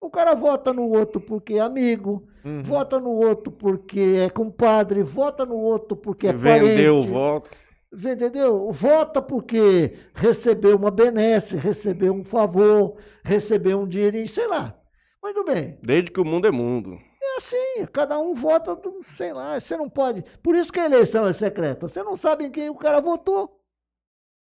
O 0.00 0.10
cara 0.10 0.34
vota 0.34 0.72
no 0.72 0.88
outro 0.88 1.20
porque 1.20 1.54
é 1.54 1.60
amigo, 1.60 2.26
Uhum. 2.44 2.62
vota 2.62 3.00
no 3.00 3.10
outro 3.10 3.50
porque 3.52 4.16
é 4.26 4.30
compadre, 4.30 5.02
vota 5.02 5.44
no 5.44 5.56
outro 5.56 5.96
porque 5.96 6.28
é 6.28 6.32
Vendeu 6.32 6.98
o 6.98 7.00
parente. 7.00 7.10
voto. 7.12 7.50
Você 7.92 8.12
Entendeu? 8.12 8.70
Vota 8.70 9.20
porque 9.22 9.96
recebeu 10.14 10.76
uma 10.76 10.90
benesse, 10.90 11.56
recebeu 11.56 12.12
um 12.12 12.22
favor, 12.24 12.96
recebeu 13.24 13.80
um 13.80 13.88
dinheirinho, 13.88 14.28
sei 14.28 14.46
lá. 14.46 14.78
Muito 15.22 15.42
bem. 15.44 15.78
Desde 15.82 16.10
que 16.10 16.20
o 16.20 16.24
mundo 16.24 16.46
é 16.46 16.50
mundo. 16.50 16.96
É 17.20 17.36
assim, 17.38 17.86
cada 17.92 18.18
um 18.20 18.34
vota, 18.34 18.76
do- 18.76 19.02
sei 19.16 19.32
lá, 19.32 19.58
você 19.58 19.76
não 19.76 19.88
pode. 19.88 20.22
Por 20.42 20.54
isso 20.54 20.72
que 20.72 20.78
a 20.80 20.84
eleição 20.84 21.26
é 21.26 21.32
secreta. 21.32 21.88
Você 21.88 22.02
não 22.02 22.14
sabe 22.14 22.44
em 22.44 22.50
quem 22.50 22.68
o 22.70 22.74
cara 22.76 23.00
votou. 23.00 23.58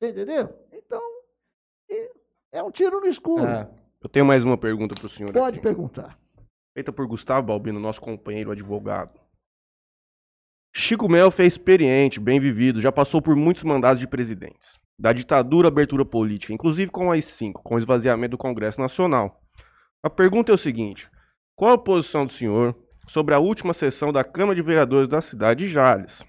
Entendeu? 0.00 0.48
Então, 0.72 1.00
é 2.52 2.62
um 2.62 2.70
tiro 2.70 3.00
no 3.00 3.06
escuro. 3.06 3.44
É. 3.46 3.68
Eu 4.02 4.08
tenho 4.08 4.26
mais 4.26 4.44
uma 4.44 4.58
pergunta 4.58 4.94
pro 4.98 5.08
senhor. 5.08 5.32
Pode 5.32 5.58
aqui. 5.58 5.62
perguntar. 5.66 6.18
Feita 6.74 6.92
por 6.92 7.06
Gustavo 7.06 7.46
Balbino, 7.46 7.78
nosso 7.78 8.00
companheiro 8.00 8.50
advogado. 8.50 9.20
Chico 10.74 11.08
Mel 11.08 11.30
fez 11.30 11.52
experiente, 11.52 12.18
bem 12.18 12.40
vivido, 12.40 12.80
já 12.80 12.90
passou 12.90 13.20
por 13.22 13.36
muitos 13.36 13.62
mandados 13.62 14.00
de 14.00 14.08
presidentes. 14.08 14.80
Da 14.98 15.12
ditadura 15.12 15.68
à 15.68 15.70
abertura 15.70 16.04
política, 16.04 16.52
inclusive 16.52 16.90
com 16.90 17.08
o 17.08 17.10
AI-5, 17.12 17.52
com 17.62 17.74
o 17.74 17.78
esvaziamento 17.78 18.32
do 18.32 18.38
Congresso 18.38 18.80
Nacional. 18.80 19.40
A 20.02 20.10
pergunta 20.10 20.50
é 20.50 20.54
o 20.54 20.58
seguinte: 20.58 21.08
qual 21.54 21.72
a 21.72 21.78
posição 21.78 22.26
do 22.26 22.32
senhor 22.32 22.74
sobre 23.06 23.34
a 23.34 23.38
última 23.38 23.74
sessão 23.74 24.12
da 24.12 24.24
Câmara 24.24 24.56
de 24.56 24.62
Vereadores 24.62 25.08
da 25.08 25.20
cidade 25.20 25.66
de 25.66 25.72
Jales? 25.72 26.24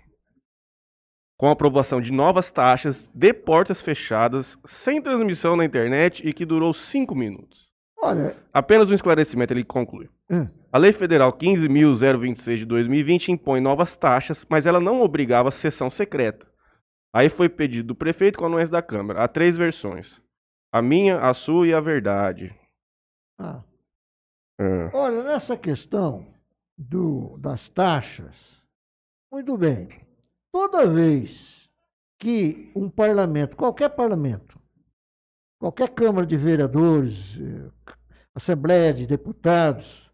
Com 1.38 1.48
a 1.48 1.54
aprovação 1.54 2.00
de 2.00 2.12
novas 2.12 2.52
taxas 2.52 3.10
de 3.14 3.34
portas 3.34 3.82
fechadas, 3.82 4.58
sem 4.66 5.02
transmissão 5.02 5.56
na 5.56 5.66
internet 5.66 6.28
e 6.28 6.34
que 6.34 6.45
durou 6.45 6.74
cinco 6.74 7.16
minutos. 7.16 7.62
Olha, 8.05 8.35
Apenas 8.51 8.89
um 8.91 8.93
esclarecimento, 8.93 9.53
ele 9.53 9.63
conclui. 9.63 10.09
hum, 10.30 10.47
A 10.71 10.77
Lei 10.77 10.91
Federal 10.93 11.31
15.026 11.34 12.57
de 12.57 12.65
2020 12.65 13.31
impõe 13.31 13.61
novas 13.61 13.95
taxas, 13.95 14.45
mas 14.49 14.65
ela 14.65 14.80
não 14.80 15.01
obrigava 15.01 15.49
a 15.49 15.51
sessão 15.51 15.89
secreta. 15.89 16.45
Aí 17.15 17.30
foi 17.30 17.47
pedido 17.47 17.88
do 17.89 17.95
prefeito 17.95 18.38
com 18.39 18.45
anuência 18.45 18.71
da 18.71 18.81
Câmara. 18.81 19.23
Há 19.23 19.27
três 19.27 19.55
versões. 19.55 20.21
A 20.71 20.81
minha, 20.81 21.19
a 21.19 21.34
sua 21.34 21.67
e 21.67 21.73
a 21.73 21.80
verdade. 21.80 22.53
ah, 23.39 23.61
É. 24.59 24.89
olha, 24.93 25.23
nessa 25.23 25.55
questão 25.55 26.25
do, 26.77 27.38
das 27.38 27.69
taxas, 27.69 28.35
muito 29.31 29.55
bem. 29.57 29.88
Toda 30.51 30.88
vez 30.88 31.69
que 32.19 32.71
um 32.75 32.89
parlamento, 32.89 33.55
qualquer 33.55 33.89
parlamento, 33.89 34.59
qualquer 35.64 35.91
Câmara 35.91 36.27
de 36.27 36.35
Vereadores, 36.35 37.38
eh, 37.40 37.72
Assembleia 38.35 38.94
de 38.94 39.07
Deputados, 39.07 40.11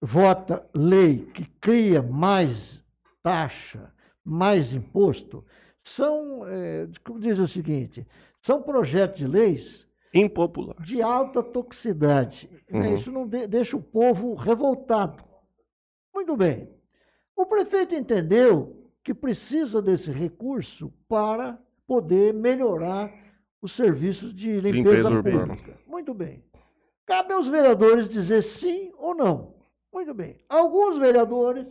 vota 0.00 0.66
lei 0.74 1.26
que 1.34 1.44
cria 1.60 2.00
mais 2.00 2.82
taxa, 3.22 3.92
mais 4.24 4.72
imposto, 4.72 5.44
são, 5.84 6.46
eh, 6.48 6.88
como 7.04 7.20
diz 7.20 7.38
o 7.38 7.46
seguinte, 7.46 8.06
são 8.40 8.62
projetos 8.62 9.18
de 9.18 9.26
leis 9.26 9.86
Impopular. 10.14 10.80
de 10.82 11.02
alta 11.02 11.42
toxicidade. 11.42 12.48
né? 12.70 12.88
Uhum. 12.88 12.94
Isso 12.94 13.12
não 13.12 13.28
de- 13.28 13.46
deixa 13.46 13.76
o 13.76 13.82
povo 13.82 14.34
revoltado. 14.34 15.22
Muito 16.14 16.34
bem. 16.38 16.70
O 17.36 17.44
prefeito 17.44 17.94
entendeu 17.94 18.90
que 19.04 19.12
precisa 19.12 19.82
desse 19.82 20.10
recurso 20.10 20.90
para 21.06 21.58
poder 21.86 22.32
melhorar 22.32 23.12
os 23.60 23.72
serviços 23.72 24.32
de 24.34 24.60
limpeza, 24.60 24.72
Limpeza 24.76 25.08
urbana. 25.10 25.46
pública. 25.56 25.78
Muito 25.86 26.14
bem. 26.14 26.44
Cabe 27.06 27.32
aos 27.32 27.48
vereadores 27.48 28.08
dizer 28.08 28.42
sim 28.42 28.92
ou 28.96 29.14
não. 29.14 29.54
Muito 29.92 30.12
bem. 30.14 30.38
Alguns 30.48 30.98
vereadores, 30.98 31.66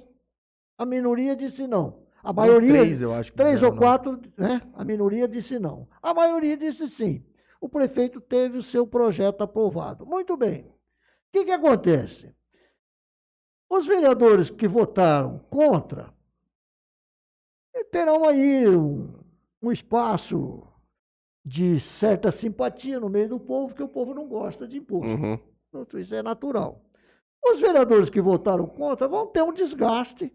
a 0.77 0.85
minoria 0.85 1.35
disse 1.35 1.67
não. 1.67 2.05
A 2.23 2.33
maioria, 2.33 2.81
Três, 2.81 3.01
eu 3.01 3.13
acho. 3.13 3.31
que 3.31 3.37
Três 3.37 3.61
ou 3.63 3.69
não. 3.71 3.77
quatro, 3.77 4.19
né? 4.35 4.61
A 4.73 4.83
minoria 4.83 5.27
disse 5.27 5.59
não. 5.59 5.87
A 6.01 6.13
maioria 6.13 6.57
disse 6.57 6.89
sim. 6.89 7.23
O 7.61 7.69
prefeito 7.69 8.19
teve 8.19 8.57
o 8.57 8.63
seu 8.63 8.85
projeto 8.85 9.41
aprovado. 9.43 10.05
Muito 10.05 10.35
bem. 10.35 10.61
O 10.65 10.73
que, 11.31 11.45
que 11.45 11.51
acontece? 11.51 12.35
Os 13.69 13.85
vereadores 13.85 14.49
que 14.49 14.67
votaram 14.67 15.39
contra 15.49 16.13
terão 17.91 18.27
aí 18.27 18.67
um, 18.67 19.13
um 19.61 19.71
espaço 19.71 20.67
de 21.47 21.79
certa 21.79 22.29
simpatia 22.29 22.99
no 22.99 23.07
meio 23.07 23.29
do 23.29 23.39
povo, 23.39 23.69
porque 23.69 23.81
o 23.81 23.87
povo 23.87 24.13
não 24.13 24.27
gosta 24.27 24.67
de 24.67 24.77
imposto. 24.77 25.07
Uhum. 25.07 25.39
Então, 25.69 25.99
Isso 26.01 26.13
é 26.13 26.21
natural. 26.21 26.81
Os 27.41 27.61
vereadores 27.61 28.09
que 28.09 28.19
votaram 28.19 28.67
contra 28.67 29.07
vão 29.07 29.25
ter 29.25 29.41
um 29.43 29.53
desgaste, 29.53 30.29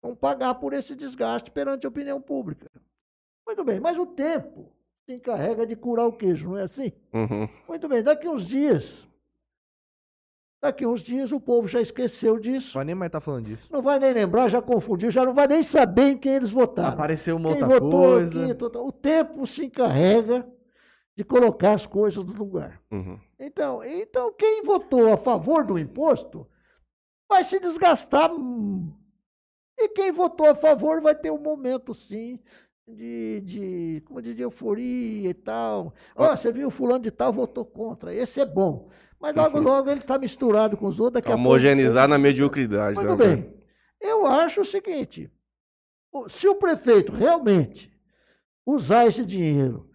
vão 0.00 0.14
pagar 0.14 0.54
por 0.54 0.72
esse 0.72 0.94
desgaste 0.94 1.50
perante 1.50 1.84
a 1.84 1.88
opinião 1.88 2.20
pública. 2.20 2.70
Muito 3.44 3.64
bem, 3.64 3.80
mas 3.80 3.98
o 3.98 4.06
tempo 4.06 4.70
se 5.04 5.14
encarrega 5.14 5.66
de 5.66 5.74
curar 5.74 6.06
o 6.06 6.12
queijo, 6.12 6.50
não 6.50 6.58
é 6.58 6.62
assim? 6.62 6.92
Uhum. 7.12 7.48
Muito 7.66 7.88
bem, 7.88 8.00
daqui 8.00 8.28
uns 8.28 8.46
dias, 8.46 9.08
daqui 10.60 10.86
uns 10.86 11.00
dias 11.00 11.32
o 11.32 11.40
povo 11.40 11.66
já 11.66 11.80
esqueceu 11.80 12.38
disso, 12.38 12.74
Vai 12.74 12.84
nem 12.84 12.94
mais 12.94 13.08
estar 13.08 13.20
falando 13.20 13.46
disso. 13.46 13.66
não 13.70 13.80
vai 13.82 13.98
nem 13.98 14.12
lembrar, 14.12 14.48
já 14.48 14.60
confundiu, 14.60 15.10
já 15.10 15.24
não 15.24 15.32
vai 15.34 15.46
nem 15.48 15.62
saber 15.62 16.10
em 16.10 16.18
quem 16.18 16.32
eles 16.34 16.50
votaram. 16.50 16.90
Apareceu 16.94 17.36
uma 17.36 17.52
Quem 17.52 17.62
outra 17.62 17.80
votou, 17.80 18.00
coisa. 18.00 18.32
quem 18.46 18.54
votou- 18.54 18.86
o 18.88 18.92
tempo 18.92 19.46
se 19.46 19.64
encarrega 19.66 20.46
de 21.16 21.24
colocar 21.24 21.72
as 21.74 21.86
coisas 21.86 22.24
no 22.24 22.32
lugar. 22.32 22.80
Uhum. 22.90 23.18
Então, 23.38 23.82
então, 23.84 24.32
quem 24.32 24.62
votou 24.62 25.12
a 25.12 25.16
favor 25.16 25.64
do 25.64 25.78
imposto 25.78 26.46
vai 27.28 27.42
se 27.44 27.58
desgastar. 27.60 28.30
E 29.78 29.88
quem 29.88 30.12
votou 30.12 30.46
a 30.46 30.54
favor 30.54 31.00
vai 31.00 31.14
ter 31.14 31.30
um 31.30 31.38
momento, 31.38 31.94
sim, 31.94 32.38
de, 32.86 33.40
de 33.40 34.02
como 34.06 34.20
dizer, 34.20 34.42
euforia 34.42 35.30
e 35.30 35.34
tal. 35.34 35.94
Ó, 36.14 36.36
você 36.36 36.52
viu, 36.52 36.70
fulano 36.70 37.02
de 37.04 37.10
tal 37.10 37.32
votou 37.32 37.64
contra. 37.64 38.14
Esse 38.14 38.40
é 38.40 38.44
bom. 38.46 38.90
Mas 39.20 39.36
logo, 39.36 39.58
Uhum. 39.58 39.64
logo 39.64 39.90
ele 39.90 40.00
está 40.00 40.18
misturado 40.18 40.76
com 40.76 40.86
os 40.86 40.98
outros. 40.98 41.14
Daqui 41.14 41.28
a 41.28 41.32
pouco- 41.32 41.42
na 42.08 42.18
mediocridade. 42.18 42.96
Muito 42.96 43.16
né? 43.16 43.36
bem. 43.36 43.54
Eu 44.00 44.26
acho 44.26 44.62
o 44.62 44.64
seguinte: 44.64 45.30
se 46.28 46.48
o 46.48 46.54
prefeito 46.54 47.12
realmente 47.12 47.92
usar 48.64 49.06
esse 49.06 49.24
dinheiro 49.24 49.88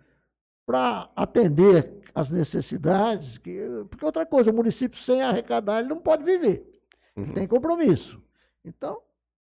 para 0.65 1.09
atender 1.15 2.01
às 2.13 2.29
necessidades, 2.29 3.37
que, 3.37 3.59
porque 3.89 4.05
outra 4.05 4.25
coisa, 4.25 4.51
o 4.51 4.53
município 4.55 4.99
sem 4.99 5.21
arrecadar, 5.21 5.79
ele 5.79 5.89
não 5.89 5.97
pode 5.99 6.23
viver. 6.23 6.63
Uhum. 7.15 7.33
Tem 7.33 7.47
compromisso. 7.47 8.21
Então, 8.63 8.99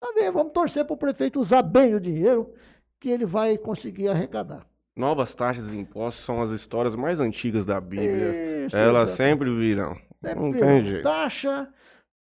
tá 0.00 0.12
bem, 0.14 0.30
vamos 0.30 0.52
torcer 0.52 0.84
para 0.84 0.94
o 0.94 0.98
prefeito 0.98 1.40
usar 1.40 1.62
bem 1.62 1.94
o 1.94 2.00
dinheiro 2.00 2.52
que 3.00 3.08
ele 3.10 3.26
vai 3.26 3.58
conseguir 3.58 4.08
arrecadar. 4.08 4.66
Novas 4.96 5.34
taxas 5.34 5.72
e 5.72 5.76
impostos 5.76 6.24
são 6.24 6.40
as 6.40 6.50
histórias 6.50 6.94
mais 6.94 7.18
antigas 7.20 7.64
da 7.64 7.80
Bíblia. 7.80 8.32
Isso, 8.66 8.76
Elas 8.76 9.10
sempre 9.10 9.50
virão. 9.54 9.96
Sempre 10.22 10.40
não 10.40 10.52
viu, 10.52 10.60
tem 10.60 10.84
jeito. 10.84 11.02
Taxa, 11.02 11.68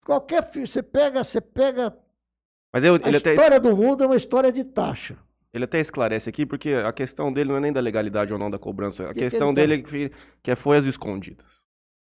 qualquer. 0.04 0.48
Você 0.54 0.82
pega, 0.82 1.22
você 1.24 1.40
pega. 1.40 1.94
Mas 2.72 2.84
eu- 2.84 2.94
A 2.94 2.96
até, 2.96 3.16
história 3.34 3.60
do 3.60 3.76
mundo 3.76 4.02
é 4.04 4.06
uma 4.06 4.16
história 4.16 4.50
de 4.50 4.64
taxa. 4.64 5.16
ele 5.52 5.64
até 5.64 5.78
esclarece 5.80 6.28
aqui, 6.28 6.46
porque 6.46 6.72
a 6.72 6.92
questão 6.92 7.32
dele 7.32 7.50
não 7.50 7.56
é 7.56 7.60
nem 7.60 7.72
da 7.72 7.80
legalidade 7.80 8.32
ou 8.32 8.38
não 8.38 8.50
da 8.50 8.58
cobrança. 8.58 9.04
A 9.04 9.08
Que 9.08 9.14
que 9.14 9.20
questão 9.30 9.48
ele 9.50 9.54
dele 9.56 9.74
é 9.74 9.78
que, 9.78 10.12
que 10.42 10.50
é 10.50 10.56
foi 10.56 10.78
as 10.78 10.84
escondidas. 10.86 11.62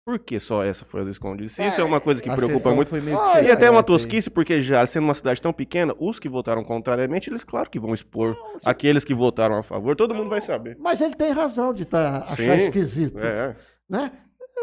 Por 0.05 0.19
que 0.19 0.38
só 0.38 0.61
essa 0.64 0.84
foi 0.84 1.01
as 1.01 1.07
escondidas? 1.07 1.57
Isso 1.57 1.80
é 1.80 1.84
uma 1.84 2.01
coisa 2.01 2.22
que 2.22 2.30
preocupa 2.30 2.72
muito. 2.73 2.89
foi 2.89 2.99
meio 2.99 3.15
Olha, 3.18 3.41
E 3.47 3.49
até 3.51 3.68
é 3.68 3.69
uma 3.72 3.81
tosquice, 3.84 4.30
porque 4.30 4.61
já 4.61 4.85
sendo 4.85 5.05
uma 5.05 5.14
cidade 5.14 5.41
tão 5.41 5.53
pequena, 5.53 5.95
os 5.97 6.19
que 6.19 6.27
votaram 6.27 6.61
contrariamente, 6.61 7.30
eles 7.30 7.41
claro 7.45 7.69
que 7.69 7.80
vão 7.80 7.93
expor 7.93 8.35
Não, 8.35 8.57
aqueles 8.65 9.05
que 9.05 9.14
votaram 9.14 9.57
a 9.57 9.64
favor, 9.64 9.95
todo 9.95 10.14
mundo 10.14 10.30
vai 10.30 10.41
saber. 10.41 10.76
Mas 10.77 10.99
ele 10.99 11.15
tem 11.15 11.31
razão 11.31 11.73
de 11.73 11.85
tá, 11.85 12.26
achar 12.27 12.35
Sim, 12.35 12.64
esquisito. 12.65 13.18
É, 13.18 13.55
Né? 13.94 14.11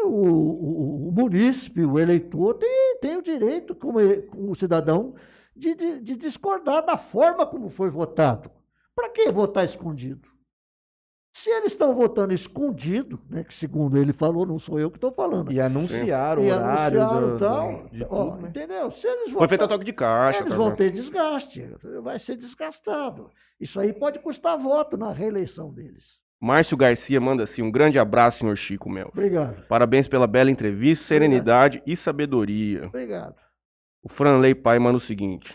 O, 0.03 0.07
o, 0.09 1.07
o 1.07 1.11
munícipe, 1.13 1.85
o 1.85 1.97
eleitor, 1.97 2.55
tem, 2.55 2.97
tem 2.99 3.15
o 3.17 3.21
direito, 3.21 3.73
como, 3.73 3.97
ele- 3.99 4.23
como 4.23 4.53
cidadão, 4.55 5.15
de, 5.55 5.73
de, 5.73 5.99
de 6.01 6.15
discordar 6.17 6.85
da 6.85 6.97
forma 6.97 7.45
como 7.47 7.69
foi 7.69 7.89
votado. 7.89 8.51
Para 8.93 9.09
que 9.09 9.31
votar 9.31 9.63
escondido? 9.63 10.27
Se 11.33 11.49
eles 11.49 11.71
estão 11.71 11.95
votando 11.95 12.33
escondido, 12.33 13.21
né, 13.29 13.45
que 13.45 13.53
segundo 13.53 13.97
ele 13.97 14.11
falou, 14.11 14.45
não 14.45 14.59
sou 14.59 14.77
eu 14.81 14.91
que 14.91 14.97
estou 14.97 15.13
falando. 15.13 15.49
E 15.49 15.61
anunciaram 15.61 16.41
o 16.41 16.45
e 16.45 16.51
horário 16.51 17.01
anunciaram 17.01 17.29
do, 17.29 17.35
então, 17.35 17.89
do- 17.99 18.13
ó, 18.13 18.25
tudo, 18.31 18.41
né? 18.41 18.49
entendeu? 18.49 18.91
Se 18.91 19.07
eles 19.07 19.31
Foi 19.31 19.47
feito 19.47 19.63
a 19.63 19.67
toque 19.67 19.85
de 19.85 19.93
caixa. 19.93 20.39
eles 20.39 20.49
tá 20.49 20.55
vão 20.57 20.75
ter 20.75 20.91
desgaste, 20.91 21.65
vai 22.03 22.19
ser 22.19 22.35
desgastado. 22.35 23.29
Isso 23.57 23.79
aí 23.79 23.93
pode 23.93 24.19
custar 24.19 24.57
voto 24.57 24.97
na 24.97 25.13
reeleição 25.13 25.71
deles. 25.71 26.19
Márcio 26.41 26.75
Garcia 26.75 27.21
manda 27.21 27.43
assim: 27.43 27.61
um 27.61 27.71
grande 27.71 27.99
abraço, 27.99 28.39
senhor 28.39 28.57
Chico 28.57 28.89
Mel. 28.89 29.09
Obrigado, 29.13 29.65
Parabéns 29.67 30.07
pela 30.07 30.25
bela 30.25 30.49
entrevista, 30.49 31.05
serenidade 31.05 31.83
e 31.85 31.95
sabedoria. 31.95 32.87
obrigado. 32.87 33.35
O 34.03 34.09
Franley 34.09 34.55
Pai 34.55 34.79
manda 34.79 34.97
o 34.97 35.01
seguinte: 35.01 35.53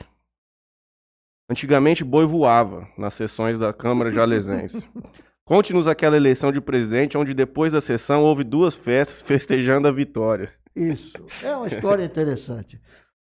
Antigamente 1.50 2.04
boi 2.04 2.24
voava 2.24 2.88
nas 2.96 3.14
sessões 3.14 3.58
da 3.58 3.72
Câmara 3.72 4.12
Jalesense. 4.12 4.88
Conte-nos 5.44 5.86
aquela 5.86 6.16
eleição 6.16 6.50
de 6.50 6.60
presidente 6.60 7.16
onde 7.16 7.32
depois 7.32 7.72
da 7.72 7.80
sessão 7.80 8.22
houve 8.22 8.42
duas 8.42 8.74
festas 8.74 9.20
festejando 9.22 9.86
a 9.86 9.92
vitória. 9.92 10.52
Isso. 10.74 11.12
É 11.42 11.54
uma 11.56 11.68
história 11.68 12.04
interessante. 12.04 12.80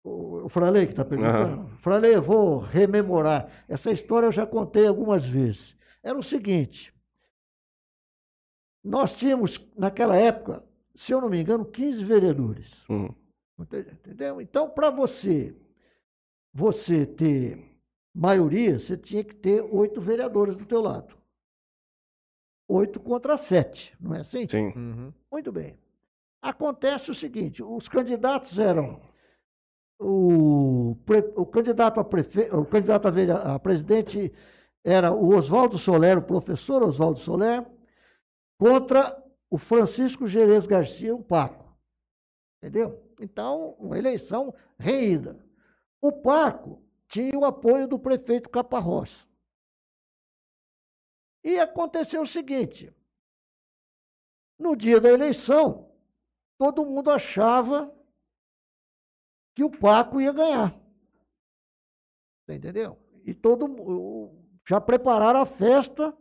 O, 0.04 0.48
Franley 0.50 0.86
que 0.86 0.94
está 0.94 1.06
perguntando. 1.06 1.70
Franley, 1.82 2.14
eu 2.14 2.22
vou 2.22 2.60
rememorar. 2.60 3.48
Essa 3.68 3.92
história 3.92 4.28
eu 4.28 4.32
já 4.32 4.46
contei 4.46 4.86
algumas 4.86 5.26
vezes. 5.26 5.76
Era 6.04 6.18
o 6.18 6.24
seguinte: 6.24 6.94
nós 8.90 9.14
tínhamos, 9.14 9.64
naquela 9.78 10.16
época, 10.16 10.64
se 10.96 11.14
eu 11.14 11.22
não 11.22 11.30
me 11.30 11.40
engano, 11.40 11.64
15 11.64 12.04
vereadores. 12.04 12.72
Uhum. 12.90 13.14
Entendeu? 13.60 14.42
Então, 14.42 14.68
para 14.68 14.90
você, 14.90 15.56
você 16.52 17.06
ter 17.06 17.80
maioria, 18.14 18.80
você 18.80 18.98
tinha 18.98 19.24
que 19.24 19.36
ter 19.36 19.62
oito 19.62 20.02
vereadores 20.02 20.56
do 20.56 20.66
teu 20.66 20.82
lado. 20.82 21.16
Oito 22.68 23.00
contra 23.00 23.38
sete, 23.38 23.96
não 24.00 24.16
é 24.16 24.22
assim? 24.22 24.48
Sim. 24.48 24.74
Uhum. 24.76 25.14
Muito 25.32 25.52
bem. 25.52 25.78
Acontece 26.42 27.12
o 27.12 27.16
seguinte: 27.16 27.62
os 27.62 27.88
candidatos 27.88 28.58
eram 28.58 29.02
o, 30.00 30.96
pre- 31.06 31.32
o 31.36 31.46
candidato 31.46 32.00
a 32.00 32.04
prefe, 32.04 32.50
o 32.52 32.66
candidato 32.66 33.08
a, 33.08 33.56
a 33.56 33.60
presidente 33.60 34.32
era 34.84 35.12
o 35.12 35.36
Oswaldo 35.36 35.78
Soler, 35.78 36.18
o 36.18 36.22
professor 36.24 36.82
Oswaldo 36.82 37.20
Soler, 37.20 37.66
contra 38.60 39.18
o 39.50 39.58
Francisco 39.58 40.28
Gerês 40.28 40.68
Garcia, 40.68 41.16
o 41.16 41.24
Paco. 41.24 41.66
Entendeu? 42.58 43.10
Então, 43.20 43.72
uma 43.80 43.98
eleição 43.98 44.54
reída. 44.78 45.44
O 46.02 46.12
Paco 46.12 46.84
tinha 47.08 47.40
o 47.40 47.46
apoio 47.46 47.88
do 47.88 47.98
prefeito 47.98 48.50
Caparroça. 48.50 49.26
E 51.42 51.58
aconteceu 51.58 52.22
o 52.22 52.28
seguinte: 52.28 52.94
no 54.60 54.76
dia 54.76 55.00
da 55.00 55.10
eleição, 55.10 55.90
todo 56.58 56.86
mundo 56.86 57.10
achava 57.10 57.96
que 59.56 59.64
o 59.64 59.72
Paco 59.72 60.20
ia 60.20 60.34
ganhar. 60.34 60.78
Entendeu? 62.48 63.00
E 63.24 63.34
todo 63.34 64.34
já 64.68 64.82
prepararam 64.82 65.40
a 65.40 65.46
festa. 65.46 66.16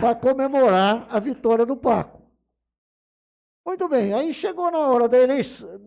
Para 0.00 0.14
comemorar 0.14 1.06
a 1.10 1.18
vitória 1.18 1.66
do 1.66 1.76
Paco. 1.76 2.22
Muito 3.66 3.88
bem, 3.88 4.12
aí 4.12 4.32
chegou 4.32 4.70
na 4.70 4.78
hora 4.78 5.08
da 5.08 5.18
eleição, 5.18 5.78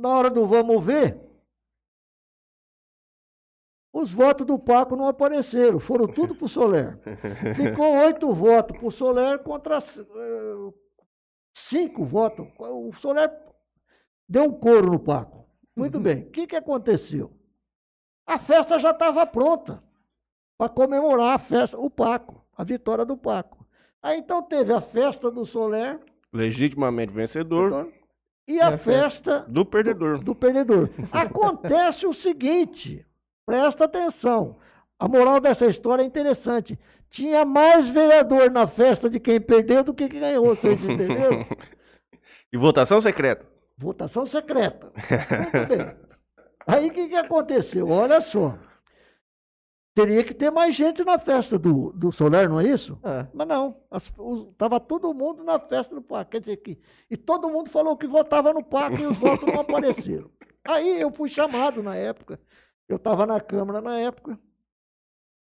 na 0.00 0.08
hora 0.08 0.30
do 0.30 0.46
vamos 0.46 0.84
ver, 0.84 1.28
os 3.92 4.12
votos 4.12 4.46
do 4.46 4.58
Paco 4.58 4.94
não 4.94 5.08
apareceram, 5.08 5.80
foram 5.80 6.06
tudo 6.06 6.34
para 6.34 6.44
o 6.44 6.48
Soler. 6.48 6.98
Ficou 7.56 7.96
oito 7.98 8.32
votos 8.32 8.78
para 8.78 8.86
o 8.86 8.92
Soler 8.92 9.38
contra 9.40 9.78
eh, 9.78 10.72
cinco 11.52 12.04
votos. 12.04 12.46
O 12.58 12.92
Soler 12.92 13.32
deu 14.28 14.44
um 14.44 14.52
couro 14.52 14.92
no 14.92 15.00
Paco. 15.00 15.48
Muito 15.74 15.98
bem, 15.98 16.22
o 16.22 16.30
que, 16.30 16.46
que 16.46 16.56
aconteceu? 16.56 17.32
A 18.26 18.38
festa 18.38 18.78
já 18.78 18.90
estava 18.90 19.26
pronta 19.26 19.82
para 20.56 20.68
comemorar 20.68 21.34
a 21.34 21.38
festa, 21.38 21.78
o 21.78 21.88
Paco, 21.88 22.44
a 22.58 22.64
vitória 22.64 23.04
do 23.04 23.16
Paco. 23.16 23.64
Aí 24.02 24.18
então 24.18 24.42
teve 24.42 24.72
a 24.72 24.80
festa 24.80 25.30
do 25.30 25.46
Soler 25.46 25.98
Legitimamente 26.32 27.12
vencedor 27.12 27.88
e 28.46 28.60
a 28.60 28.68
a 28.68 28.76
festa. 28.76 29.40
festa 29.40 29.44
do 29.48 29.64
perdedor. 29.64 30.18
do 30.18 30.34
perdedor. 30.34 30.90
Acontece 31.12 32.06
o 32.06 32.12
seguinte, 32.12 33.06
presta 33.46 33.84
atenção. 33.84 34.56
A 34.98 35.06
moral 35.08 35.40
dessa 35.40 35.64
história 35.66 36.02
é 36.02 36.06
interessante. 36.06 36.78
Tinha 37.08 37.44
mais 37.44 37.88
vereador 37.88 38.50
na 38.50 38.66
festa 38.66 39.08
de 39.08 39.18
quem 39.20 39.40
perdeu 39.40 39.82
do 39.84 39.94
que 39.94 40.08
quem 40.08 40.20
ganhou, 40.20 40.44
vocês 40.54 40.82
entenderam? 40.84 41.46
E 42.50 42.56
votação 42.56 42.98
secreta. 42.98 43.44
Votação 43.76 44.24
secreta. 44.26 44.90
Muito 44.94 45.68
bem. 45.68 45.94
Aí 46.66 46.88
o 46.88 46.90
que, 46.90 47.08
que 47.08 47.14
aconteceu? 47.14 47.88
Olha 47.90 48.22
só. 48.22 48.58
Teria 49.98 50.22
que 50.22 50.32
ter 50.32 50.52
mais 50.52 50.76
gente 50.76 51.02
na 51.02 51.18
festa 51.18 51.58
do, 51.58 51.90
do 51.90 52.12
Soler, 52.12 52.48
não 52.48 52.60
é 52.60 52.68
isso? 52.68 52.96
É. 53.02 53.26
Mas 53.34 53.48
não, 53.48 53.82
estava 54.52 54.78
todo 54.78 55.12
mundo 55.12 55.42
na 55.42 55.58
festa 55.58 55.92
do 55.92 56.00
Paco. 56.00 56.30
Quer 56.30 56.38
dizer 56.38 56.58
que. 56.58 56.78
E 57.10 57.16
todo 57.16 57.50
mundo 57.50 57.68
falou 57.68 57.96
que 57.96 58.06
votava 58.06 58.52
no 58.52 58.62
Paco 58.62 58.96
e 58.96 59.06
os 59.06 59.18
votos 59.18 59.52
não 59.52 59.60
apareceram. 59.60 60.30
Aí 60.64 61.00
eu 61.00 61.10
fui 61.10 61.28
chamado 61.28 61.82
na 61.82 61.96
época. 61.96 62.40
Eu 62.88 62.94
estava 62.94 63.26
na 63.26 63.40
Câmara 63.40 63.80
na 63.80 63.98
época. 63.98 64.38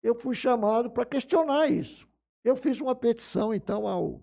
Eu 0.01 0.15
fui 0.15 0.33
chamado 0.33 0.89
para 0.89 1.05
questionar 1.05 1.69
isso. 1.69 2.07
Eu 2.41 2.55
fiz 2.55 2.79
uma 2.79 2.95
petição, 2.95 3.53
então, 3.53 3.85
ao, 3.85 4.21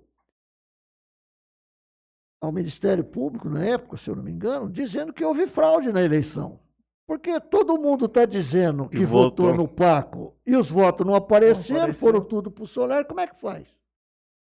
ao 2.41 2.51
Ministério 2.51 3.05
Público, 3.05 3.51
na 3.51 3.63
época, 3.67 3.99
se 3.99 4.09
eu 4.09 4.17
não 4.17 4.23
me 4.23 4.31
engano, 4.31 4.71
dizendo 4.71 5.13
que 5.13 5.27
houve 5.27 5.47
fraude 5.47 5.93
na 5.93 6.03
eleição. 6.03 6.59
Porque 7.07 7.41
todo 7.41 7.79
mundo 7.81 8.07
está 8.07 8.25
dizendo 8.25 8.89
que 8.89 9.05
votou 9.05 9.47
votou. 9.49 9.55
no 9.55 9.69
Paco 9.69 10.37
e 10.47 10.57
os 10.57 10.71
votos 10.71 11.05
não 11.07 11.15
apareceram, 11.15 11.81
apareceu. 11.81 12.01
foram 12.01 12.21
tudo 12.25 12.51
para 12.51 12.65
o 12.65 12.67
Solar, 12.67 13.05
como 13.07 13.21
é 13.21 13.27
que 13.27 13.41
faz? 13.41 13.69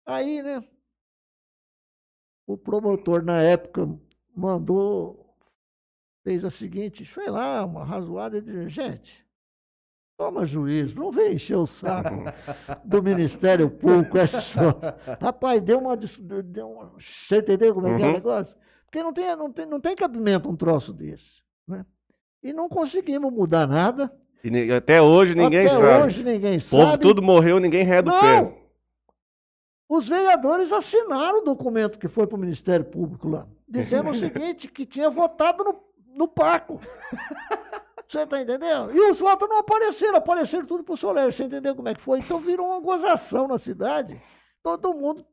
Aí, 0.06 0.44
né? 0.44 0.62
O 2.46 2.58
promotor, 2.58 3.24
na 3.24 3.42
época, 3.42 3.88
mandou, 4.36 5.34
fez 6.24 6.44
a 6.44 6.50
seguinte, 6.50 7.06
foi 7.06 7.30
lá, 7.30 7.64
uma 7.66 7.86
razoada, 7.86 8.38
e 8.38 8.42
disse, 8.42 8.68
gente, 8.70 9.26
toma 10.18 10.46
juízo, 10.46 11.00
não 11.00 11.10
vem 11.12 11.36
encher 11.36 11.56
o 11.56 11.66
saco 11.66 12.10
do 12.84 13.02
Ministério 13.02 13.70
Público, 13.72 14.18
essas 14.18 14.52
coisas. 14.54 14.76
Rapaz, 15.22 15.62
deu 15.62 15.80
uma, 15.80 15.96
deu 15.96 16.70
uma... 16.70 16.94
Você 17.00 17.38
entendeu 17.38 17.74
como 17.74 17.88
é 17.88 17.96
que 17.96 18.04
é 18.04 18.06
o 18.06 18.08
Uhum. 18.10 18.14
negócio? 18.14 18.58
Porque 18.86 19.02
não 19.02 19.14
tem, 19.14 19.36
não, 19.38 19.52
tem, 19.52 19.66
não 19.66 19.80
tem 19.80 19.96
cabimento 19.96 20.50
um 20.50 20.56
troço 20.56 20.92
desse, 20.94 21.42
né? 21.66 21.86
E 22.44 22.52
não 22.52 22.68
conseguimos 22.68 23.32
mudar 23.32 23.66
nada. 23.68 24.14
E 24.44 24.72
até 24.74 25.02
hoje 25.02 25.34
ninguém 25.34 25.66
Até 25.66 25.76
sabe. 25.76 26.06
hoje 26.06 26.24
ninguém 26.24 26.58
o 26.58 26.62
povo 26.70 26.84
sabe. 26.92 27.02
tudo 27.02 27.22
morreu, 27.22 27.60
ninguém 27.60 27.84
ré 27.84 28.02
do 28.02 28.12
Não! 28.12 28.20
pé. 28.22 28.58
Os 29.88 30.08
vereadores 30.10 30.74
assinaram 30.74 31.40
o 31.40 31.44
documento 31.46 31.98
que 31.98 32.08
foi 32.08 32.28
para 32.28 32.36
o 32.36 32.40
Ministério 32.40 32.84
Público 32.86 33.30
lá, 33.30 33.48
dizendo 33.68 34.10
o 34.10 34.16
seguinte, 34.16 34.68
que 34.68 34.86
tinha 34.86 35.10
votado 35.10 35.64
no, 35.64 35.76
no 36.16 36.28
Paco. 36.28 36.82
Você 38.08 38.20
está 38.20 38.42
entendendo? 38.42 38.92
E 38.94 39.10
os 39.10 39.20
votos 39.20 39.48
não 39.50 39.60
apareceram, 39.60 40.18
apareceram 40.18 40.66
tudo 40.66 40.84
para 40.84 40.94
o 40.94 40.98
Soler. 40.98 41.32
Você 41.32 41.44
entendeu 41.46 41.74
como 41.76 41.88
é 41.88 41.96
que 41.96 42.02
foi? 42.02 42.20
Então 42.20 42.40
virou 42.40 42.68
uma 42.68 42.80
gozação 42.82 43.48
na 43.48 43.58
cidade. 43.58 44.22
Todo 44.62 44.94
mundo, 44.94 45.26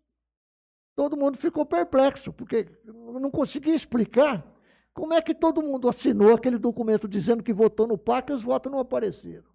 todo 0.96 1.16
mundo 1.16 1.36
ficou 1.36 1.66
perplexo, 1.66 2.32
porque 2.32 2.68
não 2.84 3.30
conseguia 3.30 3.74
explicar 3.74 4.44
como 4.94 5.14
é 5.14 5.20
que 5.22 5.34
todo 5.34 5.62
mundo 5.62 5.88
assinou 5.88 6.34
aquele 6.34 6.58
documento 6.58 7.08
dizendo 7.08 7.42
que 7.42 7.52
votou 7.52 7.86
no 7.86 7.96
Paco 7.98 8.32
e 8.32 8.34
os 8.34 8.42
votos 8.42 8.70
não 8.70 8.78
apareceram. 8.78 9.48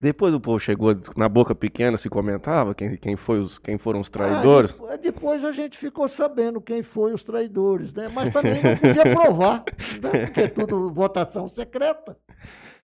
Depois 0.00 0.32
o 0.32 0.38
povo 0.40 0.60
chegou 0.60 0.94
na 1.16 1.28
boca 1.28 1.56
pequena, 1.56 1.98
se 1.98 2.08
comentava 2.08 2.72
quem, 2.72 2.96
quem, 2.96 3.16
foi 3.16 3.40
os, 3.40 3.58
quem 3.58 3.76
foram 3.76 3.98
os 4.00 4.06
Ah, 4.06 4.12
traidores. 4.12 4.70
depo- 4.70 4.96
depois 4.96 5.44
a 5.44 5.50
gente 5.50 5.76
ficou 5.76 6.06
sabendo 6.06 6.60
quem 6.60 6.84
foi 6.84 7.12
os 7.12 7.24
traidores, 7.24 7.92
né? 7.92 8.06
Mas 8.08 8.30
também 8.30 8.62
não 8.62 8.76
podia 8.76 9.02
provar, 9.02 9.64
né? 10.00 10.26
porque 10.26 10.40
é 10.42 10.48
tudo 10.48 10.92
votação 10.94 11.48
secreta. 11.48 12.16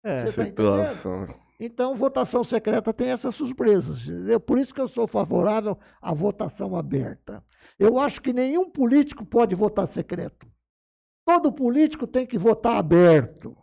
É. 0.05 0.15
Você 0.27 0.33
tá 0.33 0.43
entendendo? 0.43 0.77
Situação. 0.87 1.27
Então, 1.59 1.95
votação 1.97 2.43
secreta 2.45 2.93
tem 2.93 3.11
essas 3.11 3.35
surpresas. 3.35 3.99
entendeu? 4.07 4.39
Por 4.39 4.57
isso 4.57 4.73
que 4.73 4.81
eu 4.81 4.89
sou 4.89 5.07
favorável 5.09 5.77
à 6.01 6.15
votação 6.15 6.77
aberta. 6.77 7.43
Eu 7.79 7.99
acho 7.99 8.23
que 8.23 8.33
nenhum 8.33 8.71
político 8.71 9.27
pode 9.27 9.55
votar 9.57 9.87
secreto. 9.89 10.47
Todo 11.25 11.53
político 11.53 12.07
tem 12.07 12.27
que 12.27 12.39
votar 12.39 12.77
aberto. 12.77 13.57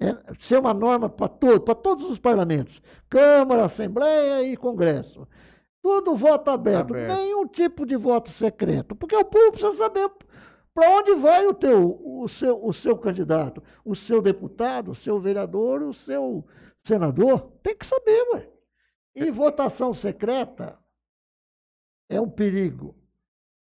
É, 0.00 0.14
ser 0.38 0.60
uma 0.60 0.72
norma 0.72 1.08
para 1.08 1.28
todo, 1.28 1.60
para 1.60 1.74
todos 1.74 2.08
os 2.08 2.20
parlamentos, 2.20 2.80
Câmara, 3.08 3.64
Assembleia 3.64 4.44
e 4.44 4.56
Congresso. 4.56 5.26
Tudo 5.82 6.14
voto 6.14 6.50
aberto, 6.50 6.90
Aberto. 6.90 7.16
nenhum 7.16 7.46
tipo 7.48 7.84
de 7.84 7.96
voto 7.96 8.30
secreto, 8.30 8.94
porque 8.94 9.16
o 9.16 9.24
povo 9.24 9.52
precisa 9.52 9.72
saber 9.74 10.08
para 10.72 10.90
onde 10.90 11.14
vai 11.14 11.44
o 11.46 11.52
teu, 11.54 12.00
o 12.04 12.28
seu, 12.28 12.64
o 12.64 12.72
seu 12.72 12.96
candidato, 12.96 13.60
o 13.84 13.96
seu 13.96 14.22
deputado, 14.22 14.92
o 14.92 14.94
seu 14.94 15.18
vereador, 15.18 15.82
o 15.82 15.92
seu 15.92 16.46
senador, 16.84 17.50
tem 17.62 17.76
que 17.76 17.84
saber, 17.84 18.22
ué. 18.34 18.48
E 19.16 19.30
votação 19.32 19.92
secreta 19.92 20.78
é 22.08 22.20
um 22.20 22.30
perigo, 22.30 22.94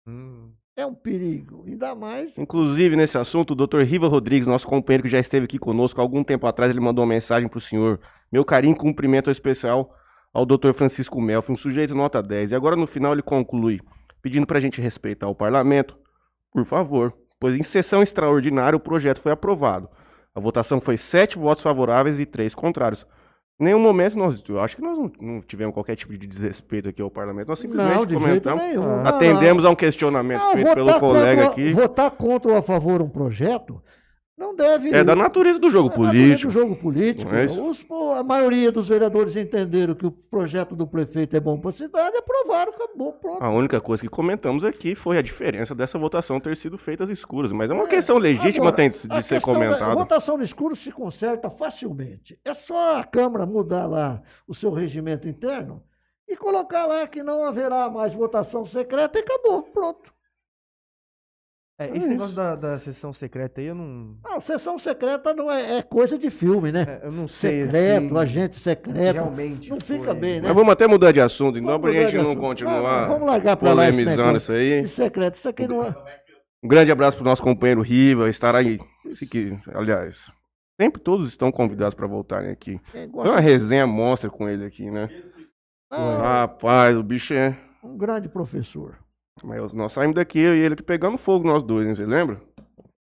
Hum. 0.05 0.53
É 0.79 0.85
um 0.85 0.93
perigo, 0.93 1.65
ainda 1.67 1.93
mais 1.93 2.37
Inclusive, 2.37 2.95
nesse 2.95 3.17
assunto, 3.17 3.51
o 3.51 3.67
Dr. 3.67 3.81
Riva 3.81 4.07
Rodrigues, 4.07 4.47
nosso 4.47 4.65
companheiro 4.65 5.03
que 5.03 5.09
já 5.09 5.19
esteve 5.19 5.45
aqui 5.45 5.59
conosco 5.59 5.99
há 5.99 6.03
algum 6.03 6.23
tempo 6.23 6.47
atrás, 6.47 6.69
ele 6.71 6.79
mandou 6.79 7.03
uma 7.03 7.13
mensagem 7.13 7.49
para 7.49 7.57
o 7.57 7.61
senhor. 7.61 7.99
Meu 8.31 8.45
carinho 8.45 8.75
cumprimento 8.75 9.29
especial 9.29 9.93
ao 10.33 10.45
Dr. 10.45 10.73
Francisco 10.73 11.19
Melfi, 11.19 11.51
um 11.51 11.57
sujeito 11.57 11.93
nota 11.93 12.23
10. 12.23 12.51
E 12.51 12.55
agora, 12.55 12.75
no 12.75 12.87
final, 12.87 13.11
ele 13.11 13.21
conclui, 13.21 13.81
pedindo 14.21 14.47
para 14.47 14.57
a 14.57 14.61
gente 14.61 14.79
respeitar 14.79 15.27
o 15.27 15.35
parlamento, 15.35 15.97
por 16.51 16.63
favor, 16.63 17.13
pois 17.39 17.55
em 17.55 17.63
sessão 17.63 18.01
extraordinária 18.01 18.77
o 18.77 18.79
projeto 18.79 19.21
foi 19.21 19.31
aprovado. 19.31 19.89
A 20.33 20.39
votação 20.39 20.79
foi 20.79 20.97
sete 20.97 21.37
votos 21.37 21.63
favoráveis 21.63 22.19
e 22.19 22.25
três 22.25 22.55
contrários. 22.55 23.05
Em 23.59 23.65
nenhum 23.65 23.79
momento 23.79 24.17
nós, 24.17 24.41
eu 24.47 24.61
acho 24.61 24.77
que 24.77 24.81
nós 24.81 24.97
não, 24.97 25.11
não 25.19 25.41
tivemos 25.41 25.73
qualquer 25.73 25.95
tipo 25.97 26.17
de 26.17 26.25
desrespeito 26.25 26.87
aqui 26.87 27.01
ao 27.01 27.11
parlamento. 27.11 27.49
Nós 27.49 27.59
simplesmente 27.59 27.93
não, 27.93 28.05
de 28.05 28.13
jeito 28.13 28.23
comentamos, 28.23 28.63
nenhum. 28.63 28.83
Ah. 28.83 28.87
Não, 28.87 29.03
não. 29.03 29.07
atendemos 29.07 29.65
a 29.65 29.69
um 29.69 29.75
questionamento 29.75 30.39
Não, 30.39 30.53
feito 30.53 30.73
pelo 30.73 30.99
colega 30.99 31.47
contra, 31.47 31.63
aqui. 31.63 31.73
Votar 31.73 32.11
contra 32.11 32.51
ou 32.51 32.57
a 32.57 32.61
favor 32.61 33.01
um 33.01 33.09
projeto 33.09 33.81
não 34.39 34.55
deve. 34.55 34.89
É 34.95 35.03
da 35.03 35.15
natureza 35.15 35.59
do 35.59 35.69
jogo 35.69 35.89
é 35.91 35.95
político. 35.95 36.47
do 36.47 36.53
jogo 36.53 36.75
político. 36.77 37.35
É? 37.35 37.43
Os- 37.45 37.85
a 38.17 38.23
maioria 38.23 38.71
dos 38.71 38.87
vereadores 38.87 39.35
entenderam 39.35 39.93
que 39.93 40.05
o 40.05 40.11
projeto 40.11 40.75
do 40.75 40.87
prefeito 40.87 41.35
é 41.35 41.39
bom 41.39 41.59
para 41.59 41.71
a 41.71 41.73
cidade, 41.73 42.15
aprovaram, 42.15 42.71
acabou, 42.71 43.11
pronto. 43.13 43.43
A 43.43 43.49
única 43.49 43.81
coisa 43.81 44.01
que 44.01 44.09
comentamos 44.09 44.63
aqui 44.63 44.95
foi 44.95 45.17
a 45.17 45.21
diferença 45.21 45.75
dessa 45.75 45.99
votação 45.99 46.39
ter 46.39 46.55
sido 46.55 46.77
feita 46.77 47.03
às 47.03 47.09
escuras. 47.09 47.51
Mas 47.51 47.69
é 47.69 47.73
uma 47.73 47.83
É, 47.83 47.87
questão 47.87 48.17
legítima 48.17 48.69
agora, 48.69 48.89
de 48.89 48.95
ser 48.95 49.07
questão 49.09 49.53
da- 49.53 49.59
A 49.59 49.63
comentada. 49.65 49.95
votação 49.95 50.37
no 50.37 50.43
escuro 50.43 50.75
se 50.75 50.91
conserta 50.91 51.49
facilmente. 51.49 52.39
É 52.45 52.53
só 52.53 52.97
a 52.99 53.03
Câmara 53.03 53.45
mudar 53.45 53.85
lá 53.87 54.21
o 54.47 54.55
seu 54.55 54.71
regimento 54.71 55.27
interno 55.27 55.83
e 56.27 56.37
colocar 56.37 56.85
lá 56.85 57.05
que 57.07 57.21
não 57.21 57.43
haverá 57.43 57.89
mais 57.89 58.13
votação 58.13 58.65
secreta 58.65 59.19
e 59.19 59.21
acabou, 59.21 59.63
pronto. 59.63 60.13
É, 61.79 61.85
É 61.85 61.87
esse 61.91 61.97
isso. 61.99 62.09
negócio 62.09 62.35
da, 62.35 62.55
da 62.55 62.77
sessão 62.79 63.13
secreta 63.13 63.61
aí, 63.61 63.67
eu 63.67 63.75
não. 63.75 64.17
Não, 64.23 64.41
sessão 64.41 64.77
secreta 64.77 65.33
não 65.33 65.49
é, 65.49 65.77
é 65.77 65.81
coisa 65.81 66.17
de 66.17 66.29
filme, 66.29 66.71
né? 66.73 66.99
é, 67.01 67.07
eu 67.07 67.11
não 67.11 67.25
sei. 67.27 67.63
Secreto, 67.65 68.05
assim, 68.05 68.17
agente 68.17 68.55
secreto. 68.59 69.13
realmente. 69.13 69.69
não 69.69 69.79
fica 69.79 70.05
foi- 70.11 70.13
bem, 70.15 70.35
né? 70.41 70.47
Mas 70.49 70.55
vamos 70.57 70.73
até 70.73 70.87
mudar 70.87 71.11
de 71.13 71.21
assunto, 71.21 71.57
então, 71.57 71.69
Vamos 71.71 71.81
pra 71.81 71.91
mudar 71.91 72.05
gente 72.11 72.15
não 72.21 72.31
assunto. 72.31 72.41
continuar 72.41 73.07
Vamos 73.07 73.27
largar 73.27 73.55
pra 73.55 73.73
lá 73.73 73.83
esse 73.87 73.91
polemizando 73.97 74.17
negócio. 74.27 74.37
isso 74.37 74.51
aí. 74.51 74.81
De 74.81 74.89
secreto, 74.89 75.35
isso 75.35 75.47
aqui 75.49 75.67
não 75.67 75.83
é. 75.83 75.95
Um 76.61 76.67
grande 76.67 76.91
abraço 76.91 77.15
pro 77.15 77.25
nosso 77.25 77.41
companheiro 77.41 77.81
Riva, 77.81 78.29
estará 78.29 78.57
aí. 78.57 78.77
Se 79.13 79.25
que, 79.25 79.57
aliás, 79.73 80.19
sempre 80.79 81.01
todos 81.01 81.29
estão 81.29 81.49
convidados 81.49 81.95
para 81.95 82.05
voltarem 82.07 82.51
aqui. 82.51 82.77
é 82.93 83.07
gosto- 83.07 83.31
uma 83.31 83.39
resenha 83.39 83.87
monstra 83.87 84.29
com 84.29 84.49
ele 84.49 84.65
aqui, 84.65 84.91
né? 84.91 85.09
Não, 85.89 86.17
Rapaz, 86.19 86.95
o 86.97 87.01
bicho 87.01 87.33
é. 87.33 87.57
um 87.81 87.97
grande 87.97 88.27
professor. 88.27 88.97
Mas 89.43 89.73
nós 89.73 89.93
saímos 89.93 90.15
daqui, 90.15 90.39
eu 90.39 90.55
e 90.55 90.59
ele 90.59 90.73
aqui 90.73 90.83
pegando 90.83 91.17
fogo, 91.17 91.47
nós 91.47 91.63
dois, 91.63 91.87
hein? 91.87 91.95
Você 91.95 92.05
lembra? 92.05 92.41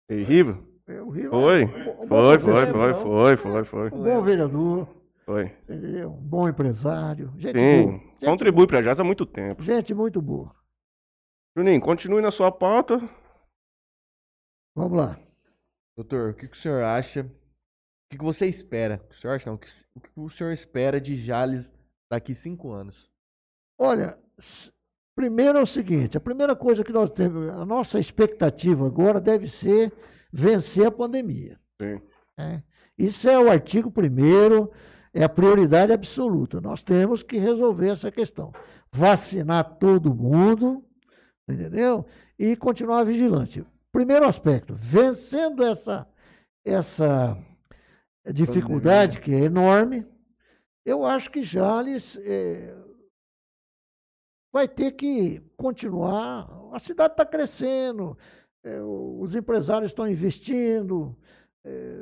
Riva? 0.09 0.59
É, 0.87 1.01
o 1.01 1.09
Rio 1.09 1.29
Foi. 1.29 1.67
Foi, 2.07 2.39
foi, 2.39 2.65
foi, 2.65 2.95
foi, 2.95 3.37
foi, 3.37 3.63
foi. 3.65 3.91
Um 3.91 4.03
bom 4.03 4.23
vereador, 4.23 4.87
Foi. 5.23 5.45
entendeu? 5.63 6.09
um 6.11 6.17
bom 6.17 6.49
empresário. 6.49 7.31
Gente 7.37 7.53
boa. 7.53 7.67
Sim. 7.67 7.91
Gente 7.91 8.25
Contribui 8.25 8.65
pra 8.65 8.81
Jazz 8.81 8.99
há 8.99 9.03
muito 9.03 9.25
tempo. 9.25 9.61
Gente 9.61 9.93
muito 9.93 10.19
boa. 10.19 10.55
Juninho, 11.55 11.79
continue 11.79 12.21
na 12.21 12.31
sua 12.31 12.51
pauta. 12.51 12.97
Vamos 14.75 14.97
lá. 14.97 15.19
Doutor, 15.95 16.31
o 16.31 16.33
que, 16.33 16.47
que 16.47 16.55
o 16.55 16.59
senhor 16.59 16.83
acha? 16.83 17.21
O 17.21 18.09
que, 18.11 18.17
que 18.17 18.23
você 18.23 18.47
espera? 18.47 19.05
O 19.11 19.13
senhor 19.13 19.35
acha 19.35 19.47
não? 19.47 19.57
O 19.57 19.59
que, 19.59 19.69
o 19.93 19.99
que 19.99 20.09
o 20.15 20.29
senhor 20.29 20.51
espera 20.51 20.99
de 20.99 21.15
Jales 21.15 21.71
daqui 22.09 22.33
cinco 22.33 22.71
anos? 22.71 23.11
Olha, 23.77 24.17
primeiro 25.19 25.59
é 25.59 25.61
o 25.61 25.67
seguinte: 25.67 26.15
a 26.15 26.21
primeira 26.21 26.55
coisa 26.55 26.81
que 26.81 26.93
nós 26.93 27.09
temos, 27.09 27.49
a 27.49 27.65
nossa 27.65 27.99
expectativa 27.99 28.87
agora 28.87 29.19
deve 29.19 29.49
ser 29.49 29.91
vencer 30.31 30.87
a 30.87 30.91
pandemia. 30.91 31.59
Sim. 31.81 32.01
né? 32.37 32.63
Isso 32.97 33.27
é 33.27 33.37
o 33.37 33.51
artigo 33.51 33.91
primeiro, 33.91 34.71
é 35.13 35.21
a 35.25 35.29
prioridade 35.29 35.91
absoluta. 35.91 36.61
Nós 36.61 36.83
temos 36.83 37.21
que 37.21 37.37
resolver 37.37 37.89
essa 37.89 38.09
questão. 38.09 38.53
Vacinar 38.93 39.77
todo 39.77 40.15
mundo, 40.15 40.85
entendeu? 41.45 42.05
E 42.37 42.55
continuar 42.55 43.03
vigilante. 43.03 43.65
Primeiro 43.91 44.25
aspecto, 44.25 44.73
vencendo 44.79 45.65
essa, 45.65 46.07
essa 46.63 47.37
dificuldade, 48.33 49.19
que 49.19 49.33
é 49.33 49.39
enorme, 49.39 50.05
eu 50.85 51.05
acho 51.05 51.29
que 51.29 51.43
Jales 51.43 52.17
eh, 52.21 52.73
vai 54.51 54.67
ter 54.67 54.91
que 54.91 55.41
continuar. 55.57 56.49
A 56.71 56.79
cidade 56.79 57.13
está 57.13 57.25
crescendo, 57.25 58.17
eh, 58.63 58.81
os 58.81 59.35
empresários 59.35 59.91
estão 59.91 60.07
investindo. 60.07 61.17
eh, 61.63 61.97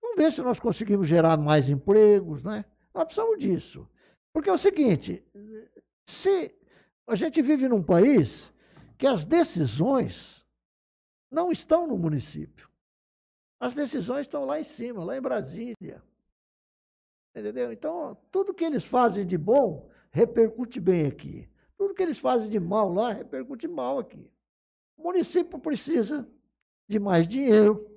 vamos 0.00 0.16
ver 0.16 0.32
se 0.32 0.42
nós 0.42 0.60
conseguimos 0.60 1.08
gerar 1.08 1.36
mais 1.36 1.68
empregos, 1.68 2.42
né? 2.42 2.64
Nós 2.94 3.04
precisamos 3.04 3.38
disso. 3.38 3.88
Porque 4.32 4.50
é 4.50 4.52
o 4.52 4.58
seguinte, 4.58 5.24
se 6.06 6.54
a 7.06 7.14
gente 7.14 7.42
vive 7.42 7.68
num 7.68 7.82
país 7.82 8.52
que 8.98 9.06
as 9.06 9.24
decisões 9.24 10.46
não 11.30 11.50
estão 11.50 11.86
no 11.86 11.98
município. 11.98 12.68
As 13.58 13.74
decisões 13.74 14.22
estão 14.22 14.44
lá 14.44 14.60
em 14.60 14.64
cima, 14.64 15.02
lá 15.04 15.16
em 15.16 15.20
Brasília. 15.20 16.02
Entendeu? 17.34 17.72
Então, 17.72 18.16
tudo 18.30 18.52
que 18.52 18.64
eles 18.64 18.84
fazem 18.84 19.26
de 19.26 19.38
bom 19.38 19.90
repercute 20.10 20.78
bem 20.78 21.06
aqui. 21.06 21.48
Tudo 21.82 21.94
que 21.94 22.02
eles 22.04 22.18
fazem 22.18 22.48
de 22.48 22.60
mal 22.60 22.92
lá 22.92 23.12
repercute 23.12 23.66
mal 23.66 23.98
aqui. 23.98 24.30
O 24.96 25.02
município 25.02 25.58
precisa 25.58 26.30
de 26.86 27.00
mais 27.00 27.26
dinheiro, 27.26 27.90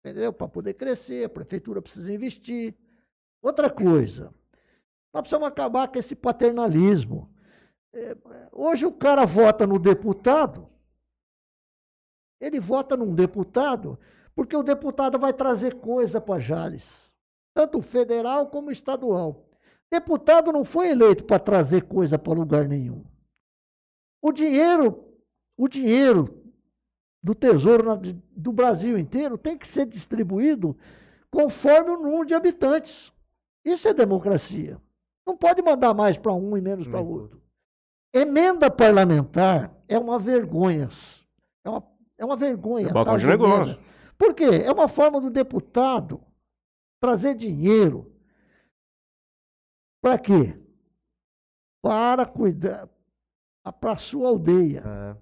entendeu? 0.00 0.32
Para 0.32 0.48
poder 0.48 0.72
crescer, 0.72 1.26
a 1.26 1.28
prefeitura 1.28 1.82
precisa 1.82 2.10
investir. 2.10 2.74
Outra 3.42 3.68
coisa, 3.68 4.32
nós 5.12 5.20
precisamos 5.20 5.46
acabar 5.46 5.88
com 5.88 5.98
esse 5.98 6.16
paternalismo. 6.16 7.30
É, 7.92 8.16
hoje 8.50 8.86
o 8.86 8.92
cara 8.92 9.26
vota 9.26 9.66
no 9.66 9.78
deputado, 9.78 10.66
ele 12.40 12.58
vota 12.58 12.96
num 12.96 13.14
deputado, 13.14 14.00
porque 14.34 14.56
o 14.56 14.62
deputado 14.62 15.18
vai 15.18 15.34
trazer 15.34 15.74
coisa 15.80 16.18
para 16.18 16.40
Jales, 16.40 17.12
tanto 17.52 17.82
federal 17.82 18.46
como 18.46 18.70
estadual. 18.70 19.50
Deputado 19.98 20.50
não 20.50 20.64
foi 20.64 20.88
eleito 20.88 21.22
para 21.22 21.38
trazer 21.38 21.84
coisa 21.84 22.18
para 22.18 22.32
lugar 22.32 22.66
nenhum. 22.66 23.04
O 24.20 24.32
dinheiro, 24.32 25.04
o 25.56 25.68
dinheiro 25.68 26.42
do 27.22 27.32
Tesouro 27.32 27.84
na- 27.84 28.00
do 28.36 28.52
Brasil 28.52 28.98
inteiro 28.98 29.38
tem 29.38 29.56
que 29.56 29.68
ser 29.68 29.86
distribuído 29.86 30.76
conforme 31.30 31.90
o 31.90 31.96
número 31.96 32.26
de 32.26 32.34
habitantes. 32.34 33.12
Isso 33.64 33.86
é 33.86 33.94
democracia. 33.94 34.80
Não 35.24 35.36
pode 35.36 35.62
mandar 35.62 35.94
mais 35.94 36.18
para 36.18 36.32
um 36.32 36.56
e 36.56 36.60
menos 36.60 36.88
para 36.88 37.00
outro. 37.00 37.40
Emenda 38.12 38.68
parlamentar 38.68 39.72
é 39.86 39.96
uma 39.96 40.18
vergonha. 40.18 40.88
É 41.64 41.70
uma, 41.70 41.84
é 42.18 42.24
uma 42.24 42.36
vergonha. 42.36 42.88
É 42.88 42.92
balcão 42.92 43.12
tal 43.12 43.18
de 43.18 43.26
negócio. 43.26 43.78
Por 44.18 44.34
quê? 44.34 44.44
É 44.64 44.72
uma 44.72 44.88
forma 44.88 45.20
do 45.20 45.30
deputado 45.30 46.20
trazer 47.00 47.36
dinheiro. 47.36 48.12
Para 50.04 50.18
quê? 50.18 50.54
Para 51.80 52.26
cuidar, 52.26 52.86
para 53.80 53.92
a 53.92 53.96
sua 53.96 54.28
aldeia. 54.28 54.82
É, 54.86 55.16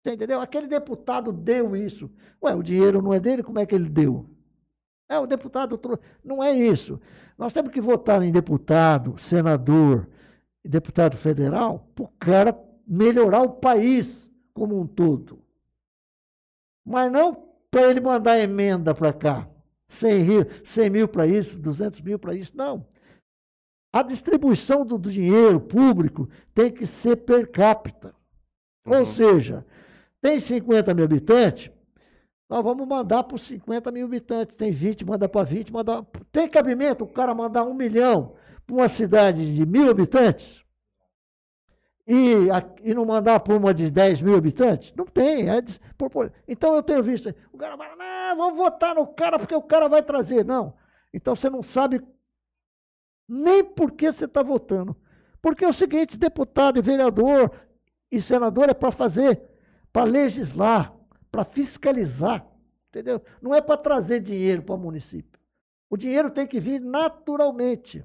Você 0.00 0.14
entendeu? 0.14 0.40
Aquele 0.40 0.68
deputado 0.68 1.32
deu 1.32 1.74
isso. 1.74 2.08
Ué, 2.40 2.54
o 2.54 2.62
dinheiro 2.62 3.02
não 3.02 3.12
é 3.12 3.18
dele, 3.18 3.42
como 3.42 3.58
é 3.58 3.66
que 3.66 3.74
ele 3.74 3.88
deu? 3.88 4.30
É, 5.08 5.18
o 5.18 5.26
deputado. 5.26 5.76
trou- 5.76 5.98
Não 6.22 6.40
é 6.40 6.52
isso. 6.52 7.00
Nós 7.36 7.52
temos 7.52 7.72
que 7.72 7.80
votar 7.80 8.22
em 8.22 8.30
deputado, 8.30 9.18
senador 9.18 10.08
e 10.64 10.68
deputado 10.68 11.16
federal 11.16 11.90
para 11.92 12.04
o 12.04 12.08
cara 12.20 12.56
melhorar 12.86 13.42
o 13.42 13.54
país 13.54 14.30
como 14.54 14.80
um 14.80 14.86
todo. 14.86 15.42
Mas 16.84 17.10
não 17.10 17.34
para 17.72 17.90
ele 17.90 18.00
mandar 18.00 18.38
emenda 18.38 18.94
para 18.94 19.12
cá. 19.12 19.48
100, 19.88 20.22
ri- 20.22 20.62
100 20.64 20.90
mil 20.90 21.08
para 21.08 21.26
isso, 21.26 21.58
200 21.58 22.00
mil 22.00 22.20
para 22.20 22.34
isso. 22.36 22.56
Não. 22.56 22.86
A 23.98 24.02
distribuição 24.02 24.84
do, 24.84 24.98
do 24.98 25.10
dinheiro 25.10 25.58
público 25.58 26.28
tem 26.54 26.70
que 26.70 26.86
ser 26.86 27.16
per 27.16 27.50
capita. 27.50 28.14
Ou 28.84 28.98
Uhum. 28.98 29.06
seja, 29.06 29.64
tem 30.20 30.38
50 30.38 30.92
mil 30.92 31.04
habitantes, 31.06 31.70
nós 32.48 32.62
vamos 32.62 32.86
mandar 32.86 33.22
para 33.24 33.36
os 33.36 33.42
50 33.42 33.90
mil 33.90 34.04
habitantes. 34.04 34.54
Tem 34.54 34.70
20, 34.70 35.02
manda 35.04 35.26
para 35.28 35.44
20, 35.44 35.72
manda. 35.72 36.06
Tem 36.30 36.46
cabimento 36.46 37.04
o 37.04 37.08
cara 37.08 37.34
mandar 37.34 37.64
um 37.64 37.72
milhão 37.72 38.34
para 38.66 38.76
uma 38.76 38.88
cidade 38.88 39.54
de 39.54 39.64
mil 39.64 39.90
habitantes? 39.90 40.62
E, 42.06 42.34
e 42.84 42.92
não 42.94 43.06
mandar 43.06 43.40
para 43.40 43.56
uma 43.56 43.72
de 43.72 43.90
10 43.90 44.20
mil 44.20 44.36
habitantes? 44.36 44.92
Não 44.94 45.06
tem. 45.06 45.48
é 45.48 45.60
des- 45.62 45.80
então 46.46 46.74
eu 46.74 46.82
tenho 46.82 47.02
visto. 47.02 47.34
O 47.50 47.56
cara 47.56 47.78
fala, 47.78 47.96
não, 47.96 48.36
vamos 48.36 48.58
votar 48.58 48.94
no 48.94 49.06
cara 49.06 49.38
porque 49.38 49.54
o 49.54 49.62
cara 49.62 49.88
vai 49.88 50.02
trazer. 50.02 50.44
Não. 50.44 50.74
Então 51.14 51.34
você 51.34 51.48
não 51.48 51.62
sabe 51.62 52.00
nem 53.28 53.64
por 53.64 53.92
que 53.92 54.12
você 54.12 54.24
está 54.24 54.42
votando. 54.42 54.96
Porque 55.40 55.64
é 55.64 55.68
o 55.68 55.72
seguinte: 55.72 56.16
deputado 56.16 56.78
e 56.78 56.82
vereador 56.82 57.50
e 58.10 58.20
senador 58.20 58.68
é 58.68 58.74
para 58.74 58.92
fazer, 58.92 59.42
para 59.92 60.04
legislar, 60.04 60.94
para 61.30 61.44
fiscalizar, 61.44 62.46
entendeu? 62.88 63.22
Não 63.40 63.54
é 63.54 63.60
para 63.60 63.76
trazer 63.76 64.20
dinheiro 64.20 64.62
para 64.62 64.74
o 64.74 64.78
município. 64.78 65.40
O 65.88 65.96
dinheiro 65.96 66.30
tem 66.30 66.46
que 66.46 66.58
vir 66.58 66.80
naturalmente, 66.80 68.04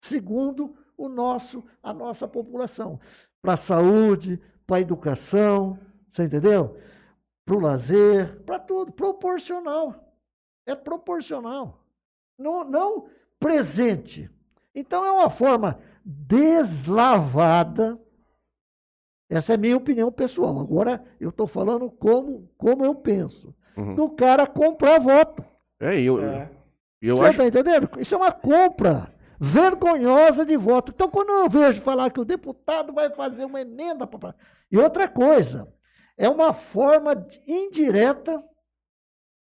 segundo 0.00 0.76
o 0.96 1.08
nosso, 1.08 1.64
a 1.82 1.92
nossa 1.92 2.28
população, 2.28 3.00
para 3.40 3.54
a 3.54 3.56
saúde, 3.56 4.40
para 4.66 4.76
a 4.76 4.80
educação, 4.80 5.78
você 6.08 6.24
entendeu? 6.24 6.78
Para 7.44 7.56
o 7.56 7.60
lazer, 7.60 8.40
para 8.44 8.58
tudo, 8.58 8.92
proporcional. 8.92 10.14
É 10.66 10.74
proporcional. 10.74 11.84
Não, 12.38 12.62
não 12.62 13.08
presente. 13.42 14.30
Então 14.74 15.04
é 15.04 15.10
uma 15.10 15.28
forma 15.30 15.78
deslavada 16.04 17.98
essa 19.32 19.52
é 19.52 19.54
a 19.54 19.58
minha 19.58 19.76
opinião 19.78 20.12
pessoal. 20.12 20.60
Agora 20.60 21.02
eu 21.18 21.30
estou 21.30 21.46
falando 21.46 21.90
como, 21.90 22.50
como 22.58 22.84
eu 22.84 22.94
penso. 22.94 23.54
Uhum. 23.74 23.94
do 23.94 24.10
cara 24.10 24.46
comprar 24.46 25.00
voto. 25.00 25.42
É, 25.80 25.98
eu, 25.98 26.22
É. 26.22 26.50
eu 27.00 27.16
Você 27.16 27.22
acho. 27.22 27.30
está 27.42 27.46
entendendo? 27.46 27.88
Isso 27.98 28.14
é 28.14 28.18
uma 28.18 28.30
compra 28.30 29.10
vergonhosa 29.40 30.44
de 30.44 30.58
voto. 30.58 30.92
Então, 30.94 31.08
quando 31.08 31.30
eu 31.30 31.48
vejo 31.48 31.80
falar 31.80 32.10
que 32.10 32.20
o 32.20 32.24
deputado 32.24 32.92
vai 32.92 33.08
fazer 33.08 33.46
uma 33.46 33.62
emenda 33.62 34.06
para. 34.06 34.34
E 34.70 34.76
outra 34.76 35.08
coisa, 35.08 35.66
é 36.18 36.28
uma 36.28 36.52
forma 36.52 37.26
indireta 37.46 38.44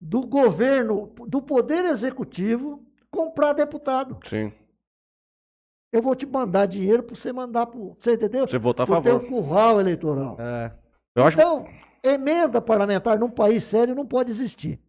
do 0.01 0.25
governo, 0.25 1.13
do 1.27 1.39
poder 1.39 1.85
executivo, 1.85 2.83
comprar 3.15 3.53
deputado. 3.53 4.19
Sim. 4.27 4.51
Eu 5.91 6.01
vou 6.01 6.13
te 6.15 6.25
mandar 6.25 6.65
dinheiro 6.65 7.01
para 7.01 7.15
você 7.15 7.31
mandar 7.31 7.67
para. 7.67 7.79
Você 7.79 8.13
entendeu? 8.15 8.45
Você 8.47 8.57
votar 8.59 8.83
a 8.83 8.87
Pro 8.87 9.01
teu 9.01 9.19
favor. 9.21 9.29
curral 9.29 9.79
eleitoral. 9.79 10.35
É. 10.39 10.77
Eu 11.15 11.23
acho 11.23 11.37
Então, 11.37 11.65
emenda 12.03 12.61
parlamentar 12.61 13.17
num 13.17 13.29
país 13.29 13.63
sério 13.63 13.95
não 13.95 14.05
pode 14.05 14.29
existir. 14.29 14.81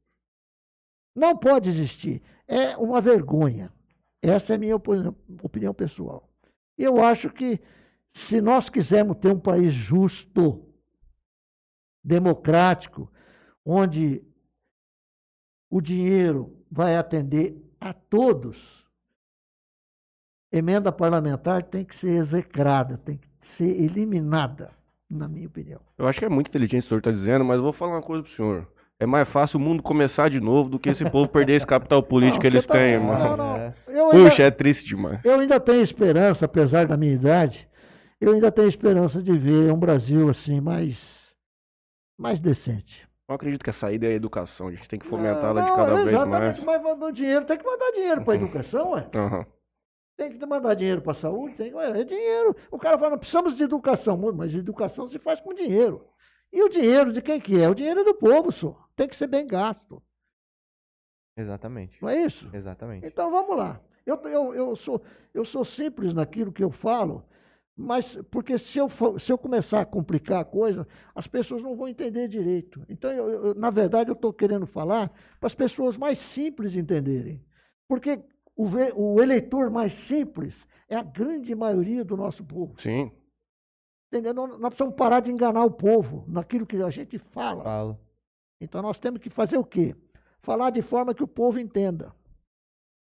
Não 1.15 1.37
pode 1.37 1.69
existir. 1.69 2.21
É 2.49 2.77
uma 2.77 3.01
vergonha. 3.01 3.73
Essa 4.21 4.55
é 4.55 4.57
a 4.57 4.59
minha 4.59 4.75
opinião, 4.75 5.15
opinião 5.43 5.73
pessoal. 5.73 6.29
Eu 6.77 7.01
acho 7.03 7.31
que 7.31 7.61
se 8.13 8.41
nós 8.41 8.69
quisermos 8.69 9.19
ter 9.19 9.33
um 9.33 9.39
país 9.39 9.73
justo, 9.73 10.67
democrático, 12.05 13.11
onde 13.65 14.23
o 15.71 15.81
dinheiro 15.81 16.65
vai 16.71 16.97
atender 16.97 17.57
a 17.91 17.93
todos, 17.93 18.85
emenda 20.53 20.91
parlamentar 20.93 21.63
tem 21.63 21.85
que 21.85 21.95
ser 21.95 22.11
execrada, 22.11 22.99
tem 22.99 23.17
que 23.19 23.29
ser 23.41 23.69
eliminada, 23.81 24.71
na 25.09 25.29
minha 25.29 25.47
opinião. 25.47 25.81
Eu 25.99 26.07
acho 26.09 26.19
que 26.19 26.25
é 26.25 26.29
muito 26.29 26.49
inteligente 26.49 26.83
o 26.83 26.87
o 26.87 26.89
senhor 26.89 26.99
está 26.99 27.11
dizendo, 27.11 27.45
mas 27.45 27.57
eu 27.57 27.63
vou 27.63 27.73
falar 27.73 27.93
uma 27.93 28.03
coisa 28.03 28.23
pro 28.23 28.33
senhor. 28.33 28.69
É 28.99 29.05
mais 29.05 29.29
fácil 29.29 29.59
o 29.59 29.63
mundo 29.63 29.83
começar 29.83 30.31
de 30.31 30.41
novo 30.41 30.71
do 30.71 30.79
que 30.79 30.89
esse 30.89 31.09
povo 31.11 31.29
perder 31.29 31.53
esse 31.57 31.67
capital 31.67 32.03
político 32.03 32.37
Não, 32.37 32.41
que 32.41 32.47
eles 32.47 32.65
tá 32.65 32.75
têm, 32.75 32.93
certo. 32.93 33.05
mano. 33.05 33.25
Não, 33.25 33.37
não. 33.37 33.57
É. 33.57 33.75
Eu 33.89 34.11
ainda- 34.11 34.31
Puxa, 34.31 34.43
é 34.45 34.51
triste 34.51 34.87
demais. 34.87 35.23
Eu 35.23 35.39
ainda 35.39 35.61
tenho 35.61 35.83
esperança, 35.83 36.47
apesar 36.47 36.87
da 36.87 36.97
minha 36.97 37.13
idade, 37.13 37.69
eu 38.19 38.33
ainda 38.33 38.51
tenho 38.51 38.69
esperança 38.69 39.23
de 39.23 39.37
ver 39.37 39.71
um 39.71 39.79
Brasil 39.79 40.31
assim 40.31 40.61
mais, 40.63 41.27
mais 42.19 42.41
decente. 42.41 43.06
Eu 43.29 43.35
acredito 43.35 43.65
que 43.65 43.71
a 43.71 43.73
saída 43.73 44.07
é 44.07 44.11
a 44.11 44.15
educação. 44.15 44.69
A 44.69 44.73
gente 44.73 44.89
tem 44.89 44.99
que 44.99 45.07
fomentá-la 45.07 45.61
de 45.63 45.69
Não, 45.69 45.77
cada 45.77 45.95
vez 45.97 46.07
exatamente, 46.09 46.65
mais. 46.65 46.83
mas 46.85 47.03
o 47.03 47.11
dinheiro 47.13 47.45
tem 47.45 47.59
que 47.59 47.65
mandar 47.65 47.91
dinheiro 47.93 48.23
para 48.25 48.35
a 48.35 48.37
Uhum. 48.37 48.43
educação, 48.45 48.91
ué. 48.93 49.11
Aham. 49.15 49.47
Tem 50.17 50.39
que 50.39 50.47
mandar 50.47 50.75
dinheiro 50.75 51.03
para 51.03 51.13
a 51.13 51.15
saúde, 51.15 51.57
tem, 51.57 51.75
ué, 51.75 52.01
é 52.01 52.05
dinheiro. 52.05 52.57
O 52.71 52.79
cara 52.79 52.97
fala, 52.97 53.19
precisamos 53.19 53.55
de 53.57 53.65
educação, 53.65 54.17
mas 54.35 54.55
educação 54.55 55.09
se 55.09 55.19
faz 55.19 55.41
com 55.41 55.53
dinheiro. 55.53 56.07
E 56.53 56.63
o 56.63 56.69
dinheiro 56.69 57.13
de 57.13 57.21
quem 57.21 57.41
que 57.41 57.61
é? 57.61 57.69
O 57.69 57.75
dinheiro 57.75 58.01
é 58.01 58.05
do 58.05 58.15
povo, 58.15 58.51
só. 58.53 58.89
Tem 58.95 59.09
que 59.09 59.17
ser 59.17 59.27
bem 59.27 59.47
gasto, 59.47 60.01
Exatamente. 61.37 62.01
não 62.01 62.09
é 62.09 62.23
isso? 62.23 62.49
Exatamente. 62.53 63.07
Então 63.07 63.31
vamos 63.31 63.57
lá. 63.59 63.81
Eu, 64.07 64.17
eu, 64.23 64.55
eu, 64.55 64.77
sou, 64.77 65.03
eu 65.35 65.45
sou 65.45 65.65
simples 65.65 66.15
naquilo 66.15 66.53
que 66.53 66.63
eu 66.65 66.71
falo, 66.71 67.25
mas 67.77 68.17
porque 68.31 68.57
se 68.57 68.79
eu, 68.79 68.89
for- 68.89 69.21
se 69.21 69.31
eu 69.31 69.37
começar 69.37 69.81
a 69.83 69.87
complicar 69.87 70.41
a 70.41 70.45
coisa, 70.45 70.87
as 71.15 71.27
pessoas 71.27 71.63
não 71.63 71.77
vão 71.77 71.87
entender 71.89 72.27
direito. 72.27 72.83
Então, 72.89 73.13
eu, 73.13 73.29
eu- 73.29 73.55
na 73.55 73.69
verdade, 73.69 74.09
eu 74.11 74.15
estou 74.15 74.33
querendo 74.33 74.67
falar 74.67 75.11
para 75.39 75.47
as 75.47 75.55
pessoas 75.55 75.97
mais 75.97 76.19
simples 76.19 76.75
entenderem. 76.75 77.45
Porque 77.87 78.19
o, 78.57 78.67
o 78.97 79.23
eleitor 79.23 79.71
mais 79.71 79.93
simples 79.93 80.67
é 80.89 80.97
a 80.97 81.03
grande 81.03 81.55
maioria 81.55 82.03
do 82.05 82.17
nosso 82.17 82.43
povo. 82.45 82.81
Sim. 82.81 83.13
Entendeu? 84.11 84.33
Nós, 84.33 84.51
precisamos 84.59 84.95
parar 84.95 85.21
de 85.21 85.31
enganar 85.31 85.65
o 85.65 85.71
povo 85.71 86.25
naquilo 86.29 86.65
que 86.67 86.77
a 86.77 86.89
gente 86.91 87.19
fala. 87.19 87.63
Falo. 87.63 88.01
Então 88.61 88.81
nós 88.81 88.99
temos 88.99 89.21
que 89.21 89.29
fazer 89.29 89.59
o 89.59 89.65
quê? 89.65 89.95
Falar 90.41 90.71
de 90.71 90.81
forma 90.81 91.15
que 91.15 91.23
o 91.23 91.29
povo 91.29 91.59
entenda. 91.59 92.15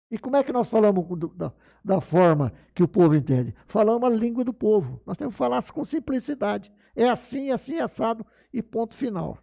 E 0.10 0.18
como 0.18 0.38
é 0.38 0.44
que 0.44 0.54
nós 0.54 0.70
falamos 0.70 1.06
do- 1.18 1.28
da, 1.36 1.52
da 1.84 2.00
forma 2.00 2.54
que 2.74 2.82
o 2.84 2.88
povo 2.88 3.16
entende? 3.16 3.54
Falamos 3.68 4.10
a 4.10 4.14
língua 4.14 4.44
do 4.44 4.54
povo. 4.54 5.02
Nós 5.06 5.18
temos 5.18 5.34
que 5.34 5.38
falar 5.38 5.62
com 5.72 5.84
simplicidade. 5.84 6.72
É 6.96 7.10
assim, 7.10 7.52
assim, 7.52 7.80
assado 7.80 8.26
e 8.54 8.62
ponto 8.64 8.96
final. 8.96 9.38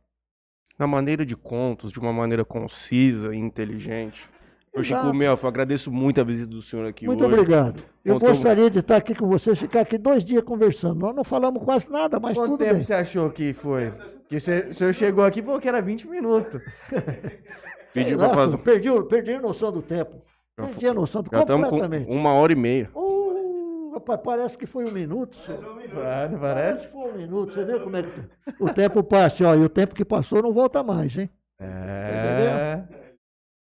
Na 0.79 0.87
maneira 0.87 1.25
de 1.25 1.37
contos, 1.37 1.93
de 1.93 2.01
uma 2.01 2.13
maneira 2.13 2.45
concisa 2.45 3.35
e 3.35 3.39
inteligente. 3.39 4.29
Ô, 4.77 4.83
Chico. 4.83 5.15
Melfo, 5.15 5.45
eu 5.47 5.49
agradeço 5.49 5.93
muito 5.93 6.21
a 6.21 6.25
visita 6.25 6.49
do 6.51 6.61
senhor 6.61 6.85
aqui 6.89 7.07
Muito 7.07 7.25
hoje. 7.25 7.33
obrigado. 7.35 7.81
Eu 8.05 8.15
Contou- 8.15 8.31
gostaria 8.31 8.69
de 8.69 8.81
estar 8.81 8.97
aqui 8.97 9.15
com 9.15 9.29
você, 9.29 9.55
ficar 9.55 9.83
aqui 9.83 9.97
dois 9.97 10.25
dias 10.25 10.43
conversando. 10.43 10.99
Nós 10.99 11.15
não 11.15 11.23
falamos 11.23 11.63
quase 11.63 11.89
nada, 11.89 12.19
mas 12.19 12.37
Quanto 12.37 12.51
tudo 12.53 12.59
tempo 12.59 12.75
bem. 12.75 12.83
você 12.83 12.95
achou 12.95 13.31
que 13.31 13.53
foi? 13.55 13.93
Que 14.29 14.41
você, 14.41 14.67
o 14.71 14.75
senhor 14.75 14.93
chegou 14.93 15.25
aqui 15.25 15.39
e 15.39 15.43
falou 15.45 15.61
que 15.61 15.69
era 15.69 15.81
20 15.81 16.09
minutos. 16.09 16.61
Pediu 17.93 18.19
fazer. 18.19 18.59
perdi, 18.59 18.89
perdi 19.09 19.33
a 19.35 19.41
noção 19.41 19.71
do 19.71 19.81
tempo. 19.83 20.21
Perdi 20.57 20.87
a 20.87 20.95
noção 20.95 21.23
do 21.23 21.31
Já 21.33 21.41
estamos 21.41 21.65
com 21.69 21.71
completamente. 21.79 22.11
uma 22.11 22.33
hora 22.35 22.53
e 22.53 22.57
meia. 22.57 22.89
Uh, 22.95 23.91
rapaz, 23.95 24.21
parece 24.23 24.57
que 24.59 24.67
foi 24.67 24.85
um 24.85 24.93
minuto. 24.93 25.37
só. 25.37 25.53
Claro, 25.55 25.91
Parece 25.91 26.39
parece. 26.39 26.87
que 26.87 26.93
foi 26.93 27.11
um 27.13 27.17
minuto. 27.17 27.53
Você 27.53 27.65
vê 27.65 27.81
como 27.81 27.97
é 27.97 28.03
que 28.03 28.21
o 28.61 28.73
tempo 28.73 29.03
passa, 29.03 29.49
ó, 29.49 29.55
e 29.55 29.65
o 29.65 29.69
tempo 29.69 29.95
que 29.95 30.05
passou 30.05 30.43
não 30.43 30.53
volta 30.53 30.83
mais, 30.83 31.17
hein? 31.19 31.29
É. 31.61 32.83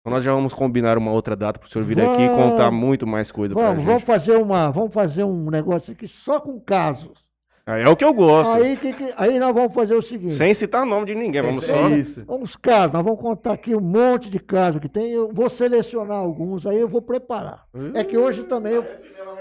Então 0.00 0.12
nós 0.16 0.24
já 0.24 0.32
vamos 0.32 0.54
combinar 0.54 0.96
uma 0.96 1.10
outra 1.12 1.36
data 1.36 1.58
pro 1.58 1.68
senhor 1.70 1.84
vir 1.84 2.00
aqui 2.00 2.22
e 2.22 2.28
Vamos. 2.28 2.52
contar 2.52 2.70
muito 2.70 3.06
mais 3.06 3.30
coisa 3.30 3.54
Vamos, 3.54 3.76
gente. 3.78 3.86
vamos 3.86 4.04
fazer 4.04 4.36
uma, 4.36 4.70
vamos 4.70 4.94
fazer 4.94 5.24
um 5.24 5.50
negócio 5.50 5.92
aqui 5.92 6.08
só 6.08 6.40
com 6.40 6.58
casos. 6.60 7.26
Ah, 7.70 7.78
É 7.78 7.86
o 7.88 7.94
que 7.94 8.04
eu 8.04 8.14
gosto. 8.14 8.50
Aí, 8.52 8.76
que, 8.78 8.92
que- 8.94 9.12
aí 9.16 9.38
nós 9.38 9.52
vamos 9.54 9.74
fazer 9.74 9.94
o 9.94 10.00
seguinte. 10.00 10.34
Sem 10.36 10.54
citar 10.54 10.86
nome 10.86 11.04
de 11.04 11.14
ninguém. 11.14 11.42
Vamos 11.42 11.58
Esse 11.62 11.66
só. 11.66 11.76
é 11.76 11.90
isso. 11.90 12.24
Vamos 12.24 12.56
casos, 12.56 12.92
nós 12.94 13.02
vamos 13.04 13.20
contar 13.20 13.52
aqui 13.52 13.74
um 13.74 13.80
monte 13.80 14.30
de 14.30 14.38
casos 14.38 14.80
que 14.80 14.88
tem. 14.88 15.10
Eu 15.10 15.28
vou 15.32 15.50
selecionar 15.50 16.16
alguns, 16.16 16.66
aí 16.66 16.78
eu 16.80 16.88
vou 16.88 17.02
preparar. 17.02 17.64
É 17.92 18.02
que 18.02 18.16
hoje 18.16 18.44
também 18.44 18.72
eu, 18.72 18.84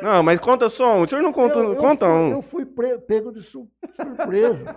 Não, 0.01 0.21
mas 0.21 0.39
conta 0.39 0.67
só 0.67 0.97
um. 0.97 1.03
O 1.03 1.07
senhor 1.09 1.21
não 1.21 1.31
contou. 1.31 1.63
eu, 1.63 1.73
eu 1.73 1.75
conta 1.77 2.05
fui, 2.05 2.13
um. 2.15 2.31
eu 2.31 2.41
fui 2.41 2.65
pre- 2.65 2.97
pego 2.97 3.31
de 3.31 3.41
su- 3.41 3.69
surpresa. 3.95 4.75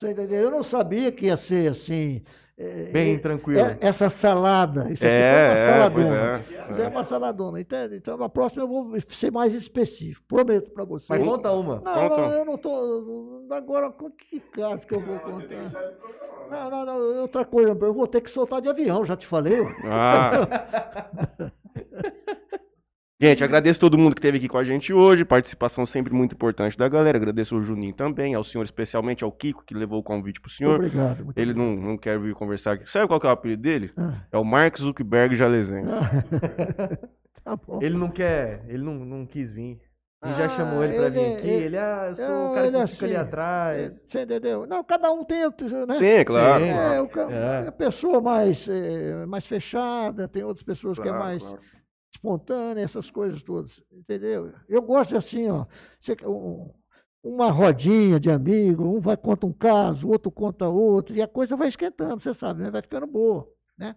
Você 0.00 0.10
entendeu? 0.12 0.42
Eu 0.42 0.50
não 0.50 0.62
sabia 0.62 1.10
que 1.12 1.26
ia 1.26 1.36
ser 1.36 1.70
assim. 1.70 2.22
É, 2.58 2.90
Bem 2.90 3.14
é, 3.14 3.18
tranquilo. 3.18 3.60
é- 3.60 3.78
essa 3.80 4.10
salada. 4.10 4.90
Isso 4.90 5.04
aqui 5.04 5.12
É, 5.14 5.54
foi 5.54 5.54
uma 5.54 5.60
é, 5.60 5.66
saladona. 5.78 6.16
é, 6.16 6.72
Isso 6.72 6.82
é 6.82 6.88
uma 6.88 7.04
saladona. 7.04 7.60
Entende? 7.60 7.96
Então, 7.96 8.16
na 8.16 8.28
próxima 8.28 8.64
eu 8.64 8.68
vou 8.68 8.92
ser 9.08 9.30
mais 9.30 9.54
específico. 9.54 10.24
Prometo 10.26 10.70
para 10.72 10.84
você. 10.84 11.06
Mas 11.08 11.22
conta 11.22 11.52
uma. 11.52 11.76
Não, 11.76 12.08
Conta. 12.08 12.16
não, 12.16 12.32
eu 12.32 12.44
não 12.44 12.58
tô. 12.58 13.46
Agora, 13.50 13.90
com 13.90 14.10
que 14.10 14.40
caso 14.40 14.86
que 14.86 14.94
eu 14.94 15.00
vou 15.00 15.18
contar? 15.20 15.72
Não, 16.50 16.70
não, 16.70 16.84
não. 16.84 17.20
Outra 17.22 17.44
coisa, 17.44 17.70
eu 17.80 17.94
vou 17.94 18.06
ter 18.06 18.20
que 18.22 18.30
soltar 18.30 18.60
de 18.60 18.68
avião, 18.68 19.04
já 19.04 19.16
te 19.16 19.26
falei. 19.26 19.58
Ah. 19.84 20.48
Gente, 23.20 23.42
agradeço 23.42 23.80
todo 23.80 23.98
mundo 23.98 24.14
que 24.14 24.20
esteve 24.20 24.38
aqui 24.38 24.46
com 24.46 24.58
a 24.58 24.62
gente 24.62 24.92
hoje. 24.92 25.24
Participação 25.24 25.84
sempre 25.84 26.12
muito 26.14 26.36
importante 26.36 26.78
da 26.78 26.88
galera. 26.88 27.18
Agradeço 27.18 27.56
ao 27.56 27.62
Juninho 27.62 27.92
também, 27.92 28.32
ao 28.36 28.44
senhor, 28.44 28.62
especialmente 28.62 29.24
ao 29.24 29.32
Kiko, 29.32 29.64
que 29.64 29.74
levou 29.74 29.98
o 29.98 30.02
convite 30.04 30.40
pro 30.40 30.48
senhor. 30.48 30.76
Obrigado. 30.76 31.24
muito 31.24 31.36
Ele 31.36 31.52
não, 31.52 31.74
não 31.74 31.98
quer 31.98 32.16
vir 32.20 32.32
conversar 32.34 32.72
aqui. 32.74 32.88
Sabe 32.88 33.08
qual 33.08 33.18
que 33.18 33.26
é 33.26 33.30
o 33.30 33.32
apelido 33.32 33.62
dele? 33.62 33.90
Ah, 33.96 34.22
É 34.30 34.38
o 34.38 34.44
Mark 34.44 34.78
Zuckerberg 34.78 35.34
Jalesense. 35.34 35.90
tá 37.42 37.56
bom. 37.56 37.80
Ele 37.82 37.96
não 37.96 38.08
quer, 38.08 38.64
ele 38.68 38.84
não, 38.84 38.94
não 38.94 39.26
quis 39.26 39.50
vir. 39.50 39.80
A 40.22 40.28
gente 40.28 40.38
já 40.38 40.44
Ah, 40.44 40.48
chamou 40.50 40.84
ele 40.84 40.94
pra 40.96 41.08
vir 41.08 41.18
ele- 41.20 41.34
aqui. 41.34 41.48
ele- 41.48 41.64
Ele, 41.64 41.76
ah, 41.76 42.06
eu 42.10 42.16
sou 42.16 42.28
Não, 42.28 42.50
o 42.50 42.54
cara 42.54 42.66
ele 42.68 42.76
que 42.76 42.82
é 42.82 42.86
fica 42.86 43.04
ali 43.04 43.14
assim, 43.16 43.24
atrás. 43.24 44.02
Você 44.08 44.22
entendeu? 44.22 44.66
Não, 44.66 44.84
cada 44.84 45.12
um 45.12 45.24
tem, 45.24 45.44
o- 45.44 45.86
né? 45.88 45.94
Sim, 45.96 46.24
claro. 46.24 46.64
Sim. 46.64 46.70
claro. 46.72 46.94
É, 46.94 47.00
o 47.00 47.08
ca- 47.08 47.30
É. 47.32 47.68
a 47.68 47.72
pessoa 47.72 48.20
mais, 48.20 48.68
é, 48.68 49.26
mais 49.26 49.44
fechada, 49.46 50.28
tem 50.28 50.44
outras 50.44 50.62
pessoas 50.64 50.98
que 51.00 51.06
é 51.08 51.10
Claro, 51.10 51.24
mais 51.24 51.42
claro. 51.42 51.60
Espontânea, 52.22 52.82
essas 52.82 53.10
coisas 53.10 53.42
todas, 53.42 53.82
entendeu? 53.92 54.52
Eu 54.68 54.82
gosto 54.82 55.16
assim, 55.16 55.48
ó, 55.48 55.66
um- 56.26 56.70
uma 57.22 57.50
rodinha 57.50 58.18
de 58.18 58.30
amigo, 58.30 58.84
um 58.84 59.00
vai 59.00 59.16
conta 59.16 59.46
um 59.46 59.52
caso, 59.52 60.06
o 60.06 60.10
outro 60.10 60.30
conta 60.30 60.68
outro, 60.68 61.14
e 61.16 61.22
a 61.22 61.28
coisa 61.28 61.56
vai 61.56 61.68
esquentando, 61.68 62.20
você 62.20 62.34
sabe, 62.34 62.62
né? 62.62 62.70
Vai 62.70 62.82
ficando 62.82 63.06
boa, 63.06 63.48
né? 63.76 63.96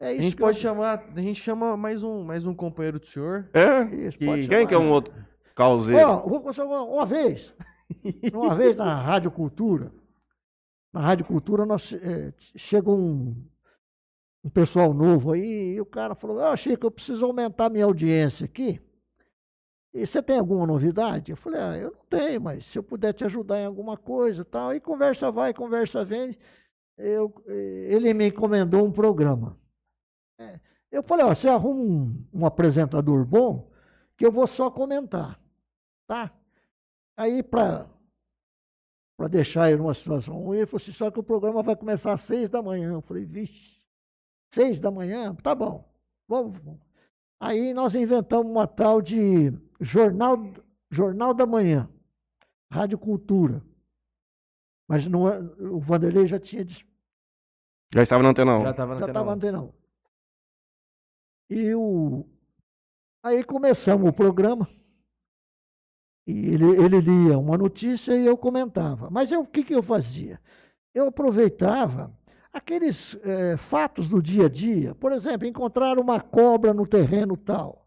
É 0.00 0.08
A 0.08 0.12
isso 0.12 0.22
gente 0.22 0.36
que 0.36 0.42
eu- 0.42 0.46
pode 0.46 0.58
chamar, 0.58 1.04
a 1.16 1.20
gente 1.20 1.40
chama 1.40 1.76
mais 1.76 2.02
um, 2.02 2.22
mais 2.24 2.44
um 2.46 2.54
companheiro 2.54 2.98
do 3.00 3.06
senhor. 3.06 3.48
É? 3.52 3.82
isso, 3.94 4.18
pode 4.18 4.48
Quem 4.48 4.66
que 4.66 4.74
é 4.74 4.78
um 4.78 4.90
outro 4.90 5.12
causeiro? 5.54 6.00
Ó, 6.08 6.28
vou 6.28 6.40
contar 6.40 6.64
uma, 6.64 6.82
uma 6.82 7.06
vez, 7.06 7.52
uma 8.32 8.54
vez 8.54 8.76
na 8.76 8.94
Rádio 8.96 9.30
Cultura, 9.30 9.92
na 10.92 11.00
Rádio 11.00 11.24
Cultura 11.26 11.66
nós, 11.66 11.92
eh, 11.92 12.32
chegou 12.56 12.96
um, 12.98 13.36
um 14.48 14.50
pessoal 14.50 14.94
novo 14.94 15.32
aí, 15.32 15.74
e 15.74 15.80
o 15.80 15.84
cara 15.84 16.14
falou, 16.14 16.40
ah, 16.40 16.56
Chico, 16.56 16.86
eu 16.86 16.90
preciso 16.90 17.26
aumentar 17.26 17.68
minha 17.68 17.84
audiência 17.84 18.46
aqui. 18.46 18.80
E 19.92 20.06
você 20.06 20.22
tem 20.22 20.38
alguma 20.38 20.66
novidade? 20.66 21.30
Eu 21.30 21.36
falei, 21.36 21.60
ah, 21.60 21.76
eu 21.76 21.90
não 21.92 22.04
tenho, 22.06 22.40
mas 22.40 22.64
se 22.64 22.78
eu 22.78 22.82
puder 22.82 23.12
te 23.12 23.24
ajudar 23.24 23.60
em 23.60 23.66
alguma 23.66 23.96
coisa 23.96 24.44
tal, 24.44 24.74
e 24.74 24.80
conversa 24.80 25.30
vai, 25.30 25.52
conversa 25.52 26.02
vem, 26.02 26.34
eu, 26.96 27.32
eh, 27.46 27.88
ele 27.90 28.14
me 28.14 28.28
encomendou 28.28 28.86
um 28.86 28.90
programa. 28.90 29.58
É, 30.40 30.58
eu 30.90 31.02
falei, 31.02 31.26
ó, 31.26 31.34
você 31.34 31.46
arruma 31.46 31.82
um, 31.82 32.26
um 32.32 32.46
apresentador 32.46 33.24
bom, 33.26 33.70
que 34.16 34.24
eu 34.24 34.32
vou 34.32 34.46
só 34.46 34.70
comentar, 34.70 35.38
tá? 36.06 36.32
Aí, 37.16 37.42
para 37.42 37.86
deixar 39.30 39.70
ele 39.70 39.82
numa 39.82 39.94
situação 39.94 40.40
ruim. 40.40 40.58
Ele 40.58 40.66
falou 40.66 40.80
assim, 40.82 40.92
só 40.92 41.10
que 41.10 41.20
o 41.20 41.22
programa 41.22 41.62
vai 41.62 41.76
começar 41.76 42.12
às 42.14 42.22
seis 42.22 42.48
da 42.48 42.62
manhã. 42.62 42.92
Eu 42.92 43.02
falei, 43.02 43.24
vixe, 43.24 43.77
seis 44.50 44.80
da 44.80 44.90
manhã? 44.90 45.34
Tá 45.36 45.54
bom, 45.54 45.88
vamos. 46.26 46.58
Aí 47.40 47.72
nós 47.72 47.94
inventamos 47.94 48.50
uma 48.50 48.66
tal 48.66 49.00
de 49.00 49.52
Jornal, 49.80 50.38
Jornal 50.90 51.32
da 51.32 51.46
Manhã, 51.46 51.88
Rádio 52.70 52.98
Cultura. 52.98 53.62
Mas 54.88 55.06
não, 55.06 55.28
é, 55.28 55.38
o 55.38 55.78
Vanderlei 55.78 56.26
já 56.26 56.38
tinha 56.38 56.64
já 57.92 58.02
estava 58.02 58.22
na 58.22 58.30
antena 58.30 58.58
1. 58.58 58.62
Já 58.62 58.70
estava 58.70 58.94
na 58.94 59.00
já 59.00 59.04
antena 59.06 59.18
estava 59.18 59.30
1. 59.30 59.32
antena 59.34 59.62
1. 59.62 59.72
E 61.50 61.74
o... 61.74 62.26
aí 63.22 63.42
começamos 63.42 64.08
o 64.08 64.12
programa. 64.12 64.68
E 66.26 66.32
ele, 66.32 66.66
ele 66.66 67.00
lia 67.00 67.38
uma 67.38 67.56
notícia 67.56 68.14
e 68.14 68.26
eu 68.26 68.36
comentava. 68.36 69.08
Mas 69.10 69.32
eu, 69.32 69.40
o 69.40 69.46
que, 69.46 69.64
que 69.64 69.74
eu 69.74 69.82
fazia? 69.82 70.38
Eu 70.92 71.06
aproveitava 71.06 72.14
aqueles 72.52 73.16
eh, 73.22 73.56
fatos 73.56 74.08
do 74.08 74.20
dia 74.22 74.46
a 74.46 74.48
dia. 74.48 74.94
Por 74.94 75.12
exemplo, 75.12 75.46
encontrar 75.46 75.98
uma 75.98 76.20
cobra 76.20 76.72
no 76.72 76.86
terreno 76.86 77.36
tal. 77.36 77.86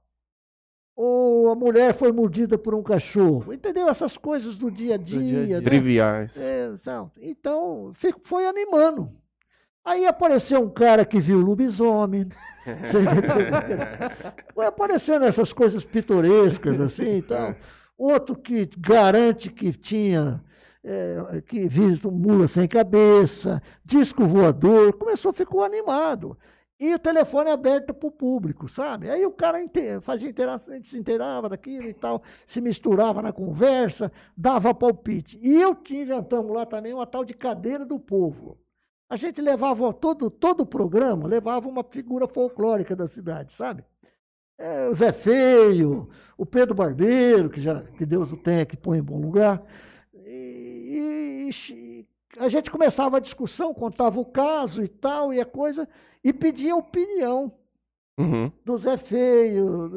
Ou 0.95 1.49
a 1.49 1.55
mulher 1.55 1.93
foi 1.93 2.11
mordida 2.11 2.57
por 2.57 2.75
um 2.75 2.83
cachorro. 2.83 3.53
Entendeu? 3.53 3.88
Essas 3.88 4.17
coisas 4.17 4.57
do 4.57 4.69
dia 4.69 4.95
a 4.95 4.97
dia. 4.97 5.19
dia 5.19 5.41
a 5.41 5.45
dia. 5.45 5.57
né? 5.59 5.63
Triviais. 5.63 6.38
É. 6.38 6.69
Então, 7.19 7.91
foi 8.21 8.45
animando. 8.45 9.11
Aí 9.83 10.05
apareceu 10.05 10.61
um 10.61 10.69
cara 10.69 11.03
que 11.03 11.19
viu 11.19 11.39
lobisomem. 11.39 12.29
Você 12.85 12.99
entendeu? 13.01 13.31
Foi 14.53 14.65
aparecendo 14.67 15.25
essas 15.25 15.51
coisas 15.51 15.83
pitorescas 15.83 16.79
assim 16.79 17.17
e 17.17 17.21
tal. 17.23 17.55
Outro 17.97 18.35
que 18.35 18.69
garante 18.77 19.49
que 19.49 19.71
tinha, 19.73 20.43
é, 20.83 21.41
que 21.41 21.67
viu 21.67 21.97
mula 22.11 22.47
sem 22.47 22.67
cabeça, 22.67 23.61
disco 23.83 24.25
voador. 24.25 24.93
Começou, 24.93 25.31
ficou 25.31 25.63
animado. 25.63 26.37
E 26.79 26.95
o 26.95 26.99
telefone 26.99 27.51
aberto 27.51 27.93
para 27.93 28.07
o 28.07 28.11
público, 28.11 28.67
sabe? 28.67 29.07
Aí 29.07 29.23
o 29.23 29.31
cara 29.31 29.59
fazia 30.01 30.27
interação, 30.27 30.81
se 30.81 30.97
inteirava 30.97 31.47
daquilo 31.47 31.87
e 31.87 31.93
tal, 31.93 32.23
se 32.47 32.59
misturava 32.59 33.21
na 33.21 33.31
conversa, 33.31 34.11
dava 34.35 34.73
palpite. 34.73 35.39
E 35.43 35.61
eu 35.61 35.75
tinha, 35.75 36.01
inventamos 36.01 36.51
lá 36.51 36.65
também 36.65 36.91
uma 36.91 37.05
tal 37.05 37.23
de 37.23 37.35
cadeira 37.35 37.85
do 37.85 37.99
povo. 37.99 38.57
A 39.07 39.15
gente 39.15 39.39
levava 39.41 39.93
todo, 39.93 40.31
todo 40.31 40.61
o 40.61 40.65
programa, 40.65 41.27
levava 41.27 41.67
uma 41.67 41.83
figura 41.83 42.27
folclórica 42.27 42.95
da 42.95 43.07
cidade, 43.07 43.53
sabe? 43.53 43.83
É, 44.57 44.87
o 44.87 44.95
Zé 44.95 45.11
Feio, 45.11 46.09
o 46.35 46.47
Pedro 46.47 46.73
Barbeiro, 46.73 47.49
que 47.49 47.61
já 47.61 47.81
que 47.81 48.07
Deus 48.07 48.31
o 48.31 48.37
tenha, 48.37 48.65
que 48.65 48.75
põe 48.75 48.97
em 48.97 49.03
bom 49.03 49.19
lugar. 49.19 49.61
E, 51.51 52.07
a 52.37 52.47
gente 52.47 52.71
começava 52.71 53.17
a 53.17 53.19
discussão, 53.19 53.73
contava 53.73 54.19
o 54.19 54.25
caso 54.25 54.83
e 54.83 54.87
tal, 54.87 55.33
e 55.33 55.39
a 55.39 55.45
coisa, 55.45 55.87
e 56.23 56.31
pedia 56.31 56.75
opinião 56.75 57.51
Uhum. 58.17 58.51
do 58.63 58.77
Zé 58.77 58.97
Feio, 58.97 59.89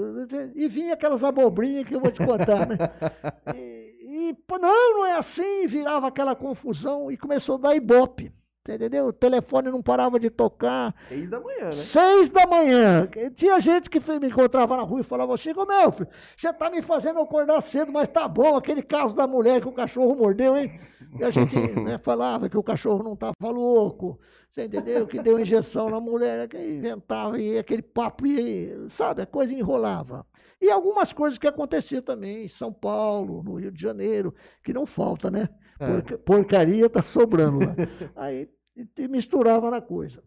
e 0.54 0.66
vinha 0.68 0.94
aquelas 0.94 1.22
abobrinhas 1.22 1.84
que 1.84 1.94
eu 1.94 2.00
vou 2.00 2.10
te 2.10 2.24
contar, 2.24 2.66
né? 2.66 2.76
E, 3.54 4.30
e, 4.30 4.36
não, 4.58 4.94
não 4.98 5.04
é 5.04 5.16
assim, 5.16 5.66
virava 5.66 6.06
aquela 6.06 6.34
confusão 6.34 7.10
e 7.10 7.16
começou 7.16 7.56
a 7.56 7.58
dar 7.58 7.76
ibope, 7.76 8.32
entendeu? 8.72 9.08
O 9.08 9.12
telefone 9.12 9.70
não 9.70 9.82
parava 9.82 10.18
de 10.18 10.30
tocar, 10.30 10.94
Seis 11.08 11.28
da 11.28 11.40
manhã, 11.40 11.64
né? 11.64 11.72
Seis 11.72 12.30
da 12.30 12.46
manhã. 12.46 13.08
Tinha 13.34 13.60
gente 13.60 13.90
que 13.90 14.00
me 14.18 14.28
encontrava 14.28 14.76
na 14.76 14.82
rua 14.82 15.00
e 15.00 15.04
falava, 15.04 15.36
Chico, 15.36 15.66
meu 15.66 15.92
filho, 15.92 16.08
você 16.36 16.52
tá 16.52 16.70
me 16.70 16.80
fazendo 16.80 17.20
acordar 17.20 17.60
cedo, 17.60 17.92
mas 17.92 18.08
tá 18.08 18.26
bom, 18.26 18.56
aquele 18.56 18.82
caso 18.82 19.14
da 19.14 19.26
mulher 19.26 19.60
que 19.60 19.68
o 19.68 19.72
cachorro 19.72 20.14
mordeu, 20.14 20.56
hein? 20.56 20.80
E 21.18 21.24
a 21.24 21.30
gente 21.30 21.54
né, 21.80 21.98
falava 21.98 22.48
que 22.48 22.56
o 22.56 22.62
cachorro 22.62 23.02
não 23.02 23.14
tava 23.14 23.50
louco, 23.50 24.18
você 24.50 24.64
entendeu? 24.64 25.06
Que 25.06 25.20
deu 25.20 25.38
injeção 25.38 25.90
na 25.90 26.00
mulher, 26.00 26.48
que 26.48 26.56
inventava, 26.56 27.38
e 27.38 27.58
aquele 27.58 27.82
papo, 27.82 28.26
e, 28.26 28.86
sabe, 28.90 29.22
a 29.22 29.26
coisa 29.26 29.52
enrolava. 29.52 30.26
E 30.60 30.70
algumas 30.70 31.12
coisas 31.12 31.38
que 31.38 31.46
aconteciam 31.46 32.00
também 32.00 32.44
em 32.44 32.48
São 32.48 32.72
Paulo, 32.72 33.42
no 33.42 33.56
Rio 33.56 33.70
de 33.70 33.82
Janeiro, 33.82 34.34
que 34.62 34.72
não 34.72 34.86
falta, 34.86 35.30
né? 35.30 35.50
É. 35.84 35.92
Porca- 35.92 36.18
porcaria 36.18 36.88
tá 36.90 37.02
sobrando 37.02 37.58
lá. 37.60 37.74
Aí 38.16 38.48
e- 38.76 38.86
e 39.04 39.08
misturava 39.08 39.70
na 39.70 39.80
coisa. 39.80 40.22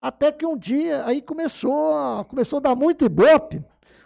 Até 0.00 0.32
que 0.32 0.44
um 0.44 0.56
dia, 0.58 1.04
aí 1.04 1.22
começou 1.22 1.94
a, 1.94 2.24
começou 2.24 2.56
a 2.56 2.62
dar 2.62 2.74
muito 2.74 3.04
ibope. 3.04 3.62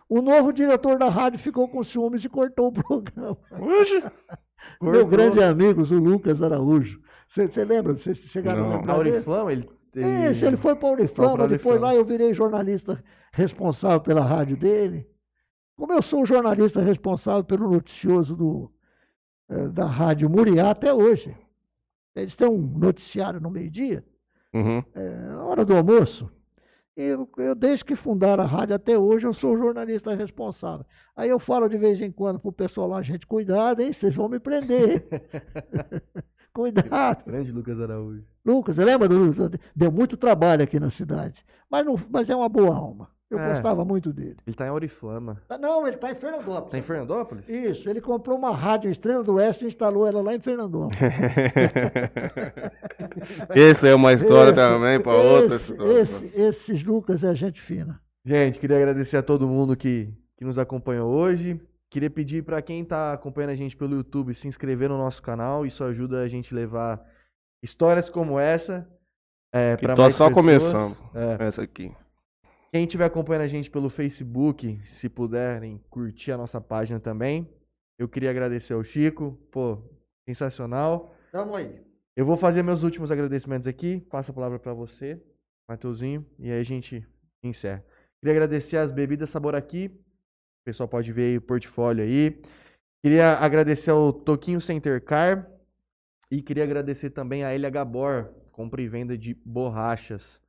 O 0.08 0.20
novo 0.20 0.52
diretor 0.52 0.98
da 0.98 1.08
rádio 1.08 1.38
ficou 1.38 1.66
com 1.68 1.82
ciúmes 1.82 2.22
e 2.24 2.28
cortou 2.28 2.68
o 2.68 2.72
programa. 2.72 3.38
Hoje? 3.58 4.02
Meu 4.82 4.92
Cortou. 4.92 5.06
grande 5.06 5.42
amigo, 5.42 5.82
o 5.82 5.98
Lucas 5.98 6.42
Araújo. 6.42 7.00
Você 7.26 7.64
lembra? 7.64 7.94
Vocês 7.94 8.18
chegaram 8.18 8.68
Não. 8.68 8.76
a 8.80 8.82
Na? 8.82 8.96
Oriflama, 8.96 9.52
ele. 9.52 9.68
Isso, 10.30 10.44
ele 10.44 10.56
foi 10.58 10.74
para 10.76 10.88
a 10.90 10.92
Uniflama, 10.92 11.48
depois 11.48 11.80
lá 11.80 11.94
eu 11.94 12.04
virei 12.04 12.34
jornalista 12.34 13.02
responsável 13.32 14.00
pela 14.00 14.20
rádio 14.20 14.54
dele. 14.56 15.08
Como 15.74 15.92
eu 15.94 16.02
sou 16.02 16.22
o 16.22 16.26
jornalista 16.26 16.80
responsável 16.82 17.42
pelo 17.44 17.70
noticioso 17.70 18.36
do, 18.36 18.70
da 19.72 19.86
rádio 19.86 20.28
Muriá 20.28 20.70
até 20.70 20.92
hoje. 20.92 21.36
Eles 22.14 22.34
têm 22.36 22.48
um 22.48 22.58
noticiário 22.58 23.40
no 23.40 23.50
meio-dia, 23.50 24.04
Uhum. 24.54 24.82
eh, 24.94 25.10
na 25.28 25.44
hora 25.44 25.64
do 25.64 25.76
almoço. 25.76 26.30
Eu, 26.96 27.28
eu, 27.36 27.54
desde 27.54 27.84
que 27.84 27.94
fundaram 27.94 28.42
a 28.42 28.46
rádio 28.46 28.74
até 28.74 28.98
hoje, 28.98 29.26
eu 29.26 29.34
sou 29.34 29.54
jornalista 29.58 30.14
responsável. 30.14 30.86
Aí 31.14 31.28
eu 31.28 31.38
falo 31.38 31.68
de 31.68 31.76
vez 31.76 32.00
em 32.00 32.10
quando 32.10 32.40
pro 32.40 32.50
pessoal 32.50 32.88
lá, 32.88 33.02
gente, 33.02 33.26
cuidado, 33.26 33.82
hein? 33.82 33.92
Vocês 33.92 34.14
vão 34.14 34.30
me 34.30 34.40
prender. 34.40 35.06
cuidado. 36.54 37.24
Grande 37.26 37.52
Lucas 37.52 37.78
Araújo. 37.80 38.24
Lucas, 38.44 38.76
lembra 38.78 39.08
do 39.08 39.18
Lucas? 39.18 39.50
Deu 39.74 39.92
muito 39.92 40.16
trabalho 40.16 40.62
aqui 40.64 40.80
na 40.80 40.88
cidade. 40.88 41.44
Mas, 41.70 41.84
não, 41.84 41.96
mas 42.08 42.30
é 42.30 42.34
uma 42.36 42.48
boa 42.48 42.74
alma. 42.74 43.10
Eu 43.28 43.40
É. 43.40 43.48
gostava 43.50 43.84
muito 43.84 44.12
dele. 44.12 44.36
Ele 44.46 44.54
tá 44.54 44.66
em 44.66 44.70
Oriflama. 44.70 45.42
Ah, 45.48 45.58
Não, 45.58 45.84
ele 45.86 45.96
está 45.96 46.12
em 46.12 46.14
Fernandópolis. 46.14 46.70
Tá 46.70 46.78
em 46.78 46.82
Fernandópolis? 46.82 47.48
Isso, 47.48 47.90
ele 47.90 48.00
comprou 48.00 48.38
uma 48.38 48.54
rádio 48.54 48.88
Estrela 48.90 49.24
do 49.24 49.34
Oeste 49.34 49.64
e 49.64 49.68
instalou 49.68 50.06
ela 50.06 50.22
lá 50.22 50.32
em 50.34 50.38
Fernandópolis. 50.38 50.96
Essa 53.50 53.88
é 53.88 53.94
uma 53.94 54.12
história 54.12 54.50
Esse- 54.50 54.60
também 54.60 55.00
para 55.00 55.14
outra 55.14 55.56
esse, 55.56 56.30
esses 56.34 56.82
Lucas 56.84 57.24
é 57.24 57.34
gente 57.34 57.60
fina. 57.60 58.00
Gente, 58.24 58.58
queria 58.58 58.76
agradecer 58.76 59.16
a 59.16 59.22
todo 59.22 59.46
mundo 59.48 59.76
que, 59.76 60.12
que 60.36 60.44
nos 60.44 60.58
acompanhou 60.58 61.10
hoje. 61.12 61.60
Queria 61.90 62.10
pedir 62.10 62.42
para 62.44 62.60
quem 62.60 62.84
tá 62.84 63.12
acompanhando 63.12 63.50
a 63.50 63.54
gente 63.54 63.76
pelo 63.76 63.94
YouTube 63.96 64.34
se 64.34 64.48
inscrever 64.48 64.88
no 64.88 64.98
nosso 64.98 65.22
canal. 65.22 65.64
Isso 65.64 65.84
ajuda 65.84 66.22
a 66.22 66.28
gente 66.28 66.52
a 66.52 66.56
levar 66.56 67.00
histórias 67.62 68.10
como 68.10 68.38
essa 68.38 68.86
é, 69.52 69.76
Que 69.76 69.86
para 69.86 69.94
tá 69.94 70.02
mais 70.02 70.14
só 70.16 70.28
pessoas. 70.28 70.44
começando. 70.46 70.96
É. 71.14 71.46
Essa 71.46 71.62
aqui. 71.62 71.92
Quem 72.72 72.84
estiver 72.84 73.04
acompanhando 73.04 73.42
a 73.42 73.48
gente 73.48 73.70
pelo 73.70 73.88
Facebook, 73.88 74.80
se 74.86 75.08
puderem 75.08 75.78
curtir 75.88 76.32
a 76.32 76.36
nossa 76.36 76.60
página 76.60 77.00
também. 77.00 77.48
Eu 77.98 78.08
queria 78.08 78.30
agradecer 78.30 78.74
ao 78.74 78.84
Chico. 78.84 79.38
Pô, 79.50 79.78
sensacional. 80.28 81.14
Tamo 81.32 81.54
aí. 81.54 81.80
Eu 82.16 82.24
vou 82.24 82.36
fazer 82.36 82.62
meus 82.62 82.82
últimos 82.82 83.10
agradecimentos 83.10 83.66
aqui. 83.66 84.00
Passo 84.10 84.30
a 84.30 84.34
palavra 84.34 84.58
para 84.58 84.72
você, 84.72 85.22
Matheusinho, 85.68 86.26
e 86.38 86.50
aí 86.50 86.60
a 86.60 86.64
gente 86.64 87.06
encerra. 87.42 87.84
Queria 88.20 88.34
agradecer 88.34 88.76
as 88.76 88.90
bebidas 88.90 89.30
Sabor 89.30 89.54
aqui. 89.54 89.86
O 89.86 90.64
pessoal 90.64 90.88
pode 90.88 91.12
ver 91.12 91.30
aí 91.30 91.36
o 91.38 91.42
portfólio 91.42 92.02
aí. 92.02 92.42
Queria 93.04 93.34
agradecer 93.34 93.90
ao 93.90 94.12
Toquinho 94.12 94.60
Center 94.60 95.02
Car 95.04 95.48
e 96.30 96.42
queria 96.42 96.64
agradecer 96.64 97.10
também 97.10 97.44
a 97.44 97.54
Elia 97.54 97.70
Gabor, 97.70 98.32
compra 98.50 98.82
e 98.82 98.88
venda 98.88 99.16
de 99.16 99.34
borrachas. 99.34 100.40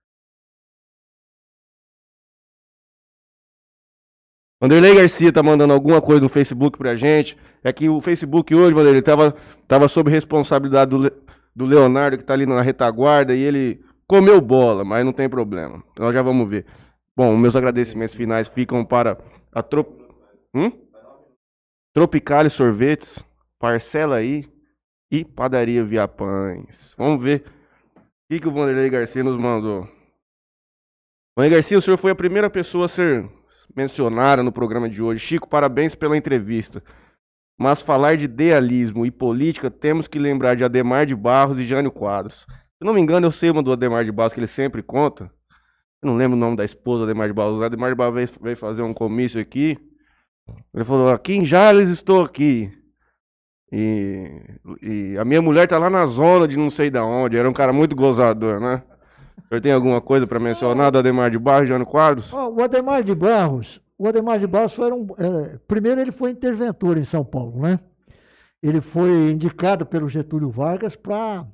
Vanderlei 4.59 4.95
Garcia 4.95 5.31
tá 5.31 5.43
mandando 5.43 5.73
alguma 5.73 6.01
coisa 6.01 6.21
no 6.21 6.29
Facebook 6.29 6.77
pra 6.77 6.95
gente. 6.95 7.37
É 7.63 7.71
que 7.71 7.87
o 7.87 8.01
Facebook 8.01 8.53
hoje, 8.55 8.73
Vanderlei, 8.73 9.01
tava, 9.01 9.35
tava 9.67 9.87
sob 9.87 10.09
responsabilidade 10.09 10.91
do, 10.91 11.11
do 11.55 11.65
Leonardo, 11.65 12.17
que 12.17 12.23
tá 12.23 12.33
ali 12.33 12.45
na 12.45 12.61
retaguarda, 12.61 13.35
e 13.35 13.41
ele 13.41 13.83
comeu 14.07 14.41
bola, 14.41 14.83
mas 14.83 15.05
não 15.05 15.13
tem 15.13 15.29
problema. 15.29 15.83
Nós 15.97 16.13
já 16.13 16.21
vamos 16.21 16.49
ver. 16.49 16.65
Bom, 17.15 17.35
meus 17.35 17.55
agradecimentos 17.55 18.15
finais 18.15 18.47
ficam 18.47 18.83
para 18.85 19.17
a 19.51 19.61
Trop... 19.61 19.89
hum? 20.53 20.71
Tropicale 21.93 22.49
Sorvetes, 22.49 23.23
Parcela 23.59 24.17
aí 24.17 24.47
e 25.11 25.25
Padaria 25.25 25.83
Via 25.83 26.07
Pães. 26.07 26.93
Vamos 26.97 27.21
ver 27.21 27.43
o 27.95 28.01
que, 28.29 28.39
que 28.39 28.47
o 28.47 28.51
Vanderlei 28.51 28.89
Garcia 28.89 29.23
nos 29.23 29.37
mandou. 29.37 29.87
Vanderlei 31.35 31.57
Garcia, 31.57 31.77
o 31.77 31.81
senhor 31.81 31.97
foi 31.97 32.11
a 32.11 32.15
primeira 32.15 32.49
pessoa 32.49 32.85
a 32.85 32.89
ser 32.89 33.27
mencionada 33.75 34.41
no 34.43 34.51
programa 34.51 34.89
de 34.89 35.01
hoje. 35.01 35.25
Chico, 35.25 35.47
parabéns 35.47 35.95
pela 35.95 36.17
entrevista. 36.17 36.83
Mas 37.57 37.81
falar 37.81 38.17
de 38.17 38.25
idealismo 38.25 39.05
e 39.05 39.11
política, 39.11 39.71
temos 39.71 40.07
que 40.07 40.19
lembrar 40.19 40.55
de 40.55 40.63
Ademar 40.63 41.05
de 41.05 41.15
Barros 41.15 41.59
e 41.59 41.65
Jânio 41.65 41.91
Quadros. 41.91 42.45
Se 42.77 42.85
não 42.85 42.93
me 42.93 43.01
engano, 43.01 43.25
eu 43.25 43.31
sei 43.31 43.49
uma 43.49 43.63
do 43.63 43.71
Ademar 43.71 44.05
de 44.05 44.11
Barros 44.11 44.33
que 44.33 44.39
ele 44.39 44.47
sempre 44.47 44.83
conta. 44.83 45.31
Eu 46.01 46.07
não 46.07 46.15
lembro 46.15 46.37
o 46.37 46.39
nome 46.39 46.55
da 46.55 46.63
esposa 46.63 46.99
do 46.99 47.03
Ademar 47.05 47.27
de 47.27 47.33
Barros. 47.33 47.59
O 47.59 47.63
Ademar 47.63 47.89
de 47.89 47.95
Barros 47.95 48.31
veio 48.41 48.57
fazer 48.57 48.83
um 48.83 48.93
comício 48.93 49.41
aqui. 49.41 49.77
Ele 50.73 50.83
falou, 50.83 51.09
aqui 51.09 51.33
em 51.33 51.43
Jales 51.45 51.89
estou 51.89 52.23
aqui. 52.23 52.71
E, 53.71 54.59
e 54.81 55.17
a 55.17 55.25
minha 55.25 55.41
mulher 55.41 55.67
tá 55.67 55.77
lá 55.77 55.89
na 55.89 56.05
zona 56.05 56.47
de 56.47 56.55
não 56.55 56.69
sei 56.69 56.91
da 56.91 57.03
onde. 57.03 57.37
Era 57.37 57.49
um 57.49 57.53
cara 57.53 57.73
muito 57.73 57.95
gozador, 57.95 58.59
né? 58.59 58.83
O 59.37 59.47
senhor 59.47 59.61
tem 59.61 59.71
alguma 59.71 60.01
coisa 60.01 60.27
para 60.27 60.39
mencionar 60.39 60.91
do 60.91 60.97
Ademar 60.97 61.31
de 61.31 61.37
Barros, 61.39 61.69
Jano 61.69 61.85
Quadros? 61.85 62.33
Ó, 62.33 62.49
o 62.49 62.61
Ademar 62.61 63.03
de 63.03 63.15
Barros, 63.15 63.81
o 63.97 64.07
Ademar 64.07 64.39
de 64.39 64.47
Barros 64.47 64.73
foi 64.73 64.91
um, 64.91 65.07
é, 65.17 65.57
primeiro 65.67 66.01
ele 66.01 66.11
foi 66.11 66.31
interventor 66.31 66.97
em 66.97 67.05
São 67.05 67.23
Paulo, 67.23 67.61
né? 67.61 67.79
Ele 68.61 68.81
foi 68.81 69.31
indicado 69.31 69.85
pelo 69.85 70.09
Getúlio 70.09 70.49
Vargas 70.49 70.95
para 70.95 71.45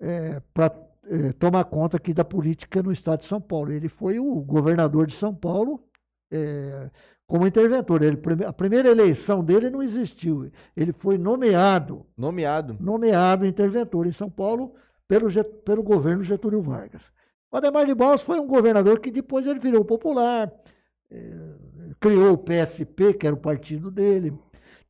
é, 0.00 0.40
para 0.52 0.74
é, 1.08 1.32
tomar 1.32 1.64
conta 1.64 1.96
aqui 1.96 2.12
da 2.12 2.24
política 2.24 2.82
no 2.82 2.92
estado 2.92 3.20
de 3.20 3.26
São 3.26 3.40
Paulo. 3.40 3.72
Ele 3.72 3.88
foi 3.88 4.18
o 4.18 4.34
governador 4.36 5.06
de 5.06 5.14
São 5.14 5.34
Paulo 5.34 5.82
é, 6.30 6.90
como 7.26 7.46
interventor. 7.46 8.02
Ele, 8.02 8.20
a 8.46 8.52
primeira 8.52 8.88
eleição 8.88 9.42
dele 9.42 9.70
não 9.70 9.82
existiu. 9.82 10.50
Ele 10.76 10.92
foi 10.92 11.16
nomeado, 11.16 12.04
Nomeado. 12.16 12.76
nomeado 12.78 13.46
interventor 13.46 14.06
em 14.06 14.12
São 14.12 14.30
Paulo 14.30 14.74
pelo, 15.08 15.28
pelo 15.64 15.82
governo 15.82 16.24
Getúlio 16.24 16.62
Vargas. 16.62 17.10
O 17.50 17.56
Ademar 17.56 17.86
de 17.86 17.94
Barros 17.94 18.22
foi 18.22 18.40
um 18.40 18.46
governador 18.46 19.00
que 19.00 19.10
depois 19.10 19.46
ele 19.46 19.58
virou 19.58 19.84
popular, 19.84 20.52
eh, 21.10 21.54
criou 22.00 22.32
o 22.34 22.38
PSP, 22.38 23.14
que 23.14 23.26
era 23.26 23.34
o 23.34 23.40
partido 23.40 23.90
dele, 23.90 24.36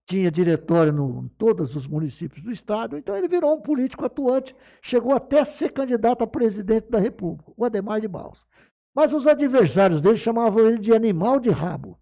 tinha 0.06 0.30
diretório 0.30 0.93
no, 0.93 1.24
em 1.24 1.28
todos 1.36 1.74
os 1.74 1.86
municípios 1.86 2.43
do 2.43 2.51
estado, 2.51 2.97
então 2.97 3.16
ele 3.16 3.28
virou 3.28 3.55
um 3.55 3.60
político 3.60 4.05
atuante, 4.05 4.55
chegou 4.80 5.12
até 5.12 5.40
a 5.40 5.44
ser 5.44 5.72
candidato 5.72 6.22
a 6.22 6.26
presidente 6.26 6.88
da 6.88 6.98
República, 6.98 7.52
o 7.56 7.64
Ademar 7.64 8.01
de 8.01 8.09
Barros. 8.09 8.47
Mas 8.94 9.12
os 9.12 9.26
adversários 9.26 10.01
dele 10.01 10.16
chamavam 10.16 10.66
ele 10.66 10.78
de 10.78 10.94
animal 10.94 11.38
de 11.38 11.51
rabo, 11.51 11.98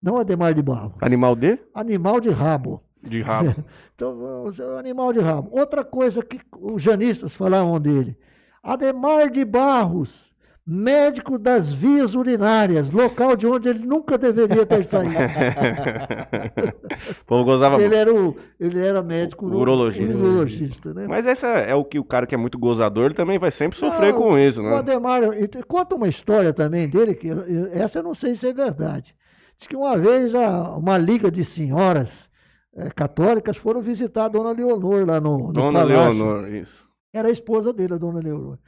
não 0.00 0.16
Ademar 0.16 0.54
de 0.54 0.62
Barros, 0.62 0.94
Animal 1.02 1.34
de? 1.36 1.58
animal 1.74 2.20
de 2.20 2.30
rabo. 2.30 2.82
De 3.02 3.22
rabo. 3.22 3.54
Então, 3.94 4.44
o 4.44 4.52
seu 4.52 4.78
animal 4.78 5.12
de 5.12 5.18
rabo. 5.18 5.48
Outra 5.50 5.82
coisa 5.84 6.22
que 6.22 6.38
os 6.60 6.80
janistas 6.80 7.34
falavam 7.34 7.80
dele. 7.80 8.16
Ademar 8.62 9.28
de 9.28 9.44
Barros, 9.44 10.32
médico 10.64 11.36
das 11.36 11.74
vias 11.74 12.14
urinárias, 12.14 12.92
local 12.92 13.34
de 13.34 13.48
onde 13.48 13.68
ele 13.68 13.84
nunca 13.84 14.16
deveria 14.16 14.64
ter 14.64 14.84
saído. 14.84 15.16
o 17.22 17.24
povo 17.26 17.44
gozava 17.44 17.80
ele, 17.82 17.94
era 17.94 18.12
o, 18.14 18.36
ele 18.60 18.78
era 18.84 19.02
médico 19.02 19.46
uro- 19.46 19.58
Urologista. 19.58 20.16
urologista, 20.16 20.94
né? 20.94 21.06
Mas 21.08 21.26
essa 21.26 21.46
é 21.48 21.74
o 21.74 21.84
que 21.84 21.98
o 21.98 22.04
cara 22.04 22.26
que 22.26 22.34
é 22.34 22.38
muito 22.38 22.58
gozador, 22.58 23.06
ele 23.06 23.14
também 23.14 23.38
vai 23.38 23.50
sempre 23.50 23.78
sofrer 23.78 24.12
Não, 24.12 24.20
com 24.20 24.38
isso, 24.38 24.60
O 24.60 24.64
né? 24.64 24.76
Ademar, 24.76 25.22
e 25.40 25.48
te- 25.48 25.62
conta 25.62 25.94
uma 25.96 26.08
história 26.08 26.52
também 26.52 26.88
dele, 26.88 27.14
que 27.14 27.28
essa 27.72 27.98
eu 27.98 28.02
não 28.02 28.14
sei 28.14 28.34
se 28.34 28.48
é 28.48 28.52
verdade. 28.52 29.14
Diz 29.58 29.66
que 29.66 29.76
uma 29.76 29.96
vez 29.98 30.34
a- 30.34 30.76
uma 30.76 30.96
liga 30.96 31.30
de 31.30 31.44
senhoras 31.44 32.27
eh, 32.74 32.90
católicas 32.90 33.56
foram 33.56 33.80
visitar 33.82 34.26
a 34.26 34.28
dona 34.28 34.52
Leonor 34.52 35.06
lá 35.06 35.20
no, 35.20 35.48
no 35.48 35.52
Dona 35.52 35.80
palácio. 35.80 36.12
Leonor, 36.12 36.52
isso. 36.54 36.88
Era 37.12 37.28
a 37.28 37.30
esposa 37.32 37.72
dele, 37.72 37.94
a 37.94 37.98
dona 37.98 38.20
Leonor. 38.20 38.58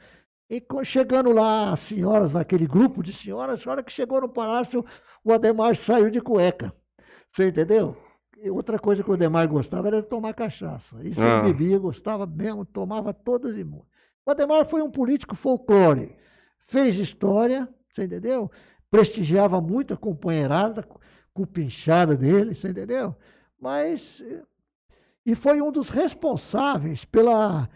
E 0.49 0.61
chegando 0.83 1.31
lá, 1.31 1.71
as 1.71 1.79
senhoras, 1.79 2.33
naquele 2.33 2.67
grupo 2.67 3.01
de 3.01 3.13
senhoras, 3.13 3.65
a 3.65 3.71
hora 3.71 3.83
que 3.83 3.91
chegou 3.91 4.19
no 4.19 4.27
palácio, 4.27 4.83
o 5.23 5.31
Ademar 5.31 5.75
saiu 5.77 6.09
de 6.09 6.19
cueca. 6.19 6.73
Você 7.31 7.47
entendeu? 7.47 7.95
E 8.43 8.49
outra 8.49 8.77
coisa 8.77 9.01
que 9.03 9.09
o 9.09 9.13
Ademar 9.13 9.47
gostava 9.47 9.87
era 9.87 10.01
de 10.01 10.09
tomar 10.09 10.33
cachaça. 10.33 10.97
Isso 11.03 11.21
Ah. 11.21 11.39
ele 11.43 11.53
bebia, 11.53 11.77
gostava 11.79 12.25
mesmo, 12.25 12.65
tomava 12.65 13.13
todas 13.13 13.55
e 13.55 13.63
muito. 13.63 13.85
O 14.25 14.31
Ademar 14.31 14.65
foi 14.65 14.81
um 14.81 14.91
político 14.91 15.35
folclore. 15.35 16.15
Fez 16.67 16.97
história, 16.97 17.69
você 17.89 18.03
entendeu? 18.03 18.51
Prestigiava 18.89 19.61
muito 19.61 19.93
a 19.93 19.97
companheirada, 19.97 20.85
cupinchada 21.33 22.15
dele, 22.15 22.55
você 22.55 22.69
entendeu? 22.69 23.15
Mas. 23.61 24.21
E 25.25 25.35
foi 25.35 25.61
um 25.61 25.71
dos 25.71 25.89
responsáveis 25.89 27.05
pela, 27.05 27.69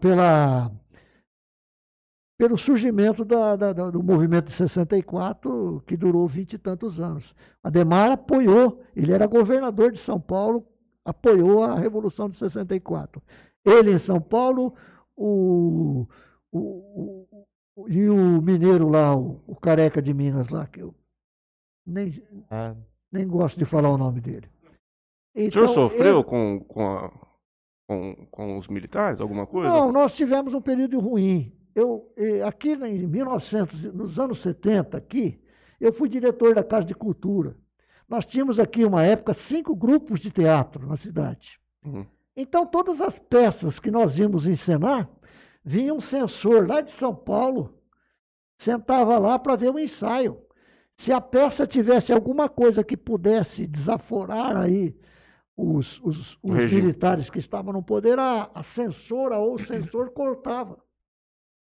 pela, 0.00 0.72
pelo 2.36 2.58
surgimento 2.58 3.24
da- 3.24 3.54
da- 3.56 3.72
do 3.72 4.02
movimento 4.02 4.46
de 4.46 4.52
64, 4.52 5.82
que 5.86 5.96
durou 5.96 6.26
vinte 6.26 6.54
e 6.54 6.58
tantos 6.58 6.98
anos. 6.98 7.34
Ademar 7.62 8.10
apoiou, 8.10 8.82
ele 8.96 9.12
era 9.12 9.26
governador 9.26 9.92
de 9.92 9.98
São 9.98 10.20
Paulo, 10.20 10.66
apoiou 11.04 11.62
a 11.62 11.78
Revolução 11.78 12.28
de 12.28 12.34
64. 12.36 13.22
Ele 13.64 13.92
em 13.92 13.98
São 13.98 14.20
Paulo, 14.20 14.74
o, 15.16 16.06
o, 16.50 16.58
o- 16.60 17.46
o- 17.76 17.88
e 17.88 18.10
o 18.10 18.42
mineiro 18.42 18.88
lá, 18.88 19.16
o, 19.16 19.40
o 19.46 19.54
careca 19.54 20.02
de 20.02 20.12
Minas 20.12 20.48
lá, 20.48 20.66
que 20.66 20.80
eu 20.80 20.92
nem, 21.86 22.20
Ah, 22.50 22.74
nem 23.12 23.26
gosto 23.28 23.56
de 23.58 23.64
falar 23.64 23.90
o 23.90 23.98
nome 23.98 24.20
dele. 24.20 24.48
O 25.34 25.38
senhor 25.38 25.48
Então, 25.64 25.68
sofreu 25.68 26.20
esse- 26.20 26.28
com, 26.28 26.60
com, 26.66 26.86
a- 26.88 27.12
com, 27.86 28.26
com 28.30 28.58
os 28.58 28.68
militares, 28.68 29.20
alguma 29.20 29.46
coisa? 29.46 29.70
Não, 29.70 29.92
nós 29.92 30.14
tivemos 30.14 30.54
um 30.54 30.60
período 30.60 30.98
ruim. 30.98 31.52
Eu, 31.74 32.12
aqui 32.46 32.72
em 32.72 33.06
1900, 33.06 33.84
e- 33.84 33.88
nos 33.92 34.18
anos 34.18 34.40
70, 34.40 34.96
aqui, 34.96 35.40
eu 35.80 35.92
fui 35.92 36.08
diretor 36.08 36.54
da 36.54 36.64
Casa 36.64 36.86
de 36.86 36.94
Cultura. 36.94 37.56
Nós 38.08 38.24
tínhamos 38.26 38.58
aqui, 38.58 38.84
uma 38.84 39.02
época, 39.04 39.32
cinco 39.32 39.76
grupos 39.76 40.18
de 40.18 40.30
teatro 40.30 40.86
na 40.86 40.96
cidade. 40.96 41.60
Uhum. 41.84 42.04
Então, 42.36 42.64
todas 42.66 43.00
as 43.00 43.18
peças 43.18 43.78
que 43.78 43.90
nós 43.90 44.18
íamos 44.18 44.46
encenar, 44.46 45.08
vinha 45.64 45.92
um 45.92 46.00
censor 46.00 46.66
lá 46.66 46.80
de 46.80 46.90
São 46.90 47.14
Paulo, 47.14 47.74
sentava 48.56 49.18
lá 49.18 49.38
para 49.38 49.56
ver 49.56 49.70
o 49.70 49.78
ensaio. 49.78 50.38
Se 50.96 51.12
a 51.12 51.20
peça 51.20 51.66
tivesse 51.66 52.12
alguma 52.12 52.48
coisa 52.48 52.82
que 52.82 52.96
pudesse 52.96 53.66
desaforar 53.66 54.56
aí 54.56 54.96
os, 55.60 56.00
os- 56.04 56.38
os 56.42 56.56
militares 56.72 57.28
que 57.28 57.38
estavam 57.40 57.72
no 57.72 57.82
poder, 57.82 58.16
a, 58.18 58.48
a 58.54 58.62
censora 58.62 59.36
ou 59.38 59.54
o 59.54 59.58
censor 59.58 60.10
cortava. 60.14 60.78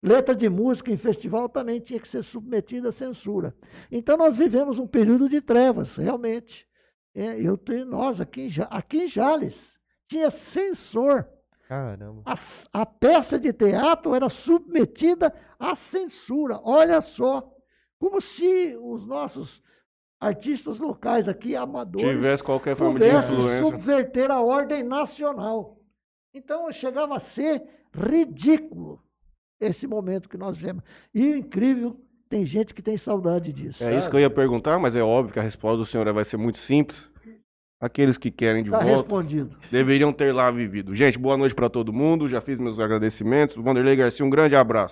Letra 0.02 0.34
de 0.36 0.48
música 0.48 0.92
em 0.92 0.96
festival 0.96 1.48
também 1.48 1.80
tinha 1.80 1.98
que 1.98 2.06
ser 2.06 2.22
submetida 2.22 2.90
à 2.90 2.92
censura. 2.92 3.56
Então 3.90 4.16
nós 4.16 4.36
vivemos 4.36 4.78
um 4.78 4.86
período 4.86 5.28
de 5.28 5.40
trevas, 5.40 5.96
realmente. 5.96 6.68
É, 7.14 7.40
eu 7.40 7.56
tenho, 7.56 7.86
nós 7.86 8.20
aqui 8.20 8.42
em, 8.42 8.50
aqui 8.70 9.04
em 9.04 9.08
Jales 9.08 9.76
tinha 10.06 10.30
censor. 10.30 11.26
caramba. 11.66 12.22
A, 12.24 12.34
a 12.82 12.86
peça 12.86 13.38
de 13.40 13.52
teatro 13.52 14.14
era 14.14 14.28
submetida 14.28 15.34
à 15.58 15.74
censura. 15.74 16.60
Olha 16.62 17.00
só, 17.00 17.50
como 17.98 18.20
se 18.20 18.76
os 18.80 19.04
nossos 19.06 19.60
artistas 20.20 20.78
locais 20.78 21.28
aqui, 21.28 21.54
amadores, 21.54 22.08
Tivesse 22.08 22.42
qualquer 22.42 22.76
forma 22.76 22.98
de 22.98 23.06
pudessem 23.06 23.38
influência. 23.38 23.64
subverter 23.64 24.30
a 24.30 24.40
ordem 24.40 24.82
nacional. 24.82 25.78
Então 26.34 26.70
chegava 26.72 27.16
a 27.16 27.20
ser 27.20 27.62
ridículo 27.94 29.00
esse 29.60 29.86
momento 29.86 30.28
que 30.28 30.36
nós 30.36 30.56
vemos. 30.56 30.82
E 31.14 31.32
o 31.32 31.36
incrível, 31.36 31.96
tem 32.28 32.44
gente 32.44 32.74
que 32.74 32.82
tem 32.82 32.96
saudade 32.96 33.52
disso. 33.52 33.82
É 33.82 33.98
isso 33.98 34.08
que 34.10 34.16
eu 34.16 34.20
ia 34.20 34.30
perguntar, 34.30 34.78
mas 34.78 34.94
é 34.94 35.02
óbvio 35.02 35.32
que 35.32 35.38
a 35.38 35.42
resposta 35.42 35.78
do 35.78 35.86
senhor 35.86 36.12
vai 36.12 36.24
ser 36.24 36.36
muito 36.36 36.58
simples. 36.58 37.10
Aqueles 37.80 38.18
que 38.18 38.28
querem 38.28 38.64
de 38.64 38.70
Está 38.70 38.80
volta 38.80 38.96
respondido. 39.02 39.56
deveriam 39.70 40.12
ter 40.12 40.32
lá 40.32 40.50
vivido. 40.50 40.96
Gente, 40.96 41.16
boa 41.16 41.36
noite 41.36 41.54
para 41.54 41.70
todo 41.70 41.92
mundo. 41.92 42.28
Já 42.28 42.40
fiz 42.40 42.58
meus 42.58 42.80
agradecimentos. 42.80 43.54
Vanderlei 43.54 43.94
Garcia, 43.94 44.26
um 44.26 44.30
grande 44.30 44.56
abraço. 44.56 44.86